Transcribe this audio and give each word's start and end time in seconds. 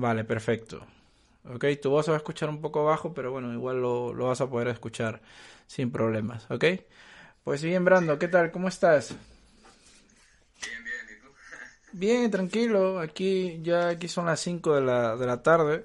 Vale, 0.00 0.24
perfecto. 0.24 0.86
Ok, 1.44 1.64
tu 1.82 1.90
voz 1.90 2.06
se 2.06 2.10
va 2.10 2.16
a 2.16 2.22
escuchar 2.22 2.48
un 2.48 2.60
poco 2.62 2.84
bajo, 2.84 3.12
pero 3.12 3.32
bueno, 3.32 3.52
igual 3.52 3.82
lo, 3.82 4.14
lo 4.14 4.28
vas 4.28 4.40
a 4.40 4.48
poder 4.48 4.68
escuchar 4.68 5.20
sin 5.66 5.90
problemas, 5.92 6.50
¿ok? 6.50 6.64
Pues 7.44 7.62
bien, 7.62 7.84
Brando, 7.84 8.18
¿qué 8.18 8.28
tal? 8.28 8.50
¿Cómo 8.50 8.68
estás? 8.68 9.14
Bien, 10.62 10.84
bien, 10.84 11.18
¿y 11.18 11.22
tú? 11.22 11.28
Bien, 11.92 12.30
tranquilo. 12.30 12.98
Aquí 13.00 13.60
ya 13.62 13.88
aquí 13.90 14.08
son 14.08 14.26
las 14.26 14.40
5 14.40 14.74
de 14.74 14.80
la, 14.82 15.16
de 15.16 15.26
la 15.26 15.42
tarde. 15.42 15.84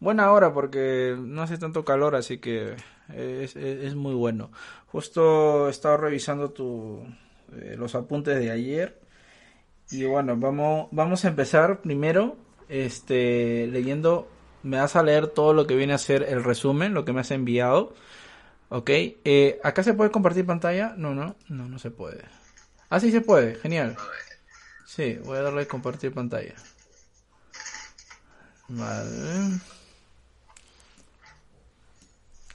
Buena 0.00 0.32
hora 0.32 0.52
porque 0.52 1.16
no 1.18 1.42
hace 1.42 1.58
tanto 1.58 1.84
calor, 1.84 2.16
así 2.16 2.38
que 2.38 2.72
es, 3.14 3.56
es, 3.56 3.84
es 3.84 3.94
muy 3.94 4.14
bueno. 4.14 4.50
Justo 4.88 5.68
he 5.68 5.70
estado 5.70 5.96
revisando 5.98 6.50
tu, 6.50 7.04
eh, 7.52 7.76
los 7.78 7.94
apuntes 7.94 8.38
de 8.40 8.50
ayer 8.50 9.00
y 9.90 10.04
bueno, 10.04 10.36
vamos, 10.36 10.88
vamos 10.90 11.24
a 11.24 11.28
empezar 11.28 11.82
primero 11.82 12.36
este, 12.72 13.66
leyendo, 13.68 14.28
me 14.62 14.78
vas 14.78 14.96
a 14.96 15.02
leer 15.02 15.28
todo 15.28 15.52
lo 15.52 15.66
que 15.66 15.76
viene 15.76 15.92
a 15.92 15.98
ser 15.98 16.22
el 16.22 16.42
resumen, 16.42 16.94
lo 16.94 17.04
que 17.04 17.12
me 17.12 17.20
has 17.20 17.30
enviado. 17.30 17.94
Ok, 18.70 18.88
eh, 18.90 19.60
¿acá 19.62 19.82
se 19.82 19.92
puede 19.92 20.10
compartir 20.10 20.46
pantalla? 20.46 20.94
No, 20.96 21.14
no, 21.14 21.36
no, 21.48 21.68
no 21.68 21.78
se 21.78 21.90
puede. 21.90 22.24
Ah, 22.88 22.98
sí 22.98 23.10
se 23.10 23.20
puede, 23.20 23.56
genial. 23.56 23.96
Sí, 24.86 25.18
voy 25.24 25.38
a 25.38 25.42
darle 25.42 25.62
a 25.62 25.68
compartir 25.68 26.12
pantalla. 26.12 26.54
Vale. 28.68 29.60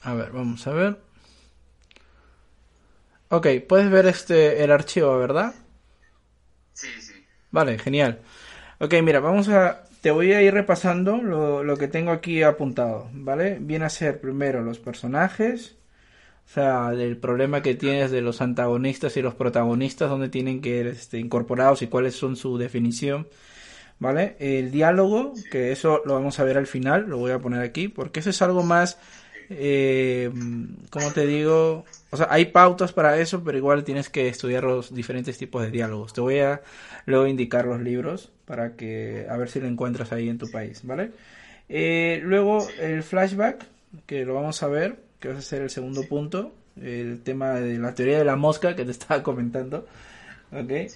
A 0.02 0.14
ver, 0.14 0.32
vamos 0.32 0.66
a 0.66 0.72
ver. 0.72 1.00
Ok, 3.30 3.46
puedes 3.68 3.90
ver 3.90 4.06
este 4.06 4.64
el 4.64 4.72
archivo, 4.72 5.16
¿verdad? 5.18 5.54
Sí, 6.72 6.88
sí. 7.00 7.26
Vale, 7.50 7.78
genial. 7.78 8.20
Ok, 8.80 8.94
mira, 9.02 9.20
vamos 9.20 9.48
a... 9.48 9.87
Te 10.00 10.12
voy 10.12 10.32
a 10.32 10.42
ir 10.42 10.54
repasando 10.54 11.16
lo, 11.16 11.76
que 11.76 11.88
tengo 11.88 12.12
aquí 12.12 12.42
apuntado, 12.42 13.08
¿vale? 13.12 13.58
Viene 13.60 13.84
a 13.84 13.90
ser 13.90 14.20
primero 14.20 14.62
los 14.62 14.78
personajes, 14.78 15.76
o 16.46 16.50
sea, 16.50 16.92
el 16.92 17.16
problema 17.16 17.62
que 17.62 17.74
tienes 17.74 18.12
de 18.12 18.20
los 18.20 18.40
antagonistas 18.40 19.16
y 19.16 19.22
los 19.22 19.34
protagonistas, 19.34 20.08
dónde 20.08 20.28
tienen 20.28 20.60
que 20.60 20.88
este, 20.88 21.18
incorporados 21.18 21.82
y 21.82 21.88
cuáles 21.88 22.14
son 22.14 22.36
su 22.36 22.58
definición, 22.58 23.26
¿vale? 23.98 24.36
El 24.38 24.70
diálogo, 24.70 25.34
que 25.50 25.72
eso 25.72 26.00
lo 26.06 26.14
vamos 26.14 26.38
a 26.38 26.44
ver 26.44 26.58
al 26.58 26.68
final, 26.68 27.08
lo 27.08 27.18
voy 27.18 27.32
a 27.32 27.40
poner 27.40 27.60
aquí, 27.60 27.88
porque 27.88 28.20
eso 28.20 28.30
es 28.30 28.40
algo 28.40 28.62
más, 28.62 28.98
eh, 29.50 30.30
¿cómo 30.90 31.10
te 31.10 31.26
digo? 31.26 31.84
O 32.10 32.16
sea, 32.16 32.28
hay 32.30 32.46
pautas 32.46 32.92
para 32.92 33.18
eso, 33.18 33.42
pero 33.42 33.58
igual 33.58 33.82
tienes 33.82 34.08
que 34.10 34.28
estudiar 34.28 34.62
los 34.62 34.94
diferentes 34.94 35.38
tipos 35.38 35.62
de 35.62 35.72
diálogos. 35.72 36.12
Te 36.12 36.20
voy 36.20 36.38
a 36.38 36.62
luego 37.04 37.26
indicar 37.26 37.66
los 37.66 37.80
libros 37.80 38.30
para 38.48 38.76
que 38.76 39.26
a 39.28 39.36
ver 39.36 39.50
si 39.50 39.60
lo 39.60 39.68
encuentras 39.68 40.10
ahí 40.10 40.30
en 40.30 40.38
tu 40.38 40.50
país, 40.50 40.80
¿vale? 40.82 41.10
Eh, 41.68 42.20
luego 42.22 42.66
el 42.80 43.02
flashback, 43.02 43.66
que 44.06 44.24
lo 44.24 44.34
vamos 44.34 44.62
a 44.62 44.68
ver, 44.68 44.96
que 45.20 45.28
va 45.28 45.38
a 45.38 45.42
ser 45.42 45.60
el 45.60 45.70
segundo 45.70 46.02
punto, 46.08 46.54
el 46.80 47.20
tema 47.22 47.60
de 47.60 47.78
la 47.78 47.94
teoría 47.94 48.18
de 48.18 48.24
la 48.24 48.36
mosca 48.36 48.74
que 48.74 48.86
te 48.86 48.90
estaba 48.98 49.22
comentando, 49.22 49.86
¿ok? 50.50 50.90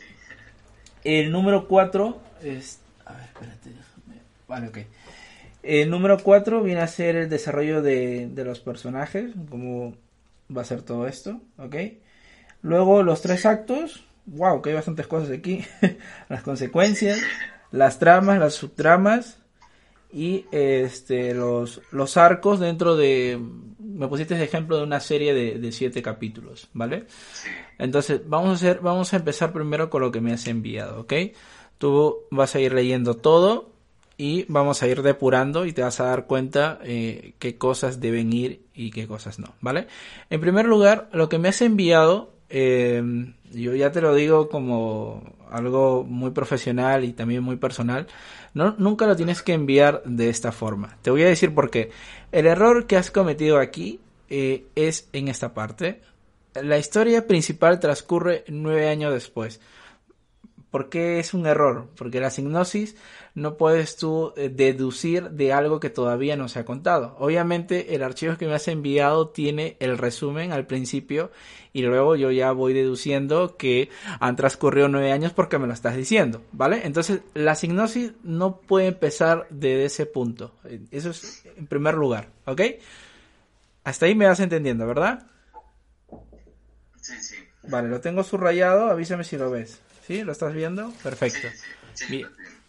El 1.05 1.31
número 1.31 1.69
4 1.69 2.21
es... 2.43 2.81
A 3.05 3.13
ver, 3.13 3.23
espérate. 3.25 3.71
Vale, 4.49 4.69
ok. 4.69 4.79
El 5.63 5.91
número 5.91 6.19
4 6.19 6.63
viene 6.63 6.81
a 6.81 6.87
ser 6.87 7.17
el 7.17 7.29
desarrollo 7.29 7.83
de, 7.83 8.29
de 8.33 8.45
los 8.45 8.61
personajes, 8.61 9.31
cómo 9.51 9.95
va 10.57 10.63
a 10.63 10.65
ser 10.65 10.83
todo 10.83 11.07
esto, 11.07 11.41
¿ok? 11.59 11.77
Luego 12.63 13.03
los 13.03 13.21
tres 13.21 13.45
actos, 13.45 14.05
wow, 14.27 14.63
que 14.63 14.71
hay 14.71 14.77
bastantes 14.77 15.07
cosas 15.07 15.31
aquí, 15.31 15.65
las 16.29 16.43
consecuencias, 16.43 17.21
las 17.71 17.99
tramas, 17.99 18.39
las 18.39 18.55
subtramas 18.55 19.39
y 20.13 20.45
este 20.53 21.35
los, 21.35 21.81
los 21.91 22.17
arcos 22.17 22.61
dentro 22.61 22.97
de, 22.97 23.41
me 23.79 24.09
pusiste 24.09 24.35
de 24.35 24.45
ejemplo 24.45 24.77
de 24.77 24.85
una 24.85 25.01
serie 25.01 25.33
de, 25.33 25.59
de 25.59 25.73
siete 25.73 26.03
capítulos, 26.03 26.69
¿vale? 26.75 27.07
Entonces 27.79 28.21
vamos 28.27 28.51
a 28.51 28.53
hacer, 28.55 28.81
vamos 28.81 29.13
a 29.13 29.17
empezar 29.17 29.53
primero 29.53 29.91
con 29.91 30.03
lo 30.03 30.13
que 30.13 30.21
me 30.21 30.33
has 30.33 30.47
enviado, 30.47 31.01
¿ok? 31.01 31.15
Tú 31.79 32.21
vas 32.31 32.55
a 32.55 32.61
ir 32.61 32.75
leyendo 32.75 33.17
todo 33.17 33.73
y 34.17 34.45
vamos 34.49 34.83
a 34.83 34.87
ir 34.87 35.03
depurando 35.03 35.67
y 35.67 35.73
te 35.73 35.83
vas 35.83 35.99
a 35.99 36.05
dar 36.05 36.27
cuenta 36.27 36.79
eh, 36.85 37.35
qué 37.39 37.57
cosas 37.57 38.01
deben 38.01 38.33
ir 38.33 38.67
y 38.75 38.91
qué 38.91 39.09
cosas 39.09 39.39
no, 39.39 39.55
¿vale? 39.61 39.89
En 40.31 40.41
primer 40.41 40.67
lugar, 40.67 41.09
lo 41.13 41.29
que 41.29 41.39
me 41.39 41.49
has 41.49 41.61
enviado, 41.63 42.35
eh, 42.55 43.03
yo 43.51 43.75
ya 43.75 43.91
te 43.93 44.03
lo 44.03 44.15
digo 44.15 44.51
como 44.51 45.23
algo 45.51 46.05
muy 46.05 46.33
profesional 46.33 47.03
y 47.03 47.15
también 47.15 47.43
muy 47.43 47.57
personal, 47.57 48.07
no, 48.53 48.75
nunca 48.77 49.07
lo 49.07 49.17
tienes 49.17 49.43
que 49.43 49.55
enviar 49.55 50.03
de 50.05 50.29
esta 50.29 50.53
forma. 50.53 50.99
Te 51.01 51.11
voy 51.11 51.23
a 51.23 51.29
decir 51.29 51.55
por 51.55 51.71
qué. 51.71 51.91
El 52.31 52.47
error 52.47 52.87
que 52.87 52.99
has 52.99 53.11
cometido 53.11 53.59
aquí 53.59 54.01
eh, 54.29 54.67
es 54.75 55.09
en 55.15 55.29
esta 55.29 55.55
parte. 55.55 56.03
La 56.55 56.77
historia 56.77 57.27
principal 57.27 57.81
transcurre 57.81 58.45
nueve 58.49 58.87
años 58.87 59.15
después. 59.15 59.59
¿Por 60.73 60.89
qué 60.89 61.21
es 61.21 61.35
un 61.35 61.47
error? 61.47 61.91
Porque 61.97 62.19
la 62.19 62.31
signosis 62.31 62.97
no 63.35 63.59
puedes 63.59 63.97
tú 63.97 64.33
eh, 64.39 64.49
deducir 64.49 65.29
de 65.33 65.53
algo 65.53 65.79
que 65.81 65.91
todavía 65.91 66.35
no 66.35 66.49
se 66.49 66.61
ha 66.61 66.65
contado. 66.65 67.15
Obviamente 67.19 67.95
el 67.95 68.03
archivo 68.03 68.39
que 68.39 68.47
me 68.47 68.55
has 68.55 68.67
enviado 68.69 69.29
tiene 69.29 69.77
el 69.81 69.99
resumen 69.99 70.51
al 70.51 70.67
principio 70.67 71.31
y 71.75 71.83
luego 71.83 72.17
yo 72.17 72.31
ya 72.31 72.53
voy 72.53 72.73
deduciendo 72.73 73.59
que 73.59 73.91
han 74.19 74.35
transcurrido 74.35 74.89
nueve 74.89 75.13
años 75.13 75.35
porque 75.35 75.59
me 75.59 75.67
lo 75.67 75.75
estás 75.75 75.95
diciendo, 75.95 76.41
¿vale? 76.53 76.87
Entonces 76.87 77.21
la 77.35 77.55
signosis 77.55 78.13
no 78.23 78.57
puede 78.57 78.87
empezar 78.87 79.47
desde 79.51 79.85
ese 79.85 80.07
punto. 80.07 80.55
Eso 80.91 81.11
es 81.11 81.45
en 81.55 81.67
primer 81.67 81.97
lugar, 81.97 82.31
¿ok? 82.47 82.63
Hasta 83.85 84.07
ahí 84.07 84.15
me 84.15 84.25
vas 84.27 84.41
entendiendo, 84.41 84.87
¿verdad? 84.87 85.27
Sí, 86.99 87.13
sí. 87.21 87.37
Vale, 87.69 87.91
lo 87.91 88.01
tengo 88.01 88.25
subrayado, 88.25 88.91
avísame 88.91 89.23
si 89.23 89.37
lo 89.37 89.51
ves. 89.51 89.83
¿Sí? 90.07 90.23
¿Lo 90.23 90.33
estás 90.33 90.53
viendo? 90.53 90.93
Perfecto. 91.03 91.49
Sí. 91.95 92.25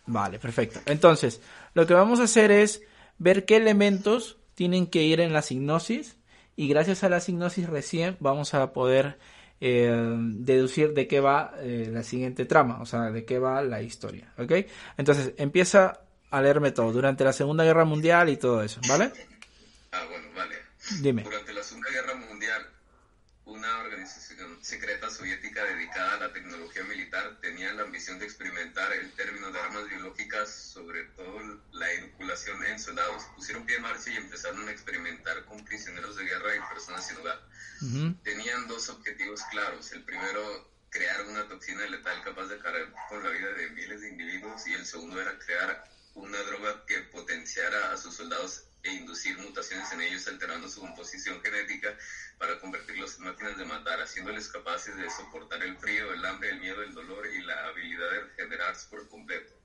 Vale, 0.06 0.40
perfecto. 0.40 0.82
Entonces, 0.86 1.42
lo 1.74 1.88
que 1.88 1.94
vamos 1.94 2.20
a 2.20 2.24
hacer 2.24 2.52
es 2.52 2.82
ver 3.18 3.46
qué 3.46 3.58
elementos 3.58 4.38
tienen 4.56 4.88
que 4.88 5.04
ir 5.04 5.20
en 5.20 5.34
la 5.34 5.42
signosis 5.42 6.18
y 6.56 6.68
gracias 6.68 7.04
a 7.04 7.10
la 7.10 7.20
signosis 7.20 7.68
recién 7.68 8.18
vamos 8.20 8.54
a 8.54 8.74
poder 8.74 9.18
eh, 9.62 9.92
deducir 10.18 10.94
de 10.94 11.08
qué 11.08 11.20
va 11.20 11.54
eh, 11.60 11.90
la 11.92 12.04
siguiente 12.04 12.46
trama, 12.46 12.82
o 12.82 12.86
sea, 12.86 13.12
de 13.12 13.26
qué 13.26 13.40
va 13.40 13.62
la 13.62 13.82
historia, 13.82 14.34
¿ok? 14.38 14.52
Entonces, 14.98 15.34
empieza 15.38 16.02
a 16.30 16.42
leerme 16.42 16.72
todo, 16.72 16.92
durante 16.92 17.24
la 17.24 17.32
Segunda 17.32 17.64
Guerra 17.64 17.86
Mundial 17.86 18.30
y 18.30 18.38
todo 18.38 18.62
eso, 18.62 18.82
¿vale? 18.90 19.12
Ah, 19.92 20.04
bueno, 20.10 20.28
vale. 20.36 20.56
Dime. 21.02 21.24
Durante 21.24 21.54
la 21.54 21.64
Segunda 21.64 21.90
Guerra 21.92 22.16
Mundial, 22.16 22.66
una 23.54 23.80
organización 23.82 24.58
secreta 24.64 25.12
soviética 25.12 25.64
dedicada 25.64 26.16
a 26.16 26.20
la 26.22 26.34
tecnología 26.34 26.84
militar 26.86 27.38
tenía 27.40 27.72
la 27.74 27.84
ambición 27.84 28.18
de 28.18 28.26
experimentar 28.26 28.92
el 28.94 29.12
término 29.12 29.52
de 29.52 29.60
armas 29.60 29.88
biológicas, 29.88 30.50
sobre 30.50 31.04
todo 31.16 31.40
la 31.72 31.94
inoculación 31.94 32.66
en 32.66 32.80
soldados. 32.80 33.24
Pusieron 33.36 33.66
pie 33.66 33.76
en 33.76 33.84
marcha 33.84 34.10
y 34.10 34.18
empezaron 34.18 34.68
a 34.68 34.72
experimentar 34.72 35.46
con 35.46 35.64
prisioneros 35.66 36.16
de 36.16 36.26
guerra 36.26 36.56
y 36.56 36.74
personas 36.74 37.08
sin 37.08 37.18
hogar. 37.18 37.40
Tenían 38.24 38.68
dos 38.68 38.90
objetivos 38.90 39.42
claros. 39.52 39.92
El 39.92 40.04
primero, 40.04 40.72
crear 40.90 41.22
una 41.26 41.48
toxina 41.48 41.86
letal 41.86 42.24
capaz 42.24 42.48
de 42.48 42.56
acabar 42.56 42.92
con 43.08 43.24
la 43.24 43.30
vida 43.30 43.54
de 43.54 43.70
miles 43.70 44.02
de 44.02 44.10
individuos 44.10 44.66
y 44.68 44.74
el 44.74 44.86
segundo 44.86 45.22
era 45.22 45.38
crear 45.38 45.84
una 46.16 46.40
droga 46.44 46.86
que 46.88 47.00
potenciara 47.12 47.92
a 47.92 47.98
sus 47.98 48.16
soldados 48.16 48.64
e 48.84 48.92
inducir 48.92 49.38
mutaciones 49.38 49.92
en 49.94 50.02
ellos 50.02 50.28
alterando 50.28 50.68
su 50.68 50.82
composición 50.82 51.42
genética 51.42 51.98
para 52.38 52.60
convertirlos 52.60 53.18
en 53.18 53.26
máquinas 53.26 53.58
de 53.58 53.66
matar, 53.66 54.02
haciéndoles 54.02 54.50
capaces 54.50 54.96
de 54.98 55.10
soportar 55.10 55.64
el 55.64 55.78
frío, 55.78 56.14
el 56.14 56.26
hambre, 56.26 56.50
el 56.50 56.60
miedo, 56.60 56.82
el 56.82 56.94
dolor 56.94 57.26
y 57.26 57.42
la 57.42 57.68
habilidad 57.68 58.10
de 58.12 58.20
regenerarse 58.22 58.88
por 58.90 59.08
completo. 59.08 59.63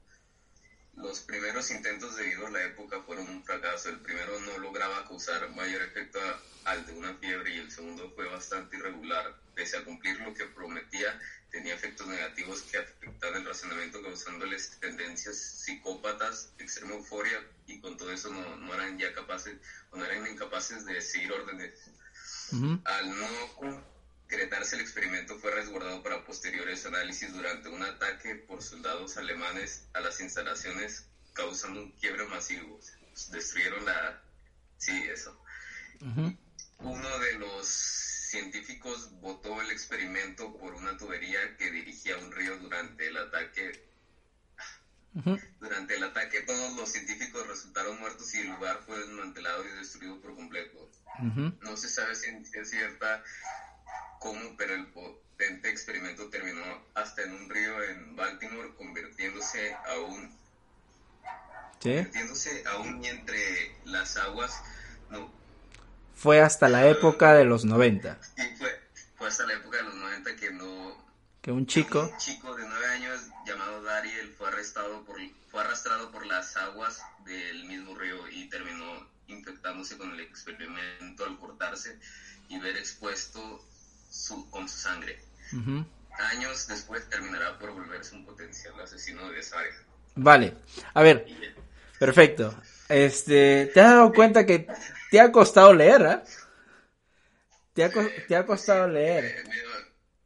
Los 1.01 1.21
primeros 1.21 1.71
intentos 1.71 2.17
debido 2.17 2.47
a 2.47 2.51
la 2.51 2.65
época 2.65 3.01
fueron 3.03 3.29
un 3.29 3.45
fracaso. 3.45 3.89
El 3.89 4.01
primero 4.01 4.39
no 4.41 4.59
lograba 4.59 5.07
causar 5.07 5.49
mayor 5.51 5.83
efecto 5.83 6.19
al 6.65 6.85
de 6.87 6.93
una 6.93 7.15
fiebre 7.15 7.55
y 7.55 7.59
el 7.59 7.71
segundo 7.71 8.11
fue 8.15 8.27
bastante 8.27 8.77
irregular. 8.77 9.33
Pese 9.55 9.77
a 9.77 9.85
cumplir 9.85 10.19
lo 10.21 10.35
que 10.35 10.47
prometía, 10.47 11.19
tenía 11.51 11.75
efectos 11.75 12.09
negativos 12.09 12.63
que 12.63 12.79
afectaban 12.79 13.41
el 13.41 13.47
razonamiento 13.47 14.03
causándoles 14.03 14.79
tendencias 14.81 15.37
psicópatas, 15.37 16.51
extrema 16.59 16.95
euforia 16.95 17.43
y 17.67 17.81
con 17.81 17.97
todo 17.97 18.13
eso 18.13 18.33
no, 18.33 18.57
no 18.57 18.75
eran 18.75 18.99
ya 18.99 19.13
capaces 19.13 19.57
o 19.91 19.97
no 19.97 20.05
eran 20.05 20.27
incapaces 20.27 20.85
de 20.85 21.01
seguir 21.01 21.33
órdenes. 21.33 21.73
Al 22.85 23.11
no 23.11 23.98
concretarse 24.29 24.77
el 24.77 24.83
experimento 24.83 25.39
fue 25.39 25.51
resguardado 25.53 26.03
para 26.03 26.23
posteriores 26.23 26.85
análisis 26.85 27.33
durante 27.33 27.71
un 27.71 27.83
ataque 27.83 28.35
por 28.35 28.63
soldados 28.63 29.17
alemanes 29.17 29.89
a 29.95 30.01
las 30.01 30.21
instalaciones 30.21 31.07
causando 31.33 31.83
un 31.83 31.93
quiebre 31.93 32.27
masivo. 32.27 32.79
Destruyeron 33.31 33.87
la... 33.87 34.23
Sí, 34.77 34.93
eso. 35.11 35.35
Uno 36.79 37.19
de 37.21 37.39
los 37.39 37.67
científicos 37.67 39.11
botó 39.21 39.63
el 39.63 39.71
experimento 39.71 40.55
por 40.59 40.75
una 40.75 40.97
tubería 40.99 41.57
que 41.57 41.71
dirigía 41.71 42.17
a 42.17 42.19
un 42.19 42.31
río 42.31 42.59
durante 42.59 43.09
el 43.09 43.17
ataque. 43.17 43.89
Durante 45.59 45.97
el 45.97 46.05
ataque 46.05 46.43
todo 46.43 46.59
todos 46.59 46.77
los 46.77 46.93
científicos 46.93 47.47
resultaron 47.47 47.99
muertos 47.99 48.35
y 48.35 48.41
el 48.41 48.49
lugar 48.49 48.83
fue 48.85 48.99
desmantelado 48.99 49.67
y 49.67 49.73
destruido 49.79 50.21
por 50.21 50.35
completo. 50.35 50.91
No 51.63 51.77
se 51.79 51.89
sabe 51.89 52.15
si 52.15 52.29
es 52.29 52.71
cierta 52.71 53.25
cómo, 54.19 54.57
pero 54.57 54.75
el 54.75 54.87
potente 54.89 55.71
experimento 55.71 56.29
terminó 56.29 56.63
hasta 56.95 57.23
en 57.23 57.33
un 57.33 57.49
río 57.49 57.83
en 57.85 58.17
Baltimore, 58.17 58.75
convirtiéndose 58.77 59.75
aún 59.87 60.37
¿Sí? 61.81 61.91
convirtiéndose 61.91 62.65
aún 62.67 63.05
entre 63.05 63.77
las 63.85 64.17
aguas. 64.17 64.53
No. 65.11 65.31
Fue 66.15 66.41
hasta 66.41 66.69
la 66.69 66.89
época 66.89 67.35
de 67.35 67.45
los 67.45 67.65
90. 67.65 68.19
Sí, 68.37 68.43
fue, 68.59 68.81
fue 69.17 69.29
hasta 69.29 69.47
la 69.47 69.55
época 69.55 69.77
de 69.79 69.85
los 69.85 69.95
90 69.95 70.37
que 70.37 70.51
no 70.51 71.09
que 71.41 71.53
un 71.53 71.67
chico 71.67 72.11
un 72.13 72.19
chico 72.19 72.55
de 72.57 72.67
9 72.67 72.87
años 72.87 73.21
llamado 73.47 73.83
Dariel 73.85 74.35
fue 74.37 74.49
arrestado 74.49 75.05
por 75.05 75.19
fue 75.51 75.61
arrastrado 75.61 76.11
por 76.11 76.27
las 76.27 76.57
aguas 76.57 77.01
del 77.25 77.65
mismo 77.65 77.95
río 77.95 78.29
y 78.29 78.49
terminó 78.49 79.07
infectándose 79.29 79.97
con 79.97 80.13
el 80.13 80.21
experimento 80.21 81.25
al 81.25 81.39
cortarse 81.39 81.99
y 82.49 82.59
ver 82.59 82.77
expuesto 82.77 83.65
su, 84.09 84.51
con 84.51 84.69
su 84.69 84.79
sangre. 84.79 85.19
Años 86.33 86.67
después 86.67 87.09
terminará 87.09 87.59
por 87.59 87.73
volverse 87.73 88.15
un 88.15 88.25
potencial 88.25 88.79
asesino 88.81 89.31
de 89.31 89.39
esa 89.39 89.57
Vale, 90.17 90.55
a 90.95 91.03
ver, 91.03 91.27
perfecto. 91.99 92.55
Este, 92.89 93.71
¿te 93.73 93.81
has 93.81 93.91
dado 93.91 94.13
cuenta 94.13 94.45
que 94.45 94.67
te 95.11 95.21
ha 95.21 95.31
costado 95.31 95.73
leer, 95.73 96.03
¿eh? 96.03 96.21
Te 97.73 97.85
ha, 97.85 97.91
te 98.27 98.35
ha 98.35 98.45
costado 98.45 98.89
leer. 98.89 99.45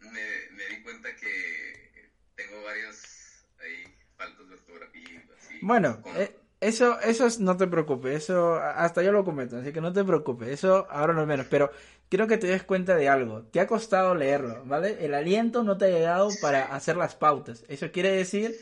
Me, 0.00 0.64
di 0.69 0.82
cuenta 0.82 1.14
que 1.14 2.11
tengo 2.35 2.62
varios 2.62 3.44
ahí 3.61 3.94
faltos 4.17 4.49
de 4.49 4.55
ortografía. 4.55 5.23
bueno, 5.61 6.02
eh, 6.17 6.35
eso, 6.61 6.99
eso 7.00 7.28
no 7.40 7.56
te 7.56 7.67
preocupes, 7.67 8.23
eso 8.23 8.55
hasta 8.55 9.02
yo 9.02 9.12
lo 9.12 9.25
comento, 9.25 9.58
así 9.58 9.73
que 9.73 9.81
no 9.81 9.93
te 9.93 10.05
preocupes, 10.05 10.49
eso 10.49 10.87
ahora 10.88 11.12
no 11.12 11.23
es 11.23 11.26
menos, 11.26 11.46
pero 11.50 11.73
quiero 12.12 12.26
que 12.26 12.37
te 12.37 12.47
des 12.47 12.62
cuenta 12.62 12.94
de 12.94 13.09
algo, 13.09 13.44
te 13.44 13.59
ha 13.59 13.67
costado 13.67 14.14
leerlo, 14.14 14.62
¿vale? 14.67 14.99
El 15.00 15.14
aliento 15.14 15.62
no 15.62 15.79
te 15.79 15.87
ha 15.87 15.88
llegado 15.88 16.29
para 16.43 16.64
hacer 16.64 16.94
las 16.94 17.14
pautas, 17.14 17.64
eso 17.69 17.91
quiere 17.91 18.11
decir 18.11 18.55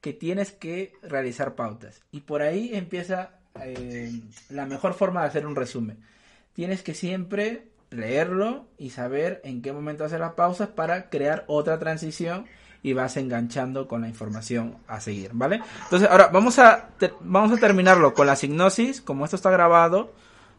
que 0.00 0.12
tienes 0.12 0.50
que 0.50 0.92
realizar 1.04 1.54
pautas 1.54 2.02
y 2.10 2.22
por 2.22 2.42
ahí 2.42 2.72
empieza 2.74 3.30
eh, 3.62 4.10
la 4.48 4.66
mejor 4.66 4.94
forma 4.94 5.20
de 5.20 5.28
hacer 5.28 5.46
un 5.46 5.54
resumen. 5.54 6.00
Tienes 6.52 6.82
que 6.82 6.94
siempre 6.94 7.68
leerlo 7.90 8.66
y 8.76 8.90
saber 8.90 9.40
en 9.44 9.62
qué 9.62 9.72
momento 9.72 10.04
hacer 10.04 10.18
las 10.18 10.32
pausas 10.32 10.70
para 10.70 11.08
crear 11.08 11.44
otra 11.46 11.78
transición 11.78 12.46
y 12.82 12.92
vas 12.92 13.16
enganchando 13.16 13.86
con 13.86 14.00
la 14.00 14.08
información 14.08 14.78
a 14.88 15.00
seguir, 15.00 15.30
¿vale? 15.32 15.60
Entonces, 15.84 16.08
ahora 16.10 16.26
vamos 16.32 16.58
a, 16.58 16.88
vamos 17.20 17.56
a 17.56 17.60
terminarlo 17.60 18.14
con 18.14 18.26
la 18.26 18.34
signosis, 18.34 19.00
como 19.00 19.24
esto 19.24 19.36
está 19.36 19.52
grabado, 19.52 20.12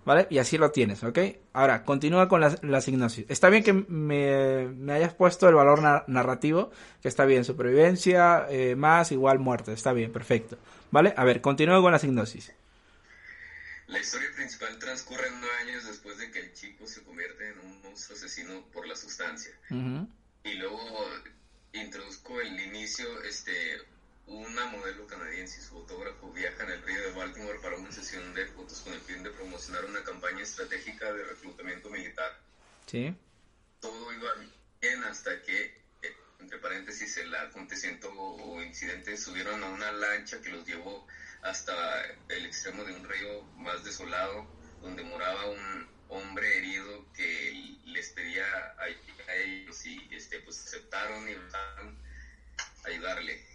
¿vale? 0.07 0.25
Y 0.29 0.37
así 0.37 0.57
lo 0.57 0.71
tienes, 0.71 1.03
¿ok? 1.03 1.19
Ahora, 1.51 1.83
continúa 1.83 2.29
con 2.29 2.39
la, 2.39 2.57
la 2.61 2.79
signosis. 2.79 3.25
Está 3.27 3.49
bien 3.49 3.61
que 3.61 3.73
me, 3.73 4.93
hayas 4.93 5.13
puesto 5.13 5.49
el 5.49 5.55
valor 5.55 5.81
narrativo, 6.07 6.71
que 7.01 7.09
está 7.09 7.25
bien, 7.25 7.43
supervivencia, 7.43 8.47
eh, 8.49 8.77
más, 8.77 9.11
igual 9.11 9.39
muerte, 9.39 9.73
está 9.73 9.91
bien, 9.91 10.13
perfecto, 10.13 10.57
¿vale? 10.91 11.13
A 11.17 11.25
ver, 11.25 11.41
continúa 11.41 11.81
con 11.81 11.91
la 11.91 11.99
signosis. 11.99 12.53
La 13.87 13.99
historia 13.99 14.29
principal 14.33 14.79
transcurre 14.79 15.29
nueve 15.29 15.55
años 15.63 15.85
después 15.85 16.17
de 16.17 16.31
que 16.31 16.39
el 16.39 16.53
chico 16.53 16.87
se 16.87 17.03
convierte 17.03 17.49
en 17.49 17.59
un 17.59 17.81
monstruo 17.81 18.17
asesino 18.17 18.65
por 18.71 18.87
la 18.87 18.95
sustancia. 18.95 19.51
Y 19.69 20.53
luego 20.53 20.79
introduzco 21.73 22.39
el 22.39 22.57
inicio, 22.57 23.05
este, 23.23 23.51
una 24.27 24.65
modelo 24.65 25.07
canadiense 25.07 25.59
y 25.59 25.63
su 25.63 25.73
fotógrafo 25.75 26.31
viajan 26.33 26.69
al 26.69 26.81
río 26.83 27.01
de 27.01 27.11
Baltimore 27.11 27.59
para 27.59 27.77
una 27.77 27.91
sesión 27.91 28.33
de 28.33 28.45
fotos 28.47 28.81
con 28.81 28.93
el 28.93 28.99
fin 29.01 29.23
de 29.23 29.29
promocionar 29.31 29.85
una 29.85 30.03
campaña 30.03 30.43
estratégica 30.43 31.11
de 31.13 31.23
reclutamiento 31.23 31.89
militar. 31.89 32.37
Sí. 32.85 33.15
Todo 33.79 34.13
iba 34.13 34.29
bien 34.81 35.03
hasta 35.05 35.41
que, 35.43 35.65
eh, 36.01 36.15
entre 36.39 36.59
paréntesis, 36.59 37.17
el 37.17 37.33
acontecimiento 37.35 38.11
o 38.11 38.61
incidente 38.61 39.15
subieron 39.15 39.63
a 39.63 39.69
una 39.69 39.91
lancha 39.93 40.41
que 40.41 40.49
los 40.49 40.67
llevó 40.67 41.07
hasta 41.41 42.03
el 42.27 42.45
extremo 42.45 42.83
de 42.83 42.93
un 42.93 43.07
río 43.07 43.43
más 43.57 43.83
desolado, 43.85 44.45
donde 44.81 45.03
moraba 45.03 45.49
un 45.49 45.87
hombre 46.09 46.57
herido 46.57 47.05
que 47.13 47.77
les 47.85 48.09
pedía 48.09 48.45
a, 48.77 48.87
ellos 49.35 49.85
y 49.85 50.07
este, 50.11 50.39
pues 50.39 50.59
aceptaron 50.65 51.27
y 51.29 51.33
a 51.33 51.37
ayudarle. 52.87 53.45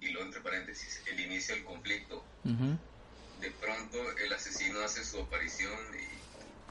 Y 0.00 0.08
luego, 0.10 0.26
entre 0.26 0.40
paréntesis, 0.40 1.02
el 1.06 1.20
inicio 1.20 1.54
del 1.54 1.64
conflicto. 1.64 2.24
De 3.40 3.50
pronto 3.50 3.98
el 4.18 4.32
asesino 4.32 4.80
hace 4.80 5.04
su 5.04 5.20
aparición 5.20 5.78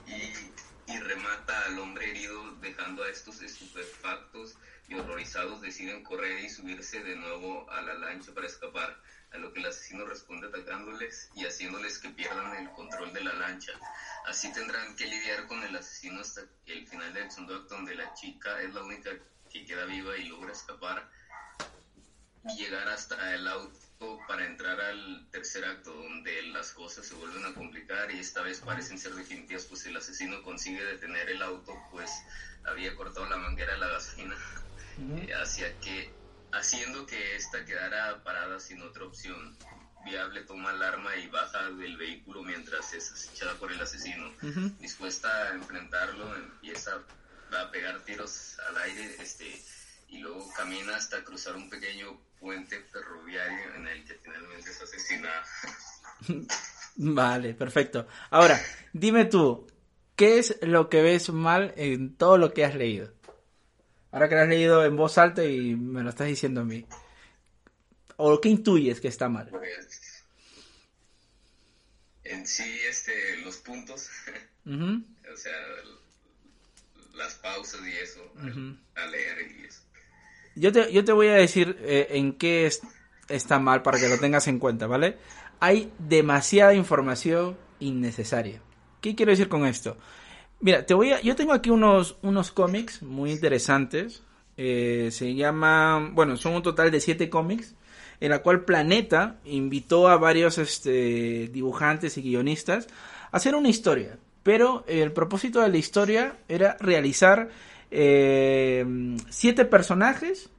y, 0.07 0.91
y, 0.91 0.99
remata 0.99 1.65
al 1.65 1.77
hombre 1.79 2.09
herido, 2.09 2.55
dejando 2.61 3.03
a 3.03 3.09
estos 3.09 3.41
estupefactos 3.41 4.55
y 4.87 4.95
horrorizados 4.95 5.61
deciden 5.61 6.03
correr 6.03 6.39
y 6.39 6.49
subirse 6.49 7.03
de 7.03 7.15
nuevo 7.15 7.69
a 7.71 7.81
la 7.81 7.93
lancha 7.93 8.33
para 8.33 8.47
escapar 8.47 8.97
a 9.31 9.37
lo 9.37 9.51
que 9.53 9.59
el 9.59 9.67
asesino 9.67 10.05
responde 10.05 10.47
atacándoles 10.47 11.29
y 11.35 11.45
haciéndoles 11.45 11.99
que 11.99 12.09
pierdan 12.09 12.55
el 12.55 12.69
control 12.71 13.13
de 13.13 13.23
la 13.23 13.33
lancha. 13.33 13.73
Así 14.27 14.51
tendrán 14.53 14.95
que 14.95 15.05
lidiar 15.05 15.47
con 15.47 15.63
el 15.63 15.75
asesino 15.75 16.21
hasta 16.21 16.41
el 16.67 16.87
final 16.87 17.13
del 17.13 17.29
segundo 17.31 17.59
donde 17.61 17.95
la 17.95 18.13
chica 18.13 18.61
es 18.61 18.73
la 18.73 18.83
única 18.83 19.11
que 19.51 19.65
queda 19.65 19.85
viva 19.85 20.17
y 20.17 20.27
logra 20.27 20.51
escapar 20.51 21.09
y 22.45 22.57
llegar 22.57 22.87
hasta 22.89 23.35
el 23.35 23.47
auto 23.47 24.19
para 24.27 24.45
entrar 24.45 24.79
al 24.79 25.27
tercer 25.31 25.63
acto 25.65 25.93
donde 25.93 26.43
las 26.43 26.71
cosas 26.71 27.05
se 27.05 27.15
vuelven 27.15 27.45
a 27.45 27.53
complicar 27.53 28.11
y 28.11 28.19
esta 28.19 28.41
vez 28.41 28.59
parecen 28.59 28.99
ser 28.99 29.13
definitivas 29.13 29.65
pues 29.65 29.85
el 29.85 29.95
asesino 29.95 30.41
consigue 30.43 30.83
detener 30.83 31.29
el 31.29 31.41
auto 31.41 31.73
pues 31.91 32.11
había 32.65 32.95
cortado 32.95 33.25
la 33.27 33.37
manguera 33.37 33.73
de 33.73 33.79
la 33.79 33.87
gasolina 33.87 34.35
eh, 34.99 35.33
hacia 35.41 35.79
que 35.79 36.11
haciendo 36.51 37.05
que 37.05 37.35
ésta 37.35 37.65
quedara 37.65 38.23
parada 38.23 38.59
sin 38.59 38.81
otra 38.81 39.05
opción 39.05 39.57
viable 40.03 40.41
toma 40.41 40.71
el 40.71 40.83
arma 40.83 41.15
y 41.15 41.27
baja 41.27 41.69
del 41.71 41.97
vehículo 41.97 42.43
mientras 42.43 42.93
es 42.93 43.11
acechada 43.11 43.55
por 43.55 43.71
el 43.71 43.81
asesino. 43.81 44.31
Dispuesta 44.79 45.29
a 45.29 45.53
enfrentarlo, 45.53 46.35
empieza 46.35 47.01
a 47.57 47.71
pegar 47.71 47.99
tiros 48.01 48.57
al 48.67 48.77
aire 48.77 49.15
este, 49.19 49.63
y 50.09 50.19
luego 50.19 50.51
camina 50.53 50.95
hasta 50.95 51.23
cruzar 51.23 51.55
un 51.55 51.69
pequeño 51.69 52.19
puente 52.43 52.77
ferroviario 52.91 53.75
en 53.75 53.87
el 53.87 54.03
que 54.03 54.15
finalmente 54.15 54.69
es 54.69 54.81
asesinada. 54.81 55.45
vale, 56.97 57.53
perfecto. 57.53 58.05
Ahora, 58.29 58.61
dime 58.91 59.23
tú, 59.25 59.65
¿qué 60.17 60.39
es 60.39 60.57
lo 60.61 60.89
que 60.89 61.01
ves 61.01 61.29
mal 61.29 61.73
en 61.77 62.17
todo 62.17 62.37
lo 62.37 62.53
que 62.53 62.65
has 62.65 62.75
leído? 62.75 63.13
Ahora 64.11 64.27
que 64.27 64.35
lo 64.35 64.41
has 64.41 64.49
leído 64.49 64.83
en 64.83 64.97
voz 64.97 65.17
alta 65.17 65.45
y 65.45 65.75
me 65.75 66.03
lo 66.03 66.09
estás 66.09 66.27
diciendo 66.27 66.61
a 66.61 66.65
mí. 66.65 66.85
¿O 68.17 68.39
qué 68.41 68.49
intuyes 68.49 68.99
que 68.99 69.07
está 69.07 69.29
mal? 69.29 69.47
Pues, 69.47 70.13
en 72.25 72.45
sí, 72.45 72.79
este, 72.89 73.37
los 73.37 73.55
puntos, 73.57 74.09
o 74.65 75.37
sea, 75.37 75.57
las 77.13 77.35
pausas 77.35 77.81
y 77.87 77.91
eso, 77.91 78.21
a 78.95 79.05
leer 79.07 79.49
y 79.49 79.65
eso. 79.65 79.81
Yo 80.55 80.71
te, 80.71 81.11
voy 81.13 81.27
a 81.27 81.33
decir 81.33 81.77
eh, 81.81 82.07
en 82.11 82.33
qué 82.33 82.69
está 83.27 83.59
mal 83.59 83.81
para 83.81 83.99
que 83.99 84.07
lo 84.07 84.19
tengas 84.19 84.47
en 84.47 84.59
cuenta, 84.59 84.87
¿vale? 84.87 85.17
Hay 85.59 85.91
demasiada 85.97 86.73
información 86.73 87.57
innecesaria. 87.79 88.61
¿Qué 89.01 89.15
quiero 89.15 89.31
decir 89.31 89.49
con 89.49 89.65
esto? 89.65 89.97
Mira, 90.59 90.85
te 90.85 90.93
voy 90.93 91.11
a, 91.11 91.21
yo 91.21 91.35
tengo 91.35 91.53
aquí 91.53 91.69
unos, 91.69 92.17
unos 92.21 92.51
cómics 92.51 93.01
muy 93.01 93.31
interesantes. 93.31 94.23
Eh, 94.55 95.09
se 95.11 95.33
llama, 95.33 96.11
bueno, 96.13 96.37
son 96.37 96.53
un 96.53 96.63
total 96.63 96.91
de 96.91 97.01
siete 97.01 97.29
cómics, 97.29 97.75
en 98.19 98.29
la 98.29 98.39
cual 98.39 98.63
Planeta 98.63 99.39
invitó 99.45 100.07
a 100.07 100.17
varios 100.17 100.57
este, 100.59 101.49
dibujantes 101.51 102.17
y 102.17 102.21
guionistas 102.21 102.87
a 103.31 103.37
hacer 103.37 103.55
una 103.55 103.69
historia. 103.69 104.17
Pero 104.43 104.83
el 104.87 105.11
propósito 105.11 105.61
de 105.61 105.69
la 105.69 105.77
historia 105.77 106.37
era 106.47 106.77
realizar 106.79 107.49
eh, 107.95 108.85
siete 109.29 109.65
personajes 109.65 110.49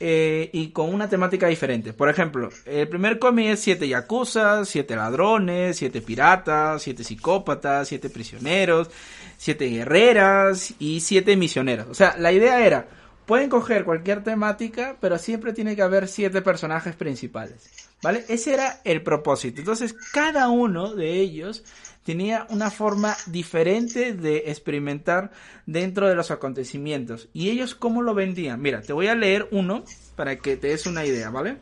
eh, 0.00 0.48
y 0.52 0.68
con 0.70 0.92
una 0.92 1.08
temática 1.08 1.48
diferente. 1.48 1.92
Por 1.92 2.08
ejemplo, 2.08 2.48
el 2.64 2.88
primer 2.88 3.18
cómic 3.18 3.48
es 3.48 3.60
siete 3.60 3.86
yakuza, 3.86 4.64
siete 4.64 4.96
ladrones, 4.96 5.76
siete 5.76 6.00
piratas, 6.00 6.82
siete 6.82 7.04
psicópatas, 7.04 7.88
siete 7.88 8.08
prisioneros, 8.08 8.90
siete 9.36 9.66
guerreras 9.66 10.74
y 10.78 11.00
siete 11.00 11.36
misioneros. 11.36 11.88
O 11.88 11.94
sea, 11.94 12.16
la 12.18 12.32
idea 12.32 12.64
era, 12.64 12.88
pueden 13.26 13.50
coger 13.50 13.84
cualquier 13.84 14.24
temática, 14.24 14.96
pero 15.00 15.18
siempre 15.18 15.52
tiene 15.52 15.76
que 15.76 15.82
haber 15.82 16.08
siete 16.08 16.40
personajes 16.40 16.96
principales. 16.96 17.70
¿Vale? 18.02 18.24
Ese 18.28 18.54
era 18.54 18.80
el 18.84 19.02
propósito. 19.02 19.60
Entonces, 19.60 19.94
cada 20.12 20.48
uno 20.48 20.94
de 20.94 21.20
ellos 21.20 21.64
tenía 22.06 22.46
una 22.50 22.70
forma 22.70 23.16
diferente 23.26 24.14
de 24.14 24.44
experimentar 24.46 25.32
dentro 25.66 26.08
de 26.08 26.14
los 26.14 26.30
acontecimientos. 26.30 27.28
¿Y 27.32 27.50
ellos 27.50 27.74
cómo 27.74 28.00
lo 28.00 28.14
vendían? 28.14 28.62
Mira, 28.62 28.80
te 28.80 28.92
voy 28.92 29.08
a 29.08 29.16
leer 29.16 29.48
uno 29.50 29.82
para 30.14 30.36
que 30.36 30.56
te 30.56 30.68
des 30.68 30.86
una 30.86 31.04
idea, 31.04 31.30
¿vale? 31.30 31.58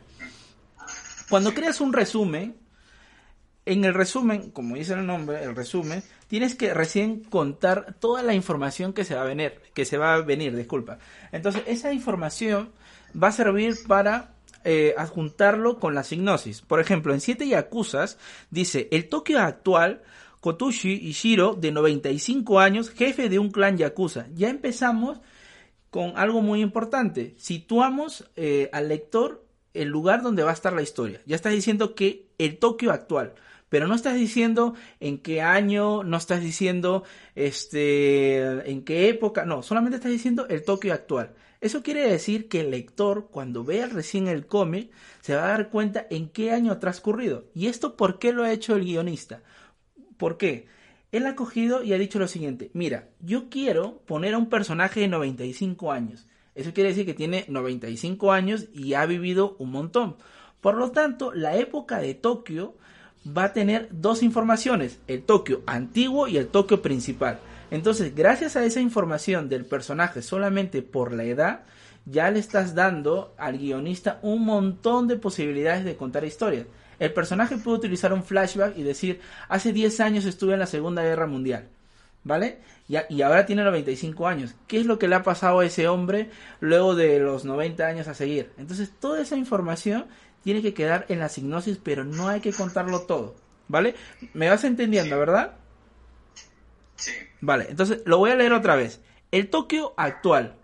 Cuando 1.31 1.51
creas 1.55 1.81
un 1.81 1.93
resumen, 1.93 2.55
en 3.65 3.85
el 3.85 3.95
resumen, 3.95 4.51
como 4.51 4.75
dice 4.75 4.93
el 4.93 5.07
nombre, 5.07 5.43
el 5.43 5.55
resumen, 5.55 6.03
tienes 6.27 6.53
que 6.53 6.75
recién 6.75 7.23
contar 7.23 7.95
toda 7.99 8.21
la 8.21 8.35
información 8.35 8.93
que 8.93 9.03
se 9.03 9.15
va 9.15 9.23
a 9.23 9.25
venir, 9.25 9.59
que 9.73 9.83
se 9.83 9.97
va 9.97 10.13
a 10.13 10.21
venir, 10.21 10.55
disculpa. 10.55 10.99
Entonces, 11.31 11.63
esa 11.65 11.91
información 11.91 12.69
va 13.19 13.29
a 13.29 13.31
servir 13.31 13.77
para 13.87 14.35
eh, 14.63 14.93
adjuntarlo 14.95 15.79
con 15.79 15.95
la 15.95 16.03
signosis. 16.03 16.61
Por 16.61 16.79
ejemplo, 16.79 17.15
en 17.15 17.21
Siete 17.21 17.47
Yakuzas 17.47 18.19
dice, 18.51 18.87
el 18.91 19.09
Tokio 19.09 19.39
actual, 19.39 20.03
Kotushi 20.45 20.93
Ishiro, 20.93 21.55
de 21.55 21.71
95 21.71 22.59
años, 22.59 22.91
jefe 22.91 23.29
de 23.29 23.39
un 23.39 23.49
clan 23.49 23.79
Yakuza. 23.79 24.27
Ya 24.35 24.51
empezamos 24.51 25.19
con 25.89 26.13
algo 26.17 26.43
muy 26.43 26.61
importante. 26.61 27.33
Situamos 27.39 28.29
eh, 28.35 28.69
al 28.71 28.89
lector 28.89 29.43
el 29.73 29.87
lugar 29.87 30.21
donde 30.21 30.43
va 30.43 30.51
a 30.51 30.53
estar 30.53 30.71
la 30.71 30.83
historia. 30.83 31.19
Ya 31.25 31.35
estás 31.35 31.51
diciendo 31.51 31.95
que 31.95 32.27
el 32.37 32.59
Tokio 32.59 32.91
actual 32.91 33.33
pero 33.67 33.87
no 33.87 33.95
estás 33.95 34.15
diciendo 34.15 34.75
en 34.99 35.17
qué 35.17 35.41
año, 35.41 36.03
no 36.03 36.15
estás 36.15 36.39
diciendo 36.39 37.03
este 37.33 38.69
en 38.71 38.85
qué 38.85 39.09
época, 39.09 39.43
no, 39.43 39.63
solamente 39.63 39.97
estás 39.97 40.11
diciendo 40.11 40.47
el 40.47 40.63
Tokio 40.63 40.93
actual. 40.93 41.33
Eso 41.59 41.81
quiere 41.81 42.07
decir 42.07 42.47
que 42.47 42.61
el 42.61 42.69
lector, 42.69 43.29
cuando 43.31 43.63
vea 43.63 43.87
recién 43.87 44.27
el 44.27 44.45
cómic, 44.45 44.91
se 45.21 45.35
va 45.35 45.45
a 45.45 45.47
dar 45.49 45.69
cuenta 45.71 46.05
en 46.11 46.29
qué 46.29 46.51
año 46.51 46.71
ha 46.71 46.79
transcurrido. 46.79 47.45
¿Y 47.55 47.65
esto 47.65 47.97
por 47.97 48.19
qué 48.19 48.33
lo 48.33 48.43
ha 48.43 48.51
hecho 48.51 48.75
el 48.75 48.85
guionista? 48.85 49.41
¿Por 50.17 50.37
qué? 50.37 50.67
Él 51.11 51.25
ha 51.27 51.35
cogido 51.35 51.83
y 51.83 51.93
ha 51.93 51.97
dicho 51.97 52.19
lo 52.19 52.27
siguiente, 52.27 52.71
mira, 52.73 53.07
yo 53.21 53.49
quiero 53.49 53.99
poner 54.05 54.33
a 54.33 54.37
un 54.37 54.49
personaje 54.49 54.99
de 54.99 55.07
95 55.07 55.91
años. 55.91 56.27
Eso 56.55 56.73
quiere 56.73 56.89
decir 56.89 57.05
que 57.05 57.13
tiene 57.13 57.45
95 57.47 58.31
años 58.31 58.67
y 58.73 58.93
ha 58.93 59.05
vivido 59.05 59.55
un 59.59 59.71
montón. 59.71 60.15
Por 60.61 60.75
lo 60.75 60.91
tanto, 60.91 61.33
la 61.33 61.55
época 61.57 61.99
de 61.99 62.15
Tokio 62.15 62.75
va 63.25 63.45
a 63.45 63.53
tener 63.53 63.89
dos 63.91 64.23
informaciones, 64.23 64.99
el 65.07 65.23
Tokio 65.23 65.63
antiguo 65.65 66.27
y 66.27 66.37
el 66.37 66.47
Tokio 66.47 66.81
principal. 66.81 67.39
Entonces, 67.71 68.15
gracias 68.15 68.55
a 68.55 68.63
esa 68.63 68.79
información 68.79 69.49
del 69.49 69.65
personaje 69.65 70.21
solamente 70.21 70.81
por 70.81 71.13
la 71.13 71.23
edad, 71.23 71.63
ya 72.05 72.29
le 72.29 72.39
estás 72.39 72.75
dando 72.75 73.33
al 73.37 73.57
guionista 73.57 74.19
un 74.21 74.45
montón 74.45 75.07
de 75.07 75.17
posibilidades 75.17 75.85
de 75.85 75.97
contar 75.97 76.23
historias. 76.23 76.67
El 76.99 77.13
personaje 77.13 77.57
puede 77.57 77.77
utilizar 77.77 78.13
un 78.13 78.23
flashback 78.23 78.77
y 78.77 78.83
decir, 78.83 79.21
hace 79.49 79.73
10 79.73 79.99
años 79.99 80.25
estuve 80.25 80.53
en 80.53 80.59
la 80.59 80.67
Segunda 80.67 81.03
Guerra 81.03 81.27
Mundial, 81.27 81.69
¿vale? 82.23 82.59
Y, 82.87 82.95
y 83.09 83.21
ahora 83.21 83.45
tiene 83.45 83.63
95 83.63 84.27
años. 84.27 84.55
¿Qué 84.67 84.79
es 84.79 84.85
lo 84.85 84.99
que 84.99 85.07
le 85.07 85.15
ha 85.15 85.23
pasado 85.23 85.59
a 85.59 85.65
ese 85.65 85.87
hombre 85.87 86.29
luego 86.59 86.95
de 86.95 87.19
los 87.19 87.45
90 87.45 87.85
años 87.85 88.07
a 88.07 88.13
seguir? 88.13 88.51
Entonces, 88.57 88.91
toda 88.99 89.21
esa 89.21 89.35
información 89.35 90.05
tiene 90.43 90.61
que 90.61 90.73
quedar 90.73 91.05
en 91.09 91.19
la 91.19 91.29
signosis, 91.29 91.79
pero 91.81 92.03
no 92.03 92.27
hay 92.27 92.39
que 92.39 92.53
contarlo 92.53 93.01
todo, 93.01 93.35
¿vale? 93.67 93.95
¿Me 94.33 94.49
vas 94.49 94.63
entendiendo, 94.63 95.17
verdad? 95.17 95.55
Sí. 96.95 97.11
Vale, 97.41 97.67
entonces 97.69 98.01
lo 98.05 98.17
voy 98.17 98.31
a 98.31 98.35
leer 98.35 98.53
otra 98.53 98.75
vez. 98.75 99.01
El 99.31 99.49
Tokio 99.49 99.93
actual. 99.97 100.55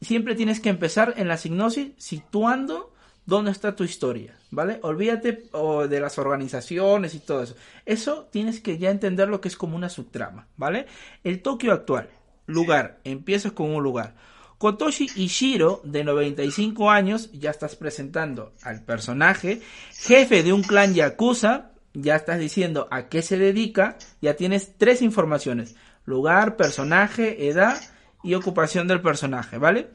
Siempre 0.00 0.34
tienes 0.34 0.60
que 0.60 0.68
empezar 0.68 1.14
en 1.16 1.26
la 1.26 1.36
signosis 1.36 1.92
situando 1.96 2.92
dónde 3.26 3.50
está 3.50 3.74
tu 3.74 3.84
historia, 3.84 4.37
¿vale? 4.50 4.78
Olvídate 4.82 5.44
de 5.88 6.00
las 6.00 6.18
organizaciones 6.18 7.14
y 7.14 7.20
todo 7.20 7.42
eso. 7.42 7.56
Eso 7.86 8.28
tienes 8.30 8.60
que 8.60 8.78
ya 8.78 8.90
entender 8.90 9.28
lo 9.28 9.40
que 9.40 9.48
es 9.48 9.56
como 9.56 9.76
una 9.76 9.88
subtrama, 9.88 10.46
¿vale? 10.56 10.86
El 11.24 11.42
Tokio 11.42 11.72
actual, 11.72 12.08
lugar, 12.46 13.00
empiezas 13.04 13.52
con 13.52 13.70
un 13.70 13.82
lugar. 13.82 14.14
Kotoshi 14.58 15.08
Ishiro, 15.14 15.80
de 15.84 16.02
95 16.02 16.90
años, 16.90 17.30
ya 17.32 17.50
estás 17.50 17.76
presentando 17.76 18.54
al 18.62 18.82
personaje, 18.82 19.60
jefe 19.92 20.42
de 20.42 20.52
un 20.52 20.62
clan 20.62 20.94
yakuza, 20.94 21.70
ya 21.94 22.16
estás 22.16 22.40
diciendo 22.40 22.88
a 22.90 23.08
qué 23.08 23.22
se 23.22 23.38
dedica, 23.38 23.96
ya 24.20 24.34
tienes 24.34 24.76
tres 24.76 25.00
informaciones, 25.00 25.76
lugar, 26.04 26.56
personaje, 26.56 27.48
edad 27.48 27.80
y 28.24 28.34
ocupación 28.34 28.88
del 28.88 29.00
personaje, 29.00 29.58
¿vale? 29.58 29.90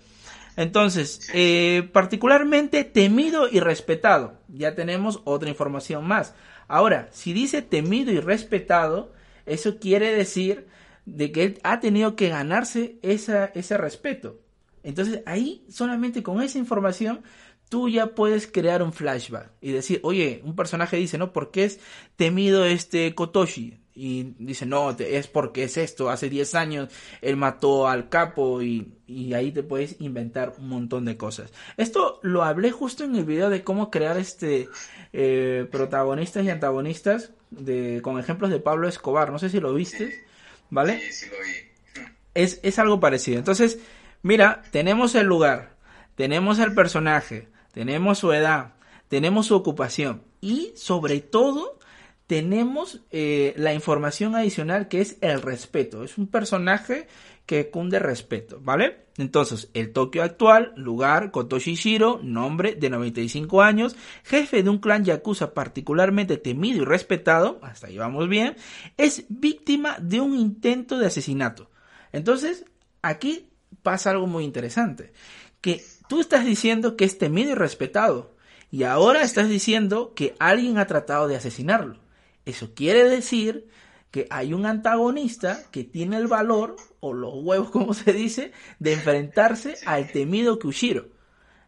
Entonces, 0.56 1.30
eh, 1.34 1.90
particularmente 1.92 2.84
temido 2.84 3.50
y 3.50 3.60
respetado, 3.60 4.40
ya 4.48 4.76
tenemos 4.76 5.22
otra 5.24 5.50
información 5.50 6.06
más. 6.06 6.36
Ahora, 6.68 7.10
si 7.12 7.34
dice 7.34 7.62
temido 7.62 8.12
y 8.12 8.20
respetado, 8.20 9.14
eso 9.46 9.80
quiere 9.80 10.14
decir 10.14 10.68
de 11.06 11.32
que 11.32 11.44
él 11.44 11.60
ha 11.64 11.80
tenido 11.80 12.16
que 12.16 12.30
ganarse 12.30 12.98
ese 13.02 13.78
respeto. 13.78 14.40
Entonces 14.84 15.22
ahí 15.26 15.66
solamente 15.70 16.24
con 16.24 16.42
esa 16.42 16.58
información 16.58 17.24
tú 17.70 17.90
ya 17.90 18.08
puedes 18.14 18.48
crear 18.48 18.84
un 18.84 18.94
flashback 18.94 19.50
y 19.62 19.72
decir, 19.72 20.00
oye, 20.04 20.42
un 20.44 20.56
personaje 20.56 20.98
dice, 20.98 21.18
¿no? 21.18 21.34
¿Por 21.34 21.52
qué 21.52 21.66
es 21.66 21.80
temido 22.16 22.66
este 22.66 23.16
Kotoshi? 23.16 23.80
Y 23.96 24.34
dice, 24.40 24.66
no, 24.66 24.92
es 24.92 25.28
porque 25.28 25.64
es 25.64 25.78
esto, 25.78 26.10
hace 26.10 26.30
10 26.30 26.56
años 26.56 26.90
él 27.22 27.38
mató 27.38 27.88
al 27.88 28.10
capo 28.10 28.62
y, 28.62 28.94
y, 29.06 29.34
ahí 29.34 29.52
te 29.52 29.62
puedes 29.62 30.02
inventar 30.02 30.56
un 30.58 30.68
montón 30.68 31.06
de 31.06 31.16
cosas. 31.16 31.52
Esto 31.78 32.20
lo 32.24 32.44
hablé 32.44 32.72
justo 32.72 33.04
en 33.04 33.16
el 33.16 33.26
video 33.26 33.50
de 33.50 33.64
cómo 33.64 33.92
crear 33.92 34.18
este 34.18 34.68
eh, 35.14 35.68
protagonistas 35.72 36.44
y 36.44 36.50
antagonistas 36.50 37.34
de, 37.52 38.00
con 38.02 38.20
ejemplos 38.20 38.50
de 38.50 38.60
Pablo 38.60 38.88
Escobar, 38.88 39.32
no 39.32 39.38
sé 39.38 39.50
si 39.50 39.60
lo 39.60 39.74
viste, 39.74 40.26
¿vale? 40.72 41.00
Sí, 41.00 41.12
sí 41.12 41.26
lo 41.28 41.38
vi. 41.38 42.10
Es, 42.34 42.60
es 42.64 42.80
algo 42.80 43.00
parecido. 43.00 43.38
Entonces, 43.38 43.78
Mira, 44.26 44.64
tenemos 44.72 45.16
el 45.16 45.28
lugar, 45.28 45.76
tenemos 46.16 46.58
el 46.60 46.74
personaje, 46.74 47.50
tenemos 47.74 48.20
su 48.20 48.32
edad, 48.32 48.72
tenemos 49.10 49.48
su 49.48 49.56
ocupación 49.56 50.24
y 50.40 50.72
sobre 50.78 51.20
todo 51.20 51.78
tenemos 52.28 53.02
eh, 53.12 53.54
la 53.58 53.74
información 53.74 54.36
adicional 54.36 54.88
que 54.88 55.02
es 55.02 55.18
el 55.22 55.42
respeto. 55.42 56.04
Es 56.04 56.18
un 56.18 56.28
personaje 56.28 57.08
que 57.46 57.70
cunde 57.70 58.00
respeto, 58.00 58.60
¿vale? 58.62 59.04
Entonces, 59.18 59.70
el 59.74 59.92
Tokio 59.92 60.24
actual, 60.24 60.74
lugar, 60.76 61.32
Kotoshi 61.32 61.76
Shiro, 61.76 62.20
nombre 62.24 62.76
de 62.76 62.90
95 62.90 63.62
años, 63.62 63.96
jefe 64.24 64.64
de 64.64 64.70
un 64.70 64.80
clan 64.80 65.04
yakuza 65.04 65.54
particularmente 65.54 66.38
temido 66.38 66.82
y 66.82 66.86
respetado, 66.86 67.60
hasta 67.62 67.88
ahí 67.88 67.98
vamos 67.98 68.30
bien, 68.30 68.56
es 68.98 69.26
víctima 69.28 69.98
de 70.00 70.22
un 70.22 70.38
intento 70.38 70.98
de 70.98 71.08
asesinato. 71.08 71.70
Entonces, 72.14 72.66
aquí 73.02 73.50
pasa 73.84 74.12
algo 74.12 74.26
muy 74.26 74.46
interesante. 74.46 75.12
Que 75.60 75.84
tú 76.08 76.22
estás 76.22 76.46
diciendo 76.46 76.96
que 76.96 77.06
es 77.06 77.18
temido 77.18 77.52
y 77.52 77.56
respetado. 77.56 78.34
Y 78.72 78.84
ahora 78.84 79.22
estás 79.22 79.50
diciendo 79.50 80.14
que 80.16 80.36
alguien 80.40 80.78
ha 80.78 80.88
tratado 80.88 81.28
de 81.28 81.36
asesinarlo. 81.36 82.03
Eso 82.46 82.74
quiere 82.74 83.04
decir 83.06 83.68
que 84.12 84.28
hay 84.30 84.54
un 84.54 84.66
antagonista 84.66 85.64
que 85.72 85.84
tiene 85.84 86.18
el 86.18 86.28
valor, 86.28 86.76
o 87.00 87.14
los 87.14 87.34
huevos 87.36 87.70
como 87.72 87.94
se 87.94 88.14
dice, 88.14 88.52
de 88.80 88.94
enfrentarse 88.94 89.76
al 89.86 90.12
temido 90.12 90.60
Kushiro. 90.60 91.08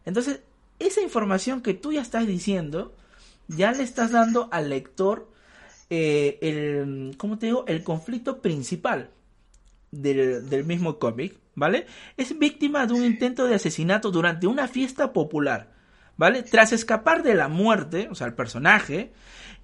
Entonces, 0.04 0.40
esa 0.78 1.00
información 1.00 1.62
que 1.62 1.74
tú 1.74 1.92
ya 1.92 2.02
estás 2.02 2.26
diciendo, 2.26 2.94
ya 3.48 3.72
le 3.72 3.82
estás 3.82 4.12
dando 4.12 4.48
al 4.52 4.68
lector 4.68 5.30
eh, 5.90 6.38
el, 6.42 7.16
¿cómo 7.16 7.38
te 7.38 7.46
digo? 7.46 7.64
El 7.66 7.82
conflicto 7.82 8.40
principal 8.42 9.10
del, 9.90 10.48
del 10.48 10.64
mismo 10.64 10.98
cómic. 10.98 11.38
¿vale? 11.56 11.86
Es 12.16 12.38
víctima 12.38 12.86
de 12.86 12.92
un 12.92 13.04
intento 13.04 13.46
de 13.46 13.56
asesinato 13.56 14.12
durante 14.12 14.46
una 14.46 14.68
fiesta 14.68 15.12
popular, 15.12 15.72
¿vale? 16.16 16.44
Tras 16.44 16.72
escapar 16.72 17.24
de 17.24 17.34
la 17.34 17.48
muerte, 17.48 18.08
o 18.10 18.14
sea, 18.14 18.28
el 18.28 18.34
personaje, 18.34 19.12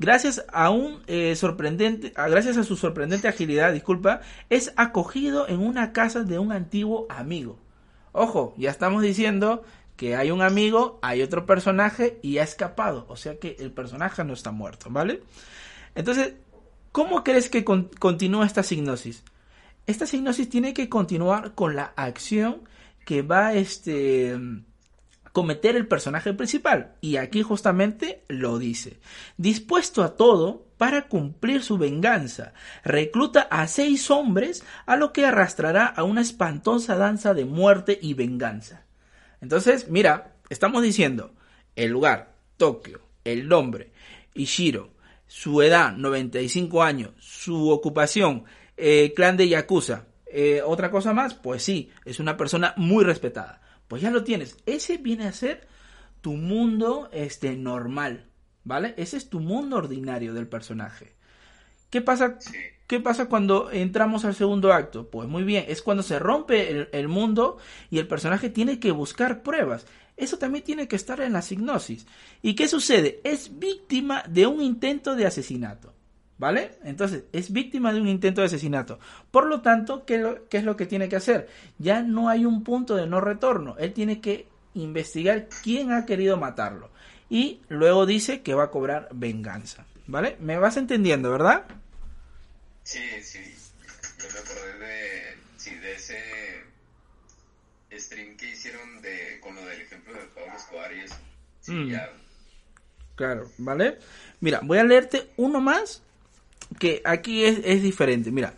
gracias 0.02 0.44
a 0.52 0.68
un 0.70 1.02
eh, 1.06 1.34
sorprendente, 1.36 2.12
gracias 2.14 2.58
a 2.58 2.64
su 2.64 2.76
sorprendente 2.76 3.28
agilidad, 3.28 3.72
disculpa, 3.72 4.20
es 4.50 4.74
acogido 4.76 5.48
en 5.48 5.60
una 5.60 5.92
casa 5.92 6.24
de 6.24 6.38
un 6.38 6.52
antiguo 6.52 7.06
amigo. 7.08 7.58
Ojo, 8.12 8.52
ya 8.58 8.70
estamos 8.70 9.02
diciendo 9.02 9.62
que 9.96 10.16
hay 10.16 10.30
un 10.30 10.42
amigo, 10.42 10.98
hay 11.00 11.22
otro 11.22 11.46
personaje 11.46 12.18
y 12.20 12.38
ha 12.38 12.42
escapado, 12.42 13.06
o 13.08 13.16
sea 13.16 13.38
que 13.38 13.56
el 13.60 13.70
personaje 13.70 14.24
no 14.24 14.34
está 14.34 14.50
muerto, 14.50 14.88
¿vale? 14.90 15.22
Entonces, 15.94 16.34
¿cómo 16.90 17.22
crees 17.22 17.48
que 17.48 17.64
continúa 17.64 18.44
esta 18.44 18.62
signosis? 18.62 19.22
esta 19.86 20.06
signosis 20.06 20.48
tiene 20.48 20.74
que 20.74 20.88
continuar 20.88 21.54
con 21.54 21.74
la 21.74 21.92
acción 21.96 22.62
que 23.04 23.22
va 23.22 23.54
este, 23.54 24.38
cometer 25.32 25.76
el 25.76 25.88
personaje 25.88 26.32
principal. 26.34 26.94
Y 27.00 27.16
aquí 27.16 27.42
justamente 27.42 28.22
lo 28.28 28.58
dice. 28.58 29.00
Dispuesto 29.36 30.02
a 30.02 30.16
todo 30.16 30.66
para 30.78 31.08
cumplir 31.08 31.62
su 31.62 31.78
venganza, 31.78 32.52
recluta 32.84 33.42
a 33.42 33.68
seis 33.68 34.10
hombres 34.10 34.64
a 34.84 34.96
lo 34.96 35.12
que 35.12 35.24
arrastrará 35.24 35.86
a 35.86 36.02
una 36.02 36.20
espantosa 36.20 36.96
danza 36.96 37.34
de 37.34 37.44
muerte 37.44 37.98
y 38.00 38.14
venganza. 38.14 38.84
Entonces, 39.40 39.88
mira, 39.88 40.34
estamos 40.50 40.82
diciendo 40.82 41.34
el 41.76 41.90
lugar, 41.90 42.34
Tokio, 42.56 43.00
el 43.24 43.48
nombre, 43.48 43.92
Ishiro, 44.34 44.90
su 45.26 45.62
edad, 45.62 45.96
95 45.96 46.82
años, 46.82 47.12
su 47.18 47.70
ocupación, 47.70 48.44
eh, 48.76 49.12
clan 49.16 49.36
de 49.36 49.48
Yakuza. 49.48 50.06
Eh, 50.26 50.62
Otra 50.64 50.90
cosa 50.90 51.12
más, 51.12 51.34
pues 51.34 51.62
sí, 51.62 51.90
es 52.04 52.20
una 52.20 52.36
persona 52.36 52.74
muy 52.76 53.04
respetada. 53.04 53.61
Pues 53.92 54.00
ya 54.00 54.10
lo 54.10 54.24
tienes. 54.24 54.56
Ese 54.64 54.96
viene 54.96 55.26
a 55.26 55.32
ser 55.32 55.68
tu 56.22 56.32
mundo 56.32 57.10
este, 57.12 57.56
normal. 57.56 58.24
¿vale? 58.64 58.94
Ese 58.96 59.18
es 59.18 59.28
tu 59.28 59.38
mundo 59.38 59.76
ordinario 59.76 60.32
del 60.32 60.48
personaje. 60.48 61.12
¿Qué 61.90 62.00
pasa. 62.00 62.38
¿Qué 62.86 63.00
pasa 63.00 63.26
cuando 63.28 63.70
entramos 63.70 64.24
al 64.24 64.34
segundo 64.34 64.72
acto? 64.72 65.10
Pues 65.10 65.28
muy 65.28 65.42
bien, 65.42 65.66
es 65.68 65.82
cuando 65.82 66.02
se 66.02 66.18
rompe 66.18 66.70
el, 66.70 66.88
el 66.92 67.06
mundo 67.06 67.58
y 67.90 67.98
el 67.98 68.08
personaje 68.08 68.48
tiene 68.48 68.80
que 68.80 68.92
buscar 68.92 69.42
pruebas. 69.42 69.84
Eso 70.16 70.38
también 70.38 70.64
tiene 70.64 70.88
que 70.88 70.96
estar 70.96 71.20
en 71.20 71.34
la 71.34 71.42
signosis. 71.42 72.06
¿Y 72.40 72.54
qué 72.54 72.68
sucede? 72.68 73.20
Es 73.24 73.58
víctima 73.58 74.24
de 74.26 74.46
un 74.46 74.62
intento 74.62 75.16
de 75.16 75.26
asesinato. 75.26 75.92
¿Vale? 76.42 76.72
Entonces, 76.82 77.22
es 77.32 77.52
víctima 77.52 77.92
de 77.92 78.00
un 78.00 78.08
intento 78.08 78.40
de 78.40 78.48
asesinato. 78.48 78.98
Por 79.30 79.46
lo 79.46 79.60
tanto, 79.62 80.04
¿qué, 80.04 80.18
lo- 80.18 80.48
qué 80.48 80.56
es 80.58 80.64
lo 80.64 80.76
que 80.76 80.86
tiene 80.86 81.08
que 81.08 81.14
hacer? 81.14 81.48
Ya 81.78 82.02
no 82.02 82.28
hay 82.28 82.44
un 82.44 82.64
punto 82.64 82.96
de 82.96 83.06
no 83.06 83.20
retorno. 83.20 83.76
Él 83.78 83.92
tiene 83.92 84.20
que 84.20 84.48
investigar 84.74 85.46
quién 85.62 85.92
ha 85.92 86.04
querido 86.04 86.36
matarlo. 86.36 86.90
Y 87.30 87.60
luego 87.68 88.06
dice 88.06 88.42
que 88.42 88.54
va 88.54 88.64
a 88.64 88.70
cobrar 88.72 89.08
venganza. 89.12 89.86
¿Vale? 90.08 90.36
¿Me 90.40 90.58
vas 90.58 90.76
entendiendo, 90.76 91.30
verdad? 91.30 91.64
Sí, 92.82 92.98
sí. 93.22 93.38
Yo 94.18 94.26
me 94.34 94.38
acordé 94.40 94.78
de, 94.84 95.22
sí, 95.58 95.74
de 95.76 95.92
ese 95.92 96.18
stream 98.00 98.36
que 98.36 98.50
hicieron 98.50 99.00
de, 99.00 99.38
con 99.40 99.54
lo 99.54 99.64
del 99.64 99.80
ejemplo 99.80 100.12
de 100.12 100.24
Pablo 100.34 100.52
Escobar 100.56 100.92
y 100.92 101.00
eso. 101.02 101.14
Sí, 101.60 101.70
Mm. 101.72 101.88
ya. 101.90 102.10
Claro, 103.14 103.48
¿vale? 103.58 103.98
Mira, 104.40 104.58
voy 104.64 104.78
a 104.78 104.82
leerte 104.84 105.30
uno 105.36 105.60
más 105.60 106.02
que 106.78 107.02
aquí 107.04 107.44
es, 107.44 107.60
es 107.64 107.82
diferente. 107.82 108.30
Mira, 108.30 108.54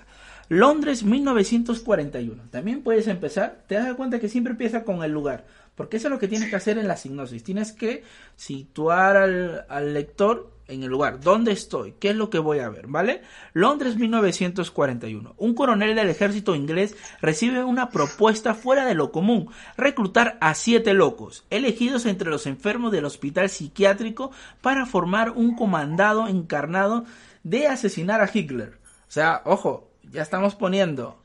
Londres 0.48 1.04
1941. 1.04 2.44
También 2.50 2.82
puedes 2.82 3.08
empezar, 3.08 3.64
te 3.66 3.76
das 3.76 3.94
cuenta 3.94 4.20
que 4.20 4.28
siempre 4.28 4.52
empieza 4.52 4.84
con 4.84 5.02
el 5.02 5.12
lugar, 5.12 5.46
porque 5.74 5.96
eso 5.96 6.08
es 6.08 6.12
lo 6.12 6.18
que 6.18 6.28
tienes 6.28 6.50
que 6.50 6.56
hacer 6.56 6.78
en 6.78 6.88
la 6.88 6.96
signosis. 6.96 7.42
Tienes 7.42 7.72
que 7.72 8.04
situar 8.36 9.16
al, 9.16 9.64
al 9.68 9.94
lector 9.94 10.54
en 10.68 10.82
el 10.82 10.88
lugar. 10.88 11.20
¿Dónde 11.20 11.52
estoy? 11.52 11.94
¿Qué 11.98 12.10
es 12.10 12.16
lo 12.16 12.30
que 12.30 12.38
voy 12.38 12.58
a 12.60 12.68
ver? 12.68 12.86
¿Vale? 12.86 13.22
Londres 13.52 13.96
1941. 13.96 15.34
Un 15.36 15.54
coronel 15.54 15.94
del 15.94 16.08
ejército 16.08 16.54
inglés 16.54 16.96
recibe 17.20 17.64
una 17.64 17.90
propuesta 17.90 18.54
fuera 18.54 18.86
de 18.86 18.94
lo 18.94 19.12
común. 19.12 19.50
Reclutar 19.76 20.38
a 20.40 20.54
siete 20.54 20.94
locos, 20.94 21.44
elegidos 21.50 22.06
entre 22.06 22.30
los 22.30 22.46
enfermos 22.46 22.92
del 22.92 23.04
hospital 23.04 23.50
psiquiátrico 23.50 24.30
para 24.62 24.86
formar 24.86 25.30
un 25.30 25.54
comandado 25.54 26.28
encarnado 26.28 27.04
de 27.44 27.68
asesinar 27.68 28.20
a 28.20 28.30
Hitler. 28.32 28.78
O 29.08 29.12
sea, 29.14 29.42
ojo, 29.44 29.92
ya 30.02 30.22
estamos 30.22 30.56
poniendo 30.56 31.22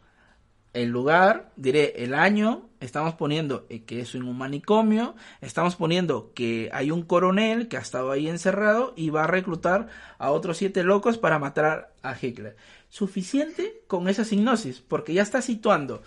el 0.73 0.89
lugar, 0.89 1.51
diré 1.55 2.03
el 2.03 2.13
año, 2.13 2.69
estamos 2.79 3.15
poniendo 3.15 3.65
eh, 3.69 3.83
que 3.83 4.01
es 4.01 4.13
un 4.13 4.37
manicomio, 4.37 5.15
estamos 5.41 5.75
poniendo 5.75 6.31
que 6.35 6.69
hay 6.71 6.91
un 6.91 7.01
coronel 7.01 7.67
que 7.67 7.77
ha 7.77 7.81
estado 7.81 8.11
ahí 8.11 8.29
encerrado 8.29 8.93
y 8.95 9.09
va 9.09 9.23
a 9.23 9.27
reclutar 9.27 9.87
a 10.19 10.29
otros 10.29 10.57
siete 10.57 10.83
locos 10.83 11.17
para 11.17 11.39
matar 11.39 11.93
a 12.03 12.15
Hitler. 12.19 12.55
Suficiente 12.89 13.81
con 13.87 14.07
esa 14.07 14.23
signosis, 14.23 14.79
porque 14.79 15.13
ya 15.13 15.23
está 15.23 15.41
situando 15.41 16.03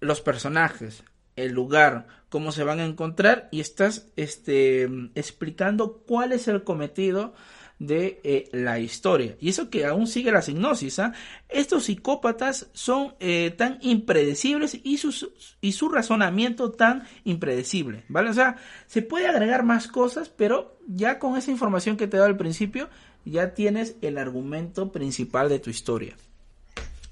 los 0.00 0.20
personajes, 0.22 1.04
el 1.36 1.52
lugar, 1.52 2.06
cómo 2.28 2.52
se 2.52 2.64
van 2.64 2.80
a 2.80 2.84
encontrar 2.84 3.48
y 3.50 3.60
estás 3.60 4.08
este, 4.16 4.88
explicando 5.14 5.98
cuál 6.06 6.32
es 6.32 6.48
el 6.48 6.64
cometido 6.64 7.34
de 7.78 8.20
eh, 8.24 8.48
la 8.52 8.78
historia. 8.78 9.36
Y 9.40 9.48
eso 9.48 9.70
que 9.70 9.84
aún 9.84 10.06
sigue 10.06 10.32
la 10.32 10.42
signosis. 10.42 10.98
¿ah? 10.98 11.12
Estos 11.48 11.84
psicópatas 11.84 12.68
son 12.72 13.14
eh, 13.20 13.52
tan 13.56 13.78
impredecibles 13.82 14.78
y, 14.82 14.98
sus, 14.98 15.56
y 15.60 15.72
su 15.72 15.88
razonamiento 15.88 16.70
tan 16.70 17.04
impredecible. 17.24 18.04
¿Vale? 18.08 18.30
O 18.30 18.34
sea, 18.34 18.56
se 18.86 19.02
puede 19.02 19.26
agregar 19.26 19.64
más 19.64 19.88
cosas, 19.88 20.28
pero 20.28 20.78
ya 20.86 21.18
con 21.18 21.36
esa 21.36 21.50
información 21.50 21.96
que 21.96 22.06
te 22.06 22.16
he 22.16 22.18
dado 22.18 22.30
al 22.30 22.36
principio, 22.36 22.88
ya 23.24 23.54
tienes 23.54 23.96
el 24.02 24.18
argumento 24.18 24.92
principal 24.92 25.48
de 25.48 25.58
tu 25.58 25.70
historia. 25.70 26.16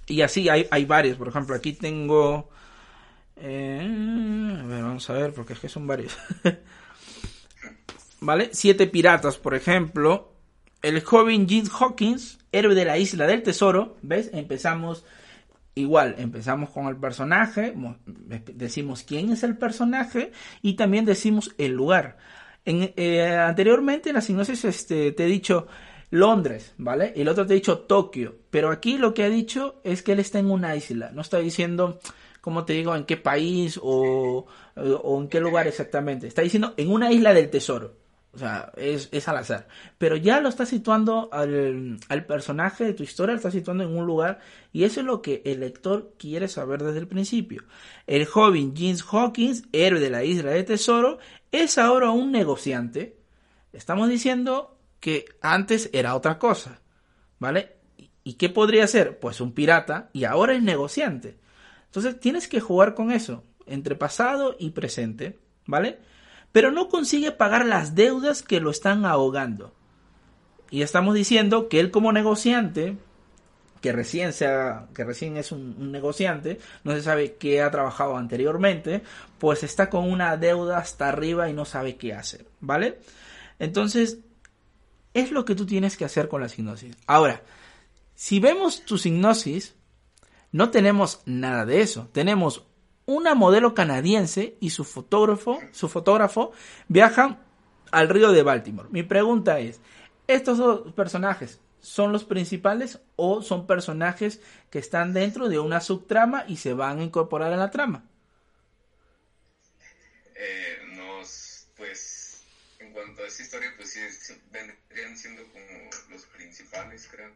Y 0.07 0.23
así 0.23 0.49
hay, 0.49 0.67
hay 0.71 0.85
varios. 0.85 1.17
Por 1.17 1.29
ejemplo, 1.29 1.55
aquí 1.55 1.73
tengo... 1.73 2.51
eh, 3.37 3.81
a 3.81 4.67
ver, 4.67 4.83
vamos 4.83 5.09
a 5.11 5.15
ver, 5.15 5.33
porque 5.33 5.55
es 5.55 5.59
que 5.59 5.69
son 5.69 5.87
varios. 5.87 6.17
¿Vale? 8.21 8.51
Siete 8.53 8.87
piratas, 8.87 9.37
por 9.37 9.55
ejemplo. 9.55 10.32
El 10.83 11.01
joven 11.03 11.49
Jim 11.49 11.65
Hawkins, 11.79 12.39
héroe 12.51 12.75
de 12.75 12.85
la 12.85 12.99
isla 12.99 13.27
del 13.27 13.43
tesoro. 13.43 13.97
¿Ves? 14.03 14.31
Empezamos 14.33 15.05
igual. 15.75 16.17
Empezamos 16.19 16.71
con 16.71 16.87
el 16.89 16.97
personaje. 16.97 17.73
mo- 17.73 17.97
Decimos 18.05 19.05
quién 19.05 19.31
es 19.31 19.43
el 19.45 19.57
personaje. 19.57 20.33
Y 20.61 20.75
también 20.75 21.05
decimos 21.05 21.55
el 21.59 21.73
lugar. 21.73 22.19
En, 22.65 22.93
eh, 22.97 23.27
anteriormente 23.37 24.11
en 24.11 24.17
la 24.17 24.21
sinopsis 24.21 24.65
este, 24.65 25.13
te 25.13 25.25
he 25.25 25.29
dicho 25.29 25.67
Londres, 26.11 26.75
¿vale? 26.79 27.13
Y 27.17 27.23
el 27.23 27.29
otro 27.29 27.47
te 27.47 27.55
he 27.55 27.57
dicho 27.57 27.79
Tokio. 27.81 28.37
Pero 28.51 28.71
aquí 28.71 28.99
lo 28.99 29.15
que 29.15 29.23
ha 29.25 29.31
dicho 29.31 29.81
es 29.85 30.03
que 30.03 30.13
él 30.13 30.19
está 30.21 30.39
en 30.41 30.51
una 30.51 30.75
isla. 30.77 31.11
No 31.13 31.23
está 31.23 31.39
diciendo, 31.39 32.01
como 32.41 32.65
te 32.65 32.73
digo, 32.75 32.95
en 32.97 33.05
qué 33.05 33.17
país 33.17 33.79
o, 33.83 34.47
o 34.77 35.21
en 35.21 35.29
qué 35.29 35.41
lugar 35.41 35.67
exactamente. 35.69 36.27
Está 36.27 36.43
diciendo 36.43 36.75
en 36.77 36.91
una 36.91 37.11
isla 37.13 37.33
del 37.35 37.51
tesoro. 37.51 38.02
O 38.35 38.39
sea, 38.39 38.73
es, 38.77 39.09
es 39.13 39.29
al 39.29 39.37
azar. 39.37 39.69
Pero 39.99 40.17
ya 40.17 40.41
lo 40.41 40.49
está 40.49 40.65
situando 40.65 41.29
al, 41.33 41.99
al 42.09 42.25
personaje 42.27 42.85
de 42.85 42.95
tu 42.95 43.03
historia, 43.03 43.35
lo 43.35 43.37
está 43.37 43.51
situando 43.51 43.85
en 43.85 43.95
un 43.95 44.07
lugar. 44.07 44.41
Y 44.73 44.85
eso 44.85 45.01
es 45.01 45.07
lo 45.07 45.21
que 45.21 45.43
el 45.45 45.61
lector 45.61 46.15
quiere 46.19 46.49
saber 46.49 46.83
desde 46.83 47.01
el 47.01 47.09
principio. 47.09 47.65
El 48.07 48.25
joven 48.25 48.73
James 48.77 49.05
Hawkins, 49.11 49.65
héroe 49.73 50.01
de 50.01 50.09
la 50.11 50.25
isla 50.25 50.51
de 50.53 50.63
tesoro, 50.65 51.19
es 51.51 51.77
ahora 51.77 52.11
un 52.11 52.33
negociante. 52.33 53.19
Estamos 53.75 54.09
diciendo 54.09 54.79
que 55.01 55.27
antes 55.43 55.91
era 55.93 56.15
otra 56.15 56.39
cosa. 56.39 56.81
¿Vale? 57.39 57.77
¿Y- 57.99 58.11
¿Y 58.25 58.35
qué 58.35 58.49
podría 58.49 58.87
ser? 58.87 59.19
Pues 59.19 59.41
un 59.41 59.53
pirata 59.53 60.09
y 60.13 60.25
ahora 60.25 60.55
es 60.55 60.63
negociante. 60.63 61.37
Entonces 61.87 62.19
tienes 62.21 62.49
que 62.49 62.61
jugar 62.61 62.95
con 62.95 63.11
eso, 63.13 63.45
entre 63.67 63.97
pasado 63.97 64.57
y 64.59 64.71
presente, 64.71 65.39
¿vale? 65.67 65.99
Pero 66.53 66.71
no 66.71 66.89
consigue 66.89 67.33
pagar 67.33 67.67
las 67.67 67.95
deudas 67.95 68.43
que 68.43 68.61
lo 68.61 68.71
están 68.71 69.05
ahogando. 69.05 69.75
Y 70.71 70.83
estamos 70.83 71.15
diciendo 71.15 71.69
que 71.69 71.81
él 71.81 71.91
como 71.91 72.13
negociante, 72.13 72.97
que 73.81 73.93
recién, 73.93 74.33
sea, 74.33 74.87
que 74.95 75.05
recién 75.05 75.37
es 75.37 75.53
un, 75.53 75.93
negociante, 75.93 76.59
no 76.85 76.93
se 76.93 77.03
sabe 77.03 77.35
qué 77.35 77.63
ha 77.63 77.71
trabajado 77.71 78.17
anteriormente, 78.17 79.03
pues 79.39 79.65
está 79.65 79.91
con 79.91 80.11
una 80.11 80.37
deuda 80.37 80.79
hasta 80.79 81.09
arriba 81.09 81.51
y 81.51 81.53
no 81.53 81.65
sabe 81.65 81.97
qué 81.97 82.15
hacer, 82.15 82.47
¿vale? 82.61 83.01
Entonces, 83.59 84.21
es 85.15 85.31
lo 85.31 85.45
que 85.45 85.55
tú 85.55 85.67
tienes 85.67 85.97
que 85.97 86.05
hacer 86.05 86.29
con 86.29 86.41
la 86.41 86.49
signosis. 86.49 86.97
Ahora, 87.07 87.43
si 88.15 88.41
vemos 88.41 88.85
tu 88.85 88.99
signosis, 88.99 89.75
no 90.53 90.71
tenemos 90.71 91.23
nada 91.27 91.67
de 91.67 91.81
eso. 91.81 92.09
Tenemos 92.13 92.67
una 93.13 93.35
modelo 93.35 93.75
canadiense 93.75 94.57
y 94.61 94.71
su 94.71 94.85
fotógrafo, 94.85 95.61
su 95.73 95.89
fotógrafo 95.89 96.53
viajan 96.89 97.45
al 97.91 98.09
río 98.09 98.33
de 98.33 98.43
Baltimore. 98.43 98.89
Mi 98.91 99.03
pregunta 99.03 99.61
es, 99.61 99.81
¿estos 100.27 100.59
dos 100.59 100.93
personajes 100.95 101.61
son 101.81 102.13
los 102.13 102.25
principales 102.25 103.01
o 103.17 103.43
son 103.43 103.67
personajes 103.67 104.41
que 104.71 104.79
están 104.79 105.13
dentro 105.13 105.49
de 105.49 105.59
una 105.59 105.81
subtrama 105.81 106.45
y 106.49 106.57
se 106.57 106.73
van 106.73 107.01
a 107.01 107.03
incorporar 107.03 107.53
a 107.53 107.57
la 107.57 107.71
trama? 107.71 108.05
Eh, 110.35 110.79
nos, 110.97 111.69
pues, 111.77 112.45
en 112.79 112.93
cuanto 112.93 113.23
a 113.23 113.27
esta 113.27 113.43
historia, 113.43 113.69
pues 113.77 113.91
sí, 113.91 114.01
vendrían 114.51 115.17
siendo 115.17 115.43
como 115.53 115.91
los 116.11 116.25
principales, 116.27 117.09
creo. 117.11 117.31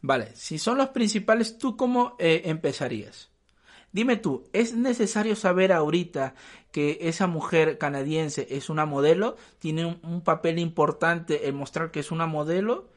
Vale, 0.00 0.36
si 0.36 0.58
son 0.58 0.78
los 0.78 0.90
principales, 0.90 1.58
¿tú 1.58 1.76
cómo 1.76 2.14
eh, 2.20 2.42
empezarías? 2.44 3.30
Dime 3.98 4.16
tú, 4.16 4.44
¿es 4.52 4.76
necesario 4.76 5.34
saber 5.34 5.72
ahorita 5.72 6.34
que 6.70 6.98
esa 7.00 7.26
mujer 7.26 7.78
canadiense 7.78 8.46
es 8.48 8.70
una 8.70 8.86
modelo? 8.86 9.34
¿Tiene 9.58 9.86
un, 9.86 10.20
papel 10.20 10.60
importante 10.60 11.48
en 11.48 11.56
mostrar 11.56 11.90
que 11.90 11.98
es 11.98 12.12
una 12.12 12.28
modelo? 12.28 12.90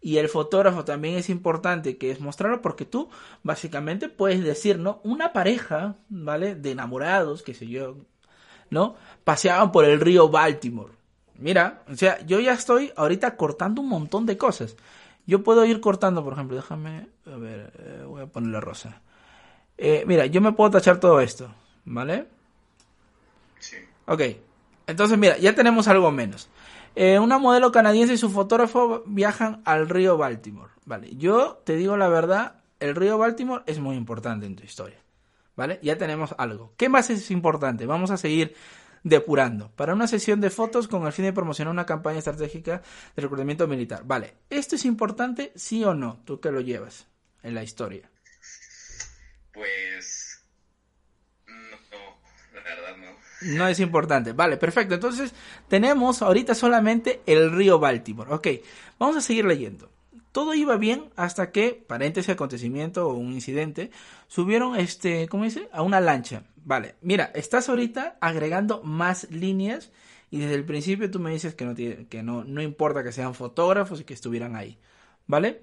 Y 0.00 0.18
el 0.18 0.28
fotógrafo 0.28 0.84
también 0.84 1.16
es 1.16 1.30
importante 1.30 1.98
que 1.98 2.12
es 2.12 2.20
mostrarlo 2.20 2.62
porque 2.62 2.84
tú 2.84 3.10
básicamente 3.42 4.08
puedes 4.08 4.44
decir, 4.44 4.78
¿no? 4.78 5.00
Una 5.02 5.32
pareja, 5.32 5.96
¿vale? 6.10 6.54
De 6.54 6.70
enamorados, 6.70 7.42
qué 7.42 7.52
sé 7.52 7.66
yo, 7.66 7.96
¿no? 8.70 8.94
Paseaban 9.24 9.72
por 9.72 9.84
el 9.84 9.98
río 9.98 10.28
Baltimore. 10.28 10.92
Mira, 11.34 11.82
o 11.90 11.96
sea, 11.96 12.24
yo 12.24 12.38
ya 12.38 12.52
estoy 12.52 12.92
ahorita 12.94 13.36
cortando 13.36 13.82
un 13.82 13.88
montón 13.88 14.26
de 14.26 14.38
cosas. 14.38 14.76
Yo 15.26 15.42
puedo 15.42 15.64
ir 15.64 15.80
cortando, 15.80 16.22
por 16.22 16.34
ejemplo, 16.34 16.54
déjame, 16.54 17.08
a 17.26 17.36
ver, 17.36 17.72
eh, 17.80 18.04
voy 18.06 18.22
a 18.22 18.26
ponerle 18.26 18.60
rosa. 18.60 19.02
Eh, 19.78 20.04
mira, 20.06 20.26
yo 20.26 20.40
me 20.40 20.52
puedo 20.52 20.70
tachar 20.70 21.00
todo 21.00 21.20
esto, 21.20 21.52
¿vale? 21.84 22.26
Sí. 23.58 23.76
Ok, 24.06 24.22
entonces 24.86 25.18
mira, 25.18 25.36
ya 25.38 25.54
tenemos 25.54 25.88
algo 25.88 26.10
menos. 26.10 26.48
Eh, 26.94 27.18
una 27.18 27.38
modelo 27.38 27.72
canadiense 27.72 28.14
y 28.14 28.16
su 28.16 28.30
fotógrafo 28.30 29.02
viajan 29.06 29.60
al 29.66 29.88
río 29.88 30.16
Baltimore, 30.16 30.72
¿vale? 30.86 31.14
Yo 31.16 31.60
te 31.64 31.76
digo 31.76 31.96
la 31.96 32.08
verdad, 32.08 32.62
el 32.80 32.94
río 32.94 33.18
Baltimore 33.18 33.62
es 33.66 33.78
muy 33.78 33.96
importante 33.96 34.46
en 34.46 34.56
tu 34.56 34.64
historia, 34.64 34.98
¿vale? 35.56 35.78
Ya 35.82 35.98
tenemos 35.98 36.34
algo. 36.38 36.72
¿Qué 36.78 36.88
más 36.88 37.10
es 37.10 37.30
importante? 37.30 37.84
Vamos 37.84 38.10
a 38.10 38.16
seguir 38.16 38.54
depurando, 39.02 39.70
para 39.76 39.92
una 39.92 40.08
sesión 40.08 40.40
de 40.40 40.50
fotos 40.50 40.88
con 40.88 41.06
el 41.06 41.12
fin 41.12 41.26
de 41.26 41.32
promocionar 41.32 41.70
una 41.70 41.86
campaña 41.86 42.18
estratégica 42.18 42.82
de 43.14 43.22
reclutamiento 43.22 43.68
militar. 43.68 44.02
Vale, 44.04 44.34
¿esto 44.50 44.74
es 44.74 44.84
importante, 44.84 45.52
sí 45.54 45.84
o 45.84 45.94
no? 45.94 46.22
Tú 46.24 46.40
que 46.40 46.50
lo 46.50 46.60
llevas 46.60 47.06
en 47.42 47.54
la 47.54 47.62
historia. 47.62 48.10
Pues... 49.56 50.44
No, 51.46 51.98
la 52.54 52.62
verdad 52.62 52.96
no. 52.98 53.56
No 53.56 53.68
es 53.68 53.80
importante. 53.80 54.32
Vale, 54.32 54.58
perfecto. 54.58 54.94
Entonces 54.94 55.32
tenemos 55.66 56.20
ahorita 56.20 56.54
solamente 56.54 57.22
el 57.26 57.50
río 57.50 57.78
Baltimore. 57.78 58.32
Ok, 58.34 58.48
vamos 58.98 59.16
a 59.16 59.20
seguir 59.22 59.46
leyendo. 59.46 59.90
Todo 60.30 60.52
iba 60.52 60.76
bien 60.76 61.08
hasta 61.16 61.50
que, 61.50 61.72
paréntesis 61.86 62.28
acontecimiento 62.28 63.08
o 63.08 63.14
un 63.14 63.32
incidente, 63.32 63.90
subieron, 64.28 64.76
este, 64.76 65.26
¿cómo 65.28 65.44
dice? 65.44 65.70
A 65.72 65.80
una 65.80 66.00
lancha. 66.00 66.42
Vale, 66.56 66.96
mira, 67.00 67.30
estás 67.34 67.70
ahorita 67.70 68.18
agregando 68.20 68.82
más 68.82 69.30
líneas 69.30 69.90
y 70.30 70.38
desde 70.40 70.56
el 70.56 70.66
principio 70.66 71.10
tú 71.10 71.18
me 71.18 71.30
dices 71.30 71.54
que 71.54 71.64
no, 71.64 71.74
tiene, 71.74 72.06
que 72.08 72.22
no, 72.22 72.44
no 72.44 72.60
importa 72.60 73.02
que 73.02 73.12
sean 73.12 73.34
fotógrafos 73.34 74.02
y 74.02 74.04
que 74.04 74.12
estuvieran 74.12 74.54
ahí. 74.54 74.78
¿Vale? 75.26 75.62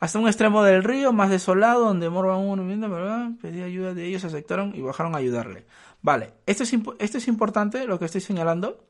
Hasta 0.00 0.18
un 0.18 0.26
extremo 0.26 0.62
del 0.64 0.84
río, 0.84 1.12
más 1.12 1.30
desolado, 1.30 1.86
donde 1.86 2.10
Morvan 2.10 2.38
uno 2.38 2.66
viendo, 2.66 2.90
¿verdad? 2.90 3.30
Pedí 3.40 3.62
ayuda 3.62 3.94
de 3.94 4.06
ellos, 4.06 4.24
aceptaron 4.24 4.74
y 4.74 4.80
bajaron 4.80 5.14
a 5.14 5.18
ayudarle. 5.18 5.64
Vale, 6.02 6.34
¿esto 6.46 6.64
es, 6.64 6.74
¿esto 6.98 7.18
es 7.18 7.28
importante 7.28 7.86
lo 7.86 7.98
que 7.98 8.04
estoy 8.04 8.20
señalando? 8.20 8.84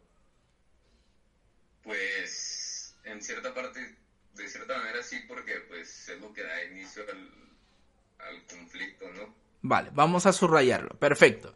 Pues, 1.82 2.96
en 3.04 3.22
cierta 3.22 3.54
parte 3.54 3.96
de 4.36 4.48
cierta 4.48 4.76
manera 4.76 5.02
sí, 5.02 5.16
porque 5.28 5.52
pues 5.68 6.08
es 6.08 6.20
lo 6.20 6.32
que 6.32 6.42
da 6.42 6.64
inicio 6.64 7.02
al, 7.08 8.44
conflicto, 8.50 9.04
¿no? 9.12 9.34
Vale, 9.62 9.90
vamos 9.92 10.26
a 10.26 10.32
subrayarlo. 10.32 10.90
Perfecto. 10.98 11.54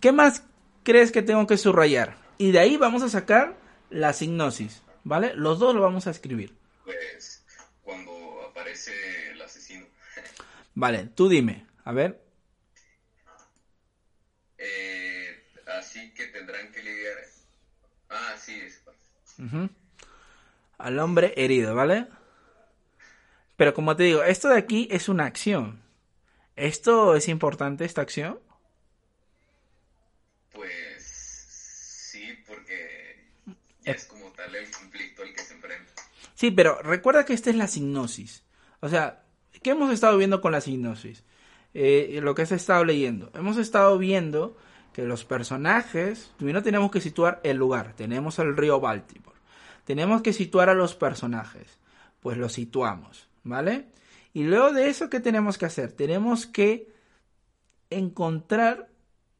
¿Qué 0.00 0.12
más 0.12 0.44
crees 0.82 1.12
que 1.12 1.22
tengo 1.22 1.46
que 1.46 1.56
subrayar? 1.56 2.16
Y 2.38 2.52
de 2.52 2.58
ahí 2.58 2.76
vamos 2.76 3.02
a 3.02 3.08
sacar 3.08 3.56
la 3.90 4.12
signosis, 4.12 4.82
¿vale? 5.04 5.34
Los 5.34 5.58
dos 5.58 5.74
lo 5.74 5.82
vamos 5.82 6.06
a 6.06 6.10
escribir. 6.10 6.54
Pues 6.84 7.29
aparece 8.70 9.30
el 9.32 9.42
asesino. 9.42 9.86
Vale, 10.74 11.08
tú 11.14 11.28
dime, 11.28 11.66
a 11.84 11.92
ver. 11.92 12.20
Eh, 14.58 15.44
así 15.78 16.12
que 16.14 16.26
tendrán 16.26 16.70
que 16.72 16.82
lidiar. 16.82 17.16
Ah, 18.10 18.34
sí, 18.38 18.60
es 18.60 18.82
al 20.78 20.98
hombre 20.98 21.34
herido, 21.36 21.74
¿vale? 21.74 22.06
Pero 23.56 23.74
como 23.74 23.96
te 23.96 24.04
digo, 24.04 24.22
esto 24.22 24.48
de 24.48 24.56
aquí 24.56 24.88
es 24.90 25.08
una 25.08 25.26
acción. 25.26 25.82
¿Esto 26.56 27.16
es 27.16 27.28
importante, 27.28 27.84
esta 27.84 28.00
acción? 28.00 28.40
Pues 30.52 31.02
sí, 32.10 32.42
porque 32.46 33.28
es 33.84 34.04
como 34.06 34.30
tal 34.32 34.54
el 34.54 34.70
conflicto 34.70 35.22
al 35.22 35.32
que 35.34 35.42
se 35.42 35.54
enfrenta. 35.54 35.92
Sí, 36.34 36.50
pero 36.50 36.80
recuerda 36.80 37.26
que 37.26 37.34
esta 37.34 37.50
es 37.50 37.56
la 37.56 37.68
signosis. 37.68 38.42
O 38.80 38.88
sea, 38.88 39.22
¿qué 39.62 39.70
hemos 39.70 39.92
estado 39.92 40.16
viendo 40.16 40.40
con 40.40 40.52
la 40.52 40.60
signosis? 40.60 41.24
Eh, 41.74 42.18
lo 42.22 42.34
que 42.34 42.42
has 42.42 42.52
estado 42.52 42.84
leyendo. 42.84 43.30
Hemos 43.34 43.56
estado 43.56 43.96
viendo 43.98 44.56
que 44.92 45.02
los 45.02 45.24
personajes, 45.24 46.32
primero 46.36 46.62
tenemos 46.62 46.90
que 46.90 47.00
situar 47.00 47.40
el 47.44 47.56
lugar. 47.56 47.94
Tenemos 47.94 48.38
el 48.38 48.56
río 48.56 48.80
Baltimore. 48.80 49.38
Tenemos 49.84 50.22
que 50.22 50.32
situar 50.32 50.68
a 50.68 50.74
los 50.74 50.94
personajes. 50.94 51.78
Pues 52.20 52.36
los 52.36 52.52
situamos, 52.52 53.28
¿vale? 53.44 53.86
Y 54.32 54.44
luego 54.44 54.72
de 54.72 54.88
eso, 54.88 55.10
¿qué 55.10 55.20
tenemos 55.20 55.58
que 55.58 55.66
hacer? 55.66 55.92
Tenemos 55.92 56.46
que 56.46 56.88
encontrar 57.88 58.88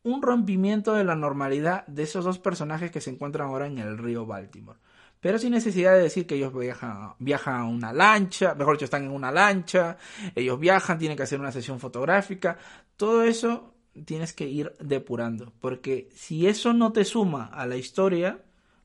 un 0.02 0.22
rompimiento 0.22 0.94
de 0.94 1.04
la 1.04 1.14
normalidad 1.14 1.86
de 1.86 2.04
esos 2.04 2.24
dos 2.24 2.38
personajes 2.38 2.90
que 2.90 3.00
se 3.00 3.10
encuentran 3.10 3.48
ahora 3.48 3.66
en 3.66 3.78
el 3.78 3.98
río 3.98 4.26
Baltimore. 4.26 4.78
Pero 5.20 5.38
sin 5.38 5.52
necesidad 5.52 5.94
de 5.94 6.02
decir 6.02 6.26
que 6.26 6.36
ellos 6.36 6.52
viajan, 6.54 7.12
viajan 7.18 7.54
a 7.54 7.64
una 7.64 7.92
lancha, 7.92 8.54
mejor 8.54 8.76
dicho, 8.76 8.86
están 8.86 9.04
en 9.04 9.10
una 9.10 9.30
lancha, 9.30 9.98
ellos 10.34 10.58
viajan, 10.58 10.98
tienen 10.98 11.16
que 11.16 11.24
hacer 11.24 11.38
una 11.38 11.52
sesión 11.52 11.78
fotográfica. 11.78 12.56
Todo 12.96 13.22
eso 13.22 13.74
tienes 14.06 14.32
que 14.32 14.48
ir 14.48 14.72
depurando, 14.80 15.52
porque 15.60 16.08
si 16.14 16.46
eso 16.46 16.72
no 16.72 16.92
te 16.92 17.04
suma 17.04 17.46
a 17.52 17.66
la 17.66 17.76
historia, 17.76 18.42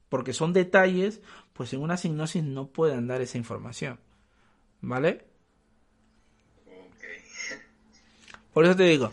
porque 0.09 0.33
son 0.33 0.51
detalles, 0.51 1.21
pues 1.53 1.71
en 1.73 1.81
una 1.81 1.95
signosis 1.95 2.43
no 2.43 2.67
pueden 2.67 3.07
dar 3.07 3.21
esa 3.21 3.37
información. 3.37 3.99
¿Vale? 4.81 5.25
Por 8.53 8.65
eso 8.65 8.75
te 8.75 8.83
digo, 8.83 9.11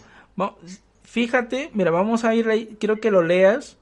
fíjate, 1.02 1.70
mira, 1.72 1.90
vamos 1.90 2.24
a 2.24 2.34
ir, 2.34 2.76
quiero 2.78 3.00
que 3.00 3.10
lo 3.10 3.22
leas 3.22 3.76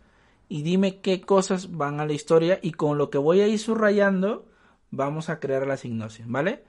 y 0.50 0.62
dime 0.62 1.00
qué 1.00 1.20
cosas 1.20 1.76
van 1.76 2.00
a 2.00 2.06
la 2.06 2.12
historia 2.12 2.58
y 2.60 2.72
con 2.72 2.98
lo 2.98 3.08
que 3.08 3.18
voy 3.18 3.40
a 3.40 3.46
ir 3.46 3.58
subrayando 3.58 4.48
vamos 4.90 5.30
a 5.30 5.38
crear 5.38 5.64
la 5.64 5.76
signosis, 5.76 6.26
¿vale? 6.26 6.64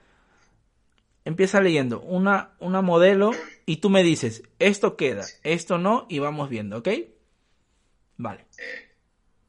Empieza 1.26 1.60
leyendo 1.62 2.00
una, 2.00 2.52
una 2.60 2.84
modelo 2.84 3.32
y 3.66 3.78
tú 3.78 3.90
me 3.90 4.04
dices, 4.04 4.44
esto 4.60 4.96
queda, 4.96 5.26
esto 5.44 5.80
no 5.80 6.06
y 6.10 6.20
vamos 6.20 6.48
viendo, 6.48 6.78
¿ok? 6.78 6.90
Vale. 8.18 8.46
Eh, 8.60 8.92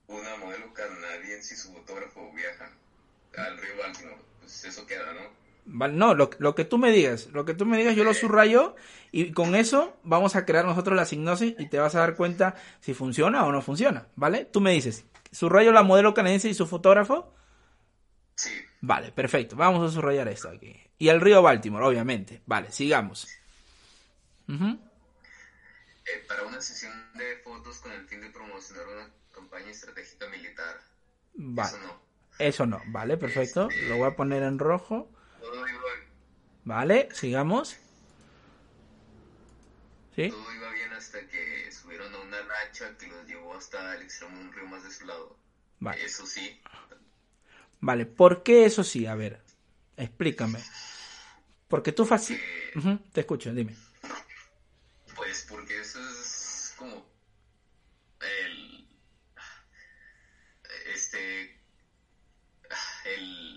una 0.07 0.35
modelo 0.39 0.73
canadiense 0.73 1.53
y 1.53 1.57
su 1.59 1.71
fotógrafo 1.75 2.33
viajan 2.35 2.71
al 3.37 3.59
río 3.59 3.77
Baltimore. 3.79 4.17
Pues 4.41 4.65
eso 4.65 4.87
queda, 4.87 5.13
¿no? 5.13 5.42
No, 5.65 6.15
lo, 6.15 6.31
lo, 6.39 6.55
que 6.55 6.65
tú 6.65 6.79
me 6.79 6.91
digas, 6.91 7.29
lo 7.33 7.45
que 7.45 7.55
tú 7.55 7.67
me 7.67 7.77
digas 7.79 7.95
yo 7.95 8.05
lo 8.05 8.15
subrayo 8.15 8.75
y 9.11 9.33
con 9.33 9.55
eso 9.55 9.97
vamos 10.03 10.37
a 10.37 10.45
crear 10.45 10.65
nosotros 10.65 10.97
la 10.97 11.05
signosis 11.05 11.55
y 11.59 11.69
te 11.69 11.79
vas 11.79 11.95
a 11.95 12.01
dar 12.01 12.17
cuenta 12.17 12.55
si 12.81 12.95
funciona 12.95 13.45
o 13.45 13.53
no 13.53 13.63
funciona, 13.63 14.07
¿vale? 14.17 14.45
Tú 14.45 14.61
me 14.61 14.73
dices, 14.73 15.05
¿subrayo 15.31 15.73
la 15.73 15.83
modelo 15.83 16.15
canadiense 16.15 16.49
y 16.49 16.55
su 16.55 16.67
fotógrafo? 16.67 17.33
Sí. 18.35 18.51
Vale, 18.81 19.13
perfecto, 19.13 19.55
vamos 19.55 19.89
a 19.89 19.95
subrayar 19.95 20.29
esto 20.29 20.49
aquí. 20.49 20.81
Y 20.99 21.09
el 21.09 21.21
río 21.21 21.43
Baltimore, 21.43 21.85
obviamente. 21.85 22.43
Vale, 22.47 22.71
sigamos. 22.73 23.29
eh, 24.49 26.25
para 26.29 26.45
una 26.45 26.61
sesión 26.61 26.93
de 27.15 27.37
fotos 27.45 27.79
con 27.79 27.93
el 27.93 28.07
fin 28.07 28.21
de 28.21 28.31
promocionar 28.31 28.87
una 28.87 29.11
campaña 29.33 29.71
estratégica 29.71 30.29
militar. 30.29 30.81
Vale. 31.35 31.69
Eso 31.69 31.79
no. 31.79 32.03
Eso 32.39 32.67
no. 32.67 32.83
Vale, 32.87 33.17
perfecto. 33.17 33.69
Este, 33.69 33.89
Lo 33.89 33.99
voy 33.99 34.09
a 34.09 34.17
poner 34.17 34.43
en 34.43 34.59
rojo. 34.59 35.11
Todo 35.43 35.69
iba... 35.69 35.83
Vale, 36.65 37.09
sigamos. 37.13 37.77
¿Sí? 40.15 40.29
Todo 40.29 40.55
iba 40.55 40.71
bien 40.71 40.93
hasta 40.93 41.27
que 41.27 41.73
subieron 41.73 42.15
a 42.15 42.19
una 42.21 42.41
lancha 42.43 42.97
que 42.97 43.09
los 43.09 43.27
llevó 43.27 43.55
hasta 43.57 43.97
el 43.97 44.03
extremo 44.03 44.37
de 44.39 44.45
un 44.45 44.53
río 44.53 44.67
más 44.67 44.85
de 44.85 44.93
su 44.93 45.05
lado. 45.05 45.37
Vale. 45.81 46.05
Eso 46.05 46.25
sí. 46.27 46.61
Vale, 47.81 48.07
¿por 48.07 48.45
qué 48.45 48.65
eso 48.67 48.85
sí? 48.85 49.07
A 49.07 49.17
ver, 49.17 49.43
explícame. 49.97 50.61
Porque 51.67 51.91
tú 51.91 52.07
fácil... 52.07 52.41
te 53.13 53.23
escucho, 53.23 53.53
dime. 53.53 53.75
Pues 55.17 55.45
porque 55.49 55.81
eso 55.81 55.99
es 55.99 56.75
como 56.79 57.05
el 58.21 58.89
este 60.95 61.61
el 63.05 63.52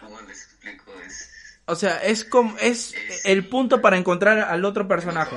cómo 0.00 0.20
les 0.22 0.44
explico 0.44 0.92
es 1.06 1.30
o 1.66 1.74
sea 1.74 2.02
es 2.02 2.24
como 2.24 2.56
es, 2.58 2.94
el 3.24 3.48
punto 3.48 3.80
para 3.80 3.96
encontrar 3.96 4.38
al 4.38 4.64
otro 4.64 4.88
personaje 4.88 5.36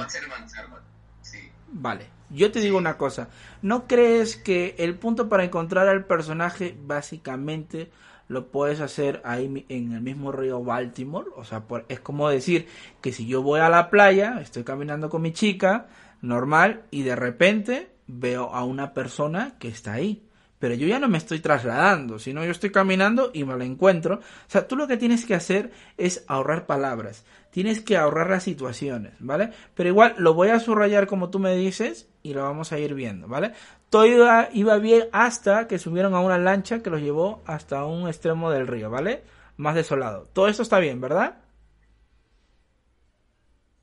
sí. 1.22 1.52
vale 1.68 2.08
yo 2.30 2.52
te 2.52 2.60
digo 2.60 2.78
una 2.78 2.98
cosa 2.98 3.30
no 3.62 3.88
crees 3.88 4.36
que 4.36 4.76
el 4.78 4.96
punto 4.96 5.30
para 5.30 5.44
encontrar 5.44 5.88
al 5.88 6.06
personaje 6.06 6.76
básicamente 6.80 7.92
lo 8.32 8.48
puedes 8.48 8.80
hacer 8.80 9.22
ahí 9.26 9.66
en 9.68 9.92
el 9.92 10.00
mismo 10.00 10.32
río 10.32 10.64
Baltimore. 10.64 11.28
O 11.36 11.44
sea, 11.44 11.64
es 11.90 12.00
como 12.00 12.30
decir 12.30 12.66
que 13.02 13.12
si 13.12 13.28
yo 13.28 13.42
voy 13.42 13.60
a 13.60 13.68
la 13.68 13.90
playa, 13.90 14.40
estoy 14.40 14.64
caminando 14.64 15.10
con 15.10 15.22
mi 15.22 15.34
chica, 15.34 15.88
normal, 16.22 16.84
y 16.92 17.04
de 17.04 17.18
repente 17.18 17.92
veo 18.08 18.54
a 18.54 18.64
una 18.64 18.94
persona 18.94 19.56
que 19.60 19.68
está 19.68 19.94
ahí. 19.94 20.24
Pero 20.62 20.76
yo 20.76 20.86
ya 20.86 21.00
no 21.00 21.10
me 21.10 21.18
estoy 21.18 21.40
trasladando, 21.40 22.20
sino 22.20 22.46
yo 22.46 22.52
estoy 22.52 22.72
caminando 22.72 23.32
y 23.34 23.44
me 23.46 23.58
la 23.58 23.66
encuentro. 23.66 24.18
O 24.18 24.22
sea, 24.48 24.68
tú 24.68 24.76
lo 24.76 24.88
que 24.88 24.96
tienes 24.96 25.26
que 25.26 25.34
hacer 25.34 25.72
es 25.98 26.24
ahorrar 26.28 26.68
palabras. 26.68 27.26
Tienes 27.50 27.82
que 27.82 27.98
ahorrar 27.98 28.30
las 28.30 28.44
situaciones, 28.44 29.14
¿vale? 29.18 29.50
Pero 29.74 29.90
igual 29.90 30.14
lo 30.20 30.36
voy 30.36 30.50
a 30.50 30.60
subrayar 30.60 31.08
como 31.08 31.32
tú 31.32 31.40
me 31.40 31.56
dices 31.56 32.08
y 32.22 32.36
lo 32.36 32.44
vamos 32.44 32.72
a 32.72 32.78
ir 32.78 32.94
viendo, 32.94 33.28
¿vale? 33.28 33.54
Todo 33.90 34.06
iba, 34.06 34.50
iba 34.54 34.78
bien 34.78 35.06
hasta 35.12 35.68
que 35.68 35.80
subieron 35.80 36.14
a 36.14 36.20
una 36.20 36.38
lancha 36.38 36.84
que 36.84 36.92
los 36.92 37.02
llevó 37.02 37.42
hasta 37.48 37.84
un 37.86 38.08
extremo 38.08 38.52
del 38.52 38.68
río, 38.68 38.92
¿vale? 38.92 39.24
Más 39.58 39.74
desolado. 39.74 40.30
Todo 40.32 40.48
esto 40.48 40.62
está 40.62 40.78
bien, 40.78 41.02
¿verdad? 41.02 41.40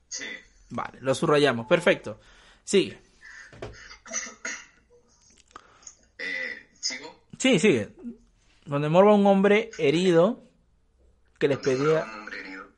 Sí. 0.06 0.26
Vale, 0.70 0.98
lo 1.00 1.12
subrayamos. 1.16 1.66
Perfecto. 1.66 2.20
Sigue. 2.62 3.00
Sí, 7.38 7.58
sigue. 7.58 7.94
Donde 8.64 8.88
morba 8.88 9.14
un 9.14 9.26
hombre 9.26 9.70
herido 9.78 10.44
que 11.38 11.48
les 11.48 11.58
pedía. 11.58 12.04
Un 12.04 12.10
hombre 12.20 12.40
herido 12.40 12.68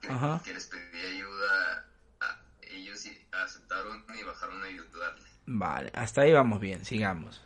que, 0.44 0.52
les 0.54 0.66
pedía 0.66 1.08
ayuda. 1.08 1.86
A 2.20 2.40
ellos 2.70 3.06
aceptaron 3.32 4.04
y 4.18 4.22
bajaron 4.22 4.62
a 4.62 4.66
ayudarle. 4.66 5.28
Vale, 5.46 5.90
hasta 5.94 6.22
ahí 6.22 6.32
vamos 6.32 6.60
bien, 6.60 6.84
sigamos. 6.84 7.42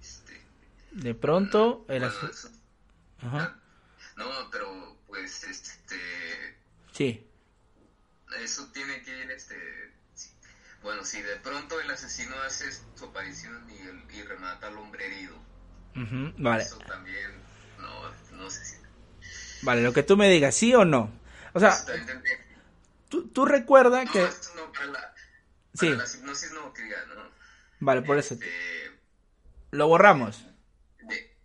Este, 0.00 0.40
De 0.92 1.14
pronto, 1.14 1.84
el 1.88 2.00
bueno, 2.00 2.14
asu- 2.14 2.30
eso- 2.30 2.50
Ajá. 3.22 3.56
no, 4.16 4.26
pero 4.50 4.96
pues 5.06 5.44
este 5.44 5.96
Sí, 6.92 7.24
eso 8.42 8.66
tiene 8.72 9.02
que 9.02 9.16
ir 9.24 9.30
este 9.30 9.56
bueno, 10.82 11.04
si 11.04 11.20
de 11.20 11.36
pronto 11.36 11.78
el 11.78 11.90
asesino 11.90 12.34
hace 12.40 12.72
su 12.94 13.04
aparición 13.04 13.68
y, 13.70 13.78
el- 13.86 14.14
y 14.16 14.22
remata 14.22 14.68
al 14.68 14.78
hombre 14.78 15.06
herido, 15.06 15.36
vale. 15.94 16.62
eso 16.62 16.78
también 16.78 17.30
no, 17.78 18.10
no 18.36 18.50
sé 18.50 18.64
si 18.64 18.76
Vale, 19.62 19.82
lo 19.82 19.92
que 19.92 20.02
tú 20.02 20.16
me 20.16 20.28
digas, 20.30 20.54
¿sí 20.54 20.74
o 20.74 20.84
no? 20.84 21.10
O 21.52 21.60
sea, 21.60 21.76
que- 21.86 22.40
tú, 23.08 23.28
tú 23.28 23.44
recuerda 23.44 24.04
no, 24.04 24.10
que... 24.12 24.24
esto 24.24 24.48
no, 24.56 24.72
para 24.72 24.86
la, 24.86 25.14
Sí. 25.74 25.88
la 25.88 26.04
hipnosis 26.04 26.52
no 26.52 26.72
que 26.72 26.82
diga, 26.82 27.04
no. 27.14 27.22
Vale, 27.80 28.02
por 28.02 28.18
eso. 28.18 28.34
Este, 28.34 28.50
Lo 29.70 29.86
borramos. 29.88 30.44
de- 31.02 31.36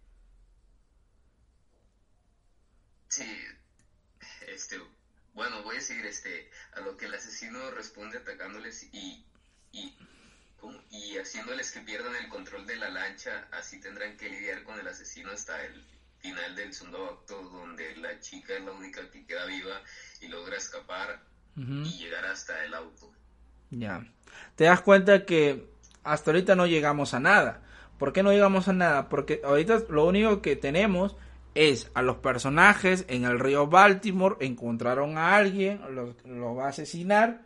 sí, 3.10 3.26
este, 4.48 4.80
bueno, 5.34 5.62
voy 5.64 5.78
a 5.78 5.82
seguir 5.82 6.06
este, 6.06 6.50
a 6.74 6.80
lo 6.82 6.98
que 6.98 7.06
el 7.06 7.14
asesino 7.14 7.72
responde 7.72 8.18
atacándoles 8.20 8.84
y, 8.94 9.26
y. 9.72 9.98
y 10.90 11.18
haciéndoles 11.18 11.72
que 11.72 11.82
pierdan 11.82 12.16
el 12.16 12.30
control 12.30 12.66
de 12.66 12.78
la 12.78 12.90
lancha, 12.90 13.48
así 13.52 13.80
tendrán 13.80 14.18
que 14.18 14.30
lidiar 14.30 14.64
con 14.64 14.80
el 14.80 14.88
asesino 14.88 15.32
hasta 15.32 15.64
el 15.64 15.84
final 16.20 16.56
del 16.56 16.74
segundo 16.74 17.06
acto 17.06 17.42
donde 17.50 17.96
la 17.98 18.20
chica 18.20 18.56
es 18.58 18.64
la 18.64 18.72
única 18.72 19.02
que 19.12 19.26
queda 19.26 19.46
viva 19.46 19.82
y 20.22 20.28
logra 20.28 20.58
escapar 20.58 21.20
y 21.56 22.00
llegar 22.00 22.26
hasta 22.26 22.66
el 22.66 22.74
auto. 22.74 23.12
Ya. 23.70 24.06
Te 24.56 24.66
das 24.66 24.82
cuenta 24.82 25.26
que 25.26 25.70
hasta 26.04 26.32
ahorita 26.32 26.56
no 26.56 26.68
llegamos 26.68 27.14
a 27.14 27.20
nada. 27.20 27.62
¿Por 27.98 28.12
qué 28.12 28.24
no 28.24 28.32
llegamos 28.32 28.68
a 28.68 28.74
nada? 28.74 29.08
Porque 29.08 29.42
ahorita 29.44 29.84
lo 29.90 30.06
único 30.06 30.42
que 30.42 30.56
tenemos 30.56 31.16
es 31.54 31.90
a 31.94 32.02
los 32.02 32.18
personajes 32.18 33.06
en 33.08 33.24
el 33.24 33.40
río 33.40 33.68
Baltimore, 33.68 34.36
encontraron 34.42 35.18
a 35.18 35.36
alguien, 35.36 35.82
lo, 35.96 36.16
lo 36.26 36.56
va 36.56 36.66
a 36.66 36.70
asesinar 36.70 37.46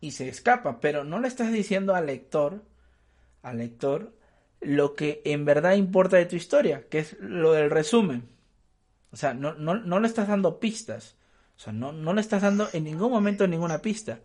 y 0.00 0.12
se 0.12 0.28
escapa. 0.28 0.80
Pero 0.80 1.04
no 1.04 1.20
le 1.20 1.28
estás 1.28 1.52
diciendo 1.52 1.94
al 1.94 2.06
lector, 2.06 2.62
al 3.42 3.58
lector, 3.58 4.12
lo 4.60 4.94
que 4.94 5.22
en 5.24 5.44
verdad 5.44 5.74
importa 5.74 6.16
de 6.16 6.26
tu 6.26 6.36
historia, 6.36 6.84
que 6.88 7.00
es 7.00 7.16
lo 7.20 7.52
del 7.52 7.70
resumen. 7.70 8.28
O 9.12 9.16
sea, 9.16 9.34
no, 9.34 9.54
no, 9.54 9.74
no 9.74 10.00
le 10.00 10.08
estás 10.08 10.28
dando 10.28 10.58
pistas. 10.60 11.14
O 11.56 11.60
sea, 11.60 11.72
no, 11.72 11.92
no 11.92 12.12
le 12.12 12.20
estás 12.20 12.42
dando 12.42 12.68
en 12.72 12.84
ningún 12.84 13.10
momento 13.10 13.46
ninguna 13.46 13.80
pista. 13.80 14.20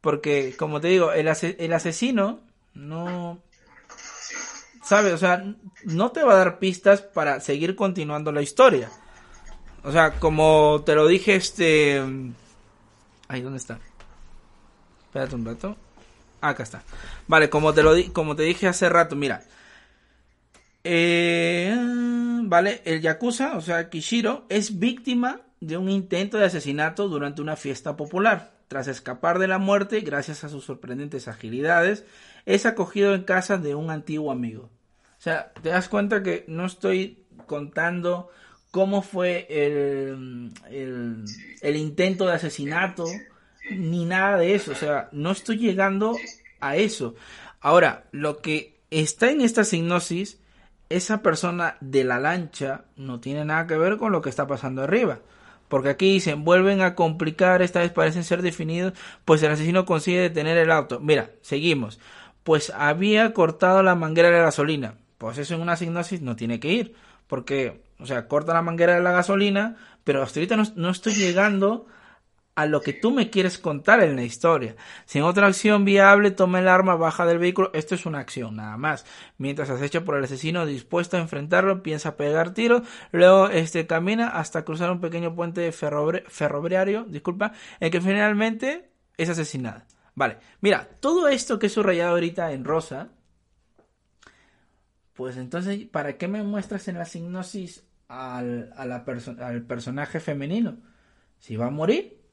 Porque, 0.00 0.54
como 0.58 0.80
te 0.80 0.88
digo, 0.88 1.12
el, 1.12 1.28
ase- 1.28 1.56
el 1.58 1.72
asesino 1.72 2.40
no... 2.74 3.40
¿Sabes? 4.82 5.14
O 5.14 5.18
sea, 5.18 5.42
no 5.84 6.12
te 6.12 6.22
va 6.22 6.34
a 6.34 6.36
dar 6.36 6.58
pistas 6.58 7.00
para 7.00 7.40
seguir 7.40 7.74
continuando 7.74 8.32
la 8.32 8.42
historia. 8.42 8.90
O 9.82 9.90
sea, 9.92 10.18
como 10.18 10.82
te 10.84 10.94
lo 10.94 11.06
dije, 11.06 11.36
este... 11.36 12.02
Ahí, 13.28 13.40
¿dónde 13.40 13.56
está? 13.56 13.78
Espérate 15.14 15.36
un 15.36 15.44
rato. 15.44 15.76
Acá 16.40 16.64
está. 16.64 16.82
Vale, 17.28 17.48
como 17.48 17.72
te 17.72 17.84
lo 17.84 17.94
di 17.94 18.08
como 18.08 18.34
te 18.34 18.42
dije 18.42 18.66
hace 18.66 18.88
rato, 18.88 19.14
mira. 19.14 19.44
Eh, 20.82 21.72
vale, 22.42 22.82
el 22.84 23.00
Yakuza, 23.00 23.56
o 23.56 23.60
sea, 23.60 23.90
Kishiro, 23.90 24.44
es 24.48 24.80
víctima 24.80 25.42
de 25.60 25.76
un 25.76 25.88
intento 25.88 26.36
de 26.36 26.46
asesinato 26.46 27.08
durante 27.08 27.42
una 27.42 27.54
fiesta 27.54 27.96
popular. 27.96 28.54
Tras 28.66 28.88
escapar 28.88 29.38
de 29.38 29.46
la 29.46 29.58
muerte, 29.58 30.00
gracias 30.00 30.42
a 30.42 30.48
sus 30.48 30.64
sorprendentes 30.64 31.28
agilidades, 31.28 32.04
es 32.44 32.66
acogido 32.66 33.14
en 33.14 33.22
casa 33.22 33.56
de 33.56 33.76
un 33.76 33.90
antiguo 33.90 34.32
amigo. 34.32 34.68
O 35.16 35.22
sea, 35.22 35.52
te 35.62 35.68
das 35.68 35.88
cuenta 35.88 36.24
que 36.24 36.44
no 36.48 36.66
estoy 36.66 37.24
contando 37.46 38.30
cómo 38.72 39.00
fue 39.00 39.46
el, 39.48 40.50
el 40.68 41.76
intento 41.76 42.26
de 42.26 42.32
asesinato, 42.32 43.06
ni 43.70 44.04
nada 44.04 44.38
de 44.38 44.54
eso. 44.54 44.72
O 44.72 44.74
sea, 44.74 45.08
no 45.12 45.30
estoy 45.30 45.58
llegando 45.58 46.16
a 46.60 46.76
eso. 46.76 47.14
Ahora, 47.60 48.04
lo 48.12 48.38
que 48.38 48.78
está 48.90 49.30
en 49.30 49.40
esta 49.40 49.64
signosis, 49.64 50.40
esa 50.88 51.22
persona 51.22 51.76
de 51.80 52.04
la 52.04 52.18
lancha 52.18 52.84
no 52.96 53.20
tiene 53.20 53.44
nada 53.44 53.66
que 53.66 53.76
ver 53.76 53.96
con 53.96 54.12
lo 54.12 54.22
que 54.22 54.30
está 54.30 54.46
pasando 54.46 54.82
arriba. 54.82 55.20
Porque 55.68 55.88
aquí 55.88 56.12
dicen, 56.12 56.44
vuelven 56.44 56.82
a 56.82 56.94
complicar, 56.94 57.62
esta 57.62 57.80
vez 57.80 57.90
parecen 57.90 58.22
ser 58.22 58.42
definidos, 58.42 58.92
pues 59.24 59.42
el 59.42 59.50
asesino 59.50 59.86
consigue 59.86 60.20
detener 60.20 60.58
el 60.58 60.70
auto. 60.70 61.00
Mira, 61.00 61.30
seguimos. 61.40 61.98
Pues 62.44 62.70
había 62.70 63.32
cortado 63.32 63.82
la 63.82 63.94
manguera 63.94 64.30
de 64.30 64.40
gasolina. 64.40 64.96
Pues 65.18 65.38
eso 65.38 65.54
en 65.54 65.62
una 65.62 65.76
signosis 65.76 66.20
no 66.20 66.36
tiene 66.36 66.60
que 66.60 66.72
ir. 66.72 66.94
Porque, 67.26 67.82
o 67.98 68.06
sea, 68.06 68.28
corta 68.28 68.52
la 68.52 68.62
manguera 68.62 68.94
de 68.94 69.02
la 69.02 69.12
gasolina, 69.12 69.76
pero 70.04 70.22
hasta 70.22 70.38
ahorita 70.38 70.56
no, 70.56 70.64
no 70.76 70.90
estoy 70.90 71.14
llegando 71.14 71.86
a 72.54 72.66
lo 72.66 72.80
que 72.80 72.92
tú 72.92 73.10
me 73.10 73.30
quieres 73.30 73.58
contar 73.58 74.02
en 74.02 74.16
la 74.16 74.22
historia. 74.22 74.76
Si 75.06 75.18
en 75.18 75.24
otra 75.24 75.46
acción 75.46 75.84
viable 75.84 76.30
toma 76.30 76.60
el 76.60 76.68
arma, 76.68 76.94
baja 76.94 77.26
del 77.26 77.38
vehículo, 77.38 77.70
esto 77.74 77.94
es 77.94 78.06
una 78.06 78.20
acción, 78.20 78.56
nada 78.56 78.76
más. 78.76 79.04
Mientras 79.38 79.70
acecha 79.70 80.04
por 80.04 80.16
el 80.16 80.24
asesino 80.24 80.66
dispuesto 80.66 81.16
a 81.16 81.20
enfrentarlo, 81.20 81.82
piensa 81.82 82.16
pegar 82.16 82.54
tiros, 82.54 82.82
luego 83.12 83.48
este 83.48 83.86
camina 83.86 84.28
hasta 84.28 84.64
cruzar 84.64 84.90
un 84.90 85.00
pequeño 85.00 85.34
puente 85.34 85.70
ferroviario, 85.72 87.04
disculpa, 87.04 87.52
en 87.80 87.90
que 87.90 88.00
finalmente 88.00 88.90
es 89.16 89.28
asesinada. 89.28 89.86
Vale, 90.14 90.38
mira, 90.60 90.88
todo 91.00 91.28
esto 91.28 91.58
que 91.58 91.66
he 91.66 91.70
subrayado 91.70 92.12
ahorita 92.12 92.52
en 92.52 92.64
rosa, 92.64 93.08
pues 95.14 95.36
entonces, 95.36 95.86
¿para 95.86 96.16
qué 96.16 96.28
me 96.28 96.42
muestras 96.42 96.86
en 96.86 96.98
la 96.98 97.04
signosis 97.04 97.84
al, 98.06 98.72
a 98.76 98.86
la 98.86 99.04
al 99.40 99.62
personaje 99.62 100.20
femenino? 100.20 100.78
Si 101.38 101.56
va 101.56 101.66
a 101.66 101.70
morir, 101.70 102.23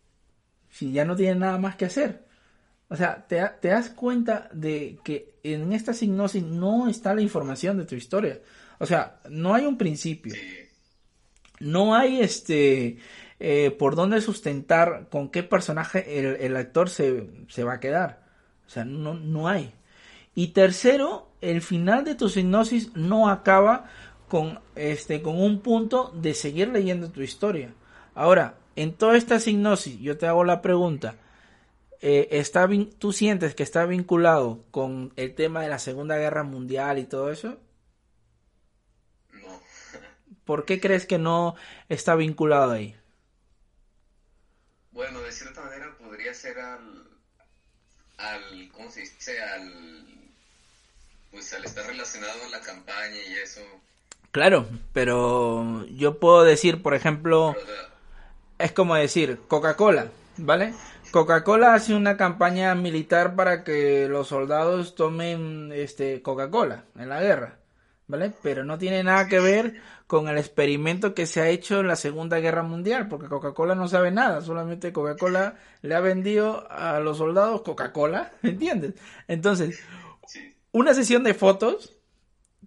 si 0.71 0.91
ya 0.91 1.05
no 1.05 1.15
tiene 1.15 1.35
nada 1.35 1.57
más 1.59 1.75
que 1.75 1.85
hacer. 1.85 2.25
O 2.89 2.95
sea, 2.95 3.25
te, 3.27 3.41
te 3.61 3.69
das 3.69 3.89
cuenta 3.89 4.49
de 4.51 4.99
que 5.03 5.35
en 5.43 5.71
esta 5.73 5.93
signosis 5.93 6.43
no 6.43 6.87
está 6.87 7.13
la 7.13 7.21
información 7.21 7.77
de 7.77 7.85
tu 7.85 7.95
historia. 7.95 8.39
O 8.79 8.85
sea, 8.85 9.19
no 9.29 9.53
hay 9.53 9.65
un 9.65 9.77
principio. 9.77 10.33
No 11.59 11.93
hay 11.95 12.21
este 12.21 12.97
eh, 13.39 13.71
por 13.71 13.95
dónde 13.95 14.21
sustentar 14.21 15.07
con 15.09 15.29
qué 15.29 15.43
personaje 15.43 16.19
el, 16.19 16.35
el 16.41 16.55
actor 16.57 16.89
se, 16.89 17.29
se 17.47 17.63
va 17.63 17.73
a 17.73 17.79
quedar. 17.79 18.23
O 18.65 18.69
sea, 18.69 18.85
no, 18.85 19.13
no 19.13 19.47
hay. 19.47 19.73
Y 20.33 20.49
tercero, 20.49 21.31
el 21.41 21.61
final 21.61 22.03
de 22.05 22.15
tu 22.15 22.29
signosis 22.29 22.95
no 22.95 23.29
acaba 23.29 23.89
con, 24.27 24.59
este, 24.75 25.21
con 25.21 25.41
un 25.41 25.59
punto 25.59 26.11
de 26.15 26.33
seguir 26.33 26.69
leyendo 26.69 27.09
tu 27.09 27.21
historia. 27.21 27.73
Ahora, 28.15 28.55
en 28.75 28.93
toda 28.97 29.17
esta 29.17 29.39
signosis, 29.39 29.99
yo 29.99 30.17
te 30.17 30.27
hago 30.27 30.43
la 30.43 30.61
pregunta. 30.61 31.15
eh, 32.01 32.29
está 32.31 32.67
¿Tú 32.99 33.13
sientes 33.13 33.55
que 33.55 33.63
está 33.63 33.85
vinculado 33.85 34.63
con 34.71 35.13
el 35.17 35.35
tema 35.35 35.61
de 35.63 35.69
la 35.69 35.79
Segunda 35.79 36.17
Guerra 36.17 36.43
Mundial 36.43 36.99
y 36.99 37.05
todo 37.05 37.31
eso? 37.31 37.57
No. 39.33 39.61
¿Por 40.45 40.65
qué 40.65 40.79
crees 40.79 41.05
que 41.07 41.17
no 41.17 41.55
está 41.89 42.15
vinculado 42.15 42.71
ahí? 42.73 42.95
Bueno, 44.91 45.21
de 45.21 45.31
cierta 45.31 45.61
manera 45.61 45.97
podría 45.97 46.33
ser 46.33 46.59
al, 46.59 47.07
al, 48.17 48.71
¿cómo 48.73 48.89
se 48.91 49.01
dice? 49.01 49.41
Al, 49.41 50.05
pues 51.31 51.53
al 51.53 51.65
estar 51.65 51.85
relacionado 51.87 52.43
en 52.45 52.51
la 52.51 52.61
campaña 52.61 53.17
y 53.17 53.33
eso. 53.35 53.61
Claro, 54.31 54.67
pero 54.93 55.85
yo 55.87 56.19
puedo 56.19 56.43
decir, 56.43 56.81
por 56.81 56.93
ejemplo, 56.95 57.59
Pero, 57.65 57.90
es 58.63 58.71
como 58.71 58.95
decir 58.95 59.39
Coca-Cola, 59.47 60.07
¿vale? 60.37 60.73
Coca-Cola 61.11 61.73
hace 61.73 61.93
una 61.93 62.15
campaña 62.15 62.73
militar 62.75 63.35
para 63.35 63.63
que 63.63 64.07
los 64.07 64.27
soldados 64.27 64.95
tomen 64.95 65.71
este 65.73 66.21
Coca-Cola 66.21 66.85
en 66.97 67.09
la 67.09 67.21
guerra, 67.21 67.59
¿vale? 68.07 68.31
Pero 68.41 68.63
no 68.63 68.77
tiene 68.77 69.03
nada 69.03 69.27
que 69.27 69.39
ver 69.39 69.75
con 70.07 70.27
el 70.27 70.37
experimento 70.37 71.13
que 71.13 71.25
se 71.25 71.41
ha 71.41 71.49
hecho 71.49 71.79
en 71.79 71.87
la 71.87 71.95
Segunda 71.95 72.39
Guerra 72.39 72.63
Mundial, 72.63 73.07
porque 73.07 73.27
Coca-Cola 73.27 73.75
no 73.75 73.87
sabe 73.87 74.11
nada, 74.11 74.41
solamente 74.41 74.93
Coca-Cola 74.93 75.55
le 75.81 75.95
ha 75.95 75.99
vendido 75.99 76.69
a 76.69 76.99
los 76.99 77.17
soldados 77.17 77.61
Coca-Cola, 77.61 78.31
¿entiendes? 78.43 78.93
Entonces, 79.27 79.81
una 80.71 80.93
sesión 80.93 81.23
de 81.23 81.33
fotos 81.33 81.97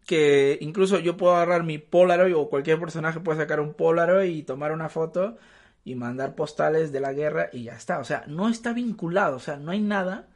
que 0.07 0.59
incluso 0.61 0.99
yo 0.99 1.17
puedo 1.17 1.35
agarrar 1.35 1.65
mi 1.65 1.79
Polaroid 1.79 2.37
o 2.37 2.51
cualquier 2.51 2.79
personaje 2.79 3.21
puede 3.21 3.41
sacar 3.41 3.61
un 3.61 3.75
Polaroid 3.75 4.31
y 4.31 4.43
tomar 4.43 4.73
una 4.73 4.89
foto 4.89 5.37
y 5.85 5.95
mandar 5.95 6.35
postales 6.35 6.93
de 6.93 7.01
la 7.01 7.13
guerra 7.13 7.51
y 7.53 7.65
ya 7.65 7.75
está. 7.75 7.99
O 7.99 8.05
sea, 8.05 8.25
no 8.27 8.49
está 8.49 8.73
vinculado, 8.73 9.37
o 9.37 9.41
sea, 9.41 9.57
no 9.57 9.71
hay 9.71 9.81
nada 9.81 10.29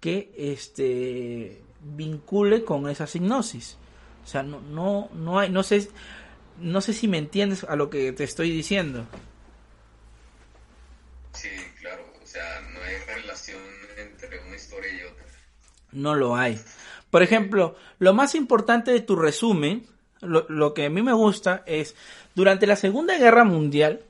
que 0.00 0.32
este 0.36 1.62
vincule 1.80 2.64
con 2.64 2.88
esa 2.88 3.06
signosis. 3.06 3.78
O 4.22 4.26
sea, 4.26 4.42
no, 4.42 4.60
no, 4.60 5.08
no 5.14 5.38
hay, 5.38 5.50
no 5.50 5.62
sé, 5.62 5.88
no 6.58 6.80
sé 6.80 6.92
si 6.92 7.08
me 7.08 7.18
entiendes 7.18 7.64
a 7.64 7.76
lo 7.76 7.88
que 7.88 8.12
te 8.12 8.24
estoy 8.24 8.50
diciendo. 8.50 9.06
sí, 11.32 11.48
claro. 11.80 12.04
O 12.22 12.26
sea, 12.26 12.60
no 12.72 12.80
hay 12.82 13.20
relación 13.20 13.58
entre 13.96 14.38
una 14.46 14.56
historia 14.56 14.92
y 14.92 15.02
otra. 15.02 15.24
No 15.92 16.14
lo 16.14 16.36
hay. 16.36 16.60
Por 17.10 17.22
ejemplo, 17.22 17.74
lo 17.98 18.12
más 18.12 18.34
importante 18.34 18.92
de 18.92 19.00
tu 19.00 19.16
resumen, 19.16 19.86
lo, 20.20 20.46
lo 20.48 20.74
que 20.74 20.86
a 20.86 20.90
mí 20.90 21.02
me 21.02 21.12
gusta 21.12 21.64
es, 21.66 21.96
durante 22.34 22.66
la 22.66 22.76
Segunda 22.76 23.18
Guerra 23.18 23.44
Mundial, 23.44 24.04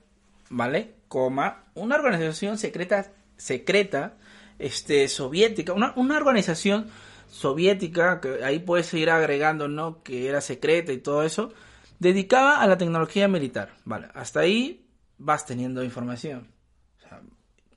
¿vale? 0.50 0.96
Coma, 1.08 1.64
una 1.74 1.96
organización 1.96 2.58
secreta, 2.58 3.12
secreta, 3.36 4.18
este, 4.58 5.08
soviética, 5.08 5.72
una, 5.72 5.94
una 5.96 6.18
organización 6.18 6.88
soviética, 7.30 8.20
que 8.20 8.44
ahí 8.44 8.58
puedes 8.58 8.92
ir 8.92 9.08
agregando, 9.08 9.68
¿no? 9.68 10.02
Que 10.02 10.28
era 10.28 10.42
secreta 10.42 10.92
y 10.92 10.98
todo 10.98 11.22
eso, 11.22 11.52
dedicaba 11.98 12.60
a 12.60 12.66
la 12.66 12.76
tecnología 12.76 13.28
militar, 13.28 13.70
¿vale? 13.84 14.08
Hasta 14.14 14.40
ahí 14.40 14.86
vas 15.16 15.46
teniendo 15.46 15.82
información. 15.82 16.48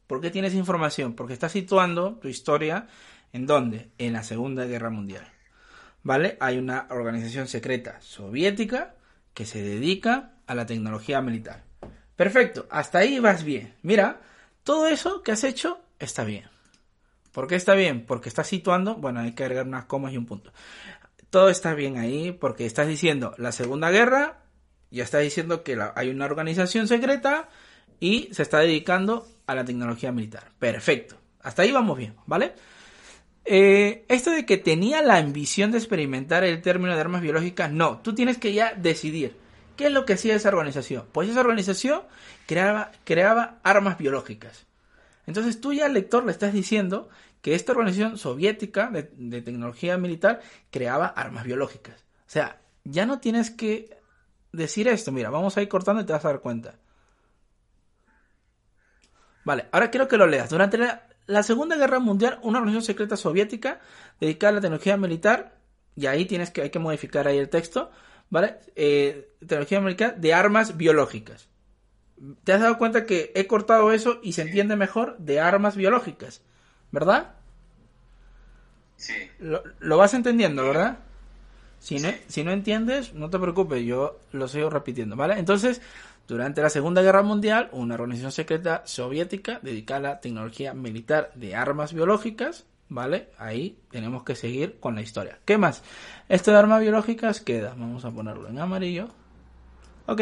¿Por 0.08 0.22
qué 0.22 0.30
tienes 0.30 0.54
información? 0.54 1.14
Porque 1.16 1.34
estás 1.34 1.54
situando 1.54 2.16
tu 2.16 2.28
historia 2.28 2.88
en 3.32 3.48
dónde? 3.48 3.92
En 3.98 4.14
la 4.14 4.24
Segunda 4.24 4.66
Guerra 4.66 4.90
Mundial. 4.90 5.28
¿Vale? 6.04 6.38
Hay 6.42 6.58
una 6.58 6.88
organización 6.90 7.48
secreta 7.48 8.02
soviética 8.02 8.96
que 9.34 9.46
se 9.46 9.62
dedica 9.64 10.34
a 10.46 10.56
la 10.56 10.66
tecnología 10.66 11.22
militar. 11.22 11.64
Perfecto, 12.16 12.68
hasta 12.70 13.00
ahí 13.00 13.20
vas 13.20 13.44
bien. 13.44 13.74
Mira, 13.82 14.22
todo 14.64 14.88
eso 14.88 15.24
que 15.24 15.32
has 15.32 15.44
hecho 15.44 15.80
está 16.00 16.24
bien. 16.24 16.46
¿Por 17.32 17.48
qué 17.48 17.56
está 17.56 17.74
bien? 17.74 18.06
Porque 18.06 18.30
estás 18.30 18.48
situando, 18.48 18.96
bueno, 18.96 19.20
hay 19.20 19.34
que 19.34 19.44
agregar 19.44 19.66
unas 19.66 19.86
comas 19.86 20.14
y 20.14 20.18
un 20.18 20.28
punto. 20.28 20.54
Todo 21.32 21.50
está 21.50 21.74
bien 21.74 21.98
ahí 21.98 22.32
porque 22.32 22.66
estás 22.66 22.88
diciendo 22.88 23.34
la 23.38 23.52
Segunda 23.52 23.90
Guerra, 23.90 24.44
ya 24.92 25.04
estás 25.04 25.24
diciendo 25.24 25.64
que 25.64 25.80
hay 25.96 26.10
una 26.10 26.26
organización 26.26 26.88
secreta 26.88 27.50
y 28.00 28.30
se 28.32 28.44
está 28.44 28.60
dedicando 28.60 29.28
a 29.48 29.56
la 29.56 29.66
tecnología 29.66 30.12
militar. 30.12 30.52
Perfecto. 30.60 31.16
Hasta 31.42 31.64
ahí 31.64 31.72
vamos 31.72 31.98
bien, 31.98 32.16
¿vale? 32.28 32.54
Eh, 33.46 34.06
esto 34.08 34.30
de 34.30 34.46
que 34.46 34.58
tenía 34.58 35.02
la 35.02 35.18
ambición 35.18 35.72
de 35.72 35.80
experimentar 35.80 36.44
el 36.44 36.62
término 36.62 36.94
de 36.94 37.02
armas 37.02 37.22
biológicas, 37.22 37.72
no, 37.72 38.00
tú 38.00 38.14
tienes 38.14 38.38
que 38.38 38.54
ya 38.54 38.74
decidir 38.76 39.36
qué 39.76 39.88
es 39.88 39.92
lo 39.92 40.06
que 40.06 40.14
hacía 40.14 40.36
esa 40.36 40.50
organización. 40.50 41.06
Pues 41.12 41.30
esa 41.30 41.40
organización 41.42 42.04
creaba, 42.46 42.92
creaba 43.04 43.60
armas 43.64 43.98
biológicas. 43.98 44.66
Entonces 45.26 45.62
tú 45.62 45.74
ya 45.74 45.86
al 45.86 45.94
lector 45.94 46.26
le 46.26 46.32
estás 46.32 46.54
diciendo 46.54 47.10
que 47.42 47.56
esta 47.56 47.74
organización 47.74 48.18
soviética 48.18 48.90
de, 48.90 49.04
tecnología 49.42 49.98
militar 49.98 50.42
creaba 50.72 51.08
armas 51.08 51.44
biológicas. 51.44 52.06
O 52.20 52.32
sea, 52.34 52.62
ya 52.84 53.06
no 53.06 53.20
tienes 53.20 53.52
que 53.52 53.98
decir 54.52 54.88
esto. 54.88 55.12
Mira, 55.12 55.30
vamos 55.30 55.58
a 55.58 55.62
ir 55.62 55.68
cortando 55.68 56.02
y 56.02 56.06
te 56.06 56.14
vas 56.14 56.24
a 56.24 56.30
dar 56.30 56.40
cuenta. 56.40 56.76
Vale, 59.44 59.68
ahora 59.72 59.92
quiero 59.92 60.08
que 60.08 60.18
lo 60.18 60.26
leas. 60.26 60.50
Durante 60.50 60.78
la, 60.78 61.44
Segunda 61.44 61.76
Guerra 61.76 62.00
Mundial, 62.00 62.40
una 62.44 62.60
organización 62.60 62.86
secreta 62.86 63.18
soviética 63.18 63.82
dedicada 64.22 64.52
a 64.52 64.56
la 64.56 64.62
tecnología 64.62 64.96
militar, 64.96 65.58
y 65.96 66.06
ahí 66.06 66.26
tienes 66.26 66.50
que, 66.50 66.62
hay 66.62 66.70
que 66.70 66.80
modificar 66.80 67.28
ahí 67.28 67.38
el 67.38 67.50
texto, 67.50 67.92
¿vale? 68.30 68.58
Eh, 68.76 69.30
tecnología 69.40 69.80
militar 69.80 70.20
de 70.20 70.34
armas 70.34 70.78
biológicas. 70.78 71.50
¿Te 72.44 72.54
has 72.54 72.62
dado 72.62 72.78
cuenta 72.78 73.06
que 73.06 73.32
he 73.36 73.48
cortado 73.48 73.92
eso 73.92 74.20
y 74.24 74.34
se 74.34 74.44
entiende 74.44 74.76
mejor 74.76 75.18
de 75.18 75.40
armas 75.40 75.76
biológicas? 75.76 76.42
¿Verdad? 76.92 77.34
Sí. 78.96 79.14
Lo, 79.40 79.98
vas 79.98 80.14
entendiendo, 80.14 80.66
¿verdad? 80.66 81.00
Si 81.80 82.00
no, 82.00 82.10
si 82.28 82.44
no 82.44 82.52
entiendes, 82.52 83.14
no 83.14 83.30
te 83.30 83.40
preocupes, 83.40 83.84
yo 83.84 84.20
lo 84.32 84.48
sigo 84.48 84.70
repitiendo, 84.70 85.18
¿vale? 85.18 85.38
Entonces, 85.38 85.82
durante 86.28 86.62
la 86.62 86.70
Segunda 86.70 87.02
Guerra 87.02 87.24
Mundial, 87.24 87.68
una 87.74 87.96
organización 87.96 88.32
secreta 88.32 88.84
soviética 88.86 89.60
dedicada 89.62 90.00
a 90.00 90.14
la 90.14 90.22
tecnología 90.22 90.74
militar 90.74 91.32
de 91.36 91.56
armas 91.56 91.94
biológicas, 91.94 92.66
¿vale? 92.90 93.30
Ahí 93.38 93.80
tenemos 93.92 94.24
que 94.24 94.36
seguir 94.36 94.80
con 94.80 94.96
la 94.96 95.02
historia. 95.02 95.40
¿Qué 95.46 95.58
más? 95.58 95.84
Esto 96.30 96.52
de 96.52 96.58
armas 96.58 96.82
biológicas 96.82 97.42
queda. 97.42 97.70
Vamos 97.70 98.06
a 98.06 98.12
ponerlo 98.12 98.50
en 98.50 98.60
amarillo. 98.60 99.10
Ok. 100.06 100.22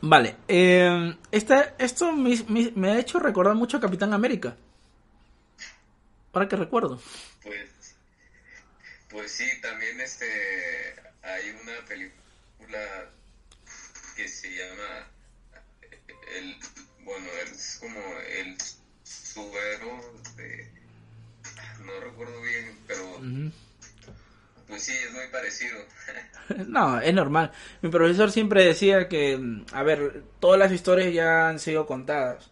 Vale. 0.00 0.36
Eh, 0.48 1.16
esto 1.30 2.12
me, 2.12 2.90
ha 2.90 2.98
hecho 2.98 3.18
recordar 3.18 3.54
mucho 3.54 3.76
a 3.76 3.80
Capitán 3.80 4.12
América. 4.12 4.56
Ahora 6.32 6.48
que 6.48 6.56
recuerdo. 6.56 7.00
Pues, 7.42 7.96
pues 9.10 9.30
sí, 9.30 9.46
también 9.60 10.00
este 10.00 10.26
hay 11.22 11.50
una 11.50 11.86
película 11.86 13.10
que 14.16 14.26
se 14.26 14.50
llama 14.50 15.06
el 16.36 16.56
bueno 17.04 17.26
es 17.44 17.78
como 17.80 18.00
el 18.38 18.56
subero 19.32 20.00
de 20.36 20.68
no 21.84 22.00
recuerdo 22.00 22.40
bien 22.42 22.78
pero 22.86 23.02
pues 24.68 24.82
sí 24.82 24.92
es 24.92 25.12
muy 25.12 25.26
parecido. 25.30 25.78
No 26.66 27.00
es 27.00 27.14
normal. 27.14 27.52
Mi 27.82 27.88
profesor 27.88 28.30
siempre 28.30 28.64
decía 28.64 29.08
que 29.08 29.40
a 29.72 29.82
ver 29.82 30.22
todas 30.40 30.58
las 30.58 30.72
historias 30.72 31.14
ya 31.14 31.48
han 31.48 31.58
sido 31.58 31.86
contadas. 31.86 32.50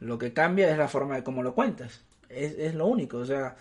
Lo 0.00 0.16
que 0.18 0.32
cambia 0.32 0.70
es 0.70 0.78
la 0.78 0.88
forma 0.88 1.16
de 1.16 1.24
cómo 1.24 1.42
lo 1.42 1.54
cuentas. 1.54 2.02
Es, 2.28 2.54
es 2.58 2.74
lo 2.74 2.86
único 2.86 3.18
o 3.18 3.26
sea 3.26 3.56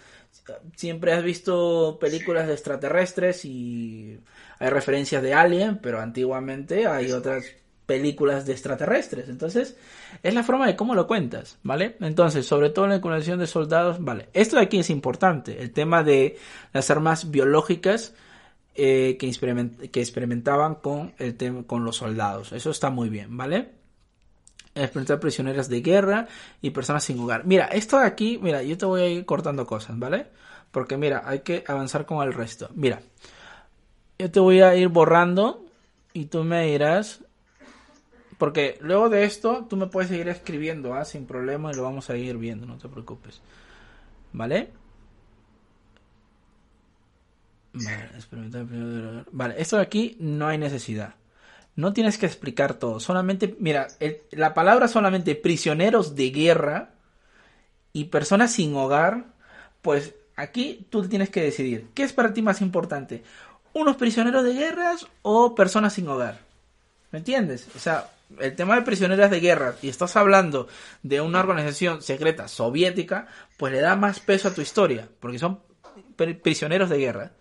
siempre 0.76 1.14
has 1.14 1.24
visto 1.24 1.98
películas 2.00 2.48
de 2.48 2.54
extraterrestres 2.54 3.46
y 3.46 4.20
hay 4.60 4.70
referencias 4.70 5.22
de 5.22 5.34
Alien, 5.34 5.80
pero 5.80 6.00
antiguamente 6.00 6.88
hay 6.88 7.12
otras 7.12 7.46
películas 7.86 8.46
de 8.46 8.54
extraterrestres. 8.54 9.30
Entonces, 9.30 9.78
es 10.24 10.34
la 10.34 10.44
forma 10.44 10.68
de 10.68 10.76
cómo 10.76 10.96
lo 10.96 11.08
cuentas, 11.08 11.58
¿vale? 11.64 11.98
Entonces, 12.00 12.46
sobre 12.46 12.70
todo 12.70 12.88
la 12.88 13.02
conexión 13.02 13.40
de 13.40 13.48
soldados, 13.48 14.04
¿vale? 14.04 14.30
Esto 14.34 14.58
de 14.58 14.64
aquí 14.64 14.80
es 14.80 14.90
importante, 14.90 15.62
el 15.62 15.72
tema 15.72 16.04
de 16.04 16.38
las 16.74 16.90
armas 16.90 17.32
biológicas 17.32 18.14
eh, 18.76 19.18
que, 19.20 19.30
que, 19.92 20.00
experimentaban 20.00 20.76
con, 20.76 21.14
el 21.18 21.66
con 21.66 21.84
los 21.84 21.98
soldados. 21.98 22.54
Eso 22.54 22.72
está 22.72 22.90
muy 22.90 23.10
bien, 23.10 23.36
¿vale? 23.36 23.82
experimentar 24.74 25.20
prisioneras 25.20 25.68
de 25.68 25.82
guerra 25.82 26.28
y 26.62 26.70
personas 26.70 27.04
sin 27.04 27.20
hogar. 27.20 27.46
Mira, 27.46 27.66
esto 27.66 28.00
de 28.00 28.06
aquí, 28.06 28.40
mira, 28.42 28.64
yo 28.64 28.78
te 28.78 28.86
voy 28.86 29.02
a 29.02 29.08
ir 29.08 29.26
cortando 29.26 29.66
cosas, 29.66 30.00
¿vale? 30.00 30.28
Porque 30.72 30.98
mira, 30.98 31.24
hay 31.26 31.40
que 31.40 31.64
avanzar 31.68 32.06
con 32.06 32.26
el 32.26 32.34
resto. 32.34 32.70
Mira, 32.74 33.02
yo 34.18 34.32
te 34.32 34.40
voy 34.40 34.62
a 34.62 34.76
ir 34.76 34.88
borrando 34.88 35.66
y 36.14 36.26
tú 36.26 36.44
me 36.44 36.68
dirás 36.68 37.22
porque 38.42 38.80
luego 38.82 39.08
de 39.08 39.24
esto 39.24 39.68
tú 39.70 39.78
me 39.78 39.86
puedes 39.86 40.10
seguir 40.10 40.28
escribiendo 40.28 40.96
¿ah? 40.96 41.06
sin 41.06 41.28
problema 41.28 41.70
y 41.70 41.76
lo 41.76 41.84
vamos 41.84 42.10
a 42.10 42.18
ir 42.18 42.38
viendo, 42.38 42.66
no 42.66 42.80
te 42.80 42.90
preocupes. 42.90 43.40
¿Vale? 44.34 44.72
Vale, 47.72 49.26
vale, 49.32 49.62
esto 49.62 49.76
de 49.76 49.84
aquí 49.84 50.18
no 50.20 50.48
hay 50.48 50.58
necesidad. 50.58 51.14
No 51.76 51.94
tienes 51.94 52.18
que 52.18 52.26
explicar 52.26 52.74
todo. 52.74 53.00
Solamente, 53.00 53.56
mira, 53.60 53.90
la 54.32 54.56
palabra 54.56 54.88
solamente 54.88 55.36
prisioneros 55.36 56.16
de 56.16 56.32
guerra 56.32 56.96
y 57.94 58.06
personas 58.06 58.54
sin 58.54 58.76
hogar, 58.76 59.36
pues 59.84 60.16
aquí 60.36 60.88
tú 60.90 61.08
tienes 61.08 61.30
que 61.30 61.44
decidir. 61.44 61.90
¿Qué 61.94 62.02
es 62.02 62.12
para 62.12 62.34
ti 62.34 62.42
más 62.42 62.62
importante? 62.62 63.22
¿Unos 63.74 63.98
prisioneros 63.98 64.44
de 64.44 64.54
guerras 64.56 65.06
o 65.22 65.54
personas 65.54 65.94
sin 65.94 66.08
hogar? 66.08 66.40
¿Me 67.12 67.20
entiendes? 67.20 67.68
O 67.76 67.80
sea, 67.80 68.10
el 68.40 68.56
tema 68.56 68.76
de 68.76 68.82
prisioneras 68.82 69.32
de 69.32 69.40
guerra 69.40 69.76
y 69.82 69.90
estás 69.90 70.16
hablando 70.16 70.68
de 71.04 71.22
una 71.22 71.40
organización 71.40 72.02
secreta 72.02 72.48
soviética, 72.48 73.28
pues 73.58 73.74
le 73.74 73.82
da 73.82 73.96
más 73.96 74.20
peso 74.20 74.48
a 74.48 74.54
tu 74.54 74.62
historia, 74.62 75.08
porque 75.20 75.40
son 75.40 75.60
prisioneros 76.42 76.90
de 76.90 76.98
guerra 76.98 77.32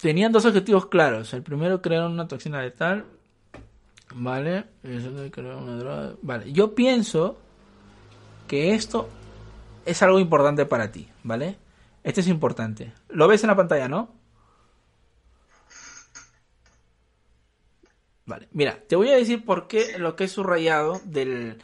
tenían 0.00 0.32
dos 0.32 0.44
objetivos 0.44 0.86
claros. 0.86 1.32
El 1.34 1.42
primero, 1.42 1.82
crear 1.82 2.06
una 2.06 2.28
toxina 2.28 2.62
letal. 2.62 3.04
Vale. 4.14 4.64
Vale. 6.22 6.52
Yo 6.52 6.74
pienso 6.74 7.38
que 8.48 8.74
esto 8.74 9.08
es 9.84 10.02
algo 10.02 10.18
importante 10.18 10.66
para 10.66 10.90
ti. 10.90 11.08
¿Vale? 11.22 11.56
Este 12.02 12.22
es 12.22 12.28
importante. 12.28 12.92
Lo 13.08 13.28
ves 13.28 13.44
en 13.44 13.48
la 13.48 13.56
pantalla, 13.56 13.88
¿no? 13.88 14.19
Vale. 18.30 18.48
Mira, 18.52 18.78
te 18.88 18.96
voy 18.96 19.10
a 19.10 19.16
decir 19.16 19.44
por 19.44 19.66
qué 19.68 19.98
lo 19.98 20.16
que 20.16 20.24
es 20.24 20.32
subrayado 20.32 21.00
del 21.04 21.58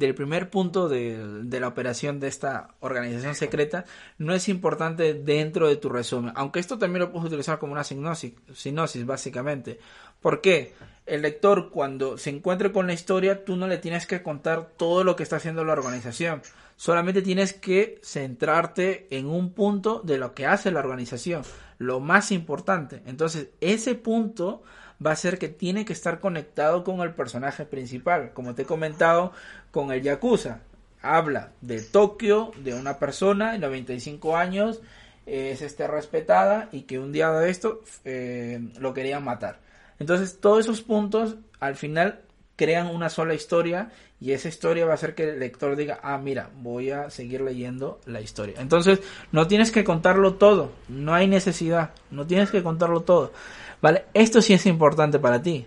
del 0.00 0.14
primer 0.14 0.50
punto 0.50 0.88
de, 0.88 1.44
la 1.60 1.68
operación 1.68 2.20
de 2.20 2.28
esta 2.28 2.74
organización 2.80 3.34
secreta 3.34 3.84
no 4.18 4.34
es 4.34 4.48
importante 4.48 5.14
dentro 5.14 5.68
de 5.68 5.76
tu 5.76 5.90
resumen. 5.90 6.32
Aunque 6.36 6.58
esto 6.58 6.78
también 6.78 7.00
lo 7.00 7.12
puedes 7.12 7.26
utilizar 7.26 7.58
como 7.58 7.72
una 7.72 7.84
sinopsis 7.84 9.06
básicamente. 9.06 9.78
¿Por 10.20 10.40
qué? 10.40 10.72
El 11.04 11.22
lector 11.22 11.70
cuando 11.70 12.16
se 12.16 12.30
encuentre 12.30 12.72
con 12.72 12.86
la 12.86 12.94
historia, 12.94 13.44
tú 13.44 13.56
no 13.56 13.66
le 13.66 13.78
tienes 13.78 14.06
que 14.06 14.22
contar 14.22 14.70
todo 14.76 15.04
lo 15.04 15.16
que 15.16 15.22
está 15.22 15.36
haciendo 15.36 15.64
la 15.64 15.72
organización. 15.72 16.40
Solamente 16.76 17.20
tienes 17.20 17.52
que 17.52 18.00
centrarte 18.02 19.06
en 19.10 19.26
un 19.26 19.52
punto 19.52 20.00
de 20.02 20.16
lo 20.16 20.34
que 20.34 20.46
hace 20.46 20.70
la 20.70 20.80
organización. 20.80 21.42
Lo 21.78 22.00
más 22.00 22.32
importante. 22.32 23.02
Entonces, 23.06 23.48
ese 23.60 23.96
punto 23.96 24.62
va 25.04 25.12
a 25.12 25.16
ser 25.16 25.38
que 25.38 25.48
tiene 25.48 25.84
que 25.84 25.92
estar 25.92 26.20
conectado 26.20 26.84
con 26.84 27.00
el 27.00 27.14
personaje 27.14 27.64
principal, 27.64 28.32
como 28.32 28.54
te 28.54 28.62
he 28.62 28.66
comentado 28.66 29.32
con 29.70 29.92
el 29.92 30.02
Yakuza. 30.02 30.60
habla 31.02 31.52
de 31.62 31.80
Tokio, 31.80 32.52
de 32.62 32.74
una 32.74 32.98
persona 32.98 33.52
de 33.52 33.58
95 33.58 34.36
años, 34.36 34.82
es 35.26 35.62
este, 35.62 35.86
respetada 35.86 36.68
y 36.72 36.82
que 36.82 36.98
un 36.98 37.12
día 37.12 37.30
de 37.30 37.50
esto 37.50 37.82
eh, 38.04 38.60
lo 38.78 38.92
querían 38.92 39.24
matar. 39.24 39.60
Entonces 39.98 40.38
todos 40.40 40.60
esos 40.60 40.82
puntos 40.82 41.36
al 41.60 41.76
final 41.76 42.20
crean 42.60 42.88
una 42.88 43.08
sola 43.08 43.32
historia 43.32 43.90
y 44.20 44.32
esa 44.32 44.48
historia 44.48 44.84
va 44.84 44.90
a 44.90 44.96
hacer 44.96 45.14
que 45.14 45.30
el 45.30 45.40
lector 45.40 45.76
diga, 45.76 45.98
ah, 46.02 46.18
mira, 46.18 46.50
voy 46.56 46.90
a 46.90 47.08
seguir 47.08 47.40
leyendo 47.40 47.98
la 48.04 48.20
historia. 48.20 48.56
Entonces, 48.58 49.00
no 49.32 49.46
tienes 49.46 49.70
que 49.70 49.82
contarlo 49.82 50.34
todo, 50.34 50.70
no 50.86 51.14
hay 51.14 51.26
necesidad, 51.26 51.92
no 52.10 52.26
tienes 52.26 52.50
que 52.50 52.62
contarlo 52.62 53.00
todo. 53.00 53.32
¿Vale? 53.80 54.04
Esto 54.12 54.42
sí 54.42 54.52
es 54.52 54.66
importante 54.66 55.18
para 55.18 55.40
ti. 55.40 55.66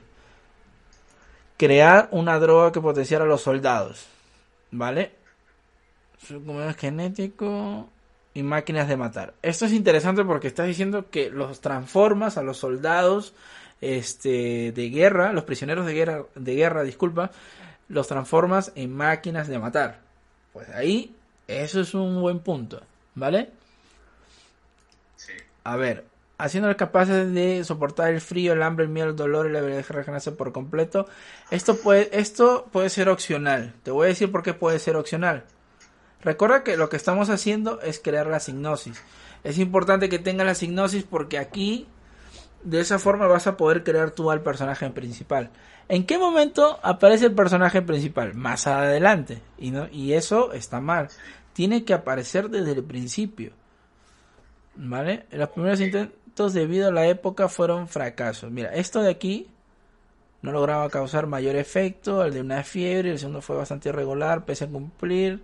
Crear 1.57 2.09
una 2.11 2.37
droga 2.37 2.71
que 2.71 2.79
potenciara 2.79 3.23
a 3.23 3.27
los 3.27 3.41
soldados. 3.41 4.05
¿Vale? 4.69 5.13
es 6.21 6.77
genético 6.77 7.89
y 8.35 8.43
máquinas 8.43 8.87
de 8.87 8.97
matar. 8.97 9.33
Esto 9.41 9.65
es 9.65 9.73
interesante 9.73 10.23
porque 10.23 10.47
estás 10.47 10.67
diciendo 10.67 11.09
que 11.09 11.31
los 11.31 11.59
transformas 11.59 12.37
a 12.37 12.43
los 12.43 12.57
soldados 12.57 13.33
este, 13.83 14.71
de 14.71 14.89
guerra, 14.89 15.33
los 15.33 15.43
prisioneros 15.43 15.85
de 15.85 15.93
guerra, 15.93 16.25
de 16.35 16.55
guerra, 16.55 16.83
disculpa, 16.83 17.31
los 17.89 18.07
transformas 18.07 18.71
en 18.75 18.95
máquinas 18.95 19.47
de 19.47 19.59
matar. 19.59 19.99
Pues 20.53 20.69
ahí, 20.69 21.15
eso 21.47 21.81
es 21.81 21.93
un 21.93 22.21
buen 22.21 22.39
punto, 22.39 22.81
¿vale? 23.15 23.49
Sí. 25.15 25.33
A 25.63 25.75
ver, 25.75 26.05
haciéndoles 26.37 26.77
capaces 26.77 27.33
de 27.33 27.63
soportar 27.63 28.13
el 28.13 28.21
frío, 28.21 28.53
el 28.53 28.63
hambre, 28.63 28.85
el 28.85 28.91
miedo, 28.91 29.09
el 29.09 29.15
dolor 29.15 29.47
y 29.47 29.51
la 29.51 29.59
habilidad 29.59 29.85
de 29.85 29.93
regenerarse 29.93 30.31
por 30.31 30.51
completo. 30.51 31.07
Esto 31.51 31.77
puede, 31.77 32.09
esto 32.17 32.67
puede 32.71 32.89
ser 32.89 33.09
opcional. 33.09 33.73
Te 33.83 33.91
voy 33.91 34.05
a 34.05 34.09
decir 34.09 34.31
por 34.31 34.43
qué 34.43 34.53
puede 34.53 34.79
ser 34.79 34.95
opcional. 34.95 35.45
Recuerda 36.21 36.63
que 36.63 36.77
lo 36.77 36.89
que 36.89 36.97
estamos 36.97 37.29
haciendo 37.29 37.81
es 37.81 37.99
crear 37.99 38.27
la 38.27 38.39
signosis. 38.39 39.01
Es 39.43 39.59
importante 39.59 40.09
que 40.09 40.19
tengas 40.19 40.45
la 40.45 40.55
signosis 40.55 41.03
porque 41.03 41.37
aquí 41.37 41.87
de 42.63 42.79
esa 42.79 42.99
forma 42.99 43.27
vas 43.27 43.47
a 43.47 43.57
poder 43.57 43.83
crear 43.83 44.11
tú 44.11 44.31
al 44.31 44.41
personaje 44.41 44.89
principal. 44.89 45.51
¿En 45.89 46.05
qué 46.05 46.17
momento 46.17 46.79
aparece 46.81 47.25
el 47.25 47.33
personaje 47.33 47.81
principal? 47.81 48.33
Más 48.33 48.67
adelante. 48.67 49.41
Y, 49.57 49.71
no, 49.71 49.87
y 49.91 50.13
eso 50.13 50.53
está 50.53 50.79
mal. 50.79 51.09
Tiene 51.53 51.83
que 51.83 51.93
aparecer 51.93 52.49
desde 52.49 52.71
el 52.71 52.83
principio. 52.83 53.51
¿Vale? 54.75 55.25
Los 55.31 55.49
primeros 55.49 55.81
intentos 55.81 56.53
debido 56.53 56.87
a 56.87 56.91
la 56.91 57.05
época 57.07 57.47
fueron 57.47 57.87
fracasos. 57.87 58.49
Mira, 58.49 58.73
esto 58.73 59.01
de 59.01 59.11
aquí 59.11 59.49
no 60.41 60.51
lograba 60.51 60.89
causar 60.89 61.27
mayor 61.27 61.55
efecto. 61.55 62.23
El 62.23 62.33
de 62.33 62.41
una 62.41 62.63
fiebre, 62.63 63.11
el 63.11 63.19
segundo 63.19 63.41
fue 63.41 63.57
bastante 63.57 63.89
irregular, 63.89 64.45
pese 64.45 64.65
a 64.65 64.69
cumplir. 64.69 65.43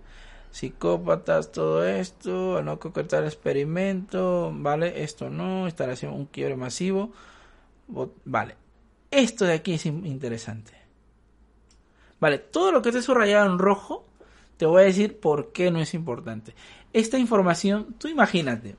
Psicópatas, 0.50 1.52
todo 1.52 1.86
esto, 1.86 2.62
no 2.62 2.80
concretar 2.80 3.22
el 3.22 3.28
experimento, 3.28 4.52
¿vale? 4.52 5.02
Esto 5.04 5.30
no, 5.30 5.66
instalación, 5.66 6.12
un 6.12 6.26
quiebre 6.26 6.56
masivo, 6.56 7.12
vale. 8.24 8.56
Esto 9.10 9.44
de 9.44 9.54
aquí 9.54 9.74
es 9.74 9.86
interesante. 9.86 10.72
Vale, 12.20 12.38
todo 12.38 12.70
lo 12.70 12.82
que 12.82 12.90
esté 12.90 13.02
subrayado 13.02 13.46
en 13.46 13.58
rojo, 13.58 14.06
te 14.56 14.66
voy 14.66 14.82
a 14.82 14.86
decir 14.86 15.18
por 15.18 15.52
qué 15.52 15.70
no 15.70 15.80
es 15.80 15.94
importante. 15.94 16.54
Esta 16.92 17.18
información, 17.18 17.94
tú 17.98 18.08
imagínate, 18.08 18.76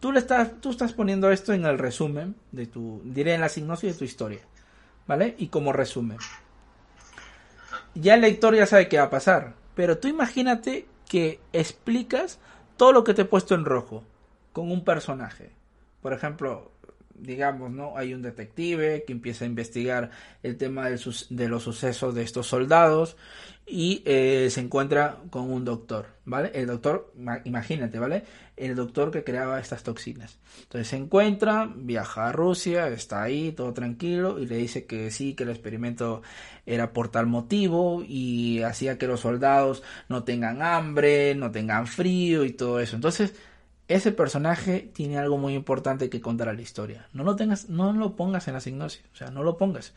tú, 0.00 0.10
le 0.10 0.20
estás, 0.20 0.60
tú 0.60 0.70
estás 0.70 0.92
poniendo 0.92 1.30
esto 1.30 1.52
en 1.52 1.66
el 1.66 1.78
resumen 1.78 2.34
de 2.50 2.66
tu, 2.66 3.02
diré 3.04 3.34
en 3.34 3.40
la 3.42 3.48
signosis 3.48 3.92
de 3.92 3.98
tu 3.98 4.04
historia, 4.04 4.40
¿vale? 5.06 5.34
Y 5.38 5.48
como 5.48 5.72
resumen. 5.72 6.18
Ya 7.94 8.14
el 8.14 8.22
lector 8.22 8.54
ya 8.54 8.66
sabe 8.66 8.88
qué 8.88 8.96
va 8.96 9.04
a 9.04 9.10
pasar, 9.10 9.54
pero 9.74 9.98
tú 9.98 10.08
imagínate 10.08 10.86
que 11.12 11.40
explicas 11.52 12.38
todo 12.78 12.92
lo 12.92 13.04
que 13.04 13.12
te 13.12 13.20
he 13.20 13.26
puesto 13.26 13.54
en 13.54 13.66
rojo 13.66 14.02
con 14.54 14.72
un 14.72 14.82
personaje. 14.82 15.52
Por 16.00 16.14
ejemplo, 16.14 16.71
digamos, 17.22 17.70
¿no? 17.70 17.96
Hay 17.96 18.14
un 18.14 18.22
detective 18.22 19.04
que 19.06 19.12
empieza 19.12 19.44
a 19.44 19.48
investigar 19.48 20.10
el 20.42 20.56
tema 20.56 20.88
de 20.88 21.48
los 21.48 21.62
sucesos 21.62 22.14
de 22.14 22.22
estos 22.22 22.46
soldados 22.46 23.16
y 23.64 24.02
eh, 24.04 24.48
se 24.50 24.60
encuentra 24.60 25.18
con 25.30 25.50
un 25.50 25.64
doctor, 25.64 26.06
¿vale? 26.24 26.50
El 26.52 26.66
doctor, 26.66 27.12
imagínate, 27.44 27.98
¿vale? 27.98 28.24
El 28.56 28.74
doctor 28.74 29.10
que 29.12 29.22
creaba 29.22 29.60
estas 29.60 29.84
toxinas. 29.84 30.38
Entonces 30.64 30.88
se 30.88 30.96
encuentra, 30.96 31.72
viaja 31.74 32.28
a 32.28 32.32
Rusia, 32.32 32.88
está 32.88 33.22
ahí, 33.22 33.52
todo 33.52 33.72
tranquilo, 33.72 34.40
y 34.40 34.46
le 34.46 34.56
dice 34.56 34.84
que 34.84 35.10
sí, 35.10 35.34
que 35.34 35.44
el 35.44 35.50
experimento 35.50 36.22
era 36.66 36.92
por 36.92 37.08
tal 37.08 37.26
motivo 37.26 38.02
y 38.06 38.62
hacía 38.62 38.98
que 38.98 39.06
los 39.06 39.20
soldados 39.20 39.82
no 40.08 40.24
tengan 40.24 40.60
hambre, 40.60 41.34
no 41.36 41.52
tengan 41.52 41.86
frío 41.86 42.44
y 42.44 42.52
todo 42.52 42.80
eso. 42.80 42.96
Entonces, 42.96 43.34
ese 43.88 44.12
personaje 44.12 44.90
tiene 44.92 45.18
algo 45.18 45.38
muy 45.38 45.54
importante 45.54 46.08
que 46.08 46.20
contar 46.20 46.48
a 46.48 46.52
la 46.52 46.62
historia. 46.62 47.08
No 47.12 47.24
lo 47.24 47.36
tengas, 47.36 47.68
no 47.68 47.92
lo 47.92 48.16
pongas 48.16 48.48
en 48.48 48.54
la 48.54 48.60
signosis, 48.60 49.02
o 49.12 49.16
sea, 49.16 49.30
no 49.30 49.42
lo 49.42 49.56
pongas. 49.56 49.92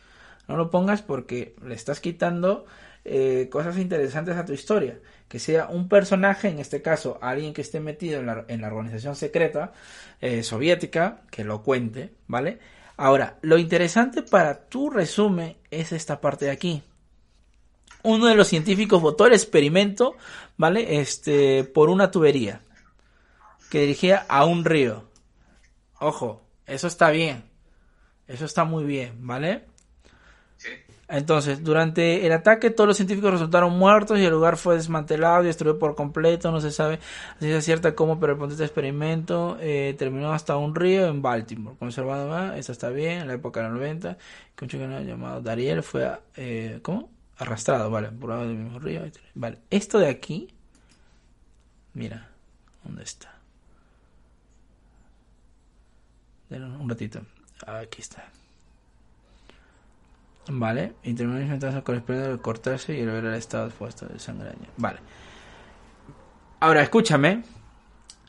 No 0.47 0.57
lo 0.57 0.69
pongas 0.69 1.01
porque 1.01 1.55
le 1.65 1.75
estás 1.75 1.99
quitando 1.99 2.65
eh, 3.03 3.47
cosas 3.51 3.77
interesantes 3.77 4.35
a 4.35 4.45
tu 4.45 4.53
historia. 4.53 4.99
Que 5.27 5.39
sea 5.39 5.67
un 5.67 5.89
personaje, 5.89 6.49
en 6.49 6.59
este 6.59 6.81
caso, 6.81 7.17
alguien 7.21 7.53
que 7.53 7.61
esté 7.61 7.79
metido 7.79 8.19
en 8.19 8.61
la, 8.61 8.67
organización 8.67 9.15
secreta 9.15 9.73
eh, 10.21 10.43
soviética, 10.43 11.21
que 11.31 11.43
lo 11.43 11.63
cuente, 11.63 12.11
¿vale? 12.27 12.59
Ahora, 12.97 13.37
lo 13.41 13.57
interesante 13.57 14.21
para 14.21 14.67
tu 14.67 14.89
resumen 14.89 15.57
es 15.71 15.91
esta 15.91 16.21
parte 16.21 16.45
de 16.45 16.51
aquí. 16.51 16.83
Uno 18.03 18.27
de 18.27 18.35
los 18.35 18.47
científicos 18.47 19.01
votó 19.01 19.25
el 19.25 19.33
experimento, 19.33 20.15
¿vale? 20.57 20.99
Este, 20.99 21.63
por 21.63 21.89
una 21.89 22.11
tubería 22.11 22.61
que 23.69 23.81
dirigía 23.81 24.25
a 24.27 24.45
un 24.45 24.65
río. 24.65 25.03
Ojo, 25.99 26.41
eso 26.65 26.87
está 26.87 27.09
bien. 27.09 27.43
Eso 28.27 28.45
está 28.45 28.63
muy 28.63 28.83
bien, 28.83 29.25
¿vale? 29.25 29.65
Entonces, 31.07 31.63
durante 31.63 32.25
el 32.25 32.31
ataque 32.31 32.71
todos 32.71 32.87
los 32.87 32.97
científicos 32.97 33.31
resultaron 33.31 33.77
muertos 33.77 34.17
y 34.17 34.25
el 34.25 34.31
lugar 34.31 34.57
fue 34.57 34.75
desmantelado 34.75 35.43
y 35.43 35.47
destruido 35.47 35.77
por 35.77 35.95
completo. 35.95 36.51
No 36.51 36.59
se 36.61 36.71
sabe 36.71 36.99
si 37.39 37.51
es 37.51 37.63
cierta 37.63 37.93
cómo, 37.93 38.19
pero 38.19 38.33
el 38.33 38.39
punto 38.39 38.55
de 38.55 38.63
este 38.63 38.65
experimento 38.65 39.57
eh, 39.61 39.95
terminó 39.99 40.33
hasta 40.33 40.57
un 40.57 40.73
río 40.73 41.05
en 41.05 41.21
Baltimore. 41.21 41.77
Conservado 41.77 42.27
más, 42.27 42.57
esto 42.57 42.71
está 42.71 42.89
bien, 42.89 43.21
en 43.21 43.27
la 43.27 43.35
época 43.35 43.61
de 43.61 43.69
los 43.69 43.77
90, 43.77 44.17
que 44.55 44.65
un 44.65 44.69
chico 44.69 44.83
llamado 44.85 45.41
Dariel 45.41 45.83
fue, 45.83 46.11
eh, 46.37 46.79
¿cómo? 46.81 47.11
Arrastrado, 47.37 47.91
vale, 47.91 48.09
por 48.09 48.29
lado 48.29 48.47
del 48.47 48.57
mismo 48.57 48.79
río. 48.79 49.01
Vale, 49.35 49.59
esto 49.69 49.99
de 49.99 50.07
aquí, 50.09 50.47
mira, 51.93 52.29
¿dónde 52.83 53.03
está? 53.03 53.34
Un 56.49 56.89
ratito. 56.89 57.21
Aquí 57.65 58.01
está. 58.01 58.29
Vale. 60.47 60.93
Intervenir 61.03 61.51
entonces 61.51 61.81
corresponde 61.83 62.25
al 62.25 62.41
cortarse 62.41 62.95
y 62.95 63.01
el 63.01 63.07
ver 63.07 63.25
el 63.25 63.33
estado 63.35 63.67
expuesto 63.67 64.05
de 64.05 64.19
sangraña. 64.19 64.69
Vale. 64.77 64.99
Ahora, 66.59 66.81
escúchame. 66.81 67.43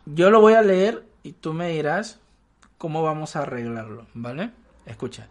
Yo 0.07 0.31
lo 0.31 0.41
voy 0.41 0.55
a 0.55 0.63
leer 0.63 1.05
y 1.23 1.33
tú 1.33 1.53
me 1.53 1.69
dirás 1.71 2.21
cómo 2.79 3.03
vamos 3.03 3.37
a 3.37 3.43
arreglarlo. 3.43 4.07
¿Vale? 4.15 4.51
Escucha. 4.87 5.29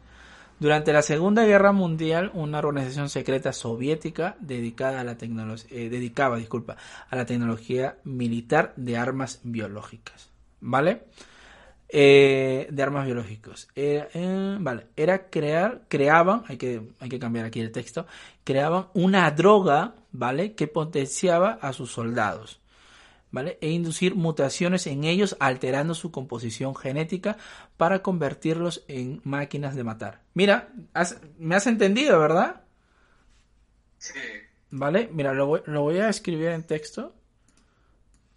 Durante 0.59 0.93
la 0.93 1.01
Segunda 1.01 1.43
Guerra 1.43 1.73
Mundial, 1.73 2.31
una 2.33 2.59
organización 2.59 3.09
secreta 3.09 3.51
soviética 3.51 4.37
dedicada 4.39 5.01
a 5.01 5.03
la 5.03 5.17
eh, 5.19 5.89
dedicaba, 5.89 6.37
disculpa, 6.37 6.77
a 7.09 7.15
la 7.15 7.25
tecnología 7.25 7.97
militar 8.05 8.73
de 8.77 8.97
armas 8.97 9.41
biológicas. 9.43 10.29
¿Vale? 10.61 11.03
Eh, 11.87 12.67
de 12.71 12.83
armas 12.83 13.05
biológicos. 13.05 13.67
Era, 13.75 14.09
eh, 14.13 14.57
vale, 14.59 14.87
era 14.95 15.29
crear, 15.29 15.83
creaban, 15.87 16.43
hay 16.47 16.57
que, 16.57 16.81
hay 16.99 17.09
que 17.09 17.19
cambiar 17.19 17.45
aquí 17.45 17.59
el 17.59 17.71
texto, 17.71 18.07
creaban 18.43 18.87
una 18.95 19.29
droga, 19.31 19.93
¿vale? 20.11 20.55
Que 20.55 20.67
potenciaba 20.67 21.59
a 21.61 21.73
sus 21.73 21.91
soldados, 21.91 22.59
¿vale? 23.29 23.59
E 23.61 23.69
inducir 23.69 24.15
mutaciones 24.15 24.87
en 24.87 25.03
ellos 25.03 25.37
alterando 25.39 25.93
su 25.93 26.11
composición 26.11 26.75
genética 26.75 27.37
para 27.77 28.01
convertirlos 28.01 28.83
en 28.87 29.21
máquinas 29.23 29.75
de 29.75 29.83
matar. 29.83 30.21
Mira, 30.33 30.73
me 31.37 31.55
has 31.55 31.67
entendido, 31.67 32.19
¿verdad? 32.19 32.63
Sí. 33.99 34.19
¿Vale? 34.71 35.07
Mira, 35.13 35.33
lo 35.33 35.45
voy, 35.45 35.61
lo 35.65 35.81
voy 35.83 35.99
a 35.99 36.09
escribir 36.09 36.49
en 36.49 36.63
texto 36.63 37.13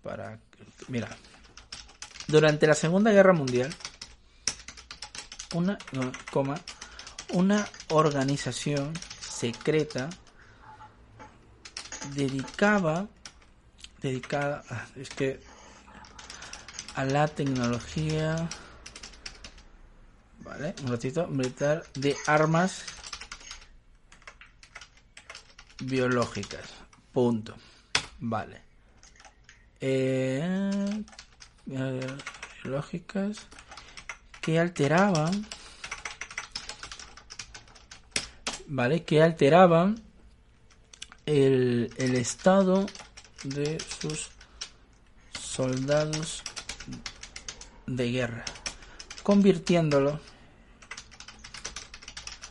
para... 0.02 0.38
Mira, 0.88 1.08
durante 2.28 2.66
la 2.66 2.74
Segunda 2.74 3.10
Guerra 3.10 3.32
Mundial, 3.32 3.74
una, 5.54 5.78
coma, 6.30 6.60
una 7.30 7.66
organización 7.88 8.92
secreta 9.18 10.10
dedicaba, 12.14 13.06
dedicada, 14.02 14.62
ah, 14.68 14.86
es 14.96 15.08
que 15.08 15.40
a 16.94 17.04
la 17.04 17.28
tecnología, 17.28 18.48
vale, 20.40 20.74
un 20.82 20.88
ratito, 20.88 21.26
militar 21.28 21.84
de 21.94 22.14
armas 22.26 22.84
biológicas, 25.80 26.68
punto. 27.12 27.56
Vale. 28.20 28.62
Eh, 29.80 31.04
lógicas 32.64 33.46
que 34.40 34.58
alteraban. 34.58 35.46
Vale, 38.66 39.04
que 39.04 39.22
alteraban 39.22 40.00
el, 41.26 41.90
el 41.96 42.14
estado 42.16 42.86
de 43.44 43.78
sus 44.00 44.28
soldados 45.38 46.42
de 47.86 48.10
guerra, 48.10 48.44
convirtiéndolo 49.22 50.20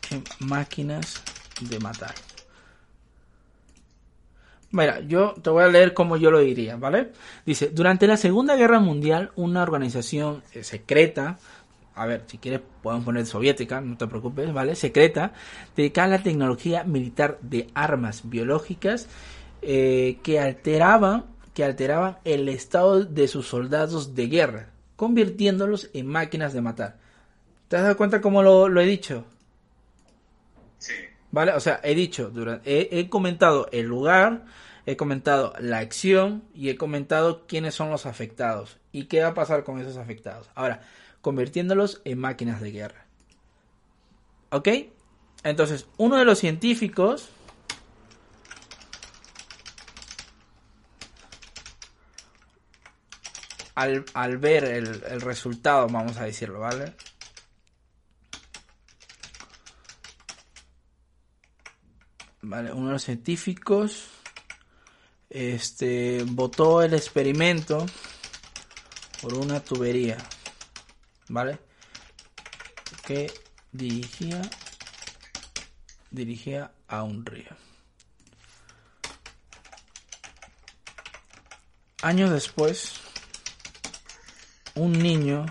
en 0.10 0.24
máquinas 0.40 1.22
de 1.62 1.80
matar. 1.80 2.27
Mira, 4.72 5.00
yo 5.02 5.34
te 5.42 5.50
voy 5.50 5.64
a 5.64 5.68
leer 5.68 5.94
como 5.94 6.18
yo 6.18 6.30
lo 6.30 6.40
diría, 6.40 6.76
¿vale? 6.76 7.12
Dice, 7.46 7.70
durante 7.70 8.06
la 8.06 8.18
Segunda 8.18 8.56
Guerra 8.56 8.80
Mundial, 8.80 9.32
una 9.36 9.64
organización 9.64 10.44
eh, 10.54 10.64
secreta, 10.64 11.38
a 11.96 12.06
ver, 12.06 12.24
si 12.28 12.38
quieres 12.38 12.62
podemos 12.84 13.06
poner 13.06 13.26
soviética, 13.26 13.80
no 13.80 13.98
te 13.98 14.08
preocupes, 14.08 14.54
¿vale? 14.54 14.76
Secreta, 14.76 15.32
dedicada 15.76 16.08
a 16.08 16.18
la 16.18 16.24
tecnología 16.24 16.84
militar 16.84 17.40
de 17.42 17.68
armas 17.74 18.30
biológicas 18.30 19.08
eh, 19.62 20.20
que 20.22 20.40
alteraban 20.40 21.26
que 21.54 21.64
alteraban 21.64 22.20
el 22.24 22.50
estado 22.50 23.04
de 23.04 23.28
sus 23.28 23.48
soldados 23.48 24.14
de 24.14 24.28
guerra, 24.28 24.70
convirtiéndolos 24.96 25.90
en 25.94 26.06
máquinas 26.06 26.54
de 26.54 26.62
matar. 26.62 26.98
¿Te 27.68 27.78
has 27.78 27.82
dado 27.82 27.98
cuenta 27.98 28.22
cómo 28.22 28.44
lo, 28.44 28.70
lo 28.70 28.80
he 28.80 28.86
dicho? 28.86 29.26
Sí. 30.78 30.94
¿Vale? 31.32 31.54
O 31.54 31.60
sea, 31.60 31.80
he 31.84 31.94
dicho, 31.94 32.30
durante, 32.30 33.00
he, 33.00 33.10
comentado 33.10 33.68
el 33.72 33.86
lugar, 33.86 34.46
he 34.86 34.96
comentado 34.96 35.54
la 35.60 35.80
acción 35.80 36.44
y 36.54 36.70
he 36.70 36.78
comentado 36.78 37.46
quiénes 37.48 37.76
son 37.76 37.90
los 37.90 38.06
afectados 38.06 38.78
y 38.92 39.06
qué 39.06 39.22
va 39.22 39.30
a 39.30 39.34
pasar 39.34 39.64
con 39.64 39.80
esos 39.80 39.98
afectados. 39.98 40.50
Ahora, 40.56 40.82
convirtiéndolos 41.22 42.02
en 42.06 42.20
máquinas 42.20 42.62
de 42.62 42.72
guerra. 42.72 43.06
¿Ok? 44.52 44.70
Entonces, 45.44 45.88
uno 45.98 46.16
de 46.18 46.26
los 46.26 46.40
científicos 46.40 47.30
al, 53.76 54.06
al 54.14 54.38
ver 54.38 54.64
el, 54.64 55.04
el, 55.08 55.22
resultado, 55.22 55.88
vamos 55.88 56.18
a 56.18 56.24
decirlo, 56.24 56.62
¿vale? 56.62 56.94
Vale, 62.50 62.72
uno 62.72 62.88
de 62.88 62.94
los 62.94 63.04
científicos 63.04 64.06
este 65.30 66.24
votó 66.26 66.82
el 66.82 66.94
experimento 66.94 67.86
por 69.22 69.34
una 69.34 69.60
tubería, 69.60 70.18
¿vale? 71.28 71.60
Que 73.06 73.30
dirigía 73.74 74.42
dirigía 76.10 76.72
a 76.88 77.04
un 77.04 77.26
río. 77.26 77.50
Años 82.02 82.30
después, 82.30 82.94
un 84.76 84.94
niño 84.94 85.46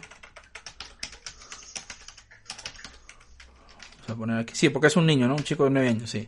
Vamos 3.98 4.10
a 4.10 4.14
poner 4.14 4.38
aquí. 4.38 4.54
Sí, 4.54 4.70
porque 4.70 4.86
es 4.86 4.96
un 4.96 5.04
niño, 5.04 5.28
¿no? 5.28 5.34
Un 5.34 5.44
chico 5.44 5.64
de 5.64 5.70
9 5.70 5.88
años, 5.90 6.08
sí 6.08 6.26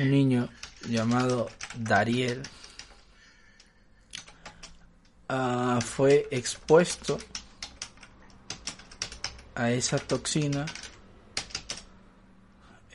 un 0.00 0.10
niño 0.10 0.48
llamado 0.88 1.48
Dariel 1.76 2.42
uh, 5.28 5.80
fue 5.80 6.28
expuesto 6.30 7.18
a 9.54 9.70
esa 9.70 9.98
toxina. 9.98 10.66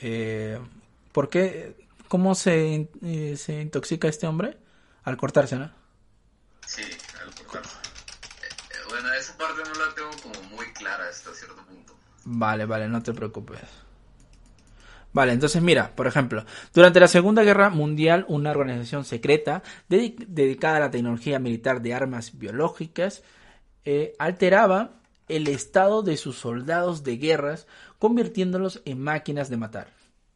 Eh, 0.02 0.60
¿Por 1.12 1.30
qué? 1.30 1.88
¿Cómo 2.08 2.36
se, 2.36 2.90
eh, 3.04 3.36
se 3.38 3.62
intoxica 3.62 4.08
este 4.08 4.28
hombre? 4.28 4.58
Al 5.04 5.18
cortarse, 5.18 5.58
¿no? 5.58 5.72
Sí, 6.66 6.84
al 7.22 7.34
cortarse. 7.36 7.78
Eh, 7.78 8.76
bueno, 8.90 9.14
esa 9.14 9.38
parte 9.38 9.62
no 9.68 9.86
la 9.86 9.94
tengo 9.94 10.12
como 10.22 10.42
muy 10.56 10.72
clara 10.74 11.08
hasta 11.10 11.34
cierto 11.34 11.64
punto. 11.66 11.96
Vale, 12.24 12.66
vale, 12.66 12.88
no 12.88 13.02
te 13.02 13.14
preocupes. 13.14 13.62
Vale, 15.14 15.34
entonces 15.34 15.62
mira, 15.62 15.94
por 15.96 16.08
ejemplo, 16.08 16.46
durante 16.74 17.00
la 17.00 17.08
Segunda 17.08 17.44
Guerra 17.44 17.70
Mundial, 17.70 18.26
una 18.30 18.52
organización 18.52 19.04
secreta 19.04 19.62
dedicada 19.90 20.78
a 20.78 20.80
la 20.82 20.92
tecnología 20.92 21.38
militar 21.38 21.82
de 21.82 21.94
armas 21.94 22.38
biológicas 22.38 23.24
eh, 23.84 24.14
alteraba 24.20 24.92
el 25.28 25.48
estado 25.48 26.04
de 26.04 26.18
sus 26.18 26.38
soldados 26.38 27.04
de 27.04 27.18
guerras, 27.18 27.68
convirtiéndolos 28.00 28.82
en 28.86 29.02
máquinas 29.02 29.50
de 29.50 29.58
matar. 29.58 29.88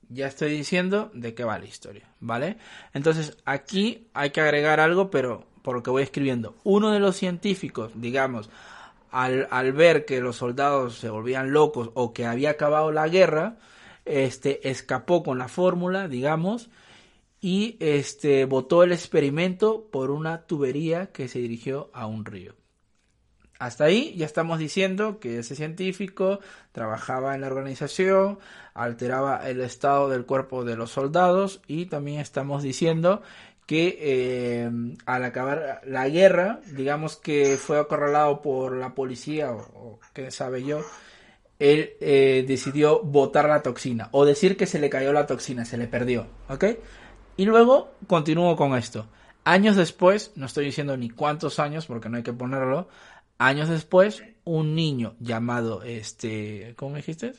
Ya 0.09 0.27
estoy 0.27 0.51
diciendo 0.51 1.11
de 1.13 1.33
qué 1.33 1.43
va 1.43 1.59
la 1.59 1.65
historia, 1.65 2.07
¿vale? 2.19 2.57
Entonces 2.93 3.37
aquí 3.45 4.07
hay 4.13 4.29
que 4.31 4.41
agregar 4.41 4.79
algo, 4.79 5.09
pero 5.09 5.47
por 5.61 5.75
lo 5.75 5.83
que 5.83 5.89
voy 5.89 6.03
escribiendo. 6.03 6.55
Uno 6.63 6.91
de 6.91 6.99
los 6.99 7.15
científicos, 7.15 7.91
digamos, 7.95 8.49
al, 9.11 9.47
al 9.51 9.73
ver 9.73 10.05
que 10.05 10.21
los 10.21 10.37
soldados 10.37 10.97
se 10.97 11.09
volvían 11.09 11.51
locos 11.51 11.91
o 11.93 12.13
que 12.13 12.25
había 12.25 12.51
acabado 12.51 12.91
la 12.91 13.07
guerra, 13.07 13.57
este, 14.05 14.69
escapó 14.69 15.23
con 15.23 15.37
la 15.37 15.47
fórmula, 15.47 16.07
digamos, 16.07 16.69
y 17.41 17.77
este, 17.79 18.45
botó 18.45 18.83
el 18.83 18.91
experimento 18.91 19.87
por 19.91 20.11
una 20.11 20.43
tubería 20.43 21.07
que 21.07 21.27
se 21.27 21.39
dirigió 21.39 21.89
a 21.93 22.07
un 22.07 22.25
río. 22.25 22.55
Hasta 23.57 23.85
ahí 23.85 24.13
ya 24.17 24.25
estamos 24.25 24.59
diciendo 24.59 25.19
que 25.19 25.39
ese 25.39 25.55
científico 25.55 26.39
trabajaba 26.73 27.35
en 27.35 27.41
la 27.41 27.47
organización, 27.47 28.39
alteraba 28.73 29.47
el 29.47 29.61
estado 29.61 30.09
del 30.09 30.25
cuerpo 30.25 30.65
de 30.65 30.75
los 30.75 30.91
soldados 30.91 31.61
y 31.65 31.85
también 31.85 32.19
estamos 32.19 32.63
diciendo 32.63 33.21
que 33.65 33.97
eh, 33.99 34.71
al 35.05 35.23
acabar 35.23 35.81
la 35.85 36.09
guerra, 36.09 36.59
digamos 36.73 37.15
que 37.15 37.57
fue 37.57 37.79
acorralado 37.79 38.41
por 38.41 38.75
la 38.75 38.93
policía 38.93 39.51
o, 39.51 39.59
o 39.73 39.99
qué 40.13 40.31
sabe 40.31 40.63
yo, 40.63 40.81
él 41.59 41.93
eh, 42.01 42.43
decidió 42.47 43.01
botar 43.01 43.47
la 43.47 43.61
toxina 43.61 44.09
o 44.11 44.25
decir 44.25 44.57
que 44.57 44.65
se 44.65 44.79
le 44.79 44.89
cayó 44.89 45.13
la 45.13 45.25
toxina, 45.25 45.65
se 45.65 45.77
le 45.77 45.87
perdió, 45.87 46.27
¿ok? 46.49 46.65
Y 47.37 47.45
luego 47.45 47.93
continúo 48.07 48.55
con 48.55 48.75
esto. 48.75 49.07
Años 49.43 49.75
después, 49.75 50.31
no 50.35 50.47
estoy 50.47 50.65
diciendo 50.65 50.97
ni 50.97 51.09
cuántos 51.09 51.59
años 51.59 51.85
porque 51.85 52.09
no 52.09 52.17
hay 52.17 52.23
que 52.23 52.33
ponerlo, 52.33 52.89
años 53.37 53.69
después, 53.69 54.23
un 54.43 54.75
niño 54.75 55.15
llamado, 55.19 55.83
este, 55.83 56.73
¿cómo 56.75 56.91
me 56.91 56.97
dijiste? 56.97 57.33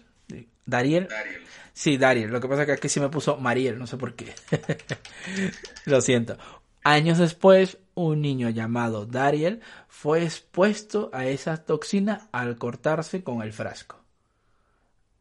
Dariel. 0.64 1.08
Dariel. 1.08 1.42
Sí, 1.72 1.96
Dariel. 1.96 2.30
Lo 2.30 2.40
que 2.40 2.48
pasa 2.48 2.62
es 2.62 2.66
que 2.66 2.72
aquí 2.72 2.88
sí 2.88 3.00
me 3.00 3.08
puso 3.08 3.36
Mariel, 3.36 3.78
no 3.78 3.86
sé 3.86 3.96
por 3.96 4.14
qué. 4.14 4.32
Lo 5.84 6.00
siento. 6.00 6.36
Años 6.82 7.18
después, 7.18 7.78
un 7.94 8.20
niño 8.20 8.50
llamado 8.50 9.06
Dariel 9.06 9.60
fue 9.88 10.24
expuesto 10.24 11.10
a 11.12 11.26
esa 11.26 11.64
toxina 11.64 12.28
al 12.32 12.58
cortarse 12.58 13.22
con 13.22 13.42
el 13.42 13.52
frasco 13.52 14.05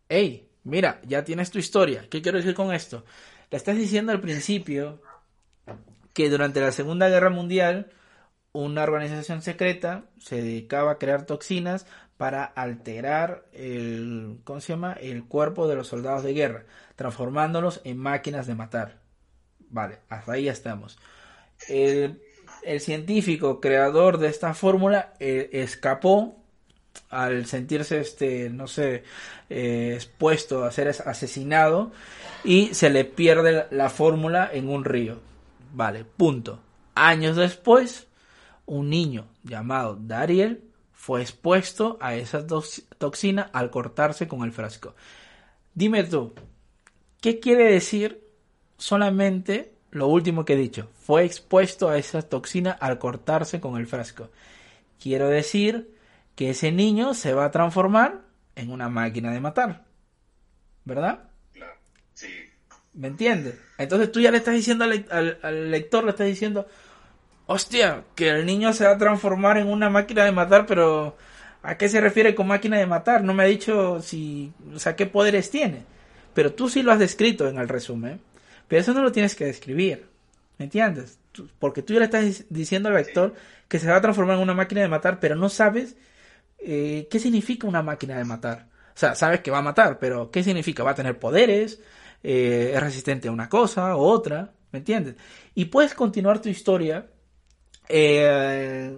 hey, 0.09 0.49
mira, 0.63 1.01
ya 1.05 1.23
tienes 1.23 1.51
tu 1.51 1.59
historia. 1.59 2.07
¿Qué 2.09 2.21
quiero 2.21 2.37
decir 2.37 2.53
con 2.53 2.73
esto? 2.73 3.05
Le 3.51 3.57
estás 3.57 3.75
diciendo 3.75 4.11
al 4.11 4.21
principio 4.21 5.01
que 6.13 6.29
durante 6.29 6.61
la 6.61 6.71
Segunda 6.71 7.09
Guerra 7.09 7.29
Mundial 7.29 7.91
una 8.51 8.83
organización 8.83 9.41
secreta 9.41 10.05
se 10.17 10.37
dedicaba 10.37 10.91
a 10.91 10.97
crear 10.97 11.25
toxinas 11.25 11.85
para 12.17 12.45
alterar 12.45 13.45
el, 13.51 14.39
¿cómo 14.45 14.61
se 14.61 14.73
llama? 14.73 14.93
el 14.93 15.25
cuerpo 15.25 15.67
de 15.67 15.75
los 15.75 15.87
soldados 15.87 16.23
de 16.23 16.33
guerra, 16.33 16.63
transformándolos 16.95 17.81
en 17.83 17.97
máquinas 17.97 18.47
de 18.47 18.55
matar. 18.55 19.01
Vale, 19.69 19.99
hasta 20.07 20.33
ahí 20.33 20.45
ya 20.45 20.53
estamos. 20.53 20.97
El, 21.67 22.21
científico 22.79 23.61
creador 23.61 24.17
de 24.17 24.27
esta 24.27 24.53
fórmula 24.55 25.13
eh, 25.19 25.49
escapó 25.51 26.44
al 27.09 27.45
sentirse, 27.45 27.99
este, 27.99 28.49
no 28.49 28.67
sé, 28.67 29.03
eh, 29.49 29.93
expuesto 29.95 30.63
a 30.63 30.71
ser 30.71 30.89
asesinado 30.89 31.91
y 32.43 32.73
se 32.73 32.89
le 32.89 33.05
pierde 33.05 33.67
la 33.71 33.89
fórmula 33.89 34.49
en 34.51 34.69
un 34.69 34.85
río. 34.85 35.19
Vale, 35.73 36.05
punto. 36.05 36.59
Años 36.93 37.35
después, 37.35 38.07
un 38.65 38.89
niño 38.89 39.27
llamado 39.43 39.97
Dariel 39.99 40.63
fue 40.93 41.21
expuesto 41.21 41.97
a 42.01 42.15
esa 42.15 42.47
toxina 42.47 43.49
al 43.53 43.69
cortarse 43.69 44.27
con 44.27 44.43
el 44.43 44.51
frasco. 44.51 44.95
Dime 45.73 46.03
tú, 46.03 46.33
¿qué 47.21 47.39
quiere 47.39 47.71
decir 47.71 48.23
solamente 48.77 49.73
lo 49.91 50.07
último 50.07 50.45
que 50.45 50.53
he 50.53 50.57
dicho? 50.57 50.89
Fue 51.05 51.25
expuesto 51.25 51.89
a 51.89 51.97
esa 51.97 52.21
toxina 52.23 52.71
al 52.71 52.97
cortarse 52.97 53.59
con 53.59 53.77
el 53.77 53.85
frasco. 53.85 54.29
Quiero 54.99 55.27
decir 55.27 55.94
que 56.35 56.49
ese 56.49 56.71
niño 56.71 57.13
se 57.13 57.33
va 57.33 57.45
a 57.45 57.51
transformar 57.51 58.21
en 58.55 58.71
una 58.71 58.89
máquina 58.89 59.31
de 59.31 59.39
matar. 59.39 59.85
¿Verdad? 60.83 61.23
Claro, 61.53 61.73
sí. 62.13 62.27
¿Me 62.93 63.07
entiendes? 63.07 63.55
Entonces 63.77 64.11
tú 64.11 64.19
ya 64.21 64.31
le 64.31 64.37
estás 64.37 64.53
diciendo 64.53 64.83
al, 64.83 65.39
al, 65.41 65.71
lector, 65.71 66.03
le 66.03 66.11
estás 66.11 66.27
diciendo, 66.27 66.67
hostia, 67.47 68.03
que 68.15 68.29
el 68.29 68.45
niño 68.45 68.73
se 68.73 68.85
va 68.85 68.91
a 68.91 68.97
transformar 68.97 69.57
en 69.57 69.67
una 69.67 69.89
máquina 69.89 70.23
de 70.23 70.31
matar, 70.31 70.65
pero 70.65 71.17
¿a 71.63 71.77
qué 71.77 71.89
se 71.89 71.99
refiere 71.99 72.35
con 72.35 72.47
máquina 72.47 72.77
de 72.77 72.85
matar? 72.85 73.23
No 73.23 73.33
me 73.33 73.43
ha 73.43 73.47
dicho 73.47 74.01
si, 74.01 74.53
o 74.73 74.79
sea, 74.79 74.95
qué 74.95 75.07
poderes 75.07 75.49
tiene. 75.49 75.83
Pero 76.33 76.53
tú 76.53 76.69
sí 76.69 76.83
lo 76.83 76.91
has 76.91 76.99
descrito 76.99 77.47
en 77.47 77.57
el 77.57 77.67
resumen. 77.67 78.21
Pero 78.67 78.81
eso 78.81 78.93
no 78.93 79.01
lo 79.01 79.11
tienes 79.11 79.35
que 79.35 79.45
describir. 79.45 80.07
¿Me 80.57 80.65
entiendes? 80.65 81.17
Porque 81.59 81.81
tú 81.81 81.93
ya 81.93 81.99
le 81.99 82.05
estás 82.05 82.45
diciendo 82.49 82.89
al 82.89 82.95
lector 82.95 83.33
que 83.67 83.79
se 83.79 83.89
va 83.89 83.97
a 83.97 84.01
transformar 84.01 84.37
en 84.37 84.43
una 84.43 84.53
máquina 84.53 84.81
de 84.81 84.87
matar, 84.87 85.19
pero 85.19 85.35
no 85.35 85.49
sabes 85.49 85.95
eh, 86.59 87.07
qué 87.09 87.19
significa 87.19 87.67
una 87.67 87.81
máquina 87.83 88.17
de 88.17 88.25
matar. 88.25 88.69
O 88.95 88.97
sea, 88.97 89.15
sabes 89.15 89.41
que 89.41 89.51
va 89.51 89.59
a 89.59 89.61
matar, 89.61 89.99
pero 89.99 90.31
¿qué 90.31 90.43
significa? 90.43 90.83
Va 90.83 90.91
a 90.91 90.95
tener 90.95 91.19
poderes, 91.19 91.81
eh, 92.23 92.71
es 92.73 92.81
resistente 92.81 93.27
a 93.27 93.31
una 93.31 93.49
cosa 93.49 93.95
o 93.95 94.03
otra, 94.03 94.53
¿me 94.71 94.79
entiendes? 94.79 95.15
Y 95.53 95.65
puedes 95.65 95.93
continuar 95.93 96.41
tu 96.41 96.49
historia. 96.49 97.07
Eh, 97.89 98.97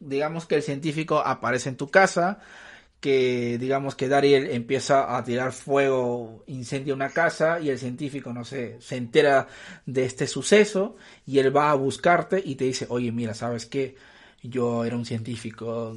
digamos 0.00 0.46
que 0.46 0.56
el 0.56 0.62
científico 0.62 1.18
aparece 1.18 1.70
en 1.70 1.76
tu 1.76 1.88
casa, 1.88 2.40
que 3.00 3.58
digamos 3.58 3.94
que 3.94 4.08
Dariel 4.08 4.50
empieza 4.50 5.16
a 5.16 5.24
tirar 5.24 5.52
fuego, 5.52 6.44
incendia 6.46 6.94
una 6.94 7.10
casa 7.10 7.60
y 7.60 7.70
el 7.70 7.78
científico, 7.78 8.32
no 8.32 8.44
sé, 8.44 8.76
se 8.80 8.96
entera 8.96 9.46
de 9.86 10.04
este 10.04 10.26
suceso 10.26 10.96
y 11.26 11.38
él 11.38 11.56
va 11.56 11.70
a 11.70 11.74
buscarte 11.74 12.42
y 12.44 12.56
te 12.56 12.64
dice, 12.64 12.86
oye, 12.90 13.12
mira, 13.12 13.34
¿sabes 13.34 13.66
qué? 13.66 13.96
Yo 14.42 14.84
era 14.84 14.96
un 14.96 15.04
científico 15.04 15.96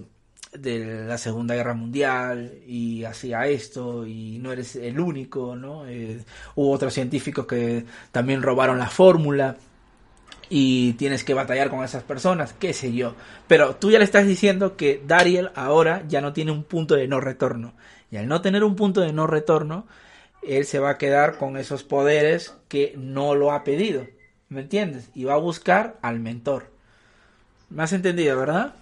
de 0.52 1.06
la 1.06 1.18
Segunda 1.18 1.56
Guerra 1.56 1.74
Mundial 1.74 2.60
y 2.68 3.04
hacía 3.04 3.48
esto 3.48 4.06
y 4.06 4.38
no 4.40 4.52
eres 4.52 4.76
el 4.76 5.00
único, 5.00 5.56
¿no? 5.56 5.88
Eh, 5.88 6.24
hubo 6.56 6.72
otros 6.72 6.94
científicos 6.94 7.46
que 7.46 7.86
también 8.12 8.42
robaron 8.42 8.78
la 8.78 8.90
fórmula 8.90 9.56
y 10.50 10.94
tienes 10.94 11.24
que 11.24 11.34
batallar 11.34 11.70
con 11.70 11.84
esas 11.84 12.04
personas, 12.04 12.54
qué 12.54 12.74
sé 12.74 12.94
yo. 12.94 13.16
Pero 13.48 13.78
tú 13.78 13.90
ya 13.90 14.00
le 14.00 14.04
estás 14.04 14.28
diciendo 14.28 14.76
que 14.76 15.02
Dariel 15.08 15.52
ahora 15.56 16.04
ya 16.08 16.20
no 16.20 16.34
tiene 16.34 16.52
un 16.52 16.64
punto 16.64 16.96
de 16.96 17.08
no 17.08 17.22
retorno. 17.22 17.74
Y 18.12 18.18
al 18.18 18.28
no 18.28 18.42
tener 18.42 18.66
un 18.66 18.76
punto 18.76 19.00
de 19.00 19.14
no 19.14 19.28
retorno, 19.28 19.88
él 20.44 20.66
se 20.66 20.80
va 20.80 20.92
a 20.92 20.98
quedar 20.98 21.38
con 21.38 21.56
esos 21.56 21.84
poderes 21.84 22.54
que 22.68 22.94
no 22.98 23.36
lo 23.36 23.54
ha 23.54 23.64
pedido. 23.64 24.06
¿Me 24.50 24.62
entiendes? 24.62 25.10
Y 25.16 25.24
va 25.24 25.36
a 25.36 25.38
buscar 25.38 25.98
al 26.02 26.20
mentor. 26.20 26.70
¿Me 27.70 27.84
has 27.84 27.94
entendido, 27.94 28.38
verdad? 28.38 28.76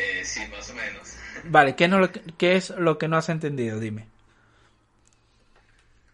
Eh, 0.00 0.24
sí, 0.24 0.40
más 0.50 0.70
o 0.70 0.74
menos. 0.74 1.16
Vale, 1.44 1.76
¿qué, 1.76 1.88
no, 1.88 2.08
¿qué 2.38 2.56
es 2.56 2.70
lo 2.70 2.98
que 2.98 3.08
no 3.08 3.16
has 3.16 3.28
entendido? 3.28 3.78
Dime. 3.78 4.06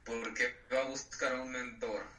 ¿Por 0.04 0.34
qué 0.34 0.54
va 0.72 0.82
a 0.82 0.88
buscar 0.88 1.34
un 1.40 1.52
mentor? 1.52 2.16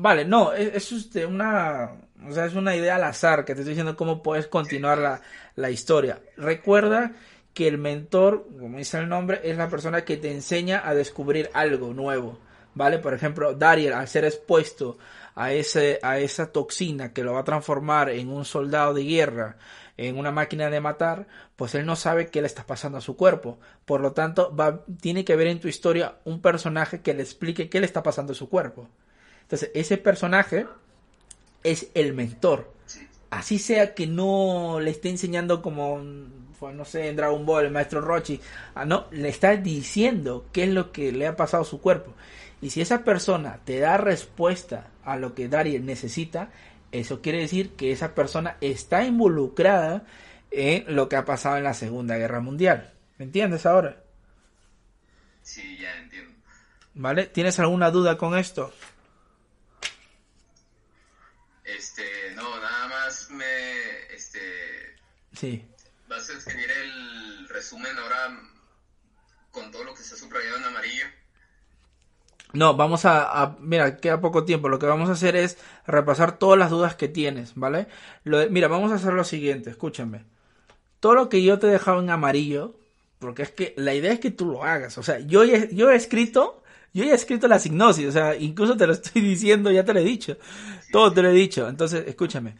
Vale, 0.00 0.24
no, 0.24 0.52
es, 0.52 0.92
es 0.92 1.24
una, 1.24 1.90
o 2.24 2.32
sea, 2.32 2.46
es 2.46 2.54
una 2.54 2.76
idea 2.76 2.94
al 2.94 3.02
azar 3.02 3.44
que 3.44 3.54
te 3.54 3.62
estoy 3.62 3.72
diciendo 3.72 3.96
cómo 3.96 4.22
puedes 4.22 4.46
continuar 4.46 4.98
la, 4.98 5.20
la 5.56 5.70
historia. 5.70 6.20
Recuerda 6.36 7.10
que 7.52 7.66
el 7.66 7.78
mentor, 7.78 8.46
como 8.60 8.78
dice 8.78 8.98
el 8.98 9.08
nombre, 9.08 9.40
es 9.42 9.56
la 9.56 9.68
persona 9.68 10.04
que 10.04 10.16
te 10.16 10.30
enseña 10.30 10.82
a 10.88 10.94
descubrir 10.94 11.50
algo 11.52 11.94
nuevo, 11.94 12.38
¿vale? 12.74 13.00
Por 13.00 13.12
ejemplo, 13.12 13.54
Dariel, 13.54 13.92
al 13.92 14.06
ser 14.06 14.24
expuesto 14.24 14.98
a, 15.34 15.52
ese, 15.52 15.98
a 16.00 16.18
esa 16.20 16.52
toxina 16.52 17.12
que 17.12 17.24
lo 17.24 17.32
va 17.32 17.40
a 17.40 17.44
transformar 17.44 18.10
en 18.10 18.28
un 18.28 18.44
soldado 18.44 18.94
de 18.94 19.02
guerra, 19.02 19.56
en 19.98 20.16
una 20.16 20.30
máquina 20.30 20.70
de 20.70 20.80
matar, 20.80 21.26
pues 21.56 21.74
él 21.74 21.84
no 21.84 21.96
sabe 21.96 22.28
qué 22.28 22.40
le 22.40 22.46
está 22.46 22.64
pasando 22.64 22.98
a 22.98 23.02
su 23.02 23.16
cuerpo. 23.16 23.58
Por 23.84 24.00
lo 24.00 24.12
tanto, 24.12 24.54
va, 24.54 24.84
tiene 25.00 25.24
que 25.24 25.36
ver 25.36 25.48
en 25.48 25.60
tu 25.60 25.68
historia 25.68 26.14
un 26.24 26.40
personaje 26.40 27.00
que 27.00 27.14
le 27.14 27.22
explique 27.22 27.68
qué 27.68 27.80
le 27.80 27.86
está 27.86 28.02
pasando 28.02 28.32
a 28.32 28.36
su 28.36 28.48
cuerpo. 28.48 28.88
Entonces, 29.42 29.70
ese 29.74 29.98
personaje 29.98 30.66
es 31.64 31.88
el 31.94 32.14
mentor. 32.14 32.72
Así 33.30 33.58
sea 33.58 33.94
que 33.94 34.06
no 34.06 34.78
le 34.80 34.90
esté 34.90 35.10
enseñando 35.10 35.60
como, 35.60 36.00
pues, 36.60 36.74
no 36.74 36.84
sé, 36.84 37.08
en 37.08 37.16
Dragon 37.16 37.44
Ball, 37.44 37.66
el 37.66 37.72
maestro 37.72 38.00
Rochi. 38.00 38.40
Ah, 38.74 38.84
no, 38.84 39.06
le 39.10 39.28
está 39.28 39.56
diciendo 39.56 40.46
qué 40.52 40.64
es 40.64 40.70
lo 40.70 40.92
que 40.92 41.10
le 41.10 41.26
ha 41.26 41.36
pasado 41.36 41.64
a 41.64 41.66
su 41.66 41.80
cuerpo. 41.80 42.14
Y 42.60 42.70
si 42.70 42.80
esa 42.80 43.04
persona 43.04 43.60
te 43.64 43.80
da 43.80 43.96
respuesta 43.96 44.88
a 45.04 45.16
lo 45.16 45.34
que 45.34 45.48
Dariel 45.48 45.84
necesita, 45.84 46.50
eso 46.92 47.20
quiere 47.20 47.38
decir 47.38 47.74
que 47.76 47.92
esa 47.92 48.14
persona 48.14 48.56
está 48.60 49.04
involucrada 49.04 50.06
en 50.50 50.94
lo 50.94 51.08
que 51.08 51.16
ha 51.16 51.24
pasado 51.24 51.56
en 51.56 51.64
la 51.64 51.74
Segunda 51.74 52.16
Guerra 52.16 52.40
Mundial. 52.40 52.94
¿Me 53.18 53.24
entiendes 53.24 53.66
ahora? 53.66 54.02
Sí, 55.42 55.78
ya 55.78 55.96
entiendo. 55.98 56.34
¿Vale? 56.94 57.26
¿Tienes 57.26 57.58
alguna 57.58 57.90
duda 57.90 58.16
con 58.16 58.36
esto? 58.36 58.72
Este, 61.64 62.32
no, 62.34 62.60
nada 62.60 62.88
más 62.88 63.30
me, 63.30 64.14
este... 64.14 64.96
Sí. 65.34 65.64
¿Vas 66.08 66.30
a 66.30 66.32
escribir 66.32 66.70
el 66.70 67.48
resumen 67.48 67.96
ahora 67.98 68.40
con 69.50 69.70
todo 69.70 69.84
lo 69.84 69.94
que 69.94 70.02
está 70.02 70.16
subrayado 70.16 70.56
en 70.56 70.64
amarillo? 70.64 71.06
No, 72.54 72.74
vamos 72.76 73.04
a, 73.04 73.56
mira, 73.60 73.98
queda 73.98 74.20
poco 74.20 74.44
tiempo. 74.44 74.68
Lo 74.68 74.78
que 74.78 74.86
vamos 74.86 75.08
a 75.08 75.12
hacer 75.12 75.36
es 75.36 75.58
repasar 75.86 76.38
todas 76.38 76.58
las 76.58 76.70
dudas 76.70 76.94
que 76.96 77.08
tienes, 77.08 77.54
¿vale? 77.54 77.88
Lo 78.24 78.48
mira, 78.50 78.68
vamos 78.68 78.90
a 78.92 78.96
hacer 78.96 79.12
lo 79.12 79.24
siguiente, 79.24 79.70
escúchame. 79.70 80.24
Todo 81.00 81.14
lo 81.14 81.28
que 81.28 81.42
yo 81.42 81.58
te 81.58 81.68
he 81.68 81.70
dejado 81.70 82.00
en 82.00 82.10
amarillo, 82.10 82.74
porque 83.18 83.42
es 83.42 83.50
que 83.52 83.74
la 83.76 83.94
idea 83.94 84.12
es 84.12 84.20
que 84.20 84.30
tú 84.30 84.46
lo 84.46 84.64
hagas. 84.64 84.98
O 84.98 85.02
sea, 85.02 85.18
yo, 85.20 85.44
yo 85.44 85.90
he 85.90 85.96
escrito 85.96 86.62
yo 86.94 87.04
ya 87.04 87.12
he 87.12 87.14
escrito 87.14 87.48
la 87.48 87.58
signosis, 87.58 88.06
o 88.06 88.12
sea, 88.12 88.34
incluso 88.36 88.76
te 88.76 88.86
lo 88.86 88.92
estoy 88.94 89.22
diciendo, 89.22 89.70
ya 89.70 89.84
te 89.84 89.94
lo 89.94 90.00
he 90.00 90.04
dicho. 90.04 90.36
Todo 90.92 91.12
te 91.12 91.22
lo 91.22 91.28
he 91.30 91.32
dicho. 91.32 91.68
Entonces, 91.68 92.04
escúchame. 92.06 92.56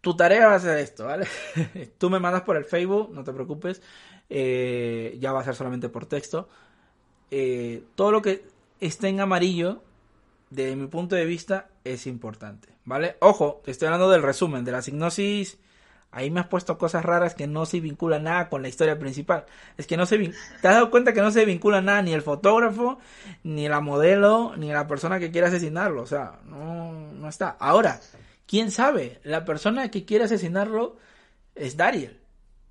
Tu 0.00 0.14
tarea 0.16 0.48
va 0.48 0.54
a 0.56 0.60
ser 0.60 0.78
esto, 0.78 1.06
¿vale? 1.06 1.26
Tú 1.98 2.10
me 2.10 2.20
mandas 2.20 2.42
por 2.42 2.56
el 2.56 2.64
Facebook, 2.64 3.10
no 3.12 3.24
te 3.24 3.32
preocupes. 3.32 3.80
Eh, 4.28 5.16
ya 5.18 5.32
va 5.32 5.40
a 5.40 5.44
ser 5.44 5.54
solamente 5.54 5.88
por 5.88 6.06
texto. 6.06 6.48
Eh, 7.30 7.82
todo 7.94 8.12
lo 8.12 8.22
que 8.22 8.44
esté 8.80 9.08
en 9.08 9.20
amarillo, 9.20 9.82
desde 10.50 10.76
mi 10.76 10.86
punto 10.86 11.16
de 11.16 11.24
vista, 11.24 11.68
es 11.84 12.06
importante, 12.06 12.68
¿vale? 12.84 13.16
Ojo, 13.20 13.60
te 13.64 13.70
estoy 13.70 13.86
hablando 13.86 14.10
del 14.10 14.22
resumen, 14.22 14.64
de 14.64 14.72
la 14.72 14.82
signosis 14.82 15.58
Ahí 16.14 16.30
me 16.30 16.38
has 16.38 16.46
puesto 16.46 16.78
cosas 16.78 17.04
raras 17.04 17.34
que 17.34 17.48
no 17.48 17.66
se 17.66 17.80
vinculan 17.80 18.22
nada 18.22 18.48
con 18.48 18.62
la 18.62 18.68
historia 18.68 18.96
principal. 19.00 19.46
Es 19.76 19.88
que 19.88 19.96
no 19.96 20.06
se... 20.06 20.16
¿Te 20.18 20.68
has 20.68 20.74
dado 20.74 20.88
cuenta 20.88 21.12
que 21.12 21.20
no 21.20 21.32
se 21.32 21.44
vincula 21.44 21.82
nada 21.82 22.02
ni 22.02 22.12
el 22.12 22.22
fotógrafo, 22.22 23.00
ni 23.42 23.68
la 23.68 23.80
modelo, 23.80 24.54
ni 24.56 24.70
la 24.70 24.86
persona 24.86 25.18
que 25.18 25.32
quiere 25.32 25.48
asesinarlo? 25.48 26.02
O 26.02 26.06
sea, 26.06 26.38
no, 26.44 26.92
no 26.92 27.28
está. 27.28 27.56
Ahora, 27.58 28.00
¿quién 28.46 28.70
sabe? 28.70 29.18
La 29.24 29.44
persona 29.44 29.90
que 29.90 30.04
quiere 30.04 30.26
asesinarlo 30.26 30.98
es 31.56 31.76
Dariel. 31.76 32.20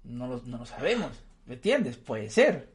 No 0.06 0.28
lo, 0.28 0.42
no 0.46 0.60
lo 0.60 0.66
sabemos. 0.66 1.12
¿Me 1.46 1.56
entiendes? 1.56 1.98
Puede 1.98 2.30
ser. 2.30 2.70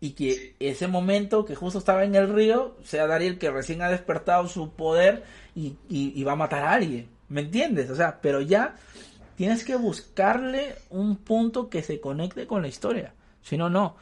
Y 0.00 0.10
que 0.10 0.54
ese 0.60 0.88
momento 0.88 1.44
que 1.44 1.54
justo 1.54 1.78
estaba 1.78 2.04
en 2.04 2.14
el 2.14 2.32
río 2.32 2.76
sea 2.84 3.06
Dariel 3.06 3.38
que 3.38 3.50
recién 3.50 3.82
ha 3.82 3.88
despertado 3.88 4.46
su 4.48 4.70
poder 4.70 5.24
y, 5.54 5.76
y 5.88 6.22
va 6.22 6.32
a 6.32 6.36
matar 6.36 6.64
a 6.64 6.72
alguien. 6.72 7.08
¿Me 7.28 7.40
entiendes? 7.40 7.90
O 7.90 7.96
sea, 7.96 8.20
pero 8.20 8.40
ya 8.40 8.76
Tienes 9.36 9.64
que 9.64 9.76
buscarle 9.76 10.76
un 10.88 11.16
punto 11.16 11.68
que 11.68 11.82
se 11.82 12.00
conecte 12.00 12.46
con 12.46 12.62
la 12.62 12.68
historia. 12.68 13.12
Si 13.42 13.58
no, 13.58 13.68
no. 13.68 13.96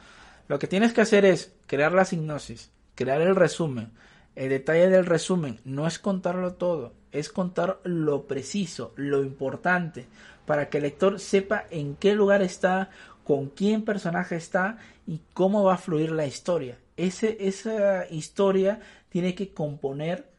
Lo 0.47 0.59
que 0.59 0.67
tienes 0.67 0.93
que 0.93 1.01
hacer 1.01 1.25
es 1.25 1.53
crear 1.67 1.91
la 1.91 2.05
sinopsis, 2.05 2.71
crear 2.95 3.19
el 3.21 3.35
resumen. 3.35 3.91
El 4.35 4.49
detalle 4.49 4.89
del 4.89 5.05
resumen 5.05 5.59
no 5.65 5.87
es 5.87 5.99
contarlo 5.99 6.53
todo, 6.53 6.93
es 7.11 7.29
contar 7.29 7.79
lo 7.83 8.27
preciso, 8.27 8.93
lo 8.95 9.23
importante, 9.23 10.07
para 10.45 10.69
que 10.69 10.77
el 10.77 10.83
lector 10.83 11.19
sepa 11.19 11.65
en 11.69 11.95
qué 11.95 12.15
lugar 12.15 12.41
está, 12.41 12.89
con 13.25 13.49
quién 13.49 13.83
personaje 13.83 14.37
está 14.37 14.77
y 15.05 15.19
cómo 15.33 15.63
va 15.65 15.73
a 15.73 15.77
fluir 15.77 16.11
la 16.11 16.25
historia. 16.25 16.77
Ese, 16.95 17.35
esa 17.41 18.07
historia 18.09 18.79
tiene 19.09 19.35
que 19.35 19.53
componer 19.53 20.29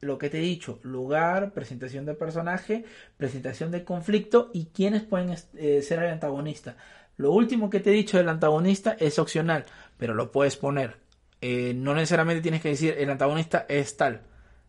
lo 0.00 0.18
que 0.18 0.28
te 0.28 0.38
he 0.38 0.42
dicho, 0.42 0.78
lugar, 0.82 1.52
presentación 1.52 2.04
de 2.04 2.14
personaje, 2.14 2.84
presentación 3.16 3.70
de 3.70 3.84
conflicto 3.84 4.50
y 4.52 4.66
quiénes 4.66 5.02
pueden 5.02 5.34
eh, 5.54 5.80
ser 5.80 6.02
el 6.02 6.10
antagonista. 6.10 6.76
Lo 7.16 7.32
último 7.32 7.70
que 7.70 7.80
te 7.80 7.90
he 7.90 7.94
dicho 7.94 8.18
del 8.18 8.28
antagonista 8.28 8.96
es 9.00 9.18
opcional, 9.18 9.64
pero 9.96 10.12
lo 10.12 10.30
puedes 10.30 10.56
poner. 10.56 10.96
Eh, 11.40 11.72
no 11.74 11.94
necesariamente 11.94 12.42
tienes 12.42 12.60
que 12.60 12.70
decir 12.70 12.94
el 12.98 13.08
antagonista 13.08 13.64
es 13.68 13.96
tal. 13.96 14.20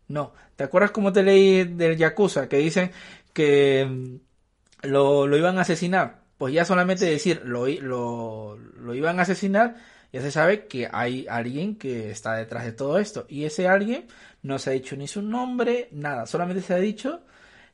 No. 0.08 0.32
¿Te 0.56 0.64
acuerdas 0.64 0.90
cómo 0.90 1.12
te 1.12 1.22
leí 1.22 1.64
del 1.64 1.96
Yakuza? 1.96 2.48
Que 2.48 2.56
dicen 2.56 2.90
que 3.32 3.86
mm, 3.86 4.88
lo, 4.88 5.36
iban 5.36 5.58
a 5.58 5.62
asesinar. 5.62 6.22
Pues 6.38 6.54
ya 6.54 6.64
solamente 6.64 7.04
decir 7.04 7.42
lo, 7.44 7.66
lo, 7.66 8.56
lo 8.56 8.94
iban 8.94 9.18
a 9.18 9.22
asesinar, 9.22 9.76
ya 10.12 10.22
se 10.22 10.30
sabe 10.30 10.66
que 10.66 10.88
hay 10.90 11.26
alguien 11.28 11.76
que 11.76 12.10
está 12.10 12.34
detrás 12.34 12.64
de 12.64 12.72
todo 12.72 12.98
esto. 12.98 13.26
Y 13.28 13.44
ese 13.44 13.68
alguien 13.68 14.06
no 14.42 14.58
se 14.58 14.70
ha 14.70 14.72
dicho 14.72 14.96
ni 14.96 15.08
su 15.08 15.20
nombre, 15.22 15.88
nada, 15.92 16.26
solamente 16.26 16.62
se 16.62 16.74
ha 16.74 16.78
dicho 16.78 17.20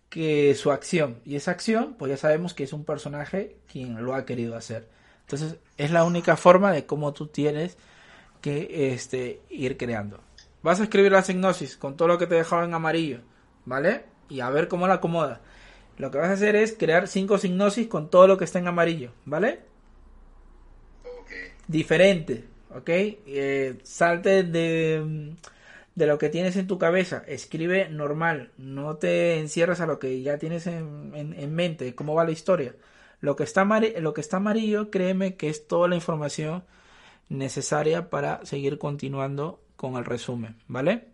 que 0.08 0.54
su 0.54 0.70
acción, 0.72 1.18
y 1.24 1.36
esa 1.36 1.50
acción, 1.50 1.94
pues 1.98 2.10
ya 2.10 2.16
sabemos 2.16 2.54
que 2.54 2.64
es 2.64 2.72
un 2.72 2.84
personaje 2.84 3.56
quien 3.70 4.02
lo 4.04 4.14
ha 4.14 4.24
querido 4.24 4.56
hacer. 4.56 4.88
Entonces, 5.22 5.56
es 5.76 5.90
la 5.90 6.04
única 6.04 6.36
forma 6.36 6.72
de 6.72 6.86
cómo 6.86 7.12
tú 7.12 7.26
tienes 7.26 7.76
que 8.40 8.92
este, 8.92 9.40
ir 9.50 9.76
creando. 9.76 10.20
Vas 10.62 10.80
a 10.80 10.84
escribir 10.84 11.12
la 11.12 11.22
signosis 11.22 11.76
con 11.76 11.96
todo 11.96 12.08
lo 12.08 12.18
que 12.18 12.26
te 12.26 12.34
he 12.34 12.38
dejado 12.38 12.64
en 12.64 12.74
amarillo. 12.74 13.20
¿vale? 13.64 14.04
Y 14.28 14.40
a 14.40 14.50
ver 14.50 14.68
cómo 14.68 14.86
la 14.86 14.94
acomoda. 14.94 15.40
Lo 15.96 16.10
que 16.10 16.18
vas 16.18 16.30
a 16.30 16.32
hacer 16.32 16.56
es 16.56 16.72
crear 16.76 17.08
cinco 17.08 17.38
signosis 17.38 17.86
con 17.86 18.10
todo 18.10 18.26
lo 18.26 18.36
que 18.36 18.44
está 18.44 18.58
en 18.58 18.68
amarillo, 18.68 19.12
¿vale? 19.24 19.60
Diferente, 21.68 22.44
¿ok? 22.70 22.88
Eh, 22.88 23.78
salte 23.84 24.42
de, 24.42 25.34
de 25.94 26.06
lo 26.06 26.18
que 26.18 26.28
tienes 26.28 26.56
en 26.56 26.66
tu 26.66 26.78
cabeza, 26.78 27.22
escribe 27.26 27.88
normal, 27.88 28.50
no 28.58 28.96
te 28.96 29.38
encierres 29.38 29.80
a 29.80 29.86
lo 29.86 29.98
que 29.98 30.22
ya 30.22 30.38
tienes 30.38 30.66
en, 30.66 31.12
en, 31.14 31.54
mente, 31.54 31.94
cómo 31.94 32.14
va 32.14 32.24
la 32.24 32.32
historia. 32.32 32.74
Lo 33.20 33.36
que, 33.36 33.44
está 33.44 33.64
lo 33.64 34.14
que 34.14 34.20
está 34.20 34.38
amarillo, 34.38 34.90
créeme 34.90 35.36
que 35.36 35.48
es 35.48 35.66
toda 35.66 35.88
la 35.88 35.94
información 35.94 36.64
necesaria 37.28 38.10
para 38.10 38.44
seguir 38.44 38.78
continuando 38.78 39.62
con 39.76 39.96
el 39.96 40.04
resumen, 40.04 40.56
¿vale? 40.66 41.08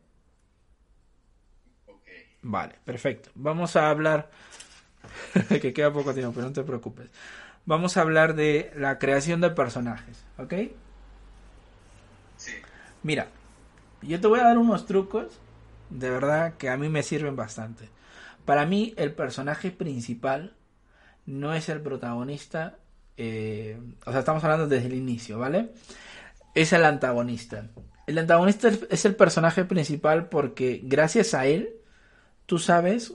Vale, 2.43 2.75
perfecto. 2.85 3.31
Vamos 3.35 3.77
a 3.77 3.91
hablar, 3.91 4.31
que 5.49 5.73
queda 5.73 5.93
poco 5.93 6.15
tiempo, 6.15 6.33
pero 6.35 6.47
no 6.47 6.53
te 6.53 6.63
preocupes. 6.63 7.09
Vamos 7.67 7.97
a 7.97 8.03
hablar 8.03 8.35
de 8.35 8.73
la 8.77 8.99
creación 8.99 9.41
de 9.41 9.51
personajes, 9.51 10.25
¿ok? 10.39 10.55
Sí. 12.37 12.53
Mira, 13.03 13.29
yo 14.03 14.21
te 14.21 14.27
voy 14.27 14.41
a 14.41 14.45
dar 14.45 14.59
unos 14.59 14.87
trucos, 14.87 15.39
de 15.91 16.11
verdad, 16.11 16.55
que 16.55 16.69
a 16.69 16.77
mí 16.77 16.89
me 16.89 17.03
sirven 17.03 17.37
bastante. 17.37 17.89
Para 18.45 18.67
mí, 18.67 18.95
el 18.97 19.13
personaje 19.13 19.71
principal 19.71 20.55
no 21.27 21.55
es 21.55 21.69
el 21.69 21.81
protagonista, 21.81 22.79
eh, 23.17 23.79
o 24.07 24.11
sea, 24.11 24.21
estamos 24.21 24.43
hablando 24.43 24.67
desde 24.67 24.87
el 24.87 24.95
inicio, 24.95 25.39
¿vale? 25.39 25.73
Es 26.55 26.73
el 26.73 26.85
antagonista. 26.85 27.69
El 28.07 28.19
antagonista 28.19 28.71
es 28.89 29.05
el 29.05 29.15
personaje 29.15 29.65
principal 29.65 30.29
porque 30.29 30.81
gracias 30.83 31.35
a 31.35 31.47
él 31.47 31.77
tú 32.47 32.59
sabes 32.59 33.15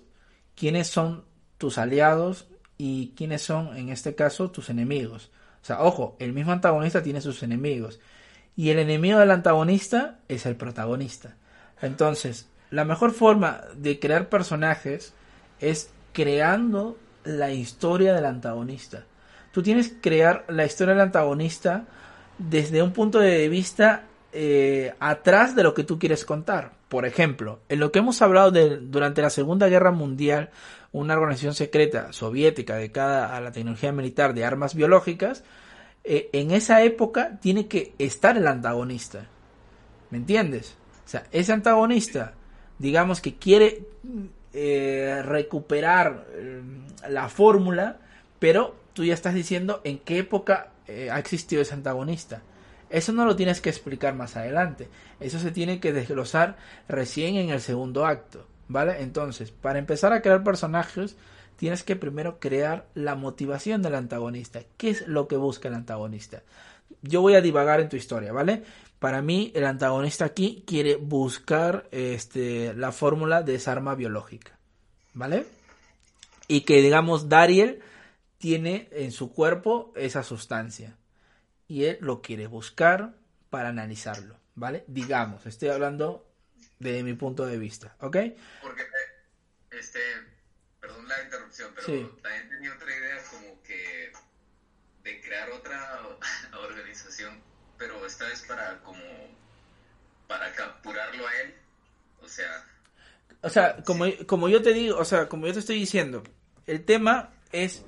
quiénes 0.55 0.87
son 0.87 1.25
tus 1.57 1.77
aliados 1.77 2.47
y 2.77 3.13
quiénes 3.15 3.41
son, 3.41 3.75
en 3.77 3.89
este 3.89 4.15
caso, 4.15 4.51
tus 4.51 4.69
enemigos. 4.69 5.31
O 5.61 5.65
sea, 5.65 5.81
ojo, 5.81 6.15
el 6.19 6.33
mismo 6.33 6.51
antagonista 6.51 7.01
tiene 7.01 7.21
sus 7.21 7.41
enemigos. 7.43 7.99
Y 8.55 8.69
el 8.69 8.79
enemigo 8.79 9.19
del 9.19 9.31
antagonista 9.31 10.19
es 10.27 10.45
el 10.45 10.55
protagonista. 10.55 11.35
Entonces, 11.81 12.47
la 12.69 12.85
mejor 12.85 13.11
forma 13.11 13.61
de 13.75 13.99
crear 13.99 14.29
personajes 14.29 15.13
es 15.59 15.89
creando 16.13 16.97
la 17.23 17.51
historia 17.51 18.13
del 18.13 18.25
antagonista. 18.25 19.03
Tú 19.51 19.63
tienes 19.63 19.89
que 19.89 20.01
crear 20.01 20.45
la 20.47 20.65
historia 20.65 20.93
del 20.93 21.03
antagonista 21.03 21.85
desde 22.37 22.81
un 22.81 22.91
punto 22.91 23.19
de 23.19 23.47
vista 23.49 24.03
eh, 24.31 24.93
atrás 24.99 25.55
de 25.55 25.63
lo 25.63 25.73
que 25.73 25.83
tú 25.83 25.97
quieres 25.97 26.25
contar. 26.25 26.73
Por 26.89 27.05
ejemplo, 27.05 27.59
en 27.69 27.79
lo 27.79 27.91
que 27.91 27.99
hemos 27.99 28.21
hablado 28.21 28.51
de, 28.51 28.77
durante 28.77 29.21
la 29.21 29.29
Segunda 29.29 29.67
Guerra 29.67 29.91
Mundial, 29.91 30.49
una 30.95 31.15
organización 31.15 31.53
secreta 31.53 32.13
soviética 32.13 32.75
dedicada 32.75 33.35
a 33.35 33.41
la 33.41 33.51
tecnología 33.51 33.91
militar 33.91 34.33
de 34.33 34.45
armas 34.45 34.75
biológicas, 34.75 35.43
eh, 36.05 36.29
en 36.31 36.51
esa 36.51 36.83
época 36.83 37.37
tiene 37.41 37.67
que 37.67 37.93
estar 37.99 38.37
el 38.37 38.47
antagonista. 38.47 39.27
¿Me 40.09 40.19
entiendes? 40.19 40.77
O 41.05 41.09
sea, 41.09 41.25
ese 41.33 41.51
antagonista, 41.51 42.33
digamos 42.79 43.19
que 43.19 43.35
quiere 43.35 43.83
eh, 44.53 45.21
recuperar 45.25 46.27
eh, 46.31 46.61
la 47.09 47.27
fórmula, 47.27 47.99
pero 48.39 48.75
tú 48.93 49.03
ya 49.03 49.15
estás 49.15 49.33
diciendo 49.33 49.81
en 49.83 49.99
qué 49.99 50.19
época 50.19 50.71
ha 51.11 51.19
existido 51.19 51.61
ese 51.61 51.73
antagonista. 51.73 52.41
Eso 52.89 53.11
no 53.11 53.25
lo 53.25 53.35
tienes 53.35 53.59
que 53.59 53.69
explicar 53.69 54.13
más 54.13 54.37
adelante. 54.37 54.87
Eso 55.19 55.39
se 55.39 55.51
tiene 55.51 55.81
que 55.81 55.91
desglosar 55.91 56.55
recién 56.87 57.35
en 57.35 57.49
el 57.49 57.59
segundo 57.59 58.05
acto. 58.05 58.47
¿Vale? 58.67 59.01
Entonces, 59.01 59.51
para 59.51 59.79
empezar 59.79 60.13
a 60.13 60.21
crear 60.21 60.43
personajes, 60.43 61.15
tienes 61.57 61.83
que 61.83 61.95
primero 61.95 62.39
crear 62.39 62.87
la 62.93 63.15
motivación 63.15 63.81
del 63.81 63.95
antagonista. 63.95 64.61
¿Qué 64.77 64.89
es 64.89 65.07
lo 65.07 65.27
que 65.27 65.37
busca 65.37 65.67
el 65.67 65.75
antagonista? 65.75 66.43
Yo 67.01 67.21
voy 67.21 67.35
a 67.35 67.41
divagar 67.41 67.79
en 67.79 67.89
tu 67.89 67.95
historia, 67.95 68.31
¿vale? 68.31 68.63
Para 68.99 69.21
mí, 69.21 69.51
el 69.55 69.65
antagonista 69.65 70.25
aquí 70.25 70.63
quiere 70.65 70.95
buscar 70.95 71.87
este, 71.91 72.73
la 72.73 72.91
fórmula 72.91 73.43
de 73.43 73.55
esa 73.55 73.71
arma 73.71 73.93
biológica, 73.95 74.57
¿vale? 75.13 75.45
Y 76.47 76.61
que, 76.61 76.81
digamos, 76.81 77.29
Dariel 77.29 77.81
tiene 78.37 78.87
en 78.91 79.11
su 79.11 79.31
cuerpo 79.31 79.93
esa 79.95 80.23
sustancia. 80.23 80.97
Y 81.67 81.85
él 81.85 81.97
lo 82.01 82.21
quiere 82.21 82.47
buscar 82.47 83.15
para 83.49 83.69
analizarlo, 83.69 84.37
¿vale? 84.53 84.83
Digamos, 84.87 85.45
estoy 85.45 85.69
hablando 85.69 86.25
de 86.79 87.03
mi 87.03 87.13
punto 87.13 87.45
de 87.45 87.57
vista, 87.57 87.95
¿ok? 87.99 88.17
Porque, 88.61 88.83
este, 89.71 89.99
perdón 90.79 91.07
la 91.07 91.23
interrupción, 91.23 91.71
pero 91.75 92.09
también 92.21 92.49
tenía 92.49 92.73
otra 92.73 92.95
idea 92.95 93.17
como 93.31 93.61
que 93.63 94.11
de 95.03 95.21
crear 95.21 95.49
otra 95.51 96.01
organización, 96.59 97.41
pero 97.77 98.05
esta 98.05 98.25
vez 98.25 98.43
para 98.47 98.79
como, 98.81 99.01
para 100.27 100.51
capturarlo 100.53 101.27
a 101.27 101.41
él, 101.41 101.55
o 102.21 102.27
sea... 102.27 102.65
O 103.41 103.49
sea, 103.49 103.83
como, 103.83 104.05
como 104.25 104.49
yo 104.49 104.61
te 104.61 104.73
digo, 104.73 104.97
o 104.97 105.05
sea, 105.05 105.29
como 105.29 105.45
yo 105.45 105.53
te 105.53 105.59
estoy 105.59 105.75
diciendo, 105.75 106.23
el 106.65 106.83
tema 106.83 107.33
es 107.51 107.83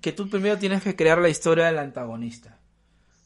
que 0.00 0.12
tú 0.12 0.28
primero 0.28 0.58
tienes 0.58 0.82
que 0.82 0.94
crear 0.94 1.18
la 1.18 1.28
historia 1.28 1.66
del 1.66 1.78
antagonista. 1.78 2.58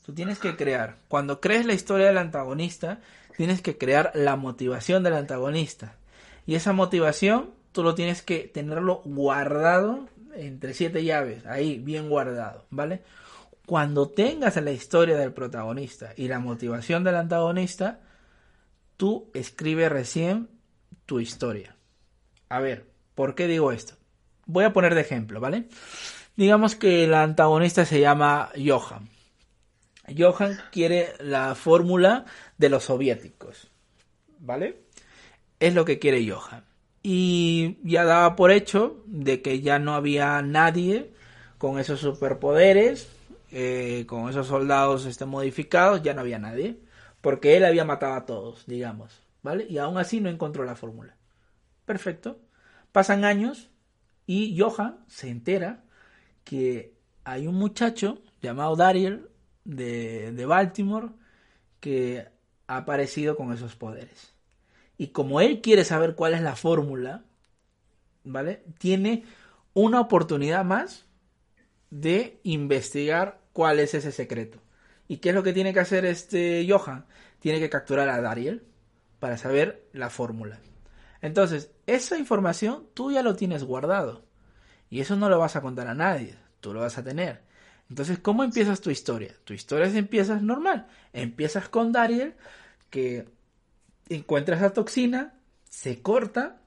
Tú 0.04 0.14
tienes 0.14 0.38
que 0.38 0.54
crear, 0.54 0.98
cuando 1.08 1.40
crees 1.40 1.66
la 1.66 1.72
historia 1.72 2.06
del 2.06 2.18
antagonista, 2.18 3.00
tienes 3.36 3.60
que 3.62 3.78
crear 3.78 4.12
la 4.14 4.36
motivación 4.36 5.02
del 5.02 5.14
antagonista. 5.14 5.96
Y 6.46 6.54
esa 6.54 6.72
motivación 6.72 7.50
tú 7.72 7.82
lo 7.82 7.94
tienes 7.94 8.22
que 8.22 8.50
tenerlo 8.52 9.02
guardado 9.04 10.08
entre 10.34 10.74
siete 10.74 11.04
llaves, 11.04 11.44
ahí 11.46 11.78
bien 11.78 12.08
guardado, 12.08 12.66
¿vale? 12.70 13.02
Cuando 13.66 14.08
tengas 14.08 14.56
la 14.56 14.70
historia 14.70 15.16
del 15.16 15.32
protagonista 15.32 16.12
y 16.16 16.28
la 16.28 16.38
motivación 16.38 17.04
del 17.04 17.16
antagonista, 17.16 18.00
tú 18.96 19.30
escribes 19.34 19.90
recién 19.90 20.48
tu 21.04 21.20
historia. 21.20 21.76
A 22.48 22.60
ver, 22.60 22.86
¿por 23.14 23.34
qué 23.34 23.46
digo 23.46 23.72
esto? 23.72 23.94
Voy 24.46 24.64
a 24.64 24.72
poner 24.72 24.94
de 24.94 25.00
ejemplo, 25.00 25.40
¿vale? 25.40 25.68
Digamos 26.36 26.76
que 26.76 27.04
el 27.04 27.14
antagonista 27.14 27.84
se 27.84 28.00
llama 28.00 28.50
Johan. 28.56 29.08
Johan 30.16 30.58
quiere 30.70 31.14
la 31.20 31.54
fórmula 31.54 32.24
de 32.58 32.68
los 32.68 32.84
soviéticos. 32.84 33.70
¿Vale? 34.38 34.82
Es 35.58 35.74
lo 35.74 35.84
que 35.84 35.98
quiere 35.98 36.28
Johan. 36.28 36.64
Y 37.02 37.78
ya 37.82 38.04
daba 38.04 38.36
por 38.36 38.50
hecho 38.50 39.02
de 39.06 39.42
que 39.42 39.60
ya 39.60 39.78
no 39.78 39.94
había 39.94 40.42
nadie 40.42 41.12
con 41.58 41.78
esos 41.78 42.00
superpoderes, 42.00 43.08
eh, 43.52 44.04
con 44.06 44.28
esos 44.28 44.48
soldados 44.48 45.06
este, 45.06 45.24
modificados, 45.24 46.02
ya 46.02 46.14
no 46.14 46.20
había 46.20 46.38
nadie. 46.38 46.80
Porque 47.20 47.56
él 47.56 47.64
había 47.64 47.84
matado 47.84 48.14
a 48.14 48.26
todos, 48.26 48.66
digamos. 48.66 49.22
¿Vale? 49.42 49.66
Y 49.68 49.78
aún 49.78 49.98
así 49.98 50.20
no 50.20 50.28
encontró 50.28 50.64
la 50.64 50.74
fórmula. 50.74 51.16
Perfecto. 51.84 52.40
Pasan 52.92 53.24
años 53.24 53.70
y 54.26 54.58
Johan 54.58 55.04
se 55.06 55.30
entera 55.30 55.84
que 56.44 56.94
hay 57.24 57.46
un 57.46 57.54
muchacho 57.54 58.22
llamado 58.42 58.76
Dariel 58.76 59.28
de, 59.66 60.46
Baltimore 60.46 61.08
que 61.80 62.26
ha 62.66 62.76
aparecido 62.78 63.36
con 63.36 63.52
esos 63.52 63.76
poderes. 63.76 64.34
Y 64.96 65.08
como 65.08 65.40
él 65.40 65.60
quiere 65.60 65.84
saber 65.84 66.14
cuál 66.14 66.34
es 66.34 66.40
la 66.40 66.56
fórmula, 66.56 67.24
¿vale? 68.24 68.64
Tiene 68.78 69.24
una 69.74 70.00
oportunidad 70.00 70.64
más 70.64 71.04
de 71.90 72.40
investigar 72.44 73.40
cuál 73.52 73.78
es 73.78 73.94
ese 73.94 74.12
secreto. 74.12 74.58
¿Y 75.08 75.18
qué 75.18 75.30
es 75.30 75.34
lo 75.34 75.42
que 75.42 75.52
tiene 75.52 75.74
que 75.74 75.80
hacer 75.80 76.04
este 76.04 76.66
Johan? 76.68 77.04
Tiene 77.40 77.60
que 77.60 77.70
capturar 77.70 78.08
a 78.08 78.20
Dariel 78.20 78.64
para 79.20 79.36
saber 79.36 79.86
la 79.92 80.10
fórmula. 80.10 80.58
Entonces, 81.20 81.70
esa 81.86 82.18
información 82.18 82.88
tú 82.94 83.12
ya 83.12 83.22
lo 83.22 83.36
tienes 83.36 83.64
guardado. 83.64 84.24
Y 84.88 85.00
eso 85.00 85.16
no 85.16 85.28
lo 85.28 85.38
vas 85.38 85.56
a 85.56 85.60
contar 85.60 85.88
a 85.88 85.94
nadie. 85.94 86.36
Tú 86.60 86.72
lo 86.72 86.80
vas 86.80 86.98
a 86.98 87.04
tener. 87.04 87.45
Entonces, 87.88 88.18
¿cómo 88.18 88.42
empiezas 88.42 88.80
tu 88.80 88.90
historia? 88.90 89.34
Tu 89.44 89.54
historia 89.54 89.86
empiezas 89.86 90.42
normal. 90.42 90.86
Empiezas 91.12 91.68
con 91.68 91.92
Dariel, 91.92 92.34
que 92.90 93.26
encuentra 94.08 94.56
esa 94.56 94.72
toxina, 94.72 95.34
se 95.68 96.02
corta, 96.02 96.60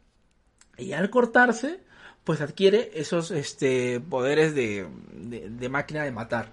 y 0.78 0.94
al 0.94 1.10
cortarse, 1.10 1.82
pues 2.24 2.42
adquiere 2.42 2.92
esos 2.96 3.32
este, 3.32 4.00
poderes 4.00 4.56
de, 4.56 4.88
de, 5.12 5.70
máquina 5.70 6.04
de 6.04 6.12
matar. 6.12 6.52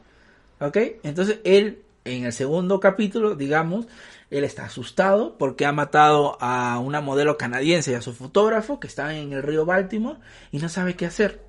¿Ok? 0.58 0.76
Entonces, 1.04 1.38
él, 1.44 1.82
en 2.04 2.24
el 2.24 2.32
segundo 2.32 2.80
capítulo, 2.80 3.36
digamos, 3.36 3.86
él 4.30 4.42
está 4.42 4.64
asustado 4.64 5.38
porque 5.38 5.64
ha 5.64 5.72
matado 5.72 6.38
a 6.40 6.78
una 6.80 7.00
modelo 7.00 7.36
canadiense 7.36 7.92
y 7.92 7.94
a 7.94 8.02
su 8.02 8.12
fotógrafo 8.12 8.80
que 8.80 8.88
está 8.88 9.16
en 9.16 9.32
el 9.32 9.42
río 9.42 9.64
Baltimore 9.64 10.18
y 10.50 10.58
no 10.58 10.68
sabe 10.68 10.96
qué 10.96 11.06
hacer. 11.06 11.44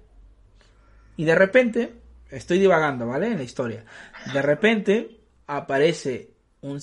Y 1.16 1.26
de 1.26 1.34
repente 1.34 1.94
estoy 2.32 2.60
divagando, 2.60 3.08
¿vale? 3.08 3.28
En 3.28 3.38
la 3.38 3.44
historia. 3.44 3.86
De 4.34 4.42
repente 4.42 5.20
aparece 5.46 6.32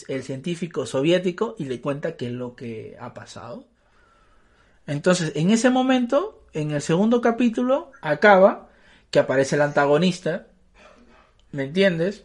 el 0.09 0.23
científico 0.23 0.87
soviético 0.87 1.57
y 1.59 1.65
le 1.65 1.81
cuenta 1.81 2.17
qué 2.17 2.27
es 2.27 2.33
lo 2.33 2.55
que 2.55 2.97
ha 2.99 3.15
pasado. 3.15 3.67
Entonces, 4.87 5.33
en 5.35 5.51
ese 5.51 5.71
momento, 5.71 6.47
en 6.53 6.71
el 6.71 6.83
segundo 6.83 7.21
capítulo, 7.21 7.91
acaba 8.01 8.69
que 9.11 9.19
aparece 9.19 9.57
el 9.57 9.63
antagonista, 9.63 10.49
¿me 11.53 11.65
entiendes? 11.65 12.25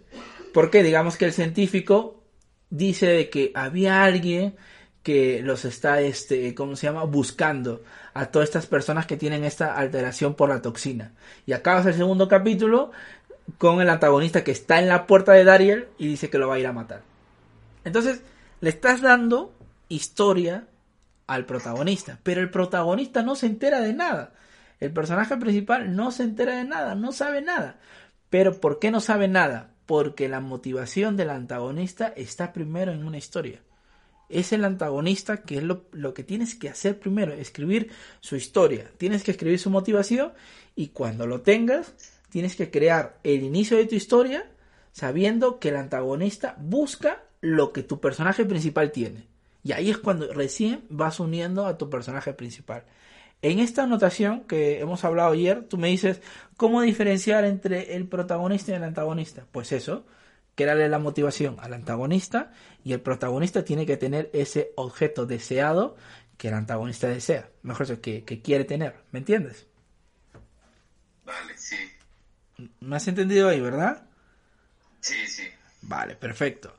Porque 0.54 0.84
digamos 0.84 1.18
que 1.18 1.26
el 1.26 1.34
científico 1.34 2.24
dice 2.70 3.08
de 3.08 3.30
que 3.30 3.52
había 3.56 4.04
alguien 4.04 4.56
que 5.04 5.42
los 5.42 5.66
está, 5.66 6.02
este, 6.02 6.54
¿cómo 6.54 6.76
se 6.76 6.88
llama? 6.88 7.04
Buscando 7.06 7.84
a 8.14 8.28
todas 8.28 8.50
estas 8.50 8.68
personas 8.68 9.06
que 9.06 9.18
tienen 9.18 9.44
esta 9.44 9.76
alteración 9.76 10.36
por 10.36 10.50
la 10.50 10.62
toxina. 10.62 11.14
Y 11.46 11.54
acabas 11.54 11.86
el 11.86 11.94
segundo 11.94 12.28
capítulo 12.28 12.92
con 13.58 13.82
el 13.82 13.90
antagonista 13.90 14.44
que 14.44 14.52
está 14.52 14.80
en 14.80 14.90
la 14.90 15.08
puerta 15.08 15.34
de 15.34 15.44
Dariel 15.44 15.88
y 15.98 16.08
dice 16.08 16.30
que 16.30 16.38
lo 16.38 16.48
va 16.48 16.56
a 16.56 16.60
ir 16.60 16.68
a 16.68 16.74
matar. 16.74 17.02
Entonces, 17.86 18.22
le 18.62 18.70
estás 18.70 19.02
dando 19.02 19.54
historia 19.88 20.68
al 21.28 21.46
protagonista, 21.46 22.20
pero 22.24 22.42
el 22.42 22.50
protagonista 22.50 23.24
no 23.24 23.36
se 23.36 23.46
entera 23.46 23.80
de 23.80 23.94
nada. 23.94 24.34
El 24.80 24.92
personaje 24.92 25.36
principal 25.38 25.96
no 25.96 26.12
se 26.12 26.24
entera 26.24 26.58
de 26.58 26.66
nada, 26.66 26.96
no 26.96 27.12
sabe 27.12 27.42
nada. 27.42 27.80
Pero 28.30 28.60
¿por 28.60 28.80
qué 28.80 28.92
no 28.92 29.00
sabe 29.00 29.28
nada? 29.28 29.72
Porque 29.86 30.30
la 30.30 30.40
motivación 30.40 31.18
del 31.18 31.32
antagonista 31.32 32.14
está 32.16 32.54
primero 32.54 32.92
en 32.92 33.06
una 33.06 33.18
historia. 33.18 33.62
Es 34.30 34.54
el 34.54 34.64
antagonista 34.64 35.42
que 35.42 35.58
es 35.58 35.64
lo, 35.64 36.14
que 36.14 36.24
tienes 36.24 36.56
que 36.56 36.70
hacer 36.70 37.00
primero, 37.00 37.34
escribir 37.34 37.92
su 38.22 38.36
historia. 38.36 38.90
Tienes 38.98 39.24
que 39.24 39.32
escribir 39.32 39.60
su 39.60 39.70
motivación 39.70 40.34
y 40.76 40.90
cuando 40.90 41.28
lo 41.28 41.42
tengas, 41.42 41.94
tienes 42.30 42.56
que 42.56 42.70
crear 42.70 43.20
el 43.24 43.44
inicio 43.44 43.78
de 43.78 43.86
tu 43.86 43.96
historia 43.96 44.50
sabiendo 44.92 45.60
que 45.60 45.70
el 45.70 45.78
antagonista 45.78 46.56
busca 46.60 47.24
lo 47.42 47.74
que 47.74 47.84
tu 47.84 48.00
personaje 48.00 48.46
principal 48.46 48.92
tiene. 48.92 49.28
Y 49.64 49.72
ahí 49.72 49.90
es 49.90 49.98
cuando 49.98 50.32
recién 50.32 50.84
vas 50.90 51.20
uniendo 51.20 51.66
a 51.66 51.78
tu 51.78 51.90
personaje 51.90 52.34
principal. 52.34 52.84
En 53.42 53.60
esta 53.60 53.84
anotación 53.84 54.42
que 54.42 54.80
hemos 54.80 55.06
hablado 55.06 55.32
ayer, 55.32 55.64
tú 55.64 55.78
me 55.78 55.88
dices, 55.88 56.22
¿cómo 56.58 56.82
diferenciar 56.82 57.46
entre 57.46 57.96
el 57.96 58.08
protagonista 58.08 58.72
y 58.72 58.76
el 58.76 58.84
antagonista? 58.84 59.46
Pues 59.52 59.72
eso, 59.72 60.06
crearle 60.64 60.90
la 60.90 61.00
motivación 61.00 61.56
al 61.62 61.74
antagonista 61.74 62.52
y 62.84 62.92
el 62.92 63.00
protagonista 63.00 63.64
tiene 63.64 63.86
que 63.86 63.96
tener 63.96 64.30
ese 64.34 64.74
objeto 64.76 65.26
deseado 65.26 65.96
que 66.38 66.50
el 66.50 66.54
antagonista 66.54 67.08
desea, 67.08 67.50
mejor 67.62 67.88
dicho, 67.88 68.02
que, 68.02 68.26
que 68.26 68.42
quiere 68.42 68.66
tener, 68.66 68.96
¿me 69.12 69.20
entiendes? 69.20 69.68
Vale, 71.24 71.58
sí. 71.58 71.78
¿Me 72.82 72.98
has 72.98 73.08
entendido 73.08 73.48
ahí, 73.48 73.62
verdad? 73.62 74.04
Sí, 75.00 75.28
sí. 75.28 75.44
Vale, 75.84 76.16
perfecto. 76.16 76.76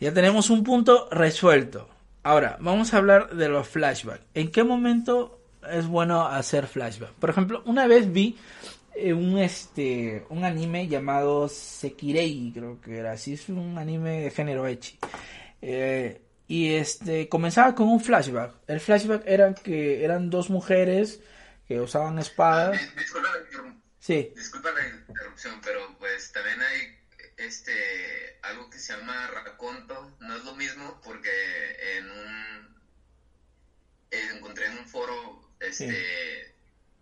Ya 0.00 0.14
tenemos 0.14 0.48
un 0.48 0.64
punto 0.64 1.10
resuelto. 1.10 1.90
Ahora, 2.22 2.56
vamos 2.58 2.94
a 2.94 2.96
hablar 2.96 3.34
de 3.34 3.50
los 3.50 3.68
flashbacks. 3.68 4.24
¿En 4.32 4.50
qué 4.50 4.64
momento 4.64 5.42
es 5.70 5.86
bueno 5.86 6.26
hacer 6.26 6.66
flashback? 6.66 7.12
Por 7.12 7.28
ejemplo, 7.28 7.62
una 7.66 7.86
vez 7.86 8.10
vi 8.10 8.38
un 9.14 9.38
este 9.38 10.26
un 10.28 10.44
anime 10.44 10.88
llamado 10.88 11.48
Sekirei, 11.48 12.52
creo 12.52 12.80
que 12.80 12.98
era 12.98 13.12
así, 13.12 13.34
es 13.34 13.48
un 13.48 13.78
anime 13.78 14.22
de 14.22 14.30
género 14.30 14.66
echi. 14.66 14.98
Eh, 15.62 16.20
y 16.46 16.74
este 16.74 17.28
comenzaba 17.28 17.74
con 17.74 17.88
un 17.88 18.00
flashback. 18.00 18.54
El 18.66 18.80
flashback 18.80 19.22
era 19.26 19.54
que 19.54 20.04
eran 20.04 20.30
dos 20.30 20.50
mujeres 20.50 21.20
que 21.66 21.80
usaban 21.80 22.18
espadas. 22.18 22.80
Ah, 22.80 22.94
disculpa, 22.98 23.28
la, 23.28 23.74
sí. 23.98 24.32
disculpa 24.34 24.70
la 24.72 24.88
interrupción, 25.08 25.60
pero 25.62 25.96
pues 25.98 26.32
también 26.32 26.60
hay 26.60 26.98
este 27.36 27.72
algo 28.42 28.70
que 28.70 28.78
se 28.78 28.94
llama 28.94 29.26
raconto. 29.28 30.16
No 30.20 30.36
es 30.36 30.44
lo 30.44 30.54
mismo 30.56 31.00
porque 31.04 31.30
en 31.96 32.10
un 32.10 32.78
encontré 34.10 34.66
en 34.66 34.78
un 34.78 34.86
foro 34.86 35.52
este 35.60 35.88
sí 35.88 36.54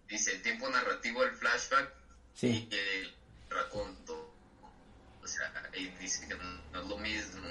dice 0.08 0.32
el 0.32 0.42
tiempo 0.42 0.68
narrativo 0.68 1.22
del 1.22 1.32
flashback 1.32 1.92
sí. 2.34 2.68
y 2.70 2.74
el 2.74 3.14
raconto. 3.50 4.34
O 5.22 5.26
sea, 5.26 5.52
ahí 5.72 5.94
dice 6.00 6.28
que 6.28 6.34
no, 6.34 6.80
es 6.80 6.86
lo 6.86 6.98
mismo. 6.98 7.48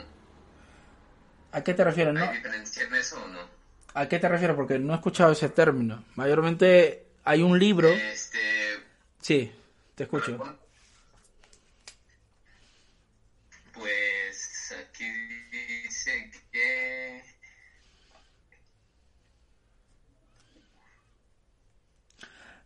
¿A 1.52 1.64
qué 1.64 1.74
te 1.74 1.84
refieres, 1.84 2.14
no? 2.14 2.22
¿Hay 2.22 2.38
diferencia 2.38 2.84
en 2.84 2.96
eso 2.96 3.22
o 3.24 3.28
no? 3.28 3.40
¿A 3.94 4.08
qué 4.08 4.20
te 4.20 4.28
refieres? 4.28 4.56
Porque 4.56 4.78
no 4.78 4.94
he 4.94 4.96
escuchado 4.96 5.32
ese 5.32 5.50
término. 5.50 6.04
Mayormente 6.16 7.06
hay 7.24 7.42
un 7.42 7.58
libro. 7.58 7.90
Este. 7.90 8.40
Sí, 9.22 9.52
te 9.96 10.04
escucho. 10.04 10.58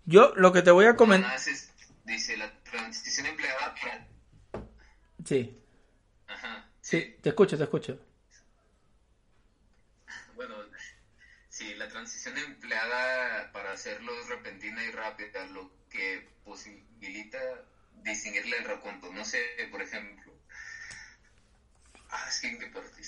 Yo 0.10 0.34
lo 0.36 0.51
que 0.51 0.64
te 0.64 0.72
voy 0.72 0.88
a 0.88 0.95
comentar... 0.95 1.39
Dice 2.03 2.36
la 2.36 2.51
transición 2.64 3.28
empleada 3.28 3.76
para... 3.76 4.07
Sí. 5.24 5.55
Ajá. 6.28 6.68
Sí, 6.82 7.16
te 7.22 7.30
escucho, 7.30 7.55
te 7.55 7.66
escucho. 7.66 7.99
Bueno, 10.34 10.55
sí, 11.49 11.76
la 11.76 11.88
transición 11.89 12.36
empleada 12.39 13.51
para 13.51 13.72
hacerlo 13.74 14.12
es 14.20 14.30
repentina 14.30 14.84
y 14.84 14.89
rápida, 14.89 15.45
lo 15.45 15.72
que 15.91 16.28
posibilita 16.43 17.38
distinguirle 17.97 18.57
el 18.57 18.66
reconto. 18.66 19.14
No 19.14 19.24
sé, 19.24 19.43
por 19.70 19.84
ejemplo... 19.84 20.34
Ah, 22.10 22.26
es 22.28 22.39
que 22.39 22.47
en 22.47 22.57
qué 22.57 22.66
parte. 22.66 23.03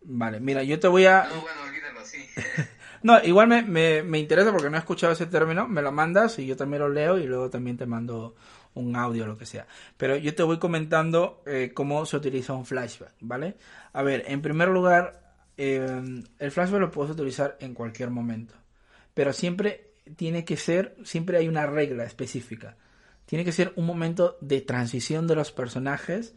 Vale, 0.00 0.40
mira, 0.40 0.62
yo 0.62 0.80
te 0.80 0.88
voy 0.88 1.04
a... 1.04 1.24
No, 1.24 1.42
bueno, 1.42 1.60
olvídalo 1.60 2.00
así. 2.00 2.26
No, 3.02 3.22
igual 3.22 3.48
me, 3.48 3.62
me, 3.62 4.02
me, 4.02 4.18
interesa 4.18 4.50
porque 4.50 4.70
no 4.70 4.76
he 4.76 4.80
escuchado 4.80 5.12
ese 5.12 5.26
término, 5.26 5.68
me 5.68 5.82
lo 5.82 5.92
mandas 5.92 6.38
y 6.38 6.46
yo 6.46 6.56
también 6.56 6.82
lo 6.82 6.88
leo 6.88 7.18
y 7.18 7.26
luego 7.26 7.48
también 7.48 7.76
te 7.76 7.86
mando 7.86 8.34
un 8.74 8.96
audio 8.96 9.24
o 9.24 9.26
lo 9.26 9.38
que 9.38 9.46
sea. 9.46 9.66
Pero 9.96 10.16
yo 10.16 10.34
te 10.34 10.42
voy 10.42 10.58
comentando 10.58 11.42
eh, 11.46 11.72
cómo 11.74 12.04
se 12.06 12.16
utiliza 12.16 12.54
un 12.54 12.66
flashback, 12.66 13.14
¿vale? 13.20 13.56
A 13.92 14.02
ver, 14.02 14.24
en 14.26 14.42
primer 14.42 14.68
lugar, 14.68 15.34
eh, 15.56 16.02
el 16.38 16.50
flashback 16.50 16.80
lo 16.80 16.90
puedes 16.90 17.12
utilizar 17.12 17.56
en 17.60 17.74
cualquier 17.74 18.10
momento, 18.10 18.54
pero 19.14 19.32
siempre 19.32 19.92
tiene 20.16 20.44
que 20.44 20.56
ser, 20.56 20.96
siempre 21.04 21.38
hay 21.38 21.48
una 21.48 21.66
regla 21.66 22.04
específica. 22.04 22.76
Tiene 23.26 23.44
que 23.44 23.52
ser 23.52 23.72
un 23.76 23.84
momento 23.84 24.38
de 24.40 24.62
transición 24.62 25.26
de 25.26 25.34
los 25.34 25.52
personajes 25.52 26.34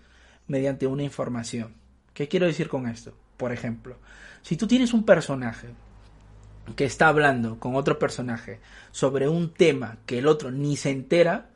mediante 0.47 0.87
una 0.87 1.03
información. 1.03 1.75
¿Qué 2.13 2.27
quiero 2.27 2.47
decir 2.47 2.67
con 2.67 2.87
esto? 2.87 3.13
Por 3.37 3.53
ejemplo, 3.53 3.97
si 4.41 4.57
tú 4.57 4.67
tienes 4.67 4.93
un 4.93 5.05
personaje 5.05 5.69
que 6.73 6.85
está 6.85 7.07
hablando 7.07 7.59
con 7.59 7.75
otro 7.75 7.99
personaje 7.99 8.59
sobre 8.91 9.27
un 9.29 9.53
tema 9.53 9.97
que 10.05 10.19
el 10.19 10.27
otro 10.27 10.51
ni 10.51 10.77
se 10.77 10.89
entera 10.89 11.49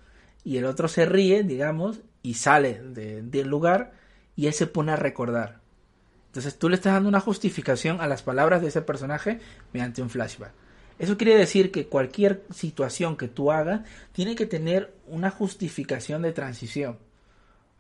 y 0.44 0.58
el 0.58 0.66
otro 0.66 0.88
se 0.88 1.06
ríe, 1.06 1.44
digamos, 1.44 2.02
y 2.22 2.36
sale 2.36 2.82
de, 2.82 3.22
del 3.22 3.48
lugar 3.48 3.94
y 4.36 4.48
él 4.48 4.54
se 4.54 4.68
pone 4.68 4.92
a 4.92 4.96
recordar. 4.96 5.60
Entonces 6.28 6.58
tú 6.58 6.70
le 6.70 6.76
estás 6.76 6.94
dando 6.94 7.10
una 7.10 7.20
justificación 7.20 8.02
a 8.02 8.08
las 8.08 8.22
palabras 8.22 8.62
de 8.62 8.68
ese 8.68 8.82
personaje 8.82 9.40
mediante 9.72 10.02
un 10.02 10.10
flashback. 10.10 10.52
Eso 10.98 11.18
quiere 11.18 11.36
decir 11.36 11.72
que 11.72 11.88
cualquier 11.88 12.44
situación 12.54 13.18
que 13.18 13.28
tú 13.28 13.52
hagas 13.52 13.82
tiene 14.12 14.36
que 14.36 14.46
tener 14.46 14.94
una 15.08 15.30
justificación 15.30 16.22
de 16.22 16.32
transición. 16.32 16.98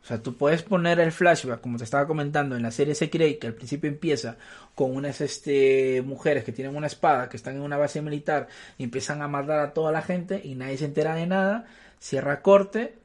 O 0.05 0.07
sea, 0.07 0.21
tú 0.21 0.37
puedes 0.37 0.61
poner 0.61 0.99
el 0.99 1.11
flashback, 1.11 1.61
como 1.61 1.79
te 1.79 1.83
estaba 1.83 2.05
comentando, 2.05 2.55
en 2.55 2.61
la 2.61 2.69
serie 2.69 2.93
Sekirei, 2.93 3.39
que 3.39 3.47
al 3.47 3.55
principio 3.55 3.89
empieza 3.89 4.37
con 4.75 4.95
unas 4.95 5.19
este, 5.19 6.03
mujeres 6.05 6.43
que 6.43 6.51
tienen 6.51 6.75
una 6.75 6.85
espada, 6.85 7.27
que 7.27 7.37
están 7.37 7.55
en 7.55 7.63
una 7.63 7.77
base 7.77 8.03
militar 8.03 8.47
y 8.77 8.83
empiezan 8.83 9.23
a 9.23 9.27
matar 9.27 9.57
a 9.57 9.73
toda 9.73 9.91
la 9.91 10.03
gente 10.03 10.39
y 10.43 10.53
nadie 10.53 10.77
se 10.77 10.85
entera 10.85 11.15
de 11.15 11.25
nada, 11.25 11.65
cierra 11.99 12.43
corte, 12.43 12.99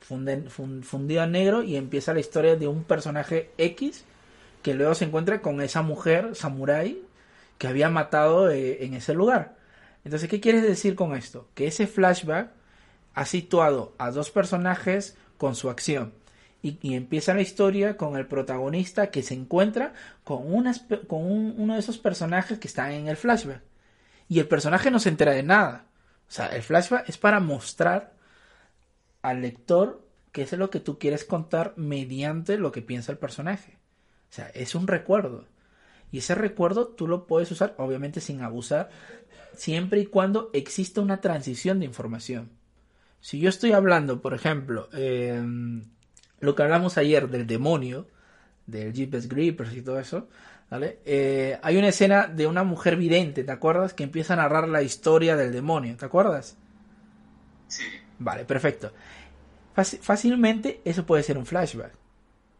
funden, 0.00 0.48
fund, 0.48 0.84
fundido 0.84 1.20
a 1.20 1.26
negro 1.26 1.62
y 1.62 1.76
empieza 1.76 2.14
la 2.14 2.20
historia 2.20 2.56
de 2.56 2.66
un 2.66 2.84
personaje 2.84 3.50
X 3.58 4.06
que 4.62 4.72
luego 4.72 4.94
se 4.94 5.04
encuentra 5.04 5.42
con 5.42 5.60
esa 5.60 5.82
mujer 5.82 6.34
samurai 6.34 6.98
que 7.58 7.66
había 7.66 7.90
matado 7.90 8.50
eh, 8.50 8.86
en 8.86 8.94
ese 8.94 9.12
lugar. 9.12 9.58
Entonces, 10.02 10.30
¿qué 10.30 10.40
quieres 10.40 10.62
decir 10.62 10.94
con 10.94 11.14
esto? 11.14 11.46
Que 11.54 11.66
ese 11.66 11.86
flashback 11.86 12.52
ha 13.12 13.26
situado 13.26 13.94
a 13.98 14.10
dos 14.10 14.30
personajes 14.30 15.14
con 15.36 15.54
su 15.54 15.68
acción 15.68 16.16
y, 16.62 16.94
empieza 16.94 17.34
la 17.34 17.40
historia 17.40 17.96
con 17.96 18.16
el 18.16 18.26
protagonista 18.26 19.10
que 19.10 19.22
se 19.22 19.34
encuentra 19.34 19.92
con, 20.24 20.44
con 21.06 21.24
un, 21.24 21.54
uno 21.56 21.74
de 21.74 21.80
esos 21.80 21.98
personajes 21.98 22.58
que 22.58 22.68
están 22.68 22.92
en 22.92 23.08
el 23.08 23.16
flashback. 23.16 23.62
Y 24.28 24.40
el 24.40 24.48
personaje 24.48 24.90
no 24.90 24.98
se 24.98 25.08
entera 25.08 25.32
de 25.32 25.42
nada. 25.42 25.86
O 26.28 26.30
sea, 26.30 26.46
el 26.48 26.62
flashback 26.62 27.08
es 27.08 27.16
para 27.16 27.40
mostrar 27.40 28.12
al 29.22 29.40
lector 29.40 30.04
qué 30.32 30.42
es 30.42 30.52
lo 30.52 30.70
que 30.70 30.80
tú 30.80 30.98
quieres 30.98 31.24
contar 31.24 31.74
mediante 31.76 32.58
lo 32.58 32.72
que 32.72 32.82
piensa 32.82 33.12
el 33.12 33.18
personaje. 33.18 33.78
O 34.30 34.34
sea, 34.34 34.48
es 34.48 34.74
un 34.74 34.86
recuerdo. 34.86 35.46
Y 36.10 36.18
ese 36.18 36.34
recuerdo 36.34 36.88
tú 36.88 37.06
lo 37.06 37.26
puedes 37.26 37.50
usar, 37.50 37.74
obviamente 37.78 38.20
sin 38.20 38.42
abusar, 38.42 38.90
siempre 39.54 40.00
y 40.00 40.06
cuando 40.06 40.50
exista 40.52 41.00
una 41.00 41.20
transición 41.20 41.80
de 41.80 41.86
información. 41.86 42.50
Si 43.20 43.40
yo 43.40 43.48
estoy 43.48 43.72
hablando, 43.72 44.20
por 44.20 44.34
ejemplo, 44.34 44.88
eh, 44.92 45.42
lo 46.40 46.54
que 46.54 46.62
hablamos 46.62 46.98
ayer 46.98 47.28
del 47.28 47.46
demonio, 47.46 48.06
del 48.66 48.92
Jeepers 48.92 49.28
Grippers 49.28 49.74
y 49.74 49.82
todo 49.82 49.98
eso, 49.98 50.28
¿Vale? 50.70 50.98
Eh, 51.06 51.58
hay 51.62 51.78
una 51.78 51.88
escena 51.88 52.26
de 52.26 52.46
una 52.46 52.62
mujer 52.62 52.96
vidente, 52.96 53.42
¿te 53.42 53.52
acuerdas? 53.52 53.94
Que 53.94 54.04
empieza 54.04 54.34
a 54.34 54.36
narrar 54.36 54.68
la 54.68 54.82
historia 54.82 55.34
del 55.34 55.50
demonio, 55.50 55.96
¿te 55.96 56.04
acuerdas? 56.04 56.56
Sí. 57.68 57.84
Vale, 58.18 58.44
perfecto. 58.44 58.92
fácilmente 59.74 60.82
eso 60.84 61.06
puede 61.06 61.22
ser 61.22 61.38
un 61.38 61.46
flashback. 61.46 61.92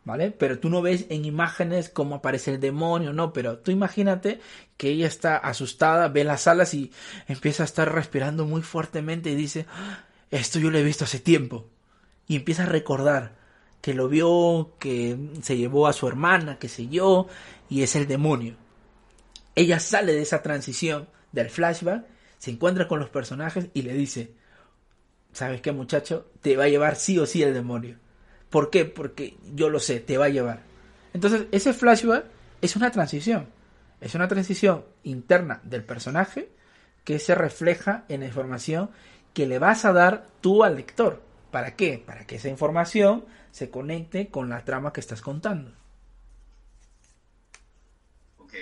¿Vale? 0.05 0.31
Pero 0.31 0.59
tú 0.59 0.71
no 0.71 0.81
ves 0.81 1.05
en 1.11 1.27
imágenes 1.27 1.91
cómo 1.91 2.15
aparece 2.15 2.55
el 2.55 2.61
demonio, 2.61 3.13
no, 3.13 3.35
pero 3.35 3.59
tú 3.59 3.71
imagínate 3.71 4.41
que 4.79 4.89
ella 4.89 5.07
está 5.07 5.37
asustada, 5.37 6.09
ve 6.09 6.25
las 6.25 6.47
alas 6.47 6.73
y 6.73 6.91
empieza 7.27 7.63
a 7.63 7.67
estar 7.67 7.93
respirando 7.93 8.47
muy 8.47 8.63
fuertemente 8.63 9.29
y 9.29 9.35
dice, 9.35 9.67
ah, 9.71 10.05
esto 10.31 10.59
yo 10.59 10.71
lo 10.71 10.79
he 10.79 10.83
visto 10.83 11.05
hace 11.05 11.19
tiempo. 11.19 11.69
Y 12.27 12.37
empieza 12.37 12.63
a 12.63 12.67
recordar 12.67 13.37
que 13.81 13.95
lo 13.95 14.09
vio, 14.09 14.73
que 14.79 15.17
se 15.43 15.57
llevó 15.57 15.87
a 15.87 15.93
su 15.93 16.09
hermana, 16.09 16.59
que 16.59 16.69
sé 16.69 16.89
yo, 16.89 17.27
y 17.69 17.83
es 17.83 17.97
el 17.97 18.07
demonio. 18.07 18.57
Ella 19.55 19.81
sale 19.81 20.13
de 20.13 20.23
esa 20.23 20.43
transición 20.43 21.09
del 21.33 21.51
flashback, 21.51 22.05
se 22.39 22.51
encuentra 22.51 22.89
con 22.89 23.01
los 23.01 23.11
personajes 23.11 23.69
y 23.75 23.83
le 23.83 23.95
dice, 23.95 24.33
¿sabes 25.33 25.61
qué 25.61 25.73
muchacho? 25.73 26.31
Te 26.41 26.57
va 26.57 26.65
a 26.65 26.69
llevar 26.69 26.97
sí 26.97 27.19
o 27.19 27.27
sí 27.27 27.43
el 27.43 27.55
demonio. 27.55 27.97
¿Por 28.51 28.71
qué? 28.71 28.85
Porque 28.85 29.37
yo 29.55 29.69
lo 29.69 29.81
sé, 29.81 30.01
te 30.01 30.19
va 30.19 30.27
a 30.27 30.31
llevar. 30.31 30.63
Entonces, 31.13 31.47
ese 31.53 31.73
flashback 31.73 32.25
es 32.61 32.77
una 32.77 32.91
transición. 32.91 33.49
Es 34.01 34.15
una 34.15 34.29
transición 34.29 34.85
interna 35.03 35.61
del 35.65 35.85
personaje 35.85 36.51
que 37.05 37.19
se 37.19 37.35
refleja 37.35 38.05
en 38.09 38.21
la 38.21 38.27
información 38.27 38.91
que 39.33 39.47
le 39.47 39.59
vas 39.59 39.85
a 39.85 39.93
dar 39.93 40.27
tú 40.41 40.63
al 40.65 40.77
lector. 40.77 41.23
¿Para 41.51 41.75
qué? 41.75 42.03
Para 42.05 42.27
que 42.27 42.37
esa 42.37 42.49
información 42.49 43.25
se 43.59 43.71
conecte 43.71 44.31
con 44.31 44.49
la 44.49 44.65
trama 44.65 44.93
que 44.93 45.01
estás 45.01 45.21
contando. 45.21 45.75
Ok. 48.39 48.55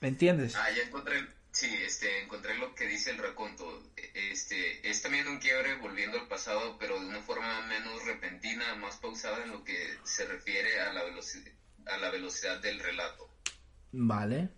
¿Me 0.00 0.08
entiendes? 0.08 0.56
Ah, 0.56 0.70
ya 0.74 0.84
encontré, 0.84 1.26
sí, 1.50 1.68
este, 1.84 2.22
encontré 2.22 2.56
lo 2.56 2.74
que 2.74 2.86
dice 2.86 3.10
el 3.10 3.18
reconto. 3.18 3.82
Este, 4.14 4.88
es 4.88 5.02
también 5.02 5.28
un 5.28 5.38
quiebre 5.38 5.74
volviendo 5.76 6.18
al 6.18 6.28
pasado, 6.28 6.78
pero 6.78 6.98
de 6.98 7.08
una 7.08 7.20
forma 7.20 7.60
menos 7.66 8.06
repentina, 8.06 8.74
más 8.76 8.96
pausada 8.96 9.44
en 9.44 9.50
lo 9.50 9.64
que 9.64 9.98
se 10.02 10.24
refiere 10.24 10.80
a 10.80 10.94
la 10.94 11.04
velocidad, 11.04 11.52
a 11.84 11.98
la 11.98 12.08
velocidad 12.08 12.58
del 12.62 12.80
relato. 12.80 13.28
Vale. 13.92 14.48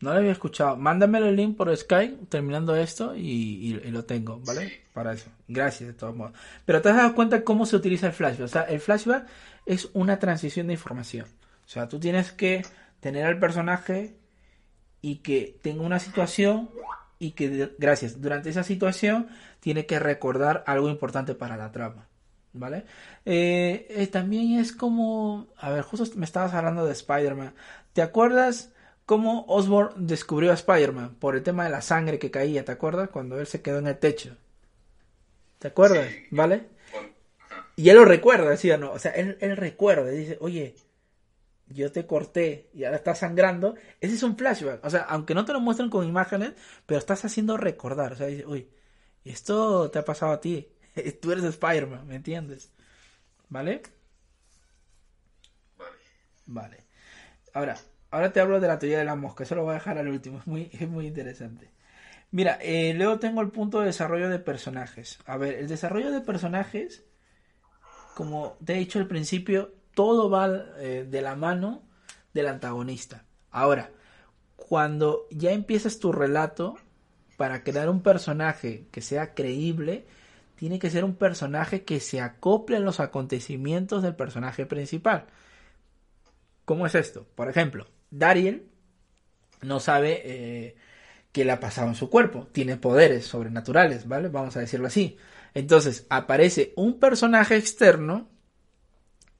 No 0.00 0.12
lo 0.12 0.18
había 0.18 0.32
escuchado. 0.32 0.76
Mándamelo 0.76 1.26
el 1.26 1.36
link 1.36 1.56
por 1.56 1.74
Skype 1.74 2.26
terminando 2.28 2.76
esto 2.76 3.14
y, 3.16 3.74
lo 3.90 4.04
tengo, 4.04 4.40
¿vale? 4.40 4.82
Para 4.92 5.12
eso. 5.14 5.30
Gracias, 5.48 5.88
de 5.88 5.94
todos 5.94 6.14
modos. 6.14 6.32
Pero 6.64 6.82
te 6.82 6.90
has 6.90 6.96
dado 6.96 7.14
cuenta 7.14 7.42
cómo 7.42 7.64
se 7.64 7.76
utiliza 7.76 8.08
el 8.08 8.12
flashback. 8.12 8.44
O 8.44 8.48
sea, 8.48 8.62
el 8.62 8.80
flashback 8.80 9.26
es 9.64 9.88
una 9.94 10.18
transición 10.18 10.66
de 10.66 10.74
información. 10.74 11.26
O 11.64 11.68
sea, 11.68 11.88
tú 11.88 11.98
tienes 11.98 12.32
que 12.32 12.62
tener 13.00 13.24
al 13.24 13.38
personaje 13.38 14.16
y 15.00 15.16
que 15.16 15.58
tenga 15.62 15.82
una 15.82 15.98
situación 15.98 16.70
y 17.18 17.32
que, 17.32 17.74
gracias, 17.78 18.20
durante 18.20 18.50
esa 18.50 18.62
situación 18.62 19.28
tiene 19.60 19.86
que 19.86 19.98
recordar 19.98 20.64
algo 20.66 20.90
importante 20.90 21.34
para 21.34 21.56
la 21.56 21.72
trama. 21.72 22.08
¿Vale? 22.52 22.84
Eh, 23.24 23.86
eh, 23.88 24.06
también 24.06 24.60
es 24.60 24.70
como, 24.70 25.48
a 25.56 25.70
ver, 25.70 25.82
justo 25.82 26.06
me 26.16 26.24
estabas 26.24 26.52
hablando 26.54 26.84
de 26.84 26.92
Spider-Man. 26.92 27.54
¿Te 27.94 28.02
acuerdas 28.02 28.73
cómo 29.06 29.44
Osborn 29.48 30.06
descubrió 30.06 30.50
a 30.50 30.54
Spider-Man 30.54 31.16
por 31.16 31.36
el 31.36 31.42
tema 31.42 31.64
de 31.64 31.70
la 31.70 31.82
sangre 31.82 32.18
que 32.18 32.30
caía, 32.30 32.64
¿te 32.64 32.72
acuerdas? 32.72 33.10
Cuando 33.10 33.38
él 33.40 33.46
se 33.46 33.62
quedó 33.62 33.78
en 33.78 33.86
el 33.86 33.98
techo. 33.98 34.36
¿Te 35.58 35.68
acuerdas? 35.68 36.08
¿Vale? 36.30 36.68
Y 37.76 37.88
él 37.88 37.96
lo 37.96 38.04
recuerda, 38.04 38.56
¿sí 38.56 38.70
o 38.70 38.78
no? 38.78 38.92
O 38.92 38.98
sea, 38.98 39.12
él, 39.12 39.36
él 39.40 39.56
recuerda, 39.56 40.10
dice, 40.10 40.38
oye, 40.40 40.74
yo 41.68 41.90
te 41.90 42.06
corté 42.06 42.70
y 42.74 42.84
ahora 42.84 42.98
estás 42.98 43.18
sangrando. 43.18 43.74
Ese 44.00 44.14
es 44.14 44.22
un 44.22 44.36
flashback. 44.36 44.84
O 44.84 44.90
sea, 44.90 45.02
aunque 45.02 45.34
no 45.34 45.44
te 45.44 45.52
lo 45.52 45.60
muestren 45.60 45.90
con 45.90 46.06
imágenes, 46.06 46.52
pero 46.86 46.98
estás 46.98 47.24
haciendo 47.24 47.56
recordar. 47.56 48.12
O 48.12 48.16
sea, 48.16 48.26
dice, 48.26 48.46
uy, 48.46 48.68
esto 49.24 49.90
te 49.90 49.98
ha 49.98 50.04
pasado 50.04 50.32
a 50.32 50.40
ti. 50.40 50.68
Tú 51.20 51.32
eres 51.32 51.44
Spider-Man, 51.44 52.06
¿me 52.06 52.16
entiendes? 52.16 52.70
¿Vale? 53.48 53.82
Vale. 55.78 55.96
Vale. 56.46 56.76
Ahora, 57.52 57.78
Ahora 58.14 58.32
te 58.32 58.38
hablo 58.38 58.60
de 58.60 58.68
la 58.68 58.78
teoría 58.78 59.00
de 59.00 59.04
la 59.04 59.16
mosca, 59.16 59.42
eso 59.42 59.56
lo 59.56 59.64
voy 59.64 59.72
a 59.72 59.74
dejar 59.74 59.98
al 59.98 60.06
último, 60.06 60.38
es 60.38 60.46
muy, 60.46 60.70
es 60.78 60.88
muy 60.88 61.08
interesante. 61.08 61.72
Mira, 62.30 62.58
eh, 62.62 62.94
luego 62.94 63.18
tengo 63.18 63.40
el 63.40 63.50
punto 63.50 63.80
de 63.80 63.86
desarrollo 63.86 64.28
de 64.28 64.38
personajes. 64.38 65.18
A 65.26 65.36
ver, 65.36 65.54
el 65.54 65.66
desarrollo 65.66 66.12
de 66.12 66.20
personajes, 66.20 67.04
como 68.14 68.56
te 68.64 68.74
he 68.74 68.78
dicho 68.78 69.00
al 69.00 69.08
principio, 69.08 69.74
todo 69.94 70.30
va 70.30 70.48
eh, 70.78 71.04
de 71.10 71.22
la 71.22 71.34
mano 71.34 71.82
del 72.32 72.46
antagonista. 72.46 73.24
Ahora, 73.50 73.90
cuando 74.54 75.26
ya 75.32 75.50
empiezas 75.50 75.98
tu 75.98 76.12
relato, 76.12 76.76
para 77.36 77.64
crear 77.64 77.90
un 77.90 78.00
personaje 78.00 78.86
que 78.92 79.00
sea 79.00 79.34
creíble, 79.34 80.06
tiene 80.54 80.78
que 80.78 80.90
ser 80.90 81.02
un 81.04 81.16
personaje 81.16 81.82
que 81.82 81.98
se 81.98 82.20
acople 82.20 82.76
a 82.76 82.80
los 82.80 83.00
acontecimientos 83.00 84.04
del 84.04 84.14
personaje 84.14 84.66
principal. 84.66 85.26
¿Cómo 86.64 86.86
es 86.86 86.94
esto? 86.94 87.26
Por 87.34 87.48
ejemplo, 87.50 87.86
Dariel 88.14 88.66
no 89.62 89.80
sabe 89.80 90.22
eh, 90.24 90.76
qué 91.32 91.44
le 91.44 91.52
ha 91.52 91.60
pasado 91.60 91.88
en 91.88 91.94
su 91.94 92.08
cuerpo. 92.08 92.46
Tiene 92.52 92.76
poderes 92.76 93.26
sobrenaturales, 93.26 94.06
¿vale? 94.06 94.28
Vamos 94.28 94.56
a 94.56 94.60
decirlo 94.60 94.86
así. 94.86 95.16
Entonces 95.52 96.06
aparece 96.08 96.72
un 96.76 97.00
personaje 97.00 97.56
externo 97.56 98.28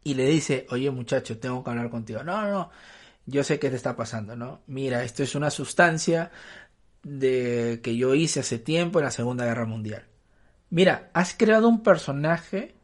y 0.03 0.15
le 0.15 0.27
dice, 0.27 0.67
oye 0.71 0.91
muchacho, 0.91 1.39
tengo 1.39 1.63
que 1.63 1.71
hablar 1.71 1.89
contigo. 1.89 2.25
No, 2.25 2.43
no, 2.43 2.51
no, 2.51 2.71
yo 3.27 3.45
sé 3.45 3.59
qué 3.59 3.71
te 3.71 3.77
está 3.77 3.97
pasando, 3.97 4.37
¿no? 4.37 4.63
Mira, 4.67 5.05
esto 5.05 5.23
es 5.23 5.35
una 5.35 5.51
sustancia 5.51 6.31
de 7.05 7.81
que 7.83 7.97
yo 7.97 8.15
hice 8.15 8.41
hace 8.41 8.59
tiempo 8.59 8.99
en 8.99 9.05
la 9.05 9.11
Segunda 9.11 9.45
Guerra 9.45 9.67
Mundial. 9.67 10.07
Mira, 10.71 11.11
has 11.15 11.35
creado 11.35 11.69
un 11.69 11.83
personaje 11.83 12.75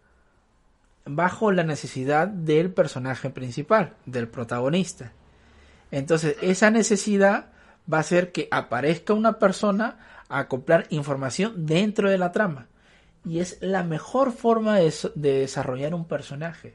bajo 1.04 1.50
la 1.50 1.64
necesidad 1.64 2.28
del 2.28 2.72
personaje 2.72 3.30
principal, 3.30 3.96
del 4.06 4.28
protagonista. 4.28 5.12
Entonces, 5.90 6.36
esa 6.40 6.70
necesidad 6.70 7.46
va 7.92 7.98
a 7.98 8.00
hacer 8.00 8.32
que 8.32 8.48
aparezca 8.50 9.14
una 9.14 9.38
persona 9.38 9.98
a 10.28 10.40
acoplar 10.40 10.86
información 10.90 11.66
dentro 11.66 12.08
de 12.08 12.18
la 12.18 12.32
trama. 12.32 12.68
Y 13.24 13.40
es 13.40 13.58
la 13.60 13.82
mejor 13.82 14.32
forma 14.32 14.78
de, 14.78 14.92
desarrollar 15.14 15.94
un 15.94 16.06
personaje. 16.06 16.74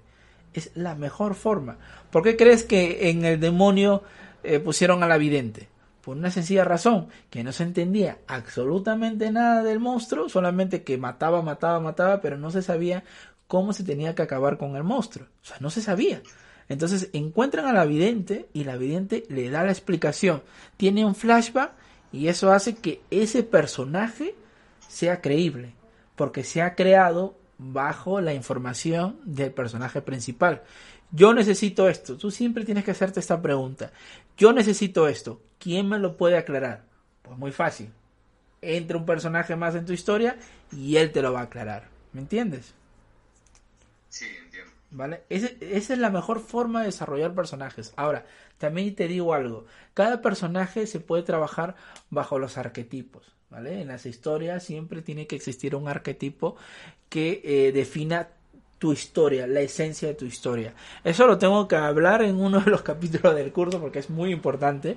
Es 0.53 0.71
la 0.75 0.95
mejor 0.95 1.35
forma. 1.35 1.77
¿Por 2.11 2.23
qué 2.23 2.35
crees 2.35 2.63
que 2.63 3.09
en 3.09 3.25
el 3.25 3.39
demonio 3.39 4.03
eh, 4.43 4.59
pusieron 4.59 5.03
a 5.03 5.07
la 5.07 5.17
vidente? 5.17 5.69
Por 6.01 6.17
una 6.17 6.29
sencilla 6.29 6.63
razón, 6.63 7.07
que 7.31 7.43
no 7.43 7.51
se 7.51 7.63
entendía 7.63 8.19
absolutamente 8.27 9.31
nada 9.31 9.63
del 9.63 9.79
monstruo, 9.79 10.29
solamente 10.29 10.83
que 10.83 10.99
mataba, 10.99 11.41
mataba, 11.41 11.79
mataba, 11.79 12.21
pero 12.21 12.37
no 12.37 12.51
se 12.51 12.61
sabía 12.61 13.03
cómo 13.47 13.73
se 13.73 13.83
tenía 13.83 14.13
que 14.13 14.21
acabar 14.21 14.57
con 14.57 14.75
el 14.75 14.83
monstruo. 14.83 15.27
O 15.41 15.45
sea, 15.45 15.57
no 15.59 15.71
se 15.71 15.81
sabía. 15.81 16.21
Entonces 16.67 17.09
encuentran 17.13 17.65
a 17.65 17.73
la 17.73 17.85
vidente 17.85 18.47
y 18.53 18.63
la 18.63 18.77
vidente 18.77 19.23
le 19.29 19.49
da 19.49 19.63
la 19.63 19.71
explicación. 19.71 20.41
Tiene 20.77 21.05
un 21.05 21.15
flashback 21.15 21.71
y 22.11 22.27
eso 22.27 22.51
hace 22.51 22.75
que 22.75 23.01
ese 23.11 23.43
personaje 23.43 24.35
sea 24.87 25.21
creíble, 25.21 25.73
porque 26.15 26.43
se 26.43 26.61
ha 26.61 26.75
creado 26.75 27.37
bajo 27.57 28.21
la 28.21 28.33
información 28.33 29.19
del 29.25 29.51
personaje 29.51 30.01
principal. 30.01 30.63
Yo 31.11 31.33
necesito 31.33 31.87
esto. 31.87 32.17
Tú 32.17 32.31
siempre 32.31 32.65
tienes 32.65 32.83
que 32.83 32.91
hacerte 32.91 33.19
esta 33.19 33.41
pregunta. 33.41 33.91
Yo 34.37 34.51
necesito 34.53 35.07
esto. 35.07 35.41
¿Quién 35.59 35.87
me 35.87 35.99
lo 35.99 36.17
puede 36.17 36.37
aclarar? 36.37 36.83
Pues 37.21 37.37
muy 37.37 37.51
fácil. 37.51 37.89
Entra 38.61 38.97
un 38.97 39.05
personaje 39.05 39.55
más 39.55 39.75
en 39.75 39.85
tu 39.85 39.93
historia 39.93 40.37
y 40.71 40.97
él 40.97 41.11
te 41.11 41.21
lo 41.21 41.31
va 41.31 41.41
a 41.41 41.43
aclarar. 41.43 41.89
¿Me 42.11 42.21
entiendes? 42.21 42.73
Sí, 44.09 44.25
¿Vale? 44.95 45.23
esa 45.27 45.93
es 45.93 45.99
la 45.99 46.09
mejor 46.09 46.39
forma 46.39 46.79
de 46.79 46.85
desarrollar 46.85 47.35
personajes. 47.35 47.91
Ahora, 47.97 48.25
también 48.57 48.95
te 48.95 49.09
digo 49.09 49.33
algo. 49.33 49.65
Cada 49.93 50.21
personaje 50.21 50.87
se 50.87 51.01
puede 51.01 51.23
trabajar 51.23 51.75
bajo 52.09 52.39
los 52.39 52.57
arquetipos. 52.57 53.35
¿Vale? 53.49 53.81
En 53.81 53.89
las 53.89 54.05
historias 54.05 54.63
siempre 54.63 55.01
tiene 55.01 55.27
que 55.27 55.35
existir 55.35 55.75
un 55.75 55.89
arquetipo 55.89 56.55
que 57.09 57.41
eh, 57.43 57.73
defina 57.73 58.29
tu 58.79 58.93
historia, 58.93 59.47
la 59.47 59.59
esencia 59.59 60.07
de 60.07 60.13
tu 60.13 60.25
historia. 60.25 60.73
Eso 61.03 61.27
lo 61.27 61.37
tengo 61.37 61.67
que 61.67 61.75
hablar 61.75 62.21
en 62.21 62.37
uno 62.37 62.61
de 62.61 62.71
los 62.71 62.81
capítulos 62.91 63.35
del 63.35 63.51
curso 63.51 63.81
porque 63.81 63.99
es 63.99 64.09
muy 64.09 64.31
importante. 64.31 64.95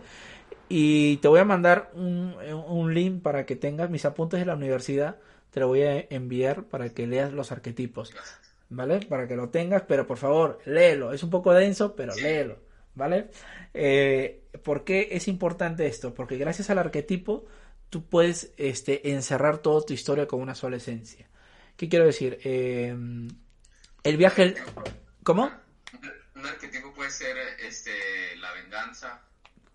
Y 0.68 1.16
te 1.16 1.26
voy 1.26 1.40
a 1.40 1.44
mandar 1.44 1.90
un, 1.94 2.36
un 2.68 2.94
link 2.94 3.20
para 3.20 3.46
que 3.46 3.56
tengas 3.56 3.90
mis 3.90 4.04
apuntes 4.04 4.38
de 4.38 4.46
la 4.46 4.54
universidad. 4.54 5.16
Te 5.50 5.58
lo 5.58 5.66
voy 5.66 5.82
a 5.82 6.06
enviar 6.10 6.62
para 6.64 6.90
que 6.90 7.08
leas 7.08 7.32
los 7.32 7.50
arquetipos. 7.50 8.14
¿Vale? 8.70 9.00
Para 9.00 9.26
que 9.26 9.36
lo 9.36 9.48
tengas, 9.50 9.82
pero 9.82 10.06
por 10.06 10.18
favor, 10.18 10.60
léelo. 10.64 11.12
Es 11.12 11.22
un 11.22 11.30
poco 11.30 11.52
denso, 11.52 11.94
pero 11.94 12.14
léelo, 12.14 12.58
¿vale? 12.94 13.30
Eh, 13.74 14.44
¿Por 14.62 14.84
qué 14.84 15.08
es 15.12 15.28
importante 15.28 15.86
esto? 15.86 16.14
Porque 16.14 16.36
gracias 16.36 16.70
al 16.70 16.78
arquetipo 16.78 17.46
tú 17.90 18.08
puedes 18.08 18.52
este, 18.56 19.10
encerrar 19.12 19.58
toda 19.58 19.84
tu 19.84 19.92
historia 19.92 20.26
con 20.26 20.40
una 20.40 20.54
sola 20.54 20.76
esencia. 20.76 21.28
¿Qué 21.76 21.88
quiero 21.88 22.06
decir? 22.06 22.38
Eh, 22.44 22.94
el 24.02 24.16
viaje... 24.16 24.54
¿Cómo? 25.22 25.50
Un 26.34 26.46
arquetipo 26.46 26.92
puede 26.94 27.10
ser 27.10 27.36
este, 27.60 27.90
la 28.40 28.52
venganza. 28.52 29.20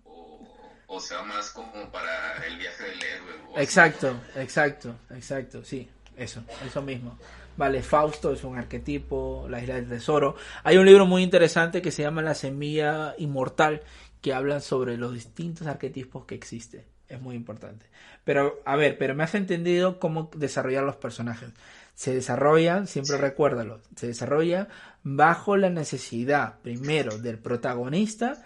o, 0.04 1.00
sea 1.00 1.22
más 1.24 1.50
como 1.52 1.91
para 1.91 2.46
el 2.46 2.58
viaje 2.58 2.84
del 2.84 3.04
héroe. 3.04 3.64
Exacto, 3.64 4.20
exacto, 4.36 4.96
exacto, 5.12 5.64
sí, 5.64 5.89
eso, 6.16 6.44
eso 6.66 6.82
mismo. 6.82 7.18
Vale, 7.56 7.84
Fausto 7.84 8.34
es 8.34 8.43
un 8.43 8.58
arquetipo, 8.58 9.45
la 9.49 9.62
isla 9.62 9.76
del 9.76 9.88
tesoro. 9.88 10.36
Hay 10.64 10.78
un 10.78 10.86
libro 10.86 11.06
muy 11.06 11.22
interesante 11.22 11.82
que 11.82 11.91
se 11.91 12.01
llama 12.01 12.22
La 12.22 12.34
semilla 12.34 13.14
inmortal, 13.18 13.82
que 14.22 14.34
habla 14.34 14.60
sobre 14.60 14.97
los 14.97 15.14
distintos 15.14 15.68
arquetipos 15.68 16.26
que 16.26 16.36
existen. 16.36 16.84
Es 17.08 17.22
muy 17.22 17.36
importante. 17.36 17.86
Pero, 18.24 18.62
a 18.66 18.76
ver, 18.76 18.97
pero 18.97 19.14
me 19.14 19.24
has 19.24 19.36
entendido 19.36 19.99
cómo 19.99 20.32
desarrollar 20.36 20.84
los 20.84 20.95
personajes. 20.95 21.51
Se 21.93 22.16
desarrollan, 22.16 22.88
siempre 22.88 23.18
recuérdalo, 23.18 23.82
se 23.95 24.08
desarrolla 24.08 24.68
bajo 25.04 25.58
la 25.58 25.70
necesidad, 25.70 26.60
primero, 26.62 27.20
del 27.20 27.38
protagonista 27.38 28.43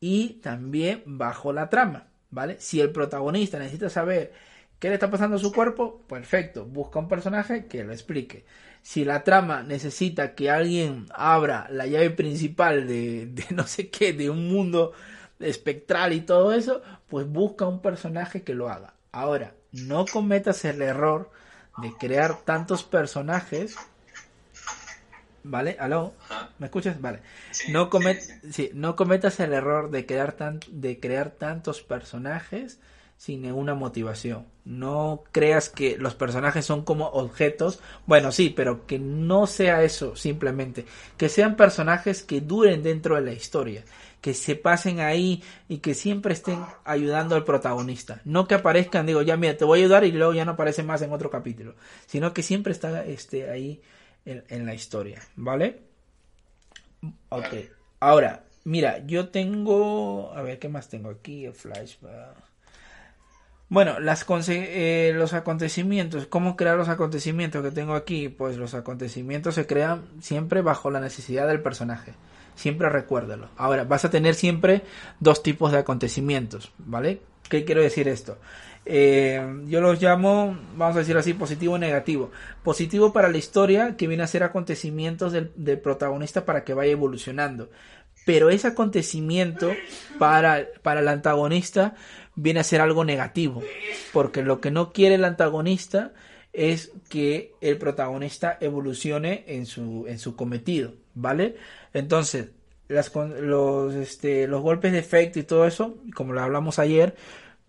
y 0.00 0.40
también 0.40 1.02
bajo 1.06 1.54
la 1.54 1.70
trama, 1.70 2.08
¿vale? 2.30 2.56
Si 2.60 2.80
el 2.80 2.90
protagonista 2.90 3.58
necesita 3.58 3.88
saber 3.88 4.32
¿Qué 4.80 4.88
le 4.88 4.94
está 4.94 5.10
pasando 5.10 5.36
a 5.36 5.38
su 5.38 5.52
cuerpo? 5.52 6.00
Perfecto, 6.08 6.64
busca 6.64 6.98
un 6.98 7.06
personaje 7.06 7.66
que 7.66 7.84
lo 7.84 7.92
explique. 7.92 8.46
Si 8.82 9.04
la 9.04 9.24
trama 9.24 9.62
necesita 9.62 10.34
que 10.34 10.50
alguien 10.50 11.04
abra 11.14 11.68
la 11.70 11.86
llave 11.86 12.08
principal 12.08 12.88
de, 12.88 13.30
no 13.50 13.66
sé 13.66 13.90
qué, 13.90 14.14
de 14.14 14.30
un 14.30 14.48
mundo 14.48 14.92
espectral 15.38 16.14
y 16.14 16.22
todo 16.22 16.54
eso, 16.54 16.80
pues 17.08 17.28
busca 17.28 17.66
un 17.66 17.82
personaje 17.82 18.42
que 18.42 18.54
lo 18.54 18.70
haga. 18.70 18.94
Ahora, 19.12 19.52
no 19.70 20.06
cometas 20.06 20.64
el 20.64 20.80
error 20.80 21.30
de 21.76 21.92
crear 21.98 22.40
tantos 22.40 22.82
personajes. 22.82 23.76
¿Vale? 25.42 25.76
¿Aló? 25.78 26.14
¿Me 26.58 26.66
escuchas? 26.66 26.98
Vale. 27.02 27.20
no, 27.68 27.90
no 28.72 28.96
cometas 28.96 29.40
el 29.40 29.52
error 29.52 29.90
de 29.90 30.06
crear, 30.06 30.32
tan, 30.32 30.60
de 30.70 30.98
crear 31.00 31.32
tantos 31.32 31.82
personajes 31.82 32.78
sin 33.20 33.42
ninguna 33.42 33.74
motivación. 33.74 34.46
No 34.64 35.24
creas 35.30 35.68
que 35.68 35.98
los 35.98 36.14
personajes 36.14 36.64
son 36.64 36.84
como 36.84 37.08
objetos. 37.08 37.78
Bueno, 38.06 38.32
sí, 38.32 38.48
pero 38.48 38.86
que 38.86 38.98
no 38.98 39.46
sea 39.46 39.82
eso 39.82 40.16
simplemente. 40.16 40.86
Que 41.18 41.28
sean 41.28 41.54
personajes 41.54 42.22
que 42.22 42.40
duren 42.40 42.82
dentro 42.82 43.16
de 43.16 43.20
la 43.20 43.34
historia. 43.34 43.84
Que 44.22 44.32
se 44.32 44.56
pasen 44.56 45.00
ahí 45.00 45.42
y 45.68 45.78
que 45.80 45.92
siempre 45.92 46.32
estén 46.32 46.64
ayudando 46.82 47.34
al 47.34 47.44
protagonista. 47.44 48.22
No 48.24 48.48
que 48.48 48.54
aparezcan, 48.54 49.04
digo, 49.04 49.20
ya 49.20 49.36
mira, 49.36 49.54
te 49.54 49.66
voy 49.66 49.80
a 49.80 49.82
ayudar 49.82 50.04
y 50.04 50.12
luego 50.12 50.32
ya 50.32 50.46
no 50.46 50.52
aparece 50.52 50.82
más 50.82 51.02
en 51.02 51.12
otro 51.12 51.28
capítulo. 51.28 51.74
Sino 52.06 52.32
que 52.32 52.42
siempre 52.42 52.72
está 52.72 53.04
este, 53.04 53.50
ahí 53.50 53.82
en, 54.24 54.44
en 54.48 54.64
la 54.64 54.72
historia. 54.72 55.20
¿Vale? 55.36 55.82
Ok. 57.28 57.54
Ahora, 58.00 58.44
mira, 58.64 59.04
yo 59.06 59.28
tengo... 59.28 60.32
A 60.34 60.40
ver, 60.40 60.58
¿qué 60.58 60.70
más 60.70 60.88
tengo 60.88 61.10
aquí? 61.10 61.44
El 61.44 61.52
flashback. 61.52 62.49
Bueno, 63.70 64.00
las 64.00 64.26
eh, 64.48 65.12
los 65.14 65.32
acontecimientos, 65.32 66.26
¿cómo 66.26 66.56
crear 66.56 66.76
los 66.76 66.88
acontecimientos 66.88 67.62
que 67.62 67.70
tengo 67.70 67.94
aquí? 67.94 68.28
Pues 68.28 68.56
los 68.56 68.74
acontecimientos 68.74 69.54
se 69.54 69.68
crean 69.68 70.02
siempre 70.20 70.60
bajo 70.60 70.90
la 70.90 70.98
necesidad 70.98 71.46
del 71.46 71.62
personaje. 71.62 72.14
Siempre 72.56 72.88
recuérdalo. 72.88 73.48
Ahora, 73.56 73.84
vas 73.84 74.04
a 74.04 74.10
tener 74.10 74.34
siempre 74.34 74.82
dos 75.20 75.44
tipos 75.44 75.70
de 75.70 75.78
acontecimientos, 75.78 76.72
¿vale? 76.78 77.22
¿Qué 77.48 77.64
quiero 77.64 77.80
decir 77.80 78.08
esto? 78.08 78.38
Eh, 78.86 79.40
yo 79.68 79.80
los 79.80 80.02
llamo, 80.02 80.58
vamos 80.74 80.96
a 80.96 81.00
decir 81.00 81.16
así, 81.16 81.32
positivo 81.32 81.76
y 81.76 81.80
negativo. 81.80 82.32
Positivo 82.64 83.12
para 83.12 83.28
la 83.28 83.38
historia, 83.38 83.96
que 83.96 84.08
viene 84.08 84.24
a 84.24 84.26
ser 84.26 84.42
acontecimientos 84.42 85.30
del, 85.30 85.52
del 85.54 85.78
protagonista 85.78 86.44
para 86.44 86.64
que 86.64 86.74
vaya 86.74 86.90
evolucionando. 86.90 87.70
Pero 88.26 88.50
ese 88.50 88.68
acontecimiento 88.68 89.72
para, 90.18 90.66
para 90.82 91.00
el 91.00 91.08
antagonista 91.08 91.94
viene 92.34 92.60
a 92.60 92.64
ser 92.64 92.80
algo 92.80 93.04
negativo, 93.04 93.62
porque 94.12 94.42
lo 94.42 94.60
que 94.60 94.70
no 94.70 94.92
quiere 94.92 95.16
el 95.16 95.24
antagonista 95.24 96.12
es 96.52 96.92
que 97.08 97.54
el 97.60 97.78
protagonista 97.78 98.58
evolucione 98.60 99.44
en 99.46 99.66
su, 99.66 100.06
en 100.08 100.18
su 100.18 100.36
cometido, 100.36 100.94
¿vale? 101.14 101.56
Entonces, 101.92 102.48
las, 102.88 103.14
los, 103.14 103.94
este, 103.94 104.48
los 104.48 104.62
golpes 104.62 104.92
de 104.92 104.98
efecto 104.98 105.38
y 105.38 105.44
todo 105.44 105.66
eso, 105.66 105.96
como 106.14 106.32
lo 106.32 106.40
hablamos 106.40 106.78
ayer, 106.78 107.14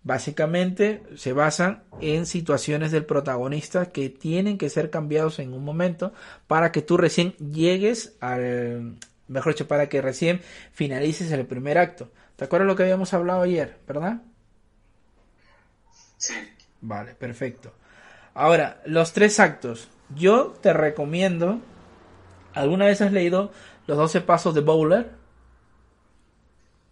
básicamente 0.02 1.02
se 1.16 1.32
basan 1.32 1.84
en 2.00 2.26
situaciones 2.26 2.90
del 2.90 3.04
protagonista 3.04 3.92
que 3.92 4.08
tienen 4.10 4.58
que 4.58 4.68
ser 4.68 4.90
cambiados 4.90 5.38
en 5.38 5.52
un 5.52 5.64
momento 5.64 6.12
para 6.48 6.72
que 6.72 6.82
tú 6.82 6.96
recién 6.96 7.34
llegues 7.36 8.16
al, 8.20 8.96
mejor 9.28 9.52
dicho, 9.52 9.68
para 9.68 9.88
que 9.88 10.02
recién 10.02 10.40
finalices 10.72 11.30
el 11.30 11.46
primer 11.46 11.78
acto. 11.78 12.10
¿Te 12.36 12.44
acuerdas 12.44 12.66
lo 12.66 12.74
que 12.74 12.82
habíamos 12.82 13.14
hablado 13.14 13.42
ayer, 13.42 13.78
verdad? 13.86 14.22
Sí. 16.22 16.34
Vale, 16.80 17.16
perfecto. 17.16 17.72
Ahora, 18.34 18.80
los 18.86 19.12
tres 19.12 19.40
actos. 19.40 19.88
Yo 20.14 20.54
te 20.62 20.72
recomiendo. 20.72 21.58
¿Alguna 22.54 22.86
vez 22.86 23.00
has 23.00 23.10
leído 23.10 23.50
los 23.88 23.98
12 23.98 24.20
pasos 24.20 24.54
de 24.54 24.60
Bowler? 24.60 25.10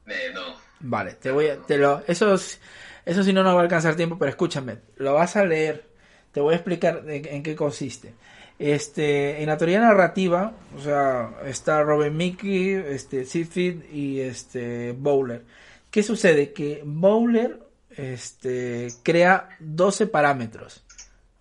Eh, 0.09 0.33
no. 0.35 0.57
Vale, 0.81 1.15
te 1.15 1.31
voy 1.31 1.47
a. 1.47 1.59
Te 1.59 1.79
lo, 1.79 2.03
eso, 2.09 2.35
eso 2.35 3.23
sí 3.23 3.33
no 3.33 3.45
nos 3.45 3.55
va 3.55 3.61
a 3.61 3.63
alcanzar 3.63 3.95
tiempo, 3.95 4.19
pero 4.19 4.31
escúchame. 4.31 4.79
Lo 4.97 5.15
vas 5.15 5.37
a 5.37 5.45
leer. 5.45 5.85
Te 6.33 6.41
voy 6.41 6.55
a 6.55 6.57
explicar 6.57 7.05
en 7.07 7.45
qué 7.45 7.55
consiste. 7.55 8.15
Este, 8.59 9.43
en 9.43 9.47
la 9.47 9.57
teoría 9.57 9.81
narrativa, 9.81 10.55
o 10.77 10.81
sea, 10.81 11.37
está 11.45 11.85
Robin 11.85 12.17
Mickey, 12.17 12.73
este, 12.73 13.25
Seafeed 13.25 13.93
y 13.93 14.21
este, 14.21 14.91
Bowler. 14.91 15.45
¿Qué 15.89 16.03
sucede? 16.03 16.53
Que 16.53 16.83
Bowler 16.85 17.70
este, 17.97 18.89
crea 19.03 19.51
12 19.61 20.07
parámetros. 20.07 20.85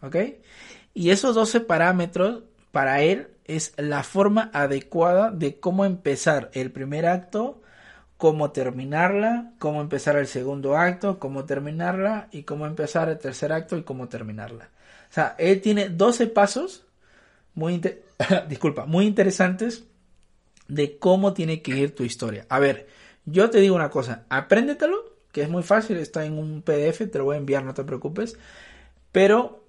¿Ok? 0.02 0.16
Y 0.94 1.12
esos 1.12 1.36
12 1.36 1.62
parámetros 1.62 2.44
para 2.72 3.02
él 3.02 3.30
es 3.46 3.74
la 3.78 4.04
forma 4.04 4.52
adecuada 4.54 5.32
de 5.32 5.60
cómo 5.60 5.86
empezar 5.86 6.52
el 6.54 6.72
primer 6.72 7.06
acto, 7.06 7.62
cómo 8.18 8.52
terminarla, 8.52 9.54
cómo 9.60 9.82
empezar 9.82 10.18
el 10.18 10.28
segundo 10.28 10.78
acto, 10.78 11.20
cómo 11.20 11.46
terminarla 11.46 12.28
y 12.32 12.44
cómo 12.44 12.68
empezar 12.68 13.10
el 13.10 13.18
tercer 13.18 13.52
acto 13.52 13.78
y 13.78 13.84
cómo 13.84 14.08
terminarla. 14.08 14.70
O 15.10 15.14
sea, 15.14 15.36
él 15.40 15.62
tiene 15.62 15.90
12 15.90 16.28
pasos 16.28 16.86
muy, 17.56 17.82
disculpa, 18.48 18.86
muy 18.86 19.06
interesantes 19.06 19.86
de 20.68 21.00
cómo 21.00 21.34
tiene 21.34 21.62
que 21.62 21.72
ir 21.72 21.96
tu 21.96 22.04
historia. 22.04 22.46
A 22.50 22.60
ver, 22.60 22.88
yo 23.26 23.50
te 23.50 23.60
digo 23.60 23.76
una 23.76 23.90
cosa, 23.90 24.26
apréndetelo 24.30 25.09
que 25.32 25.42
es 25.44 25.50
muy 25.50 25.64
fácil, 25.64 25.98
está 25.98 26.26
en 26.26 26.38
un 26.38 26.62
PDF, 26.62 27.10
te 27.12 27.18
lo 27.18 27.26
voy 27.26 27.36
a 27.36 27.40
enviar, 27.40 27.64
no 27.64 27.74
te 27.74 27.84
preocupes. 27.84 28.38
Pero 29.12 29.64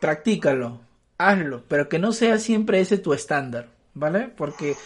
practícalo, 0.00 0.80
hazlo, 1.18 1.64
pero 1.68 1.88
que 1.88 1.98
no 1.98 2.12
sea 2.12 2.38
siempre 2.38 2.80
ese 2.80 2.98
tu 2.98 3.14
estándar, 3.14 3.68
¿vale? 3.94 4.28
Porque 4.36 4.76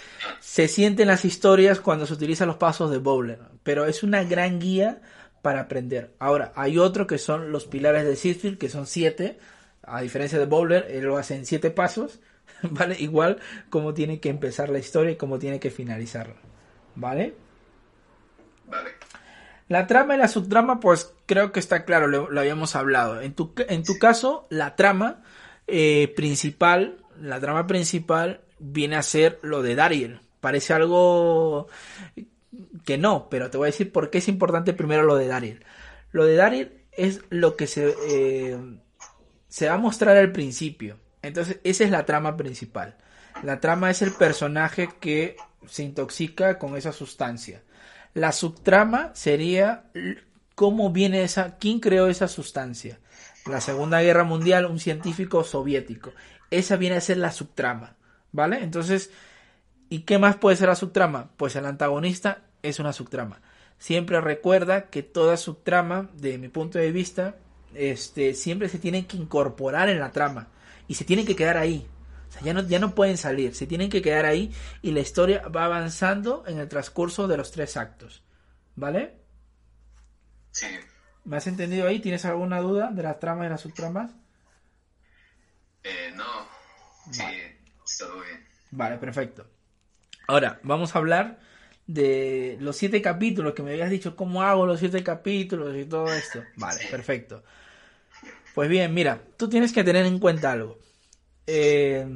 se 0.40 0.68
sienten 0.68 1.08
las 1.08 1.24
historias 1.24 1.80
cuando 1.80 2.06
se 2.06 2.14
utilizan 2.14 2.48
los 2.48 2.56
pasos 2.56 2.90
de 2.90 2.98
Bowler, 2.98 3.40
pero 3.62 3.86
es 3.86 4.02
una 4.02 4.24
gran 4.24 4.60
guía 4.60 5.00
para 5.42 5.60
aprender. 5.60 6.14
Ahora, 6.18 6.52
hay 6.56 6.78
otro 6.78 7.06
que 7.06 7.18
son 7.18 7.52
los 7.52 7.66
pilares 7.66 8.04
de 8.04 8.16
Seedfield, 8.16 8.58
que 8.58 8.68
son 8.68 8.86
siete, 8.86 9.38
a 9.82 10.02
diferencia 10.02 10.38
de 10.38 10.46
Bowler, 10.46 10.86
él 10.90 11.04
lo 11.04 11.16
hace 11.16 11.34
en 11.34 11.46
siete 11.46 11.70
pasos, 11.70 12.20
¿vale? 12.62 12.96
Igual 12.98 13.40
como 13.70 13.94
tiene 13.94 14.20
que 14.20 14.28
empezar 14.28 14.68
la 14.68 14.78
historia 14.78 15.12
y 15.12 15.16
cómo 15.16 15.38
tiene 15.38 15.60
que 15.60 15.70
finalizarla, 15.70 16.36
¿vale? 16.94 17.34
Vale. 18.66 19.07
La 19.68 19.86
trama 19.86 20.14
y 20.14 20.18
la 20.18 20.28
subtrama, 20.28 20.80
pues 20.80 21.14
creo 21.26 21.52
que 21.52 21.60
está 21.60 21.84
claro, 21.84 22.06
lo, 22.06 22.40
habíamos 22.40 22.74
hablado. 22.74 23.20
En 23.20 23.34
tu, 23.34 23.52
en 23.68 23.84
tu 23.84 23.98
caso, 23.98 24.46
la 24.48 24.76
trama 24.76 25.22
eh, 25.66 26.12
principal, 26.16 27.04
la 27.20 27.38
trama 27.38 27.66
principal 27.66 28.40
viene 28.58 28.96
a 28.96 29.02
ser 29.02 29.38
lo 29.42 29.62
de 29.62 29.74
Dariel. 29.74 30.20
Parece 30.40 30.72
algo 30.72 31.68
que 32.84 32.96
no, 32.96 33.28
pero 33.28 33.50
te 33.50 33.58
voy 33.58 33.66
a 33.66 33.72
decir 33.72 33.92
por 33.92 34.08
qué 34.08 34.18
es 34.18 34.28
importante 34.28 34.72
primero 34.72 35.02
lo 35.02 35.16
de 35.16 35.26
Dariel. 35.26 35.64
Lo 36.12 36.24
de 36.24 36.36
Dariel 36.36 36.84
es 36.92 37.20
lo 37.28 37.56
que 37.56 37.66
se, 37.66 37.94
eh, 38.08 38.58
se 39.48 39.68
va 39.68 39.74
a 39.74 39.78
mostrar 39.78 40.16
al 40.16 40.32
principio. 40.32 40.98
Entonces, 41.20 41.60
esa 41.64 41.84
es 41.84 41.90
la 41.90 42.06
trama 42.06 42.36
principal. 42.36 42.96
La 43.42 43.60
trama 43.60 43.90
es 43.90 44.00
el 44.00 44.12
personaje 44.12 44.88
que 45.00 45.36
se 45.66 45.82
intoxica 45.82 46.58
con 46.58 46.76
esa 46.76 46.92
sustancia. 46.92 47.62
La 48.14 48.32
subtrama 48.32 49.10
sería 49.14 49.84
cómo 50.54 50.90
viene 50.90 51.22
esa, 51.22 51.56
quién 51.58 51.80
creó 51.80 52.08
esa 52.08 52.28
sustancia. 52.28 52.98
La 53.46 53.60
Segunda 53.60 54.02
Guerra 54.02 54.24
Mundial, 54.24 54.66
un 54.66 54.78
científico 54.78 55.44
soviético. 55.44 56.12
Esa 56.50 56.76
viene 56.76 56.96
a 56.96 57.00
ser 57.00 57.18
la 57.18 57.30
subtrama, 57.30 57.96
¿vale? 58.32 58.62
Entonces, 58.62 59.10
¿y 59.88 60.00
qué 60.00 60.18
más 60.18 60.36
puede 60.36 60.56
ser 60.56 60.68
la 60.68 60.74
subtrama? 60.74 61.30
Pues 61.36 61.56
el 61.56 61.66
antagonista 61.66 62.42
es 62.62 62.78
una 62.80 62.92
subtrama. 62.92 63.40
Siempre 63.78 64.20
recuerda 64.20 64.90
que 64.90 65.02
toda 65.02 65.36
subtrama, 65.36 66.10
de 66.14 66.38
mi 66.38 66.48
punto 66.48 66.78
de 66.78 66.90
vista, 66.90 67.36
este, 67.74 68.34
siempre 68.34 68.68
se 68.68 68.78
tiene 68.78 69.06
que 69.06 69.16
incorporar 69.16 69.88
en 69.88 70.00
la 70.00 70.10
trama 70.10 70.48
y 70.88 70.94
se 70.94 71.04
tiene 71.04 71.24
que 71.24 71.36
quedar 71.36 71.56
ahí 71.56 71.86
ya 72.42 72.54
no, 72.54 72.62
ya 72.62 72.78
no 72.78 72.94
pueden 72.94 73.16
salir, 73.16 73.54
se 73.54 73.66
tienen 73.66 73.90
que 73.90 74.02
quedar 74.02 74.26
ahí 74.26 74.52
y 74.82 74.92
la 74.92 75.00
historia 75.00 75.46
va 75.48 75.64
avanzando 75.64 76.44
en 76.46 76.58
el 76.58 76.68
transcurso 76.68 77.28
de 77.28 77.36
los 77.36 77.50
tres 77.50 77.76
actos. 77.76 78.22
¿Vale? 78.76 79.16
Sí. 80.52 80.66
¿Me 81.24 81.36
has 81.36 81.46
entendido 81.46 81.86
ahí? 81.86 82.00
¿Tienes 82.00 82.24
alguna 82.24 82.60
duda 82.60 82.90
de 82.90 83.02
las 83.02 83.18
tramas 83.18 83.46
y 83.46 83.50
las 83.50 83.60
subtramas? 83.60 84.12
Eh, 85.82 86.12
no. 86.14 86.24
Sí, 87.10 87.22
todo 87.98 88.20
bien. 88.20 88.46
Vale, 88.70 88.98
perfecto. 88.98 89.46
Ahora, 90.26 90.60
vamos 90.62 90.94
a 90.94 90.98
hablar 90.98 91.38
de 91.86 92.58
los 92.60 92.76
siete 92.76 93.00
capítulos 93.00 93.54
que 93.54 93.62
me 93.62 93.72
habías 93.72 93.90
dicho 93.90 94.14
cómo 94.14 94.42
hago 94.42 94.66
los 94.66 94.78
siete 94.78 95.02
capítulos 95.02 95.74
y 95.76 95.86
todo 95.86 96.12
esto. 96.12 96.44
Vale, 96.56 96.86
perfecto. 96.90 97.42
Pues 98.54 98.68
bien, 98.68 98.92
mira, 98.92 99.20
tú 99.36 99.48
tienes 99.48 99.72
que 99.72 99.84
tener 99.84 100.04
en 100.04 100.18
cuenta 100.18 100.52
algo. 100.52 100.78
Eh, 101.50 102.06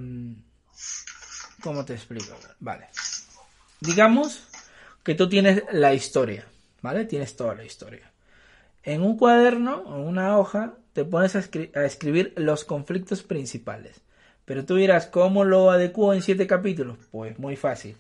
¿Cómo 1.63 1.87
te 1.87 1.95
explico? 1.95 2.37
Vale. 2.61 2.89
Digamos 3.81 4.47
que 5.03 5.15
tú 5.15 5.27
tienes 5.27 5.63
la 5.73 5.95
historia, 5.95 6.45
¿vale? 6.83 7.07
Tienes 7.07 7.35
toda 7.35 7.55
la 7.55 7.65
historia. 7.65 8.13
En 8.83 9.01
un 9.01 9.17
cuaderno 9.17 9.77
o 9.87 10.03
una 10.03 10.39
hoja 10.39 10.75
te 10.93 11.07
pones 11.07 11.35
a, 11.35 11.41
escribir 11.85 12.35
los 12.37 12.65
conflictos 12.65 13.23
principales. 13.23 14.03
Pero 14.45 14.67
tú 14.67 14.77
dirás, 14.77 15.07
¿cómo 15.07 15.45
lo 15.45 15.71
adecuo 15.71 16.13
en 16.13 16.21
siete 16.21 16.47
capítulos? 16.47 16.99
Pues 17.11 17.39
muy 17.39 17.57
fácil. 17.57 17.97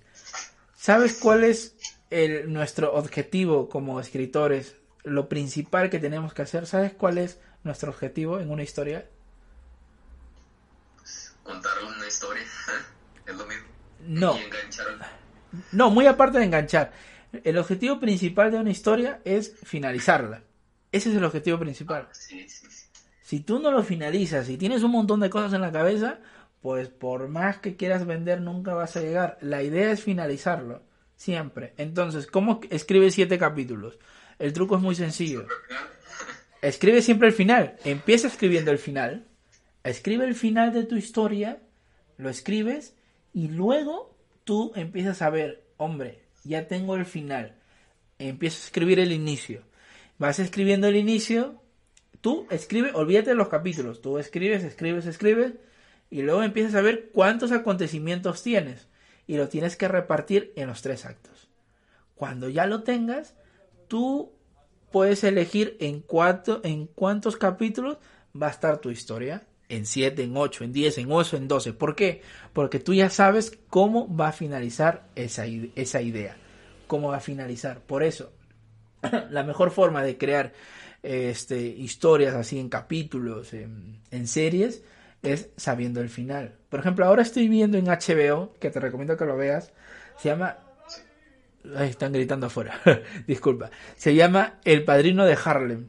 ¿Sabes 0.76 1.18
cuál 1.18 1.44
es 1.44 1.76
nuestro 2.46 2.92
objetivo 2.92 3.70
como 3.70 4.00
escritores? 4.00 4.76
Lo 5.02 5.30
principal 5.30 5.88
que 5.88 5.98
tenemos 5.98 6.34
que 6.34 6.42
hacer. 6.42 6.66
¿Sabes 6.66 6.92
cuál 6.92 7.16
es 7.16 7.40
nuestro 7.64 7.90
objetivo 7.90 8.38
en 8.38 8.50
una 8.50 8.64
historia? 8.64 9.06
Contar 11.42 11.72
una 11.84 12.06
historia. 12.06 12.42
es 13.26 13.34
lo 13.34 13.46
mismo. 13.46 13.66
No. 14.06 14.36
No, 15.72 15.90
muy 15.90 16.06
aparte 16.06 16.38
de 16.38 16.44
enganchar. 16.44 16.92
El 17.44 17.58
objetivo 17.58 17.98
principal 17.98 18.50
de 18.50 18.58
una 18.58 18.70
historia 18.70 19.20
es 19.24 19.54
finalizarla. 19.62 20.42
Ese 20.90 21.10
es 21.10 21.16
el 21.16 21.24
objetivo 21.24 21.58
principal. 21.58 22.08
Si 23.22 23.40
tú 23.40 23.58
no 23.58 23.70
lo 23.70 23.82
finalizas 23.82 24.48
y 24.50 24.58
tienes 24.58 24.82
un 24.82 24.90
montón 24.90 25.20
de 25.20 25.30
cosas 25.30 25.54
en 25.54 25.62
la 25.62 25.72
cabeza, 25.72 26.20
pues 26.60 26.88
por 26.88 27.28
más 27.28 27.58
que 27.58 27.76
quieras 27.76 28.06
vender 28.06 28.40
nunca 28.40 28.74
vas 28.74 28.96
a 28.96 29.00
llegar. 29.00 29.38
La 29.40 29.62
idea 29.62 29.90
es 29.90 30.02
finalizarlo, 30.02 30.82
siempre. 31.16 31.72
Entonces, 31.78 32.26
¿cómo 32.26 32.60
escribes 32.70 33.14
siete 33.14 33.38
capítulos? 33.38 33.98
El 34.38 34.52
truco 34.52 34.76
es 34.76 34.82
muy 34.82 34.94
sencillo. 34.94 35.46
Escribe 36.62 37.02
siempre 37.02 37.28
el 37.28 37.34
final. 37.34 37.76
Empieza 37.84 38.28
escribiendo 38.28 38.70
el 38.70 38.78
final. 38.78 39.26
Escribe 39.84 40.24
el 40.24 40.34
final 40.34 40.72
de 40.72 40.84
tu 40.84 40.96
historia, 40.96 41.60
lo 42.16 42.28
escribes 42.28 42.94
y 43.32 43.48
luego 43.48 44.16
tú 44.44 44.72
empiezas 44.76 45.22
a 45.22 45.30
ver, 45.30 45.64
hombre, 45.76 46.22
ya 46.44 46.68
tengo 46.68 46.94
el 46.94 47.06
final. 47.06 47.56
Empieza 48.18 48.58
a 48.58 48.64
escribir 48.66 49.00
el 49.00 49.12
inicio 49.12 49.64
vas 50.22 50.38
escribiendo 50.38 50.86
el 50.86 50.94
inicio, 50.94 51.60
tú 52.20 52.46
escribe, 52.50 52.92
olvídate 52.94 53.30
de 53.30 53.36
los 53.36 53.48
capítulos, 53.48 54.00
tú 54.00 54.18
escribes, 54.18 54.62
escribes, 54.62 55.04
escribes, 55.06 55.54
y 56.10 56.22
luego 56.22 56.44
empiezas 56.44 56.76
a 56.76 56.80
ver 56.80 57.10
cuántos 57.12 57.50
acontecimientos 57.50 58.42
tienes, 58.44 58.86
y 59.26 59.36
lo 59.36 59.48
tienes 59.48 59.76
que 59.76 59.88
repartir 59.88 60.52
en 60.54 60.68
los 60.68 60.80
tres 60.80 61.06
actos. 61.06 61.48
Cuando 62.14 62.48
ya 62.48 62.66
lo 62.66 62.84
tengas, 62.84 63.34
tú 63.88 64.30
puedes 64.92 65.24
elegir 65.24 65.76
en, 65.80 66.04
en 66.62 66.86
cuántos 66.86 67.36
capítulos 67.36 67.98
va 68.40 68.46
a 68.46 68.50
estar 68.50 68.78
tu 68.78 68.90
historia. 68.90 69.42
En 69.72 69.86
7, 69.86 70.22
en 70.22 70.36
8, 70.36 70.64
en 70.64 70.72
10, 70.74 70.98
en 70.98 71.10
8, 71.10 71.36
en 71.38 71.48
12. 71.48 71.72
¿Por 71.72 71.96
qué? 71.96 72.20
Porque 72.52 72.78
tú 72.78 72.92
ya 72.92 73.08
sabes 73.08 73.58
cómo 73.70 74.14
va 74.14 74.28
a 74.28 74.32
finalizar 74.32 75.08
esa, 75.14 75.46
esa 75.46 76.02
idea. 76.02 76.36
Cómo 76.86 77.08
va 77.08 77.16
a 77.16 77.20
finalizar. 77.20 77.80
Por 77.80 78.02
eso, 78.02 78.32
la 79.30 79.42
mejor 79.44 79.70
forma 79.70 80.02
de 80.02 80.18
crear 80.18 80.52
este, 81.02 81.56
historias 81.58 82.34
así 82.34 82.58
en 82.58 82.68
capítulos, 82.68 83.54
en, 83.54 84.26
series, 84.26 84.84
es 85.22 85.48
sabiendo 85.56 86.02
el 86.02 86.10
final. 86.10 86.54
Por 86.68 86.80
ejemplo, 86.80 87.06
ahora 87.06 87.22
estoy 87.22 87.48
viendo 87.48 87.78
en 87.78 87.86
HBO, 87.86 88.54
que 88.60 88.68
te 88.68 88.78
recomiendo 88.78 89.16
que 89.16 89.24
lo 89.24 89.38
veas, 89.38 89.72
se 90.18 90.28
llama... 90.28 90.58
Están 91.78 92.12
gritando 92.12 92.48
afuera, 92.48 92.78
disculpa. 93.26 93.70
Se 93.96 94.14
llama 94.14 94.58
El 94.64 94.84
Padrino 94.84 95.24
de 95.24 95.38
Harlem, 95.42 95.86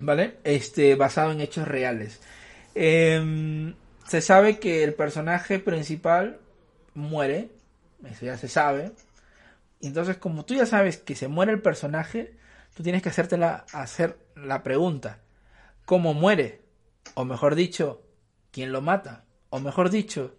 ¿vale? 0.00 0.38
Este, 0.42 0.96
basado 0.96 1.30
en 1.30 1.40
hechos 1.40 1.66
reales. 1.66 2.20
Em, 2.74 3.74
se 4.06 4.20
sabe 4.20 4.58
que 4.58 4.84
el 4.84 4.94
personaje 4.94 5.58
principal 5.58 6.38
muere, 6.94 7.50
eso 8.04 8.26
ya 8.26 8.36
se 8.36 8.48
sabe, 8.48 8.92
entonces, 9.80 10.16
como 10.16 10.44
tú 10.44 10.54
ya 10.54 10.66
sabes 10.66 10.96
que 10.96 11.14
se 11.14 11.28
muere 11.28 11.52
el 11.52 11.60
personaje, 11.60 12.34
tú 12.74 12.82
tienes 12.82 13.02
que 13.02 13.10
hacerte 13.10 13.36
la, 13.36 13.66
hacer 13.72 14.18
la 14.34 14.62
pregunta, 14.62 15.20
¿cómo 15.84 16.14
muere? 16.14 16.62
O 17.14 17.24
mejor 17.24 17.54
dicho, 17.54 18.02
¿quién 18.50 18.72
lo 18.72 18.80
mata? 18.80 19.24
O 19.50 19.60
mejor 19.60 19.90
dicho, 19.90 20.36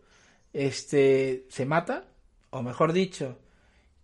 este, 0.53 1.45
¿se 1.49 1.65
mata? 1.65 2.05
O 2.49 2.63
mejor 2.63 2.91
dicho, 2.93 3.37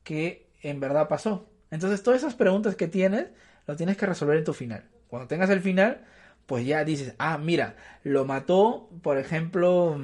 ¿qué 0.03 0.47
en 0.61 0.79
verdad 0.79 1.07
pasó? 1.07 1.49
Entonces, 1.71 2.03
todas 2.03 2.21
esas 2.21 2.35
preguntas 2.35 2.75
que 2.75 2.87
tienes, 2.87 3.27
lo 3.65 3.75
tienes 3.75 3.97
que 3.97 4.05
resolver 4.05 4.37
en 4.37 4.43
tu 4.43 4.53
final. 4.53 4.89
Cuando 5.07 5.27
tengas 5.27 5.49
el 5.49 5.61
final, 5.61 6.05
pues 6.51 6.65
ya 6.65 6.83
dices, 6.83 7.13
ah, 7.17 7.37
mira, 7.37 7.77
lo 8.03 8.25
mató, 8.25 8.89
por 9.03 9.17
ejemplo, 9.17 9.97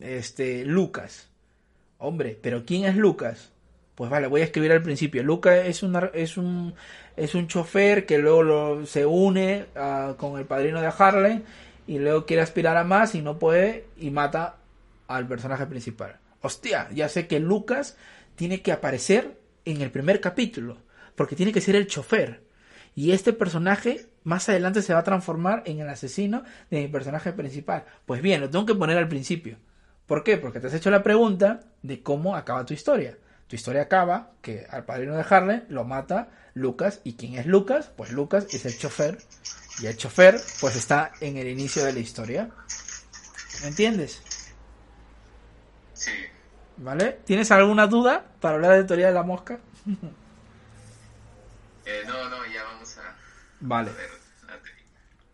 este, 0.00 0.64
Lucas. 0.64 1.28
Hombre, 1.98 2.36
pero 2.42 2.64
¿quién 2.66 2.84
es 2.84 2.96
Lucas? 2.96 3.52
Pues 3.94 4.10
vale, 4.10 4.26
voy 4.26 4.40
a 4.40 4.44
escribir 4.44 4.72
al 4.72 4.82
principio. 4.82 5.22
Luca 5.22 5.56
es, 5.56 5.84
es, 6.14 6.36
un, 6.36 6.74
es 7.16 7.34
un 7.36 7.46
chofer 7.46 8.06
que 8.06 8.18
luego 8.18 8.84
se 8.86 9.06
une 9.06 9.66
ah, 9.76 10.14
con 10.16 10.36
el 10.36 10.46
padrino 10.46 10.80
de 10.80 10.90
Harley 10.98 11.44
y 11.86 12.00
luego 12.00 12.26
quiere 12.26 12.42
aspirar 12.42 12.76
a 12.76 12.82
más 12.82 13.14
y 13.14 13.22
no 13.22 13.38
puede 13.38 13.84
y 13.96 14.10
mata 14.10 14.56
al 15.06 15.28
personaje 15.28 15.64
principal. 15.66 16.18
Hostia, 16.40 16.88
ya 16.92 17.08
sé 17.08 17.28
que 17.28 17.38
Lucas 17.38 17.96
tiene 18.34 18.62
que 18.62 18.72
aparecer 18.72 19.38
en 19.64 19.80
el 19.80 19.92
primer 19.92 20.20
capítulo 20.20 20.76
porque 21.14 21.36
tiene 21.36 21.52
que 21.52 21.60
ser 21.60 21.76
el 21.76 21.86
chofer. 21.86 22.42
Y 22.94 23.12
este 23.12 23.32
personaje 23.32 24.06
más 24.22 24.48
adelante 24.48 24.82
se 24.82 24.94
va 24.94 25.00
a 25.00 25.04
transformar 25.04 25.62
en 25.66 25.80
el 25.80 25.88
asesino 25.88 26.44
de 26.70 26.82
mi 26.82 26.88
personaje 26.88 27.32
principal. 27.32 27.84
Pues 28.06 28.22
bien, 28.22 28.40
lo 28.40 28.50
tengo 28.50 28.66
que 28.66 28.74
poner 28.74 28.98
al 28.98 29.08
principio. 29.08 29.58
¿Por 30.06 30.22
qué? 30.22 30.36
Porque 30.36 30.60
te 30.60 30.66
has 30.66 30.74
hecho 30.74 30.90
la 30.90 31.02
pregunta 31.02 31.60
de 31.82 32.02
cómo 32.02 32.36
acaba 32.36 32.64
tu 32.64 32.74
historia. 32.74 33.18
Tu 33.46 33.56
historia 33.56 33.82
acaba 33.82 34.32
que 34.40 34.66
al 34.70 34.84
padrino 34.84 35.16
de 35.16 35.24
Harley 35.28 35.64
lo 35.68 35.84
mata 35.84 36.28
Lucas. 36.54 37.00
¿Y 37.04 37.14
quién 37.14 37.34
es 37.34 37.46
Lucas? 37.46 37.90
Pues 37.96 38.12
Lucas 38.12 38.46
es 38.52 38.64
el 38.64 38.78
chofer. 38.78 39.18
Y 39.80 39.86
el 39.86 39.96
chofer 39.96 40.40
pues 40.60 40.76
está 40.76 41.12
en 41.20 41.36
el 41.36 41.48
inicio 41.48 41.84
de 41.84 41.92
la 41.92 41.98
historia. 41.98 42.50
¿Me 43.62 43.68
entiendes? 43.68 44.22
Sí. 45.94 46.12
¿Vale? 46.76 47.20
¿Tienes 47.24 47.50
alguna 47.50 47.86
duda 47.86 48.24
para 48.40 48.56
hablar 48.56 48.76
de 48.76 48.84
teoría 48.84 49.08
de 49.08 49.14
la 49.14 49.22
mosca? 49.22 49.58
eh, 51.86 52.02
no, 52.06 52.28
no, 52.28 52.44
ya. 52.46 52.62
Vale. 53.60 53.90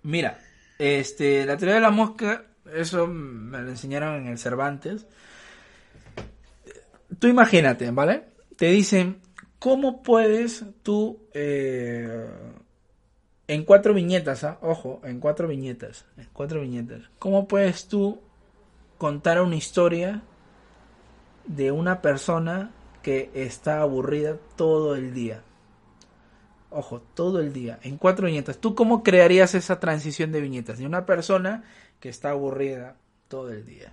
Mira, 0.03 0.39
este, 0.79 1.45
la 1.45 1.57
teoría 1.57 1.77
de 1.77 1.81
la 1.81 1.91
mosca, 1.91 2.45
eso 2.73 3.07
me 3.07 3.61
lo 3.61 3.71
enseñaron 3.71 4.17
en 4.17 4.29
el 4.29 4.39
Cervantes 4.39 5.07
tú 7.19 7.29
imagínate, 7.29 7.91
¿vale? 7.91 8.25
Te 8.57 8.67
dicen, 8.67 9.21
¿cómo 9.59 10.03
puedes 10.03 10.65
tú, 10.83 11.29
eh, 11.35 12.29
en 13.47 13.65
cuatro 13.65 13.95
viñetas, 13.95 14.45
¿ah? 14.45 14.59
ojo, 14.63 15.01
en 15.05 15.21
cuatro 15.21 15.49
viñetas, 15.49 16.07
en 16.17 16.29
cuatro 16.33 16.61
viñetas, 16.61 17.03
¿cómo 17.19 17.49
puedes 17.49 17.87
tú 17.87 18.21
contar 18.99 19.41
una 19.41 19.57
historia 19.57 20.23
de 21.47 21.73
una 21.73 22.01
persona 22.01 22.73
que 23.03 23.31
está 23.35 23.81
aburrida 23.81 24.37
todo 24.57 24.95
el 24.95 25.15
día? 25.15 25.43
Ojo, 26.71 27.03
todo 27.15 27.41
el 27.41 27.53
día, 27.53 27.79
en 27.83 27.97
cuatro 27.97 28.27
viñetas. 28.27 28.59
¿Tú 28.59 28.75
cómo 28.75 29.03
crearías 29.03 29.55
esa 29.55 29.81
transición 29.81 30.33
de 30.33 30.41
viñetas? 30.41 30.79
De 30.79 30.87
una 30.87 31.05
persona 31.05 31.65
que 31.99 32.09
está 32.09 32.31
aburrida 32.31 32.97
todo 33.29 33.51
el 33.51 33.67
día. 33.67 33.93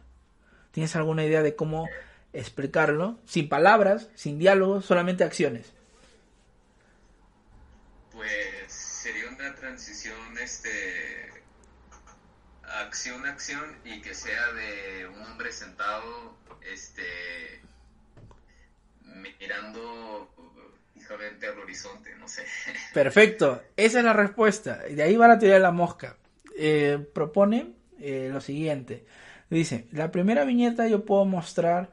¿Tienes 0.72 0.96
alguna 0.96 1.26
idea 1.26 1.42
de 1.42 1.56
cómo 1.56 1.88
explicarlo, 2.34 3.20
sin 3.26 3.50
palabras, 3.50 4.10
sin 4.16 4.38
diálogos, 4.38 4.86
solamente 4.86 5.24
acciones. 5.24 5.74
Pues 8.12 8.72
sería 8.72 9.30
una 9.30 9.56
transición, 9.56 10.38
este, 10.40 11.32
acción, 12.64 13.26
acción 13.26 13.78
y 13.86 14.02
que 14.02 14.14
sea 14.14 14.52
de 14.54 15.08
un 15.08 15.22
hombre 15.24 15.52
sentado, 15.52 16.38
este, 16.62 17.62
mirando 19.40 20.30
al 21.14 21.60
horizonte. 21.60 22.12
Perfecto, 22.94 23.62
esa 23.76 24.00
es 24.00 24.06
la 24.06 24.14
respuesta. 24.14 24.80
De 24.90 25.02
ahí 25.04 25.16
va 25.16 25.28
la 25.28 25.40
teoría 25.40 25.56
de 25.56 25.62
la 25.62 25.72
mosca. 25.72 26.18
Eh, 26.58 27.06
propone 27.14 27.74
eh, 28.00 28.30
lo 28.32 28.42
siguiente. 28.42 29.06
Dice, 29.50 29.88
la 29.92 30.12
primera 30.12 30.44
viñeta 30.44 30.88
yo 30.88 31.06
puedo 31.06 31.26
mostrar 31.26 31.92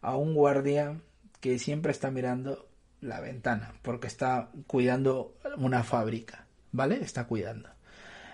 a 0.00 0.16
un 0.16 0.34
guardia 0.34 0.96
que 1.40 1.58
siempre 1.58 1.92
está 1.92 2.10
mirando 2.10 2.68
la 3.00 3.20
ventana 3.20 3.72
porque 3.82 4.06
está 4.06 4.48
cuidando 4.66 5.36
una 5.56 5.84
fábrica. 5.84 6.46
¿vale? 6.76 7.02
Está 7.02 7.26
cuidando. 7.26 7.68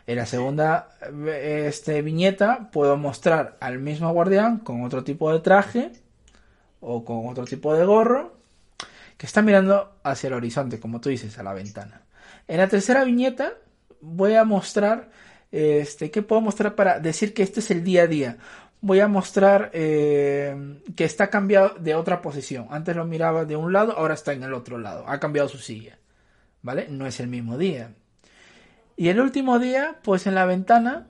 En 0.07 0.17
la 0.17 0.27
segunda 0.27 0.89
este, 1.27 2.03
viñeta 2.03 2.71
puedo 2.73 2.97
mostrar 2.97 3.57
al 3.61 3.79
mismo 3.79 4.13
guardián 4.13 4.59
con 4.59 4.83
otro 4.83 5.05
tipo 5.05 5.33
de 5.33 5.39
traje 5.39 5.93
o 6.81 7.05
con 7.05 7.29
otro 7.29 7.45
tipo 7.45 7.73
de 7.75 7.85
gorro 7.85 8.35
que 9.23 9.27
está 9.27 9.41
mirando 9.41 10.01
hacia 10.03 10.27
el 10.27 10.33
horizonte, 10.33 10.81
como 10.81 11.01
tú 11.01 11.09
dices, 11.09 11.39
a 11.39 11.45
la 11.45 11.53
ventana. 11.53 12.03
En 12.49 12.57
la 12.57 12.67
tercera 12.67 13.05
viñeta 13.05 13.53
voy 14.01 14.35
a 14.35 14.43
mostrar, 14.43 15.11
este, 15.53 16.11
¿qué 16.11 16.23
puedo 16.23 16.41
mostrar 16.41 16.75
para 16.75 16.99
decir 16.99 17.33
que 17.33 17.45
este 17.45 17.61
es 17.61 17.71
el 17.71 17.85
día 17.85 18.03
a 18.03 18.07
día? 18.09 18.39
Voy 18.81 18.99
a 18.99 19.07
mostrar 19.07 19.71
eh, 19.75 20.81
que 20.97 21.05
está 21.05 21.31
cambiado 21.31 21.77
de 21.79 21.95
otra 21.95 22.21
posición. 22.21 22.67
Antes 22.71 22.97
lo 22.97 23.05
miraba 23.05 23.45
de 23.45 23.55
un 23.55 23.73
lado, 23.73 23.93
ahora 23.97 24.15
está 24.15 24.33
en 24.33 24.43
el 24.43 24.55
otro 24.55 24.77
lado. 24.77 25.05
Ha 25.07 25.21
cambiado 25.21 25.49
su 25.49 25.59
silla. 25.59 26.01
¿Vale? 26.61 26.89
No 26.91 27.07
es 27.07 27.21
el 27.21 27.29
mismo 27.29 27.57
día. 27.57 27.95
Y 28.97 29.07
el 29.07 29.21
último 29.21 29.61
día, 29.61 30.01
pues 30.03 30.27
en 30.27 30.35
la 30.35 30.47
ventana, 30.47 31.07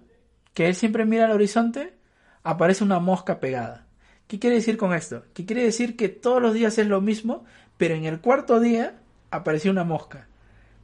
que 0.53 0.67
él 0.67 0.75
siempre 0.75 1.07
mira 1.07 1.25
al 1.25 1.33
horizonte, 1.33 1.95
aparece 2.43 2.85
una 2.85 2.99
mosca 2.99 3.41
pegada. 3.41 3.87
¿Qué 4.33 4.39
quiere 4.39 4.57
decir 4.57 4.79
con 4.79 4.95
esto? 4.95 5.25
Que 5.35 5.45
quiere 5.45 5.63
decir 5.63 5.95
que 5.95 6.09
todos 6.09 6.41
los 6.41 6.55
días 6.55 6.79
es 6.79 6.87
lo 6.87 7.03
mismo, 7.03 7.45
pero 7.77 7.95
en 7.95 8.05
el 8.05 8.21
cuarto 8.21 8.61
día 8.61 9.01
apareció 9.31 9.71
una 9.71 9.85
mosca. 9.85 10.29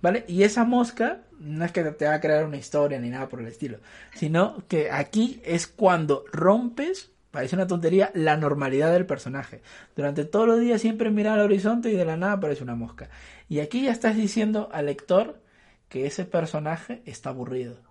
¿Vale? 0.00 0.24
Y 0.28 0.44
esa 0.44 0.64
mosca 0.64 1.22
no 1.40 1.64
es 1.64 1.72
que 1.72 1.82
te 1.82 2.06
va 2.06 2.14
a 2.14 2.20
crear 2.20 2.44
una 2.44 2.56
historia 2.56 3.00
ni 3.00 3.10
nada 3.10 3.28
por 3.28 3.40
el 3.40 3.48
estilo, 3.48 3.78
sino 4.14 4.62
que 4.68 4.92
aquí 4.92 5.42
es 5.44 5.66
cuando 5.66 6.24
rompes, 6.32 7.10
parece 7.32 7.56
una 7.56 7.66
tontería, 7.66 8.12
la 8.14 8.36
normalidad 8.36 8.92
del 8.92 9.06
personaje. 9.06 9.60
Durante 9.96 10.24
todos 10.24 10.46
los 10.46 10.60
días 10.60 10.80
siempre 10.80 11.10
mira 11.10 11.34
al 11.34 11.40
horizonte 11.40 11.90
y 11.90 11.96
de 11.96 12.04
la 12.04 12.16
nada 12.16 12.34
aparece 12.34 12.62
una 12.62 12.76
mosca. 12.76 13.10
Y 13.48 13.58
aquí 13.58 13.82
ya 13.82 13.90
estás 13.90 14.14
diciendo 14.14 14.68
al 14.72 14.86
lector 14.86 15.40
que 15.88 16.06
ese 16.06 16.24
personaje 16.24 17.02
está 17.04 17.30
aburrido 17.30 17.87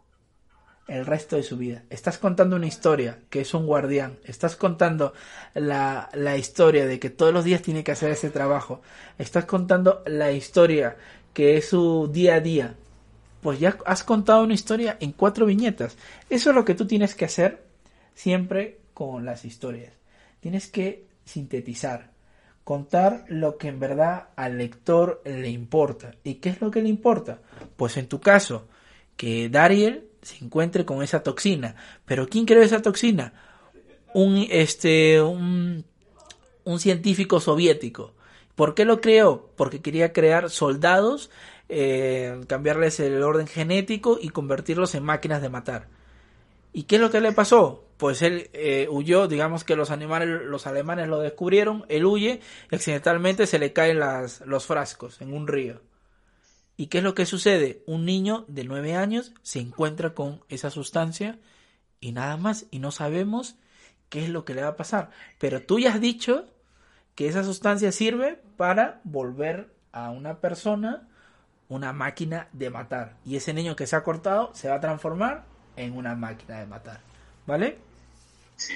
el 0.88 1.06
resto 1.06 1.36
de 1.36 1.44
su 1.44 1.58
vida. 1.58 1.84
Estás 1.90 2.18
contando 2.18 2.56
una 2.56 2.68
historia 2.68 3.20
que 3.30 3.42
es 3.42 3.54
un 3.54 3.66
guardián. 3.66 4.18
Estás 4.24 4.56
contando 4.56 5.14
la, 5.54 6.10
la, 6.14 6.38
historia 6.38 6.86
de 6.86 7.00
que 7.00 7.10
todos 7.10 7.34
los 7.34 7.44
días 7.44 7.62
tiene 7.62 7.84
que 7.84 7.92
hacer 7.92 8.12
ese 8.12 8.30
trabajo. 8.30 8.82
Estás 9.18 9.46
contando 9.46 10.04
la 10.06 10.32
historia 10.32 10.96
que 11.34 11.58
es 11.58 11.70
su 11.70 12.10
día 12.12 12.36
a 12.36 12.40
día. 12.40 12.76
Pues 13.42 13.60
ya 13.60 13.78
has 13.86 14.04
contado 14.04 14.44
una 14.44 14.54
historia 14.54 14.98
en 15.00 15.12
cuatro 15.12 15.46
viñetas. 15.46 15.98
Eso 16.30 16.50
es 16.50 16.56
lo 16.56 16.66
que 16.66 16.76
tú 16.76 16.88
tienes 16.88 17.16
que 17.16 17.26
hacer 17.26 17.64
siempre 18.16 18.80
con 18.94 19.26
las 19.26 19.46
historias. 19.46 19.94
Tienes 20.40 20.68
que 20.68 21.06
sintetizar 21.26 22.12
contar 22.68 23.24
lo 23.30 23.58
que 23.58 23.70
en 23.70 23.80
verdad 23.80 24.28
al 24.36 24.58
lector 24.58 25.22
le 25.24 25.48
importa. 25.48 26.16
¿Y 26.26 26.36
qué 26.36 26.50
es 26.50 26.60
lo 26.60 26.70
que 26.70 26.82
le 26.82 26.90
importa? 26.90 27.40
Pues 27.78 27.96
en 27.96 28.10
tu 28.10 28.20
caso, 28.20 28.68
que 29.16 29.48
Dariel 29.48 30.07
se 30.22 30.44
encuentre 30.44 30.86
con 30.86 31.04
esa 31.04 31.24
toxina. 31.24 31.76
Pero 32.06 32.28
¿quién 32.28 32.46
creó 32.46 32.62
esa 32.62 32.82
toxina? 32.82 33.34
Un, 34.14 34.48
este, 34.50 35.22
un, 35.22 35.86
un 36.64 36.80
científico 36.80 37.40
soviético. 37.40 38.14
¿Por 38.56 38.74
qué 38.74 38.86
lo 38.86 39.02
creó? 39.02 39.52
Porque 39.56 39.82
quería 39.82 40.14
crear 40.14 40.50
soldados, 40.50 41.30
eh, 41.70 42.42
cambiarles 42.48 43.00
el 43.00 43.22
orden 43.22 43.48
genético 43.48 44.18
y 44.22 44.30
convertirlos 44.30 44.96
en 44.96 45.04
máquinas 45.04 45.42
de 45.42 45.50
matar. 45.50 45.88
¿Y 46.74 46.84
qué 46.84 46.96
es 46.96 47.02
lo 47.02 47.12
que 47.12 47.22
le 47.22 47.32
pasó? 47.32 47.86
Pues 47.98 48.22
él 48.22 48.50
eh, 48.54 48.88
huyó, 48.90 49.28
digamos 49.28 49.64
que 49.64 49.76
los 49.76 49.92
animales, 49.92 50.42
los 50.44 50.68
alemanes 50.68 51.08
lo 51.08 51.20
descubrieron, 51.20 51.86
él 51.90 52.06
huye 52.06 52.42
y 52.72 52.76
accidentalmente 52.76 53.48
se 53.48 53.60
le 53.60 53.74
caen 53.74 54.00
las, 54.00 54.42
los 54.42 54.66
frascos 54.66 55.22
en 55.22 55.34
un 55.34 55.48
río. 55.48 55.82
¿Y 56.78 56.88
qué 56.88 57.00
es 57.00 57.04
lo 57.04 57.16
que 57.16 57.26
sucede? 57.26 57.82
Un 57.88 58.06
niño 58.06 58.46
de 58.48 58.64
nueve 58.64 58.96
años 58.96 59.34
se 59.42 59.60
encuentra 59.60 60.14
con 60.14 60.42
esa 60.48 60.70
sustancia 60.70 61.40
y 62.00 62.12
nada 62.12 62.38
más, 62.38 62.68
y 62.70 62.78
no 62.78 62.92
sabemos 62.92 63.56
qué 64.10 64.24
es 64.24 64.30
lo 64.30 64.46
que 64.46 64.54
le 64.54 64.62
va 64.62 64.70
a 64.70 64.76
pasar. 64.76 65.10
Pero 65.40 65.64
tú 65.64 65.80
ya 65.80 65.94
has 65.94 66.00
dicho 66.00 66.46
que 67.16 67.28
esa 67.28 67.44
sustancia 67.44 67.92
sirve 67.92 68.40
para 68.58 69.02
volver 69.04 69.74
a 69.92 70.12
una 70.12 70.38
persona 70.38 71.08
una 71.70 71.92
máquina 71.94 72.48
de 72.54 72.70
matar. 72.70 73.16
Y 73.26 73.36
ese 73.36 73.54
niño 73.54 73.76
que 73.76 73.88
se 73.88 73.96
ha 73.96 74.04
cortado 74.04 74.52
se 74.54 74.70
va 74.70 74.76
a 74.76 74.80
transformar 74.80 75.46
en 75.76 75.98
una 75.98 76.16
máquina 76.16 76.60
de 76.60 76.68
matar. 76.68 77.02
¿Vale? 77.46 77.80
Sí. 78.56 78.74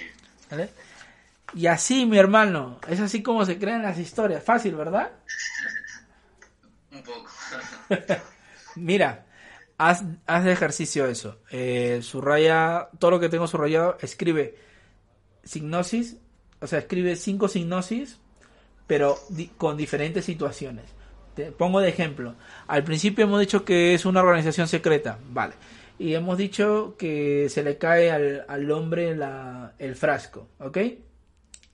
¿Vale? 0.50 0.72
Y 1.54 1.68
así, 1.68 2.06
mi 2.06 2.18
hermano, 2.18 2.80
es 2.88 3.00
así 3.00 3.22
como 3.22 3.46
se 3.46 3.60
crean 3.60 3.84
las 3.84 3.98
historias. 3.98 4.44
Fácil, 4.44 4.76
¿verdad? 4.76 5.12
Un 6.92 7.02
poco. 7.04 7.30
Mira, 8.76 9.26
haz, 9.78 10.04
haz 10.26 10.44
de 10.44 10.52
ejercicio 10.52 11.06
eso. 11.06 11.40
Eh, 11.50 12.00
subraya 12.02 12.90
todo 13.00 13.12
lo 13.12 13.20
que 13.20 13.30
tengo 13.30 13.48
subrayado. 13.48 13.98
Escribe 14.02 14.56
signosis, 15.44 16.18
o 16.60 16.68
sea, 16.68 16.80
escribe 16.80 17.16
cinco 17.16 17.48
signosis, 17.48 18.20
pero 18.88 19.18
di 19.30 19.48
con 19.48 19.78
diferentes 19.78 20.26
situaciones. 20.26 20.86
Te 21.36 21.52
pongo 21.52 21.80
de 21.80 21.90
ejemplo. 21.90 22.36
Al 22.68 22.84
principio 22.84 23.26
hemos 23.26 23.40
dicho 23.40 23.64
que 23.64 23.94
es 23.94 24.06
una 24.06 24.22
organización 24.22 24.68
secreta. 24.68 25.18
Vale 25.30 25.54
y 26.02 26.16
hemos 26.16 26.36
dicho 26.36 26.96
que 26.98 27.48
se 27.50 27.62
le 27.62 27.78
cae 27.78 28.10
al, 28.10 28.44
al 28.48 28.72
hombre 28.72 29.16
la, 29.16 29.76
el 29.78 29.96
frasco, 29.96 30.48
¿ok? 30.58 30.78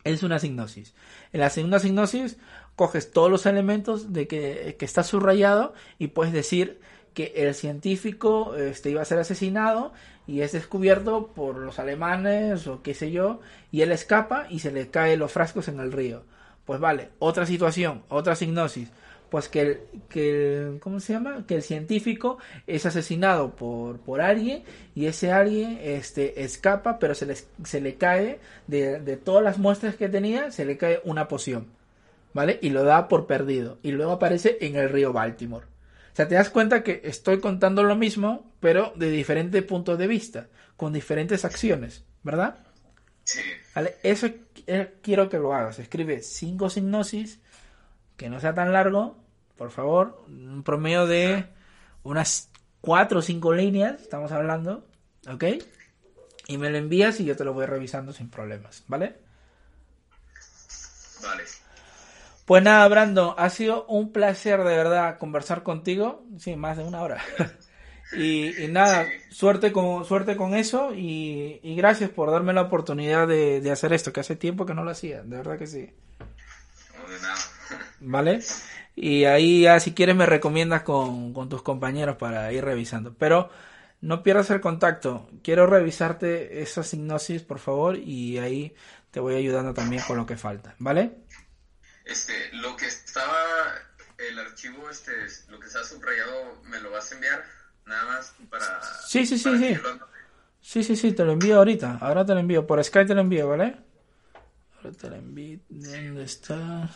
Es 0.03 0.21
una 0.21 0.37
signosis. 0.37 0.93
En 1.31 1.39
la 1.39 1.49
segunda 1.49 1.79
signosis 1.79 2.35
coges 2.77 3.11
todos 3.11 3.29
los 3.29 3.45
elementos 3.45 4.13
de 4.13 4.27
que, 4.27 4.77
que 4.79 4.85
está 4.85 5.03
subrayado 5.03 5.73
y 5.99 6.07
puedes 6.07 6.31
decir 6.31 6.79
que 7.13 7.33
el 7.35 7.53
científico 7.55 8.55
este, 8.55 8.91
iba 8.91 9.01
a 9.01 9.05
ser 9.05 9.19
asesinado 9.19 9.91
y 10.27 10.41
es 10.41 10.51
descubierto 10.53 11.27
por 11.35 11.57
los 11.57 11.79
alemanes 11.79 12.67
o 12.67 12.81
qué 12.83 12.93
sé 12.93 13.11
yo 13.11 13.41
y 13.71 13.81
él 13.81 13.91
escapa 13.91 14.45
y 14.49 14.59
se 14.59 14.71
le 14.71 14.89
caen 14.89 15.19
los 15.19 15.33
frascos 15.33 15.67
en 15.67 15.79
el 15.79 15.91
río. 15.91 16.23
Pues 16.63 16.79
vale, 16.79 17.09
otra 17.19 17.45
situación, 17.45 18.03
otra 18.07 18.35
signosis 18.35 18.89
pues 19.29 19.49
que 19.49 19.61
el, 19.61 19.79
que 20.09 20.77
¿cómo 20.79 20.99
se 20.99 21.13
llama? 21.13 21.45
Que 21.47 21.55
el 21.55 21.63
científico 21.63 22.37
es 22.65 22.85
asesinado 22.85 23.55
por, 23.55 23.99
por 23.99 24.21
alguien 24.21 24.63
y 24.95 25.05
ese 25.07 25.31
alguien 25.31 25.79
este, 25.81 26.43
escapa, 26.43 26.99
pero 26.99 27.15
se 27.15 27.25
le, 27.25 27.35
se 27.35 27.81
le 27.81 27.95
cae 27.95 28.39
de, 28.67 28.99
de 28.99 29.17
todas 29.17 29.43
las 29.43 29.57
muestras 29.57 29.95
que 29.95 30.09
tenía, 30.09 30.51
se 30.51 30.65
le 30.65 30.77
cae 30.77 31.01
una 31.03 31.27
poción, 31.27 31.67
¿vale? 32.37 32.59
Y 32.61 32.69
lo 32.69 32.83
da 32.83 33.07
por 33.07 33.25
perdido 33.25 33.79
y 33.81 33.93
luego 33.93 34.11
aparece 34.11 34.59
en 34.61 34.75
el 34.75 34.91
río 34.91 35.11
Baltimore. 35.11 35.65
O 35.65 36.15
sea, 36.15 36.27
te 36.27 36.35
das 36.35 36.51
cuenta 36.51 36.83
que 36.83 37.01
estoy 37.03 37.39
contando 37.39 37.81
lo 37.81 37.95
mismo, 37.95 38.53
pero 38.59 38.93
de 38.95 39.09
diferentes 39.09 39.63
puntos 39.63 39.97
de 39.97 40.05
vista, 40.05 40.47
con 40.75 40.93
diferentes 40.93 41.45
acciones, 41.45 42.05
¿verdad? 42.21 42.59
Sí. 43.23 43.41
¿Vale? 43.73 43.95
Eso 44.03 44.29
eh, 44.67 44.97
quiero 45.01 45.29
que 45.29 45.39
lo 45.39 45.51
hagas. 45.51 45.79
Escribe 45.79 46.21
cinco 46.21 46.69
signosis 46.69 47.39
que 48.17 48.29
no 48.29 48.39
sea 48.39 48.53
tan 48.53 48.71
largo, 48.71 49.17
por 49.57 49.71
favor, 49.71 50.23
un 50.27 50.61
promedio 50.61 51.07
de 51.07 51.43
unas 52.03 52.51
cuatro 52.81 53.17
o 53.17 53.23
cinco 53.23 53.51
líneas, 53.51 53.99
estamos 53.99 54.31
hablando, 54.31 54.85
¿ok? 55.27 55.43
Y 56.49 56.59
me 56.59 56.69
lo 56.69 56.77
envías 56.77 57.19
y 57.19 57.25
yo 57.25 57.35
te 57.35 57.43
lo 57.43 57.53
voy 57.53 57.65
revisando 57.65 58.13
sin 58.13 58.29
problemas, 58.29 58.83
¿vale? 58.87 59.15
Vale. 61.23 61.43
Pues 62.47 62.63
nada, 62.63 62.87
Brando, 62.87 63.35
ha 63.37 63.49
sido 63.49 63.85
un 63.87 64.13
placer 64.13 64.59
de 64.59 64.77
verdad 64.77 65.17
conversar 65.17 65.63
contigo, 65.63 66.23
sí, 66.37 66.55
más 66.55 66.77
de 66.77 66.85
una 66.85 67.01
hora. 67.01 67.21
y, 68.17 68.63
y, 68.63 68.69
nada, 68.69 69.05
suerte 69.29 69.73
con 69.73 70.05
suerte 70.05 70.37
con 70.37 70.53
eso 70.55 70.93
y, 70.95 71.59
y 71.61 71.75
gracias 71.75 72.09
por 72.09 72.31
darme 72.31 72.53
la 72.53 72.61
oportunidad 72.61 73.27
de, 73.27 73.59
de, 73.59 73.69
hacer 73.69 73.91
esto, 73.91 74.13
que 74.13 74.21
hace 74.21 74.37
tiempo 74.37 74.65
que 74.65 74.73
no 74.73 74.85
lo 74.85 74.91
hacía, 74.91 75.23
de 75.23 75.35
verdad 75.35 75.57
que 75.57 75.67
sí. 75.67 75.89
No, 76.97 77.13
de 77.13 77.19
nada. 77.21 77.35
¿Vale? 77.99 78.39
Y 78.95 79.25
ahí 79.25 79.63
ya 79.63 79.81
si 79.81 79.93
quieres 79.93 80.15
me 80.15 80.25
recomiendas 80.25 80.83
con, 80.83 81.33
con 81.33 81.49
tus 81.49 81.61
compañeros 81.63 82.15
para 82.15 82.53
ir 82.53 82.63
revisando. 82.63 83.13
Pero 83.13 83.49
no 83.99 84.23
pierdas 84.23 84.49
el 84.51 84.61
contacto. 84.61 85.29
Quiero 85.43 85.67
revisarte 85.67 86.61
esa 86.61 86.81
signosis, 86.81 87.43
por 87.43 87.59
favor, 87.59 87.97
y 87.97 88.37
ahí 88.37 88.73
te 89.11 89.19
voy 89.19 89.35
ayudando 89.35 89.73
también 89.73 90.01
con 90.07 90.15
lo 90.15 90.25
que 90.25 90.37
falta, 90.37 90.75
¿vale? 90.79 91.26
Este, 92.07 92.33
lo 92.53 92.75
que 92.75 92.87
estaba, 92.87 93.35
el 94.17 94.39
archivo, 94.39 94.89
este, 94.89 95.11
lo 95.49 95.59
que 95.59 95.67
está 95.67 95.83
subrayado, 95.83 96.61
¿me 96.63 96.79
lo 96.79 96.91
vas 96.91 97.11
a 97.11 97.15
enviar? 97.15 97.43
Nada 97.85 98.05
más 98.05 98.33
para... 98.49 98.81
Sí, 99.07 99.25
sí, 99.25 99.37
sí, 99.37 99.43
para 99.43 99.57
sí. 99.57 99.75
lo- 99.75 100.07
Sí, 100.61 100.83
sí, 100.83 100.95
sí, 100.97 101.13
te 101.13 101.23
lo 101.23 101.31
envío 101.31 101.57
ahorita. 101.57 101.97
Ahora 102.01 102.25
te 102.25 102.33
lo 102.33 102.39
envío. 102.41 102.67
Por 102.67 102.83
Skype 102.83 103.07
te 103.07 103.15
lo 103.15 103.21
envío, 103.21 103.47
¿vale? 103.47 103.77
Ahora 104.77 104.91
te 104.97 105.09
lo 105.09 105.15
envío. 105.15 105.59
¿Dónde 105.69 106.23
está? 106.23 106.89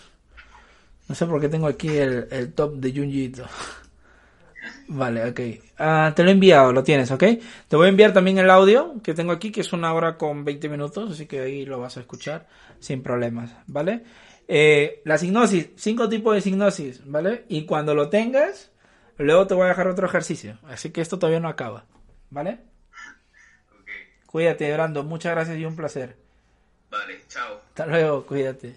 No 1.07 1.15
sé 1.15 1.25
por 1.25 1.41
qué 1.41 1.49
tengo 1.49 1.67
aquí 1.67 1.89
el, 1.89 2.27
el 2.31 2.53
top 2.53 2.75
de 2.77 2.91
Junjito. 2.93 3.45
Vale, 4.87 5.29
ok. 5.29 5.39
Ah, 5.77 6.11
te 6.15 6.23
lo 6.23 6.29
he 6.29 6.33
enviado, 6.33 6.73
lo 6.73 6.83
tienes, 6.83 7.11
¿ok? 7.11 7.23
Te 7.67 7.75
voy 7.75 7.85
a 7.87 7.89
enviar 7.89 8.13
también 8.13 8.37
el 8.37 8.49
audio 8.49 8.95
que 9.03 9.13
tengo 9.13 9.31
aquí, 9.31 9.51
que 9.51 9.61
es 9.61 9.71
una 9.73 9.93
hora 9.93 10.17
con 10.17 10.43
20 10.43 10.67
minutos, 10.69 11.11
así 11.11 11.25
que 11.27 11.39
ahí 11.39 11.65
lo 11.65 11.79
vas 11.79 11.97
a 11.97 12.01
escuchar 12.01 12.47
sin 12.79 13.01
problemas, 13.01 13.51
¿vale? 13.67 14.03
Eh, 14.53 15.01
la 15.05 15.17
signosis, 15.17 15.69
cinco 15.77 16.09
tipos 16.09 16.35
de 16.35 16.41
signosis, 16.41 17.01
¿vale? 17.05 17.45
Y 17.47 17.65
cuando 17.65 17.95
lo 17.95 18.09
tengas, 18.09 18.71
Luego 19.21 19.45
te 19.45 19.53
voy 19.53 19.65
a 19.65 19.69
dejar 19.69 19.87
otro 19.87 20.07
ejercicio. 20.07 20.57
Así 20.67 20.89
que 20.89 21.01
esto 21.01 21.19
todavía 21.19 21.39
no 21.39 21.47
acaba. 21.47 21.85
¿Vale? 22.29 22.59
Ok. 23.79 23.89
Cuídate, 24.25 24.71
Brando. 24.73 25.03
Muchas 25.03 25.33
gracias 25.33 25.57
y 25.57 25.65
un 25.65 25.75
placer. 25.75 26.17
Vale, 26.89 27.21
chao. 27.27 27.61
Hasta 27.69 27.85
luego, 27.85 28.25
cuídate. 28.25 28.75